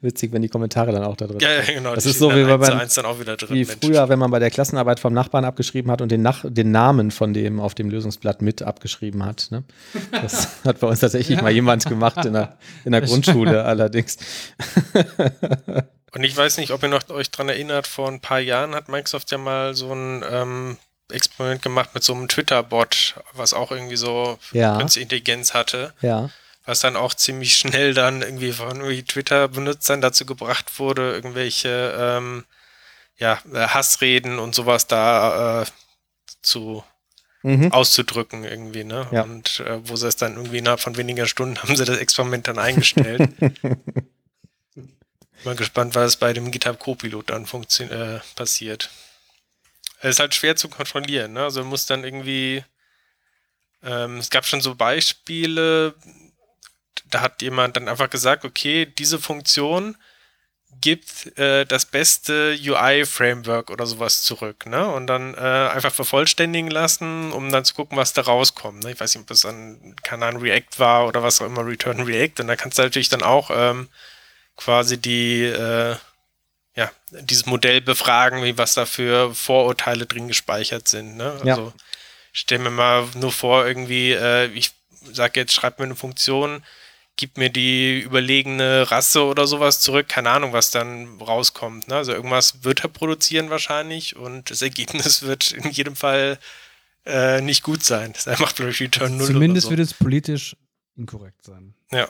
witzig, 0.00 0.32
wenn 0.32 0.42
die 0.42 0.48
Kommentare 0.48 0.92
dann 0.92 1.04
auch 1.04 1.16
da 1.16 1.26
drin 1.26 1.38
Ja, 1.40 1.52
ja, 1.52 1.62
genau. 1.62 1.94
Das 1.94 2.06
ist 2.06 2.18
so 2.18 2.30
wie 2.34 2.44
bei 2.44 2.72
eins 2.74 2.94
dann 2.94 3.06
auch 3.06 3.18
wieder 3.20 3.36
drin. 3.36 3.54
Wie 3.56 3.64
Mensch. 3.64 3.78
früher, 3.84 4.08
wenn 4.08 4.18
man 4.18 4.30
bei 4.30 4.38
der 4.38 4.50
Klassenarbeit 4.50 5.00
vom 5.00 5.12
Nachbarn 5.12 5.44
abgeschrieben 5.44 5.90
hat 5.90 6.00
und 6.00 6.10
den, 6.10 6.22
Nach 6.22 6.44
den 6.46 6.70
Namen 6.70 7.10
von 7.10 7.32
dem 7.34 7.60
auf 7.60 7.74
dem 7.74 7.90
Lösungsblatt 7.90 8.42
mit 8.42 8.62
abgeschrieben 8.62 9.24
hat. 9.24 9.48
Ne? 9.50 9.64
Das 10.10 10.48
hat 10.64 10.80
bei 10.80 10.86
uns 10.88 11.00
tatsächlich 11.00 11.40
mal 11.40 11.50
jemand 11.52 11.86
gemacht 11.86 12.24
in 12.24 12.32
der, 12.32 12.56
in 12.84 12.92
der 12.92 13.00
Grundschule 13.02 13.64
allerdings. 13.64 14.16
Und 16.12 16.24
ich 16.24 16.36
weiß 16.36 16.56
nicht, 16.58 16.70
ob 16.70 16.82
ihr 16.82 16.88
noch 16.88 17.08
euch 17.10 17.30
dran 17.30 17.48
erinnert, 17.48 17.86
vor 17.86 18.08
ein 18.08 18.20
paar 18.20 18.40
Jahren 18.40 18.74
hat 18.74 18.88
Microsoft 18.88 19.30
ja 19.30 19.38
mal 19.38 19.74
so 19.74 19.92
ein 19.92 20.24
ähm, 20.30 20.76
Experiment 21.12 21.62
gemacht 21.62 21.90
mit 21.94 22.02
so 22.02 22.14
einem 22.14 22.28
Twitter-Bot, 22.28 23.16
was 23.34 23.52
auch 23.54 23.70
irgendwie 23.70 23.96
so 23.96 24.38
Ja. 24.52 24.78
künstliche 24.78 25.02
Intelligenz 25.04 25.52
hatte, 25.54 25.92
Ja. 26.00 26.30
Was 26.66 26.80
dann 26.80 26.96
auch 26.96 27.14
ziemlich 27.14 27.56
schnell 27.56 27.94
dann 27.94 28.22
irgendwie 28.22 28.52
von 28.52 28.80
Twitter-Benutzern 28.80 30.00
dazu 30.00 30.26
gebracht 30.26 30.78
wurde, 30.78 31.12
irgendwelche 31.12 31.94
ähm, 31.98 32.44
ja, 33.18 33.40
Hassreden 33.52 34.38
und 34.38 34.54
sowas 34.54 34.86
da 34.86 35.62
äh, 35.62 35.66
zu 36.42 36.84
Mhm. 37.46 37.70
auszudrücken 37.70 38.42
irgendwie, 38.42 38.82
ne? 38.82 39.06
Ja. 39.12 39.22
Und 39.22 39.60
äh, 39.60 39.78
wo 39.88 39.94
sie 39.94 40.08
es 40.08 40.16
dann 40.16 40.34
irgendwie 40.34 40.58
innerhalb 40.58 40.80
von 40.80 40.96
weniger 40.96 41.28
Stunden 41.28 41.58
haben 41.62 41.76
sie 41.76 41.84
das 41.84 41.98
Experiment 41.98 42.48
dann 42.48 42.58
eingestellt. 42.58 43.30
Mal 45.44 45.54
gespannt, 45.54 45.94
was 45.94 46.16
bei 46.16 46.32
dem 46.32 46.50
GitHub 46.50 46.80
Copilot 46.80 47.30
dann 47.30 47.44
äh, 47.44 48.18
passiert. 48.34 48.90
Es 50.00 50.16
ist 50.16 50.18
halt 50.18 50.34
schwer 50.34 50.56
zu 50.56 50.68
kontrollieren, 50.68 51.34
ne? 51.34 51.44
Also 51.44 51.60
man 51.60 51.68
muss 51.68 51.86
dann 51.86 52.02
irgendwie 52.02 52.64
ähm, 53.84 54.18
es 54.18 54.30
gab 54.30 54.44
schon 54.44 54.60
so 54.60 54.74
Beispiele, 54.74 55.94
da 57.16 57.22
hat 57.22 57.40
jemand 57.40 57.76
dann 57.76 57.88
einfach 57.88 58.10
gesagt, 58.10 58.44
okay, 58.44 58.84
diese 58.84 59.18
Funktion 59.18 59.96
gibt 60.82 61.38
äh, 61.38 61.64
das 61.64 61.86
beste 61.86 62.54
UI-Framework 62.62 63.70
oder 63.70 63.86
sowas 63.86 64.22
zurück, 64.22 64.66
ne? 64.66 64.86
Und 64.86 65.06
dann 65.06 65.32
äh, 65.32 65.38
einfach 65.38 65.94
vervollständigen 65.94 66.70
lassen, 66.70 67.32
um 67.32 67.50
dann 67.50 67.64
zu 67.64 67.72
gucken, 67.72 67.96
was 67.96 68.12
da 68.12 68.20
rauskommt. 68.20 68.84
Ne? 68.84 68.92
Ich 68.92 69.00
weiß 69.00 69.14
nicht, 69.14 69.24
ob 69.24 69.30
es 69.30 69.40
dann, 69.40 69.96
keine 70.02 70.26
Ahnung, 70.26 70.42
React 70.42 70.78
war 70.78 71.06
oder 71.06 71.22
was 71.22 71.40
auch 71.40 71.46
immer, 71.46 71.66
Return 71.66 72.02
React. 72.02 72.40
Und 72.42 72.48
da 72.48 72.56
kannst 72.56 72.76
du 72.76 72.82
natürlich 72.82 73.08
dann 73.08 73.22
auch 73.22 73.50
ähm, 73.50 73.88
quasi 74.56 74.98
die, 74.98 75.44
äh, 75.44 75.96
ja, 76.74 76.90
dieses 77.10 77.46
Modell 77.46 77.80
befragen, 77.80 78.44
wie 78.44 78.58
was 78.58 78.74
da 78.74 78.84
für 78.84 79.34
Vorurteile 79.34 80.04
drin 80.04 80.28
gespeichert 80.28 80.86
sind, 80.86 81.16
ne? 81.16 81.40
Ja. 81.44 81.54
Also 81.54 81.72
stell 82.32 82.58
mir 82.58 82.70
mal 82.70 83.08
nur 83.14 83.32
vor, 83.32 83.66
irgendwie, 83.66 84.12
äh, 84.12 84.48
ich 84.48 84.72
sage 85.12 85.40
jetzt, 85.40 85.54
schreib 85.54 85.78
mir 85.78 85.86
eine 85.86 85.96
Funktion, 85.96 86.62
gib 87.16 87.38
mir 87.38 87.50
die 87.50 88.00
überlegene 88.00 88.90
Rasse 88.90 89.24
oder 89.24 89.46
sowas 89.46 89.80
zurück, 89.80 90.08
keine 90.08 90.30
Ahnung, 90.30 90.52
was 90.52 90.70
dann 90.70 91.18
rauskommt. 91.20 91.88
Ne? 91.88 91.96
Also 91.96 92.12
irgendwas 92.12 92.62
wird 92.62 92.84
er 92.84 92.88
produzieren 92.88 93.50
wahrscheinlich 93.50 94.16
und 94.16 94.50
das 94.50 94.62
Ergebnis 94.62 95.22
wird 95.26 95.52
in 95.52 95.70
jedem 95.70 95.96
Fall 95.96 96.38
äh, 97.06 97.40
nicht 97.40 97.62
gut 97.62 97.82
sein. 97.82 98.12
Er 98.26 98.40
macht 98.40 98.56
vielleicht 98.56 98.80
Return 98.80 99.16
0 99.16 99.26
Zumindest 99.26 99.66
oder 99.68 99.78
wird 99.78 99.88
es 99.88 99.94
politisch 99.94 100.56
inkorrekt 100.96 101.44
sein. 101.44 101.74
so. 101.90 101.96
Ja. 101.96 102.08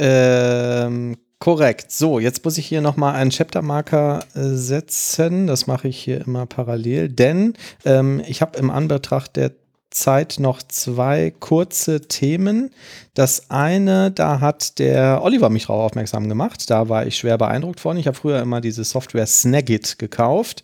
Ähm, 0.00 1.18
korrekt. 1.40 1.90
So, 1.90 2.20
jetzt 2.20 2.44
muss 2.44 2.56
ich 2.56 2.66
hier 2.66 2.80
nochmal 2.80 3.16
einen 3.16 3.30
Chaptermarker 3.30 4.24
äh, 4.34 4.40
setzen. 4.54 5.48
Das 5.48 5.66
mache 5.66 5.88
ich 5.88 5.98
hier 5.98 6.20
immer 6.20 6.46
parallel, 6.46 7.08
denn 7.08 7.54
ähm, 7.84 8.22
ich 8.26 8.42
habe 8.42 8.58
im 8.58 8.70
Anbetracht 8.70 9.34
der 9.34 9.52
Zeit 9.90 10.36
noch 10.38 10.62
zwei 10.62 11.32
kurze 11.38 12.02
Themen. 12.02 12.70
Das 13.14 13.50
eine, 13.50 14.10
da 14.10 14.40
hat 14.40 14.78
der 14.78 15.22
Oliver 15.22 15.50
mich 15.50 15.66
drauf 15.66 15.80
aufmerksam 15.80 16.28
gemacht. 16.28 16.70
Da 16.70 16.88
war 16.88 17.06
ich 17.06 17.16
schwer 17.16 17.38
beeindruckt 17.38 17.80
von. 17.80 17.96
Ich 17.96 18.06
habe 18.06 18.16
früher 18.16 18.40
immer 18.40 18.60
diese 18.60 18.84
Software 18.84 19.26
Snagit 19.26 19.98
gekauft. 19.98 20.62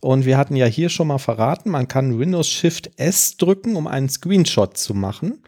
Und 0.00 0.24
wir 0.26 0.36
hatten 0.38 0.56
ja 0.56 0.66
hier 0.66 0.88
schon 0.88 1.08
mal 1.08 1.18
verraten, 1.18 1.70
man 1.70 1.88
kann 1.88 2.18
Windows 2.18 2.48
Shift 2.48 2.90
S 2.96 3.36
drücken, 3.36 3.76
um 3.76 3.86
einen 3.86 4.08
Screenshot 4.08 4.76
zu 4.76 4.94
machen 4.94 5.40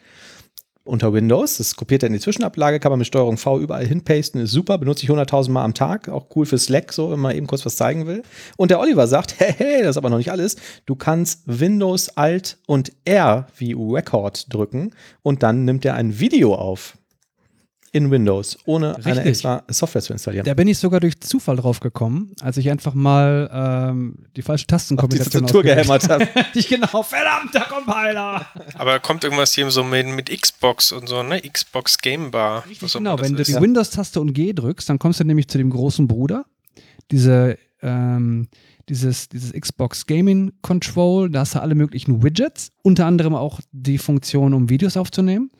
unter 0.88 1.12
Windows. 1.12 1.58
Das 1.58 1.76
kopiert 1.76 2.02
er 2.02 2.08
in 2.08 2.14
die 2.14 2.20
Zwischenablage, 2.20 2.80
kann 2.80 2.90
man 2.90 2.98
mit 2.98 3.06
Steuerung 3.06 3.36
V 3.36 3.58
überall 3.60 3.86
hinpasten, 3.86 4.40
ist 4.40 4.52
super, 4.52 4.78
benutze 4.78 5.04
ich 5.04 5.10
100.000 5.10 5.50
Mal 5.50 5.64
am 5.64 5.74
Tag, 5.74 6.08
auch 6.08 6.26
cool 6.34 6.46
für 6.46 6.58
Slack, 6.58 6.92
so, 6.92 7.10
wenn 7.10 7.20
man 7.20 7.36
eben 7.36 7.46
kurz 7.46 7.64
was 7.64 7.76
zeigen 7.76 8.06
will. 8.06 8.22
Und 8.56 8.70
der 8.70 8.80
Oliver 8.80 9.06
sagt, 9.06 9.34
hey, 9.38 9.54
hey, 9.56 9.82
das 9.82 9.90
ist 9.90 9.96
aber 9.96 10.10
noch 10.10 10.18
nicht 10.18 10.32
alles. 10.32 10.56
Du 10.86 10.96
kannst 10.96 11.42
Windows 11.46 12.08
Alt 12.16 12.58
und 12.66 12.92
R 13.04 13.46
wie 13.56 13.74
Record 13.74 14.52
drücken 14.52 14.92
und 15.22 15.42
dann 15.42 15.64
nimmt 15.64 15.84
er 15.84 15.94
ein 15.94 16.18
Video 16.18 16.54
auf. 16.54 16.97
In 17.92 18.10
Windows, 18.10 18.58
ohne 18.66 18.96
eine 18.96 19.06
Richtig. 19.06 19.26
extra 19.26 19.62
Software 19.68 20.02
zu 20.02 20.12
installieren. 20.12 20.44
Da 20.44 20.54
bin 20.54 20.68
ich 20.68 20.78
sogar 20.78 21.00
durch 21.00 21.18
Zufall 21.20 21.56
drauf 21.56 21.80
gekommen, 21.80 22.32
als 22.40 22.56
ich 22.58 22.70
einfach 22.70 22.94
mal 22.94 23.50
ähm, 23.52 24.26
die 24.36 24.42
falsche 24.42 24.62
Auf 24.62 24.66
die 24.66 24.72
Tastenkombination 24.72 25.42
Tastatur 25.42 25.62
gehämmert 25.62 26.08
habe. 26.08 26.28
Ich 26.54 26.68
genau, 26.68 27.02
verdammter 27.02 27.60
Compiler! 27.60 28.46
Aber 28.74 28.98
kommt 29.00 29.24
irgendwas 29.24 29.52
hier 29.54 29.70
so 29.70 29.84
mit, 29.84 30.06
mit 30.06 30.28
Xbox 30.28 30.92
und 30.92 31.08
so, 31.08 31.22
ne? 31.22 31.40
Xbox 31.40 31.98
Game 31.98 32.30
Bar. 32.30 32.66
Richtig, 32.66 32.92
genau. 32.92 33.18
Wenn 33.20 33.34
du 33.34 33.42
ist. 33.42 33.48
die 33.48 33.60
Windows-Taste 33.60 34.20
und 34.20 34.32
G 34.32 34.52
drückst, 34.52 34.88
dann 34.88 34.98
kommst 34.98 35.20
du 35.20 35.24
nämlich 35.24 35.48
zu 35.48 35.58
dem 35.58 35.70
großen 35.70 36.08
Bruder. 36.08 36.44
Diese, 37.10 37.58
ähm, 37.82 38.48
dieses, 38.88 39.28
dieses 39.28 39.52
Xbox 39.52 40.06
Gaming 40.06 40.52
Control, 40.62 41.30
da 41.30 41.40
hast 41.40 41.54
du 41.54 41.60
alle 41.60 41.74
möglichen 41.74 42.22
Widgets, 42.22 42.72
unter 42.82 43.06
anderem 43.06 43.34
auch 43.34 43.60
die 43.72 43.98
Funktion, 43.98 44.54
um 44.54 44.68
Videos 44.68 44.96
aufzunehmen. 44.96 45.50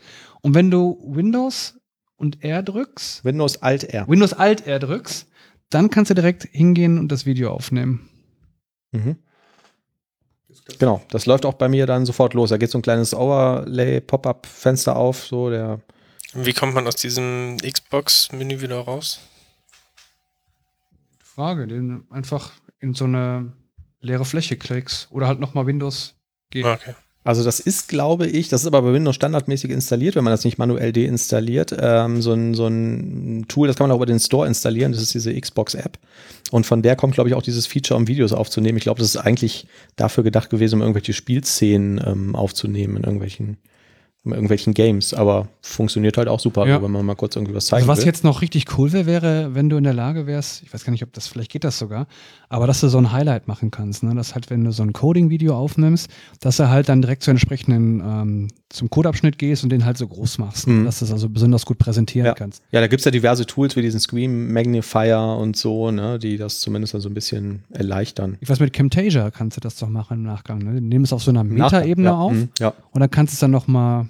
Und 0.41 0.55
wenn 0.55 0.71
du 0.71 0.99
Windows 1.05 1.78
und 2.19 2.45
R 2.45 2.63
drückst, 2.63 3.25
Windows 3.25 3.63
Alt 3.63 3.85
R. 3.85 4.07
Windows 4.07 4.35
Alt 4.35 4.67
R 4.67 4.79
drückst, 4.79 5.27
dann 5.71 5.89
kannst 5.89 6.11
du 6.11 6.15
direkt 6.15 6.45
hingehen 6.51 6.99
und 6.99 7.11
das 7.11 7.25
Video 7.25 7.51
aufnehmen. 7.51 8.11
Mhm. 8.93 9.17
Genau, 10.79 11.03
das 11.11 11.25
läuft 11.25 11.47
auch 11.47 11.55
bei 11.55 11.69
mir 11.69 11.87
dann 11.87 12.05
sofort 12.05 12.35
los. 12.35 12.51
Da 12.51 12.59
geht 12.59 12.71
so 12.71 12.79
ein 12.79 12.83
kleines 12.83 13.15
Overlay, 13.15 14.01
Pop-up-Fenster 14.01 14.97
auf, 14.97 15.25
so 15.25 15.49
der 15.49 15.81
Wie 16.35 16.53
kommt 16.53 16.75
man 16.75 16.87
aus 16.87 16.97
diesem 16.97 17.57
Xbox-Menü 17.63 18.61
wieder 18.61 18.81
raus? 18.81 19.21
Frage, 21.23 21.67
den 21.67 22.05
einfach 22.11 22.53
in 22.81 22.95
so 22.95 23.05
eine 23.05 23.53
leere 24.01 24.25
Fläche 24.25 24.57
klickst 24.57 25.11
oder 25.11 25.27
halt 25.27 25.41
nochmal 25.41 25.67
Windows 25.67 26.17
G. 26.51 26.65
Okay. 26.65 26.95
Also 27.29 27.45
das 27.45 27.61
ist, 27.61 27.89
glaube 27.89 28.27
ich, 28.27 28.49
das 28.49 28.63
ist 28.63 28.67
aber 28.69 28.81
bei 28.81 28.95
Windows 28.95 29.15
standardmäßig 29.15 29.71
installiert, 29.71 30.17
wenn 30.17 30.25
man 30.25 30.31
das 30.31 30.47
nicht 30.47 30.57
manuell 30.57 30.95
deinstalliert. 30.95 31.77
Ähm, 31.79 32.23
so, 32.23 32.33
ein, 32.33 32.55
so 32.55 32.67
ein 32.67 33.45
Tool, 33.49 33.69
das 33.69 33.77
kann 33.77 33.87
man 33.87 33.93
auch 33.95 33.99
über 33.99 34.07
den 34.07 34.19
Store 34.19 34.47
installieren, 34.47 34.93
das 34.93 35.03
ist 35.03 35.13
diese 35.13 35.39
Xbox-App. 35.39 35.99
Und 36.53 36.65
von 36.65 36.81
der 36.81 36.97
kommt, 36.97 37.13
glaube 37.13 37.29
ich, 37.29 37.35
auch 37.35 37.43
dieses 37.43 37.67
Feature, 37.67 38.01
um 38.01 38.09
Videos 38.09 38.33
aufzunehmen. 38.33 38.79
Ich 38.79 38.85
glaube, 38.85 39.01
das 39.01 39.09
ist 39.09 39.19
eigentlich 39.19 39.67
dafür 39.97 40.25
gedacht 40.25 40.49
gewesen, 40.49 40.77
um 40.77 40.81
irgendwelche 40.81 41.13
Spielszenen 41.13 42.01
ähm, 42.03 42.35
aufzunehmen 42.35 42.97
in 42.97 43.03
irgendwelchen 43.03 43.59
irgendwelchen 44.25 44.75
Games, 44.75 45.15
aber 45.15 45.49
funktioniert 45.63 46.19
halt 46.19 46.29
auch 46.29 46.41
super, 46.41 46.67
Ja. 46.67 46.83
wenn 46.83 46.91
man 46.91 47.05
mal 47.07 47.15
kurz 47.15 47.37
irgendwie 47.37 47.55
was 47.55 47.67
zeigen 47.67 47.83
Also 47.83 47.89
was 47.89 48.01
will. 48.01 48.07
jetzt 48.07 48.25
noch 48.25 48.43
richtig 48.43 48.67
cool 48.79 48.93
wäre, 48.93 49.07
wäre, 49.07 49.55
wenn 49.55 49.71
du 49.71 49.77
in 49.77 49.85
der 49.85 49.95
Lage 49.95 50.27
wärst, 50.27 50.63
ich 50.65 50.75
weiß 50.75 50.85
gar 50.85 50.91
nicht, 50.91 51.03
ob 51.03 51.13
das, 51.13 51.29
vielleicht 51.29 51.51
geht 51.51 51.65
das 51.65 51.79
sogar, 51.79 52.07
aber 52.49 52.67
dass 52.67 52.81
du 52.81 52.89
so 52.89 52.99
ein 52.99 53.13
Highlight 53.13 53.49
machen 53.49 53.71
kannst, 53.71 54.03
ne? 54.03 54.15
Dass 54.15 54.35
halt, 54.35 54.51
wenn 54.51 54.65
du 54.65 54.73
so 54.73 54.83
ein 54.83 54.93
Coding-Video 54.93 55.57
aufnimmst, 55.57 56.11
dass 56.41 56.57
du 56.59 56.69
halt 56.69 56.89
dann 56.89 57.01
direkt 57.01 57.23
zu 57.23 57.31
entsprechenden, 57.31 58.01
ähm, 58.01 58.49
zum 58.71 58.91
Codeabschnitt 58.91 59.39
gehst 59.39 59.63
und 59.65 59.71
den 59.71 59.85
halt 59.87 59.97
so 59.97 60.07
groß 60.07 60.39
machst, 60.39 60.67
ne? 60.67 60.75
Mhm. 60.75 60.85
dass 60.85 60.99
du 60.99 61.07
es 61.07 61.13
also 61.13 61.29
besonders 61.31 61.65
gut 61.65 61.79
präsentieren 61.79 62.27
Ja. 62.27 62.35
kannst. 62.35 62.63
Ja, 62.71 62.81
da 62.81 62.87
gibt 62.87 63.01
es 63.01 63.05
ja 63.07 63.11
diverse 63.11 63.47
Tools 63.47 63.77
wie 63.77 63.83
diesen 63.83 64.01
Screen 64.01 64.53
Magnifier 64.53 65.39
und 65.41 65.57
so, 65.57 65.91
ne, 65.91 66.19
die 66.19 66.37
das 66.37 66.61
zumindest 66.61 66.93
dann 66.93 67.01
so 67.01 67.09
ein 67.09 67.15
bisschen 67.15 67.63
erleichtern. 67.71 68.37
Ich 68.41 68.49
weiß, 68.51 68.61
mit 68.61 68.73
Camtasia 68.75 69.31
kannst 69.31 69.57
du 69.57 69.61
das 69.61 69.77
doch 69.77 69.89
machen 69.89 70.19
im 70.19 70.23
Nachgang, 70.25 70.59
ne? 70.59 70.81
Nimm 70.81 71.03
es 71.03 71.13
auf 71.15 71.23
so 71.23 71.31
einer 71.31 71.45
Metaebene 71.45 72.09
ja, 72.09 72.15
auf 72.17 72.33
mhm, 72.33 72.49
Ja. 72.59 72.75
und 72.91 73.01
dann 73.01 73.11
kannst 73.11 73.33
du 73.33 73.37
es 73.37 73.41
dann 73.41 73.51
nochmal 73.53 74.07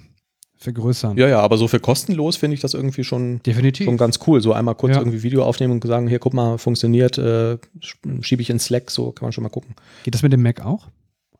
vergrößern. 0.59 1.17
ja, 1.17 1.27
ja, 1.27 1.39
aber 1.39 1.57
so 1.57 1.67
für 1.67 1.79
kostenlos 1.79 2.35
finde 2.35 2.53
ich 2.55 2.61
das 2.61 2.73
irgendwie 2.73 3.03
schon, 3.03 3.41
Definitiv. 3.43 3.85
schon 3.85 3.97
ganz 3.97 4.19
cool. 4.27 4.41
So 4.41 4.53
einmal 4.53 4.75
kurz 4.75 4.93
Ja. 4.95 4.99
irgendwie 5.01 5.23
Video 5.23 5.43
aufnehmen 5.43 5.73
und 5.73 5.83
sagen, 5.85 6.07
hier, 6.07 6.19
guck 6.19 6.33
mal, 6.33 6.57
funktioniert, 6.57 7.17
äh, 7.17 7.57
sch- 7.79 8.21
schiebe 8.23 8.41
ich 8.41 8.49
in 8.49 8.59
Slack, 8.59 8.91
so 8.91 9.11
kann 9.11 9.25
man 9.25 9.31
schon 9.31 9.43
mal 9.43 9.49
gucken. 9.49 9.73
Geht 10.03 10.13
das 10.13 10.21
mit 10.21 10.33
dem 10.33 10.41
Mac 10.43 10.63
auch? 10.65 10.87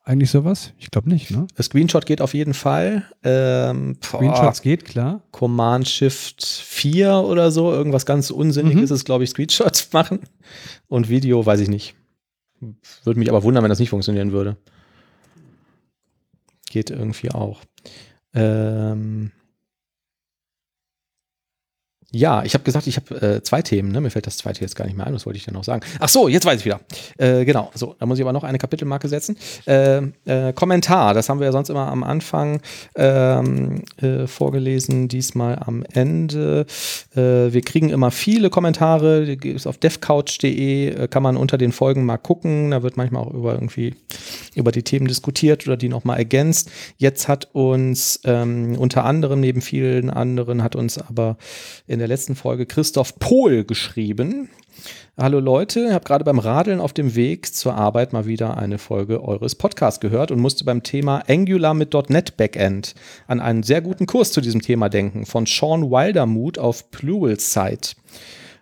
Eigentlich 0.06 0.32
sowas? 0.32 0.74
Ich 0.80 0.90
glaube 0.90 1.10
nicht, 1.10 1.30
ne? 1.30 1.46
Der 1.56 1.64
Screenshot 1.64 2.06
geht 2.08 2.22
auf 2.22 2.34
jeden 2.34 2.54
Fall. 2.56 3.04
Ähm, 3.24 3.98
boah, 4.00 4.18
Screenshots 4.18 4.62
geht, 4.64 4.86
klar. 4.86 5.22
Command 5.32 5.88
Shift 5.88 6.44
4 6.44 7.14
oder 7.18 7.52
so, 7.52 7.72
irgendwas 7.72 8.08
ganz 8.08 8.32
Unsinniges 8.32 8.90
Mhm. 8.90 8.96
ist, 8.96 9.06
glaube 9.06 9.26
ich, 9.26 9.30
Screenshots 9.30 9.90
machen. 9.94 10.22
Und 10.88 11.10
Video, 11.10 11.46
weiß 11.46 11.60
ich 11.60 11.68
nicht. 11.70 11.94
Würde 13.04 13.20
mich 13.20 13.30
aber 13.30 13.44
wundern, 13.44 13.64
wenn 13.64 13.70
das 13.70 13.80
nicht 13.80 13.90
funktionieren 13.90 14.32
würde. 14.32 14.58
Geht 16.70 16.90
irgendwie 16.90 17.32
auch. 17.32 17.62
Ähm 18.34 19.32
ja, 22.12 22.44
ich 22.44 22.56
habe 22.56 22.64
gesagt, 22.64 22.88
ich 22.88 22.96
habe 22.96 23.36
äh, 23.36 23.44
zwei 23.44 23.62
Themen. 23.62 23.92
Ne? 23.92 24.02
Mir 24.02 24.10
fällt 24.10 24.26
das 24.26 24.38
zweite 24.38 24.62
jetzt 24.62 24.76
gar 24.76 24.86
nicht 24.86 24.98
mehr 24.98 25.06
ein. 25.06 25.14
Was 25.14 25.28
wollte 25.28 25.38
ich 25.38 25.46
denn 25.46 25.54
noch 25.54 25.64
sagen? 25.64 25.86
Ach 26.00 26.10
so, 26.10 26.28
jetzt 26.28 26.46
weiß 26.46 26.60
ich 26.60 26.66
wieder. 26.66 26.80
Äh, 27.18 27.46
genau, 27.46 27.70
so, 27.76 27.96
da 28.00 28.06
muss 28.08 28.18
ich 28.18 28.24
aber 28.24 28.34
noch 28.34 28.44
eine 28.44 28.58
Kapitelmarke 28.58 29.08
setzen. 29.08 29.38
Äh, 29.68 30.02
äh, 30.26 30.54
Kommentar, 30.54 31.14
das 31.14 31.30
haben 31.30 31.40
wir 31.40 31.46
ja 31.46 31.52
sonst 31.52 31.70
immer 31.70 31.88
am 31.88 32.04
Anfang 32.04 32.62
ähm, 32.96 33.84
äh, 33.98 34.26
vorgelesen, 34.26 35.08
diesmal 35.08 35.60
am 35.60 35.84
Ende. 35.84 36.66
Äh, 37.16 37.54
wir 37.54 37.62
kriegen 37.62 37.90
immer 37.90 38.10
viele 38.10 38.50
Kommentare, 38.50 39.38
gibt's 39.38 39.68
auf 39.68 39.78
devcouch.de, 39.78 40.90
äh, 40.90 41.08
kann 41.08 41.22
man 41.22 41.38
unter 41.38 41.60
den 41.60 41.72
Folgen 41.72 42.06
mal 42.06 42.18
gucken. 42.18 42.72
Da 42.72 42.82
wird 42.82 42.98
manchmal 42.98 43.24
auch 43.24 43.34
über 43.34 43.54
irgendwie 43.54 43.94
über 44.56 44.72
die 44.72 44.84
Themen 44.84 45.08
diskutiert 45.08 45.68
oder 45.68 45.78
die 45.78 45.90
nochmal 45.90 46.18
ergänzt. 46.18 46.72
Jetzt 46.98 47.28
hat 47.28 47.50
uns 47.54 48.20
ähm, 48.24 48.76
unter 48.80 49.06
anderem, 49.06 49.40
neben 49.42 49.62
vielen 49.62 50.10
anderen, 50.10 50.64
hat 50.64 50.76
uns 50.76 50.98
aber 50.98 51.38
in 51.86 51.99
der 52.00 52.08
letzten 52.08 52.36
Folge 52.36 52.66
Christoph 52.66 53.20
Pohl 53.20 53.64
geschrieben. 53.64 54.50
Hallo 55.18 55.40
Leute, 55.40 55.88
ich 55.88 55.92
habe 55.92 56.06
gerade 56.06 56.24
beim 56.24 56.40
Radeln 56.40 56.80
auf 56.80 56.94
dem 56.94 57.16
Weg 57.16 57.54
zur 57.54 57.76
Arbeit 57.76 58.14
mal 58.14 58.26
wieder 58.26 58.58
eine 58.58 58.78
Folge 58.78 59.24
eures 59.24 59.56
Podcasts 59.56 60.00
gehört 60.00 60.32
und 60.32 60.40
musste 60.40 60.64
beim 60.64 60.82
Thema 60.82 61.24
Angular 61.28 61.74
mit 61.74 61.94
.NET 62.10 62.38
Backend 62.38 62.96
an 63.28 63.42
einen 63.42 63.64
sehr 63.64 63.82
guten 63.82 64.06
Kurs 64.06 64.32
zu 64.32 64.42
diesem 64.42 64.62
Thema 64.62 64.88
denken 64.88 65.26
von 65.26 65.46
Sean 65.46 65.92
Wildermuth 65.92 66.58
auf 66.58 66.90
Pluralsight. 66.92 67.96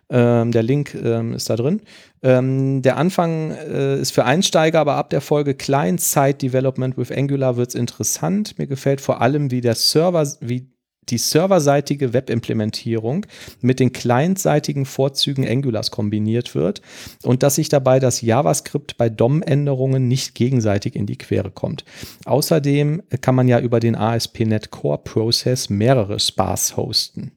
Ähm, 0.09 0.51
der 0.51 0.64
Link 0.64 0.95
ähm, 0.95 1.34
ist 1.34 1.49
da 1.49 1.55
drin. 1.55 1.81
Ähm, 2.23 2.81
der 2.81 2.97
Anfang 2.97 3.51
äh, 3.51 3.99
ist 3.99 4.11
für 4.11 4.26
Einsteiger, 4.26 4.80
aber 4.80 4.95
ab 4.95 5.09
der 5.09 5.22
Folge 5.22 5.53
Client-Side 5.53 6.35
Development 6.35 6.97
with 6.97 7.11
Angular 7.11 7.57
wird 7.57 7.69
es 7.69 7.76
interessant. 7.76 8.57
Mir 8.57 8.68
gefällt 8.68 9.01
vor 9.01 9.22
allem, 9.22 9.51
wie 9.51 9.61
der 9.61 9.76
Server, 9.76 10.26
wie 10.39 10.68
die 11.10 11.18
serverseitige 11.18 12.14
Webimplementierung 12.14 13.26
mit 13.62 13.80
den 13.80 13.94
clientseitigen 13.94 14.86
Vorzügen 14.86 15.48
Angulars 15.48 15.92
kombiniert 15.92 16.56
wird 16.56 16.82
und 17.24 17.44
dass 17.44 17.56
sich 17.56 17.70
dabei 17.70 18.00
das 18.00 18.22
JavaScript 18.22 18.98
bei 18.98 19.10
DOM-Änderungen 19.10 20.08
nicht 20.08 20.36
gegenseitig 20.36 20.96
in 20.96 21.06
die 21.06 21.18
Quere 21.18 21.52
kommt. 21.52 21.86
Außerdem 22.26 23.04
kann 23.22 23.36
man 23.36 23.48
ja 23.48 23.60
über 23.60 23.80
den 23.80 23.96
ASP.NET 23.96 24.72
Core 24.72 25.00
Process 25.04 25.70
mehrere 25.70 26.20
Spas 26.20 26.78
hosten. 26.78 27.32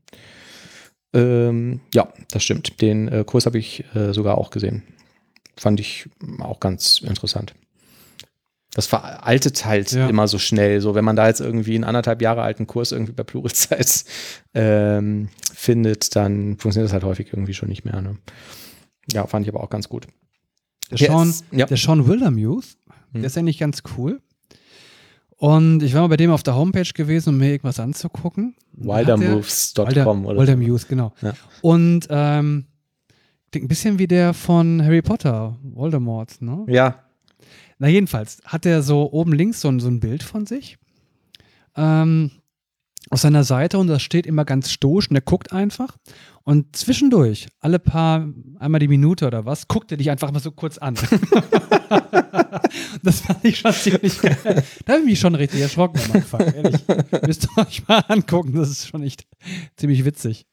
Ähm, 1.12 1.80
ja, 1.94 2.12
das 2.30 2.44
stimmt. 2.44 2.80
Den 2.80 3.08
äh, 3.08 3.24
Kurs 3.24 3.46
habe 3.46 3.58
ich 3.58 3.84
äh, 3.94 4.12
sogar 4.12 4.38
auch 4.38 4.50
gesehen. 4.50 4.82
Fand 5.56 5.80
ich 5.80 6.08
auch 6.40 6.60
ganz 6.60 7.00
interessant. 7.00 7.54
Das 8.72 8.86
veraltet 8.86 9.64
halt 9.64 9.90
Ja. 9.92 10.08
immer 10.08 10.28
so 10.28 10.38
schnell. 10.38 10.80
So, 10.80 10.94
wenn 10.94 11.04
man 11.04 11.16
da 11.16 11.26
jetzt 11.26 11.40
irgendwie 11.40 11.74
einen 11.74 11.84
anderthalb 11.84 12.22
Jahre 12.22 12.42
alten 12.42 12.66
Kurs 12.68 12.92
irgendwie 12.92 13.12
bei 13.12 13.24
Pluralsight 13.24 14.04
ähm, 14.54 15.28
findet, 15.52 16.14
dann 16.14 16.56
funktioniert 16.58 16.86
das 16.86 16.92
halt 16.92 17.02
häufig 17.04 17.32
irgendwie 17.32 17.54
schon 17.54 17.68
nicht 17.68 17.84
mehr. 17.84 18.00
Ne? 18.00 18.16
Ja, 19.12 19.26
fand 19.26 19.44
ich 19.46 19.52
aber 19.52 19.62
auch 19.64 19.70
ganz 19.70 19.88
gut. 19.88 20.06
Der 20.90 20.98
Sean, 20.98 21.30
ist- 21.30 21.44
ja. 21.50 21.66
der 21.66 21.76
Sean 21.76 22.06
Wildermuth, 22.06 22.76
Hm. 23.12 23.22
der 23.22 23.24
ist 23.24 23.36
eigentlich 23.38 23.58
ganz 23.58 23.82
cool. 23.96 24.20
Und 25.36 25.82
ich 25.82 25.94
war 25.94 26.02
mal 26.02 26.08
bei 26.08 26.16
dem 26.16 26.30
auf 26.30 26.42
der 26.42 26.54
Homepage 26.54 26.92
gewesen, 26.94 27.30
um 27.30 27.38
mir 27.38 27.50
irgendwas 27.50 27.80
anzugucken. 27.80 28.54
Wildermoves.com 28.74 29.86
Wilder, 29.88 30.08
oder 30.28 30.38
Wildermuth, 30.38 30.86
genau. 30.88 31.12
Ja. 31.22 31.32
Und 31.62 32.06
ähm, 32.10 32.66
klingt 33.50 33.64
ein 33.64 33.68
bisschen 33.68 33.98
wie 33.98 34.06
der 34.06 34.34
von 34.34 34.82
Harry 34.84 35.02
Potter, 35.02 35.56
Voldemort, 35.62 36.40
ne? 36.42 36.64
Ja, 36.68 37.02
Na, 37.80 37.88
jedenfalls 37.88 38.40
hat 38.44 38.66
er 38.66 38.82
so 38.82 39.10
oben 39.10 39.32
links 39.32 39.62
so, 39.62 39.68
ein- 39.68 39.80
so 39.80 39.88
ein 39.88 40.00
Bild 40.00 40.22
von 40.22 40.46
sich 40.46 40.76
ähm, 41.76 42.30
auf 43.08 43.20
seiner 43.20 43.42
Seite 43.42 43.78
und 43.78 43.86
das 43.86 44.02
steht 44.02 44.26
immer 44.26 44.44
ganz 44.44 44.70
stoisch 44.70 45.08
und 45.08 45.16
er 45.16 45.22
guckt 45.22 45.52
einfach. 45.52 45.96
Und 46.44 46.76
zwischendurch, 46.76 47.48
alle 47.60 47.78
paar, 47.78 48.28
einmal 48.58 48.80
die 48.80 48.88
Minute 48.88 49.26
oder 49.26 49.46
was, 49.46 49.66
guckt 49.66 49.90
er 49.92 49.96
dich 49.96 50.10
einfach 50.10 50.30
mal 50.30 50.40
so 50.40 50.52
kurz 50.52 50.76
an. 50.78 50.94
das 53.02 53.20
fand 53.20 53.44
ich 53.44 53.58
schon 53.58 53.72
ziemlich 53.72 54.20
geil. 54.20 54.62
Da 54.84 54.94
habe 54.94 55.10
ich 55.10 55.18
schon 55.18 55.34
richtig 55.34 55.60
erschrocken 55.60 56.00
am 56.04 56.12
Anfang. 56.12 56.40
Ehrlich. 56.40 56.80
Müsst 57.26 57.48
ihr 57.56 57.66
euch 57.66 57.86
mal 57.88 58.04
angucken, 58.08 58.52
das 58.54 58.70
ist 58.70 58.88
schon 58.88 59.02
echt 59.02 59.26
ziemlich 59.76 60.04
witzig. 60.04 60.46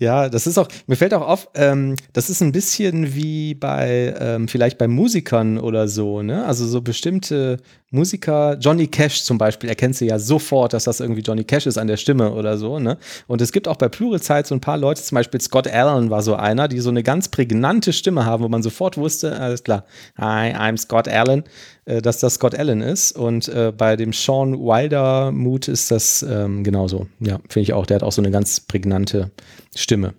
Ja, 0.00 0.28
das 0.28 0.46
ist 0.46 0.58
auch, 0.58 0.68
mir 0.86 0.94
fällt 0.94 1.12
auch 1.12 1.26
auf, 1.26 1.48
ähm, 1.54 1.96
das 2.12 2.30
ist 2.30 2.40
ein 2.40 2.52
bisschen 2.52 3.14
wie 3.16 3.54
bei, 3.54 4.14
ähm, 4.20 4.46
vielleicht 4.46 4.78
bei 4.78 4.86
Musikern 4.86 5.58
oder 5.58 5.88
so, 5.88 6.22
ne? 6.22 6.44
Also 6.46 6.66
so 6.68 6.80
bestimmte 6.82 7.56
Musiker, 7.90 8.58
Johnny 8.60 8.86
Cash 8.86 9.22
zum 9.22 9.38
Beispiel, 9.38 9.70
erkennst 9.70 10.02
du 10.02 10.04
ja 10.04 10.18
sofort, 10.18 10.74
dass 10.74 10.84
das 10.84 11.00
irgendwie 11.00 11.22
Johnny 11.22 11.44
Cash 11.44 11.66
ist 11.66 11.78
an 11.78 11.86
der 11.86 11.96
Stimme 11.96 12.32
oder 12.32 12.58
so, 12.58 12.78
ne? 12.78 12.98
Und 13.26 13.40
es 13.40 13.50
gibt 13.50 13.66
auch 13.66 13.76
bei 13.76 13.88
Pluralsight 13.88 14.46
so 14.46 14.54
ein 14.54 14.60
paar 14.60 14.76
Leute, 14.76 15.02
zum 15.02 15.16
Beispiel 15.16 15.40
Scott 15.40 15.66
Allen 15.66 16.10
war 16.10 16.20
so 16.20 16.34
einer, 16.34 16.68
die 16.68 16.80
so 16.80 16.90
eine 16.90 17.02
ganz 17.02 17.28
prägnante 17.28 17.94
Stimme 17.94 18.26
haben, 18.26 18.44
wo 18.44 18.48
man 18.48 18.62
sofort 18.62 18.98
wusste, 18.98 19.40
alles 19.40 19.64
klar, 19.64 19.86
hi, 20.18 20.52
I'm 20.52 20.76
Scott 20.76 21.08
Allen, 21.08 21.44
äh, 21.86 22.02
dass 22.02 22.20
das 22.20 22.34
Scott 22.34 22.54
Allen 22.54 22.82
ist. 22.82 23.12
Und 23.12 23.48
äh, 23.48 23.72
bei 23.74 23.96
dem 23.96 24.12
Sean 24.12 24.58
Wilder 24.58 25.32
Mut 25.32 25.68
ist 25.68 25.90
das 25.90 26.22
ähm, 26.22 26.64
genauso. 26.64 27.06
Ja, 27.20 27.38
finde 27.48 27.62
ich 27.62 27.72
auch. 27.72 27.86
Der 27.86 27.96
hat 27.96 28.02
auch 28.02 28.12
so 28.12 28.20
eine 28.20 28.30
ganz 28.30 28.60
prägnante 28.60 29.30
Stimme. 29.74 30.12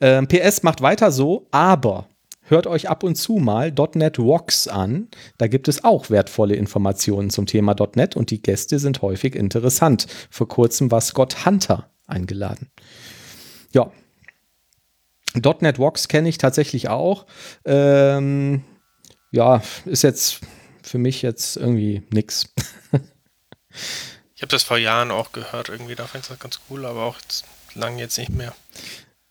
Ähm, 0.00 0.28
PS 0.28 0.62
macht 0.62 0.80
weiter 0.80 1.10
so, 1.10 1.46
aber 1.50 2.06
hört 2.42 2.66
euch 2.66 2.88
ab 2.88 3.02
und 3.02 3.16
zu 3.16 3.34
mal 3.34 3.72
.NET 3.94 4.18
Rocks 4.18 4.68
an. 4.68 5.08
Da 5.38 5.46
gibt 5.46 5.68
es 5.68 5.84
auch 5.84 6.10
wertvolle 6.10 6.54
Informationen 6.54 7.30
zum 7.30 7.46
Thema 7.46 7.74
.NET 7.94 8.16
und 8.16 8.30
die 8.30 8.42
Gäste 8.42 8.78
sind 8.78 9.02
häufig 9.02 9.34
interessant. 9.34 10.06
Vor 10.30 10.48
kurzem 10.48 10.90
war 10.90 11.00
Scott 11.00 11.46
Hunter 11.46 11.90
eingeladen. 12.06 12.70
Ja. 13.72 13.90
.NET 15.34 15.78
Rocks 15.78 16.08
kenne 16.08 16.28
ich 16.28 16.38
tatsächlich 16.38 16.88
auch. 16.88 17.26
Ähm, 17.64 18.64
ja, 19.30 19.62
ist 19.86 20.02
jetzt 20.02 20.40
für 20.82 20.98
mich 20.98 21.22
jetzt 21.22 21.56
irgendwie 21.56 22.02
nix. 22.10 22.52
Ich 24.42 24.44
habe 24.44 24.50
das 24.50 24.64
vor 24.64 24.76
Jahren 24.76 25.12
auch 25.12 25.30
gehört, 25.30 25.68
irgendwie, 25.68 25.94
da 25.94 26.04
fand 26.08 26.24
ich 26.24 26.28
das 26.28 26.38
ganz 26.40 26.58
cool, 26.68 26.84
aber 26.84 27.04
auch 27.04 27.16
jetzt, 27.20 27.44
lang 27.74 27.96
jetzt 27.98 28.18
nicht 28.18 28.32
mehr. 28.32 28.52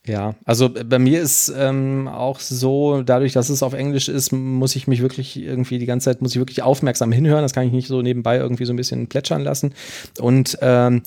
Ja, 0.07 0.33
also 0.45 0.69
bei 0.69 0.97
mir 0.97 1.21
ist 1.21 1.53
ähm, 1.55 2.07
auch 2.07 2.39
so, 2.39 3.03
dadurch, 3.03 3.33
dass 3.33 3.49
es 3.49 3.61
auf 3.61 3.73
Englisch 3.73 4.09
ist, 4.09 4.31
muss 4.31 4.75
ich 4.75 4.87
mich 4.87 5.03
wirklich 5.03 5.37
irgendwie 5.37 5.77
die 5.77 5.85
ganze 5.85 6.05
Zeit, 6.05 6.23
muss 6.23 6.31
ich 6.31 6.39
wirklich 6.39 6.63
aufmerksam 6.63 7.11
hinhören. 7.11 7.43
Das 7.43 7.53
kann 7.53 7.67
ich 7.67 7.71
nicht 7.71 7.87
so 7.87 8.01
nebenbei 8.01 8.37
irgendwie 8.37 8.65
so 8.65 8.73
ein 8.73 8.77
bisschen 8.77 9.07
plätschern 9.07 9.43
lassen. 9.43 9.75
Und 10.19 10.57
ähm, 10.61 11.03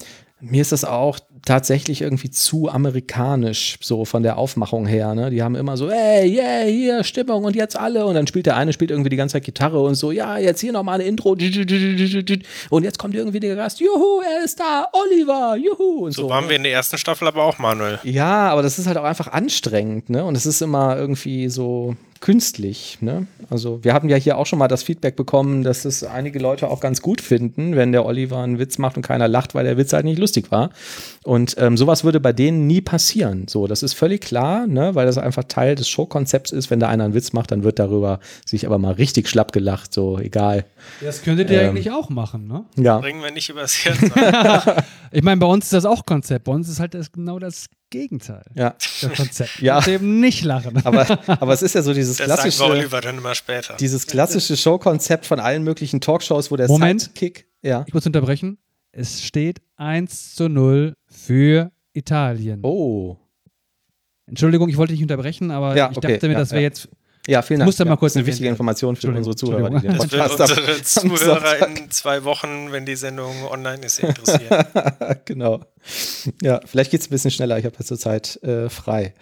mir 0.50 0.62
ist 0.62 0.72
das 0.72 0.84
auch 0.84 1.18
tatsächlich 1.46 2.00
irgendwie 2.00 2.30
zu 2.30 2.68
amerikanisch, 2.68 3.76
so 3.80 4.04
von 4.04 4.22
der 4.22 4.38
Aufmachung 4.38 4.86
her. 4.86 5.14
Ne? 5.14 5.30
Die 5.30 5.42
haben 5.42 5.54
immer 5.54 5.76
so, 5.76 5.90
ey, 5.90 6.28
yeah, 6.34 6.64
hier, 6.64 7.04
Stimmung 7.04 7.44
und 7.44 7.54
jetzt 7.54 7.76
alle. 7.78 8.06
Und 8.06 8.14
dann 8.14 8.26
spielt 8.26 8.46
der 8.46 8.56
eine, 8.56 8.72
spielt 8.72 8.90
irgendwie 8.90 9.10
die 9.10 9.16
ganze 9.16 9.34
Zeit 9.34 9.44
Gitarre 9.44 9.80
und 9.80 9.94
so, 9.94 10.10
ja, 10.10 10.38
jetzt 10.38 10.60
hier 10.60 10.72
nochmal 10.72 10.96
eine 10.96 11.04
Intro. 11.04 11.30
Und 12.70 12.84
jetzt 12.84 12.98
kommt 12.98 13.14
irgendwie 13.14 13.40
der 13.40 13.56
Gast, 13.56 13.80
juhu, 13.80 14.22
er 14.22 14.44
ist 14.44 14.58
da, 14.58 14.88
Oliver, 14.92 15.56
juhu. 15.56 16.06
Und 16.06 16.12
So 16.12 16.24
so, 16.24 16.30
waren 16.30 16.48
wir 16.48 16.56
in 16.56 16.62
der 16.62 16.72
ersten 16.72 16.98
Staffel 16.98 17.28
aber 17.28 17.42
auch, 17.44 17.58
Manuel. 17.58 17.98
Ja, 18.02 18.48
aber 18.48 18.62
das 18.62 18.78
ist 18.78 18.86
halt 18.86 18.96
auch 18.96 19.04
einfach 19.04 19.28
anstrengend, 19.28 20.08
ne? 20.10 20.24
Und 20.24 20.36
es 20.36 20.46
ist 20.46 20.62
immer 20.62 20.96
irgendwie 20.96 21.48
so 21.48 21.96
künstlich, 22.24 22.96
ne? 23.02 23.26
Also 23.50 23.84
wir 23.84 23.92
hatten 23.92 24.08
ja 24.08 24.16
hier 24.16 24.38
auch 24.38 24.46
schon 24.46 24.58
mal 24.58 24.66
das 24.66 24.82
Feedback 24.82 25.14
bekommen, 25.14 25.62
dass 25.62 25.84
es 25.84 26.02
einige 26.04 26.38
Leute 26.38 26.70
auch 26.70 26.80
ganz 26.80 27.02
gut 27.02 27.20
finden, 27.20 27.76
wenn 27.76 27.92
der 27.92 28.06
Oliver 28.06 28.38
einen 28.38 28.58
Witz 28.58 28.78
macht 28.78 28.96
und 28.96 29.02
keiner 29.02 29.28
lacht, 29.28 29.54
weil 29.54 29.64
der 29.64 29.76
Witz 29.76 29.92
halt 29.92 30.06
nicht 30.06 30.18
lustig 30.18 30.50
war. 30.50 30.70
Und 31.22 31.54
ähm, 31.58 31.76
sowas 31.76 32.02
würde 32.02 32.20
bei 32.20 32.32
denen 32.32 32.66
nie 32.66 32.80
passieren. 32.80 33.46
So, 33.46 33.66
das 33.66 33.82
ist 33.82 33.92
völlig 33.92 34.22
klar, 34.22 34.66
ne? 34.66 34.94
Weil 34.94 35.04
das 35.04 35.18
einfach 35.18 35.44
Teil 35.44 35.74
des 35.74 35.86
Showkonzepts 35.86 36.50
ist. 36.50 36.70
Wenn 36.70 36.80
da 36.80 36.88
einer 36.88 37.04
einen 37.04 37.12
Witz 37.12 37.34
macht, 37.34 37.50
dann 37.50 37.62
wird 37.62 37.78
darüber 37.78 38.20
sich 38.46 38.64
aber 38.64 38.78
mal 38.78 38.94
richtig 38.94 39.28
schlapp 39.28 39.52
gelacht, 39.52 39.92
so 39.92 40.18
egal. 40.18 40.64
Das 41.02 41.24
könntet 41.24 41.50
ihr 41.50 41.60
Ähm. 41.60 41.68
eigentlich 41.68 41.90
auch 41.90 42.08
machen, 42.08 42.46
ne? 42.46 42.64
Ja. 42.82 43.00
Bringen 43.00 43.22
wir 43.22 43.32
nicht 43.32 43.50
übers 43.50 43.84
Herz. 43.84 43.98
Ich 45.16 45.22
meine, 45.22 45.38
bei 45.38 45.46
uns 45.46 45.66
ist 45.66 45.72
das 45.72 45.84
auch 45.84 46.06
Konzept. 46.06 46.46
Bei 46.46 46.52
uns 46.52 46.68
ist 46.68 46.80
halt 46.80 46.94
das, 46.94 47.12
genau 47.12 47.38
das 47.38 47.66
Gegenteil. 47.94 48.42
Ja. 48.54 48.74
Das 49.00 49.12
Konzept. 49.12 49.60
Ja. 49.60 49.78
Und 49.78 49.86
eben 49.86 50.18
nicht 50.18 50.42
lachen. 50.42 50.84
Aber, 50.84 51.06
aber 51.26 51.52
es 51.52 51.62
ist 51.62 51.76
ja 51.76 51.82
so 51.82 51.94
dieses 51.94 52.16
Das 52.16 52.26
sagen 52.26 52.38
wir 52.38 52.42
klassische. 52.50 52.64
Oliver 52.64 53.00
dann 53.00 53.18
immer 53.18 53.36
später. 53.36 53.76
dieses 53.76 54.06
klassische 54.08 54.56
Showkonzept 54.56 55.26
von 55.26 55.38
allen 55.38 55.62
möglichen 55.62 56.00
Talkshows, 56.00 56.50
wo 56.50 56.56
der 56.56 56.66
Moment. 56.66 57.02
Sidekick, 57.02 57.46
ja. 57.62 57.84
Ich 57.86 57.94
muss 57.94 58.04
unterbrechen. 58.04 58.58
Es 58.90 59.22
steht 59.22 59.60
1 59.76 60.34
zu 60.34 60.48
0 60.48 60.94
für 61.06 61.70
Italien. 61.92 62.60
Oh. 62.64 63.16
Entschuldigung, 64.26 64.68
ich 64.68 64.76
wollte 64.76 64.92
dich 64.92 65.02
unterbrechen, 65.02 65.52
aber 65.52 65.76
Ja, 65.76 65.90
ich 65.92 65.96
okay, 65.96 66.14
dachte 66.14 66.26
mir, 66.26 66.32
ja, 66.34 66.38
das 66.40 66.50
wäre 66.50 66.62
ja. 66.62 66.68
jetzt. 66.68 66.88
Ja, 67.26 67.40
vielen 67.40 67.60
Dank. 67.60 67.68
Musst 67.68 67.80
du 67.80 67.84
mal 67.84 67.92
ja, 67.92 67.96
kurz 67.96 68.12
das 68.12 68.20
ist 68.20 68.24
eine 68.24 68.26
wichtige. 68.26 68.48
Information 68.50 68.96
für 68.96 69.08
unsere 69.08 69.34
Zuhörer, 69.34 69.70
die 69.70 69.86
den 69.86 69.96
Das 69.96 70.12
wird 70.12 70.40
unsere 70.40 70.82
Zuhörer 70.82 71.66
in 71.66 71.90
zwei 71.90 72.24
Wochen, 72.24 72.70
wenn 72.70 72.84
die 72.84 72.96
Sendung 72.96 73.46
online 73.50 73.84
ist, 73.84 73.98
interessieren. 74.00 74.66
genau. 75.24 75.60
Ja, 76.42 76.60
vielleicht 76.66 76.90
geht 76.90 77.00
es 77.00 77.06
ein 77.06 77.10
bisschen 77.10 77.30
schneller. 77.30 77.58
Ich 77.58 77.64
habe 77.64 77.74
ja 77.78 77.84
zurzeit 77.84 78.42
äh, 78.42 78.68
frei. 78.68 79.14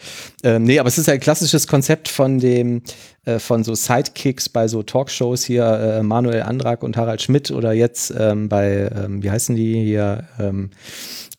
Ähm, 0.43 0.65
nee, 0.65 0.81
aber 0.81 0.89
es 0.89 0.99
ist 0.99 1.09
ein 1.09 1.21
klassisches 1.21 1.69
Konzept 1.69 2.09
von 2.09 2.41
dem, 2.41 2.83
äh, 3.25 3.39
von 3.39 3.63
so 3.63 3.75
Sidekicks 3.75 4.49
bei 4.49 4.67
so 4.67 4.83
Talkshows 4.83 5.45
hier, 5.45 5.65
äh, 5.65 6.03
Manuel 6.03 6.43
Andrak 6.43 6.83
und 6.83 6.97
Harald 6.97 7.23
Schmidt 7.23 7.53
oder 7.53 7.73
jetzt 7.73 8.13
ähm, 8.19 8.49
bei, 8.49 8.91
ähm, 8.95 9.23
wie 9.23 9.31
heißen 9.31 9.55
die 9.55 9.81
hier, 9.85 10.25
ähm, 10.41 10.71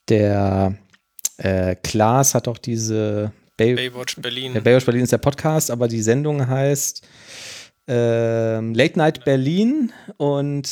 der 0.08 0.76
äh, 1.38 1.76
Klaas 1.76 2.36
hat 2.36 2.48
auch 2.48 2.58
diese 2.58 3.34
Bay 3.58 3.76
Baywatch 3.76 4.16
Berlin. 4.22 4.54
Der 4.54 4.62
Baywatch 4.62 4.86
Berlin 4.86 5.04
ist 5.04 5.12
der 5.12 5.18
Podcast, 5.20 5.70
aber 5.72 5.88
die 5.88 6.02
Sendung 6.02 6.48
heißt 6.48 7.06
ähm, 7.88 8.74
Late 8.74 8.98
Night 8.98 9.26
Berlin 9.26 9.92
und 10.18 10.70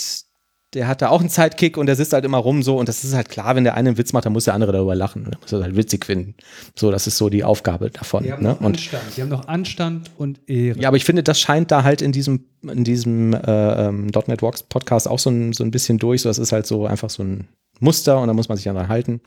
der 0.73 0.87
hat 0.87 1.01
da 1.01 1.09
auch 1.09 1.19
einen 1.19 1.27
Sidekick 1.27 1.75
und 1.75 1.87
der 1.87 1.97
sitzt 1.97 2.13
halt 2.13 2.23
immer 2.23 2.37
rum 2.37 2.63
so 2.63 2.77
und 2.77 2.87
das 2.87 3.03
ist 3.03 3.13
halt 3.13 3.27
klar, 3.27 3.55
wenn 3.57 3.65
der 3.65 3.75
eine 3.75 3.89
einen 3.89 3.97
Witz 3.97 4.13
macht, 4.13 4.25
dann 4.25 4.31
muss 4.31 4.45
der 4.45 4.53
andere 4.53 4.71
darüber 4.71 4.95
lachen 4.95 5.25
und 5.25 5.33
dann 5.33 5.41
muss 5.41 5.51
er 5.51 5.61
halt 5.61 5.75
witzig 5.75 6.05
finden. 6.05 6.35
So, 6.79 6.91
das 6.91 7.07
ist 7.07 7.17
so 7.17 7.29
die 7.29 7.43
Aufgabe 7.43 7.89
davon. 7.91 8.23
Die 8.23 8.31
haben 8.31 8.41
Ne? 8.41 8.49
noch 8.51 8.61
Und 8.61 8.67
Anstand. 8.77 9.03
Die 9.17 9.21
haben 9.21 9.29
noch 9.29 9.47
Anstand 9.49 10.11
und 10.17 10.39
Ehre. 10.49 10.79
ja, 10.79 10.87
aber 10.87 10.95
ich 10.95 11.03
finde, 11.03 11.23
das 11.23 11.41
scheint 11.41 11.71
da 11.71 11.83
halt 11.83 12.01
in 12.01 12.13
diesem, 12.13 12.45
in 12.63 12.85
diesem 12.85 13.33
äh, 13.33 13.87
ähm, 13.87 14.07
.NET 14.27 14.41
Works 14.41 14.63
Podcast 14.63 15.09
auch 15.09 15.19
so 15.19 15.29
ein, 15.29 15.51
so 15.51 15.65
ein 15.65 15.71
bisschen 15.71 15.97
durch. 15.99 16.21
So, 16.21 16.29
das 16.29 16.39
ist 16.39 16.53
halt 16.53 16.65
so 16.65 16.85
einfach 16.85 17.09
so 17.09 17.21
ein 17.23 17.49
Muster 17.81 18.21
und 18.21 18.27
da 18.29 18.33
muss 18.33 18.47
man 18.47 18.57
sich 18.57 18.63
daran 18.65 18.87
halten. 18.87 19.19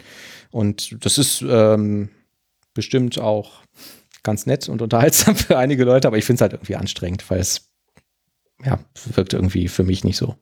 Und 0.50 0.96
das 1.04 1.18
ist 1.18 1.44
ähm, 1.46 2.08
bestimmt 2.74 3.18
auch 3.18 3.62
ganz 4.22 4.46
nett 4.46 4.68
und 4.68 4.82
unterhaltsam 4.82 5.36
für 5.36 5.56
einige 5.56 5.84
Leute, 5.84 6.08
aber 6.08 6.18
ich 6.18 6.24
finde 6.24 6.38
es 6.38 6.40
halt 6.42 6.52
irgendwie 6.52 6.76
anstrengend, 6.76 7.28
weil 7.30 7.40
es 7.40 7.70
ja, 8.64 8.78
wirkt 9.14 9.32
irgendwie 9.32 9.68
für 9.68 9.84
mich 9.84 10.04
nicht 10.04 10.16
so, 10.16 10.36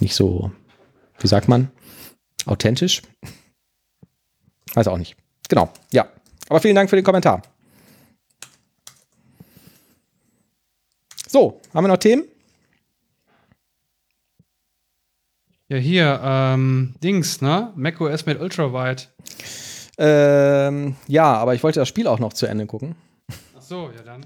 nicht 0.00 0.14
so, 0.14 0.50
wie 1.18 1.26
sagt 1.28 1.48
man, 1.48 1.70
authentisch. 2.46 3.02
Weiß 4.74 4.88
auch 4.88 4.98
nicht. 4.98 5.16
Genau, 5.48 5.72
ja. 5.92 6.08
Aber 6.48 6.60
vielen 6.60 6.74
Dank 6.74 6.90
für 6.90 6.96
den 6.96 7.04
Kommentar. 7.04 7.42
So, 11.28 11.60
haben 11.72 11.84
wir 11.84 11.88
noch 11.88 11.98
Themen? 11.98 12.24
Ja, 15.68 15.78
hier, 15.78 16.20
ähm, 16.22 16.94
Dings, 17.02 17.40
ne? 17.40 17.72
macOS 17.76 18.26
mit 18.26 18.38
Ultrawide. 18.38 19.04
Ähm, 19.98 20.96
ja, 21.06 21.34
aber 21.34 21.54
ich 21.54 21.62
wollte 21.62 21.80
das 21.80 21.88
Spiel 21.88 22.06
auch 22.06 22.18
noch 22.18 22.32
zu 22.32 22.46
Ende 22.46 22.66
gucken. 22.66 22.94
Ach 23.56 23.62
so, 23.62 23.90
ja 23.96 24.02
dann. 24.02 24.24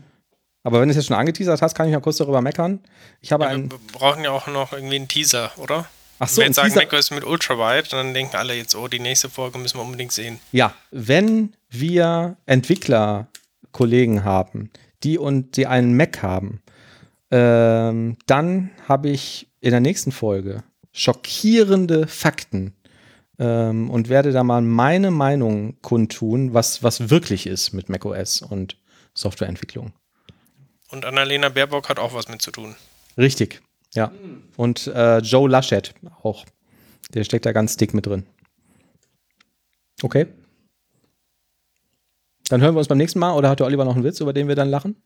Aber 0.62 0.80
wenn 0.80 0.88
du 0.88 0.90
es 0.90 0.97
jetzt 0.97 1.06
schon 1.06 1.16
angeteasert 1.16 1.62
hast, 1.62 1.74
kann 1.74 1.86
ich 1.88 1.94
noch 1.94 2.02
kurz 2.02 2.16
darüber 2.16 2.40
meckern. 2.40 2.80
Ich 3.20 3.30
habe 3.32 3.44
Ja, 3.44 3.51
wir 3.51 3.55
einen. 3.55 3.68
brauchen 3.93 4.24
ja 4.24 4.30
auch 4.30 4.47
noch 4.48 4.72
irgendwie 4.72 4.97
einen 4.97 5.09
Teaser, 5.09 5.51
oder? 5.59 5.86
Ach 6.18 6.28
so, 6.28 6.38
Wenn 6.38 6.44
wir 6.44 6.47
jetzt 6.47 6.56
sagen, 6.56 6.68
Teaser. 6.70 6.80
macOS 6.82 7.10
mit 7.10 7.24
Ultrawide, 7.24 7.88
dann 7.90 8.14
denken 8.14 8.36
alle 8.36 8.55
jetzt, 8.55 8.74
oh, 8.74 8.88
die 8.88 8.98
nächste 8.98 9.28
Folge 9.28 9.59
müssen 9.59 9.78
wir 9.78 9.82
unbedingt 9.84 10.12
sehen. 10.12 10.40
Ja, 10.52 10.74
wenn 10.90 11.55
wir 11.68 12.36
Entwicklerkollegen 12.47 14.24
haben, 14.24 14.70
die 15.02 15.18
und 15.18 15.56
die 15.56 15.66
einen 15.66 15.97
Mac 15.97 16.22
haben, 16.22 16.62
ähm, 17.30 18.16
dann 18.26 18.70
habe 18.88 19.09
ich 19.10 19.48
in 19.60 19.70
der 19.72 19.80
nächsten 19.80 20.10
Folge 20.12 20.62
schockierende 20.93 22.06
Fakten 22.06 22.72
ähm, 23.38 23.90
und 23.90 24.08
werde 24.08 24.32
da 24.32 24.42
mal 24.44 24.62
meine 24.62 25.10
Meinung 25.10 25.80
kundtun, 25.82 26.54
was, 26.54 26.82
was 26.82 27.10
wirklich 27.10 27.46
ist 27.46 27.72
mit 27.72 27.88
macOS 27.88 28.42
und 28.42 28.76
Softwareentwicklung. 29.14 29.92
Und 30.90 31.04
Annalena 31.04 31.48
Baerbock 31.48 31.88
hat 31.88 31.98
auch 31.98 32.14
was 32.14 32.28
mit 32.28 32.40
zu 32.42 32.50
tun. 32.50 32.74
Richtig, 33.18 33.62
ja. 33.94 34.12
Und 34.56 34.86
äh, 34.88 35.18
Joe 35.18 35.48
Laschet 35.48 35.94
auch. 36.22 36.44
Der 37.14 37.24
steckt 37.24 37.46
da 37.46 37.52
ganz 37.52 37.76
dick 37.76 37.94
mit 37.94 38.06
drin. 38.06 38.24
Okay. 40.02 40.26
Dann 42.48 42.60
hören 42.60 42.74
wir 42.74 42.78
uns 42.78 42.88
beim 42.88 42.98
nächsten 42.98 43.18
Mal 43.18 43.32
oder 43.32 43.48
hat 43.48 43.58
der 43.60 43.66
Oliver 43.66 43.84
noch 43.84 43.94
einen 43.94 44.04
Witz, 44.04 44.20
über 44.20 44.32
den 44.32 44.48
wir 44.48 44.54
dann 44.54 44.68
lachen? 44.68 44.96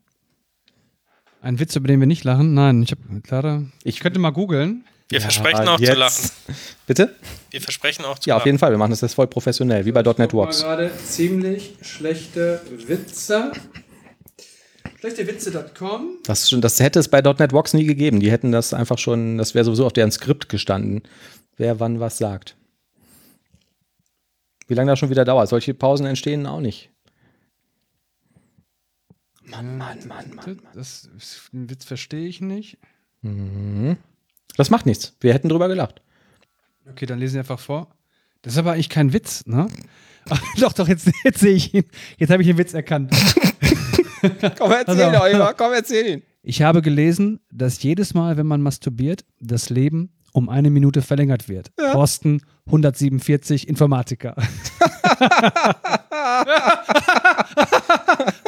Ein 1.41 1.59
Witz, 1.59 1.75
über 1.75 1.87
den 1.87 1.99
wir 1.99 2.05
nicht 2.07 2.23
lachen? 2.23 2.53
Nein, 2.53 2.83
ich 2.83 2.91
habe 2.91 3.01
gerade. 3.21 3.67
Ich- 3.83 3.95
Ich 3.95 3.99
könnte 4.01 4.19
mal 4.19 4.29
googeln. 4.29 4.83
Wir 5.11 5.19
Ja, 5.19 5.23
versprechen 5.23 5.67
auch 5.67 5.77
zu 5.77 5.83
jetzt. 5.83 5.97
lachen. 5.97 6.31
Bitte? 6.87 7.15
Wir 7.51 7.61
versprechen 7.61 8.05
auch 8.05 8.17
zu 8.17 8.29
Ja, 8.29 8.35
lachen. 8.35 8.41
auf 8.41 8.45
jeden 8.45 8.57
Fall. 8.59 8.71
Wir 8.71 8.77
machen 8.77 8.91
das 8.91 9.01
jetzt 9.01 9.13
voll 9.13 9.27
professionell, 9.27 9.85
wie 9.85 9.91
bei 9.91 10.01
.NET 10.01 10.33
Works. 10.33 10.61
gerade 10.61 10.89
ziemlich 11.05 11.75
schlechte 11.81 12.61
Witze. 12.87 13.51
Schlechtewitze.com. 14.99 16.19
Das, 16.23 16.49
schon, 16.49 16.61
das 16.61 16.79
hätte 16.79 16.99
es 16.99 17.07
bei 17.09 17.21
.NET 17.21 17.51
Works 17.53 17.73
nie 17.73 17.85
gegeben. 17.85 18.19
Die 18.19 18.31
hätten 18.31 18.51
das 18.51 18.73
einfach 18.73 18.97
schon, 18.97 19.37
das 19.37 19.53
wäre 19.55 19.65
sowieso 19.65 19.85
auf 19.85 19.93
deren 19.93 20.11
Skript 20.11 20.47
gestanden, 20.47 21.01
wer 21.57 21.79
wann 21.79 21.99
was 21.99 22.17
sagt. 22.17 22.55
Wie 24.67 24.73
lange 24.75 24.91
das 24.91 24.99
schon 24.99 25.09
wieder 25.09 25.25
dauert. 25.25 25.49
Solche 25.49 25.73
Pausen 25.73 26.05
entstehen 26.05 26.45
auch 26.45 26.61
nicht. 26.61 26.89
Mann, 29.43 29.77
Mann, 29.77 30.07
Mann, 30.07 30.33
Mann. 30.35 30.61
Das, 30.73 31.09
den 31.51 31.69
Witz 31.69 31.83
verstehe 31.83 32.27
ich 32.27 32.39
nicht. 32.39 32.77
Mhm. 33.21 33.97
Das 34.57 34.69
macht 34.69 34.85
nichts. 34.85 35.15
Wir 35.19 35.33
hätten 35.33 35.49
drüber 35.49 35.67
gelacht. 35.67 36.01
Okay, 36.89 37.05
dann 37.05 37.19
lesen 37.19 37.33
Sie 37.33 37.39
einfach 37.39 37.59
vor. 37.59 37.87
Das 38.41 38.53
ist 38.53 38.59
aber 38.59 38.73
eigentlich 38.73 38.89
kein 38.89 39.13
Witz, 39.13 39.45
ne? 39.45 39.67
Ach, 40.29 40.41
doch, 40.59 40.73
doch, 40.73 40.87
jetzt, 40.87 41.09
jetzt 41.23 41.39
sehe 41.39 41.53
ich 41.53 41.73
ihn. 41.73 41.85
Jetzt 42.17 42.29
habe 42.31 42.41
ich 42.41 42.47
den 42.47 42.57
Witz 42.57 42.73
erkannt. 42.73 43.11
Komm, 44.57 44.71
erzähl 44.71 45.01
Also- 45.03 45.23
Oliver, 45.23 45.53
komm, 45.55 45.73
erzähl 45.73 46.07
ihn. 46.07 46.21
Ich 46.43 46.61
habe 46.63 46.81
gelesen, 46.81 47.39
dass 47.51 47.81
jedes 47.83 48.13
Mal, 48.13 48.35
wenn 48.37 48.47
man 48.47 48.61
masturbiert, 48.61 49.25
das 49.39 49.69
Leben 49.69 50.11
um 50.33 50.47
eine 50.49 50.69
Minute 50.69 51.01
verlängert 51.01 51.49
wird. 51.49 51.71
Thorsten 51.91 52.41
147 52.67 53.67
Informatiker. 53.67 54.35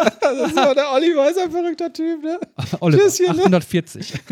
Das 0.22 0.52
ist 0.52 0.58
aber 0.58 0.74
der 0.76 0.92
Oliver, 0.92 1.30
ist 1.30 1.38
ein 1.38 1.52
verrückter 1.52 1.92
Typ, 1.92 2.24
ne? 2.24 2.40
Oliver, 2.80 3.04
Tschüsschen, 3.04 3.36
ne? 3.36 3.44
840. 3.44 4.14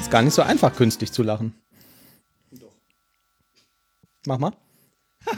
Ist 0.00 0.10
gar 0.10 0.22
nicht 0.22 0.34
so 0.34 0.42
einfach, 0.42 0.74
künstlich 0.74 1.12
zu 1.12 1.22
lachen. 1.22 1.54
Mach 4.26 4.38
mal. 4.38 4.52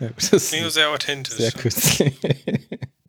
ja, 0.00 0.10
das 0.16 0.32
ist 0.32 0.48
Klingt 0.50 0.72
sehr 0.72 0.90
authentisch. 0.90 1.34
sehr 1.34 1.52
künstlich. 1.52 2.16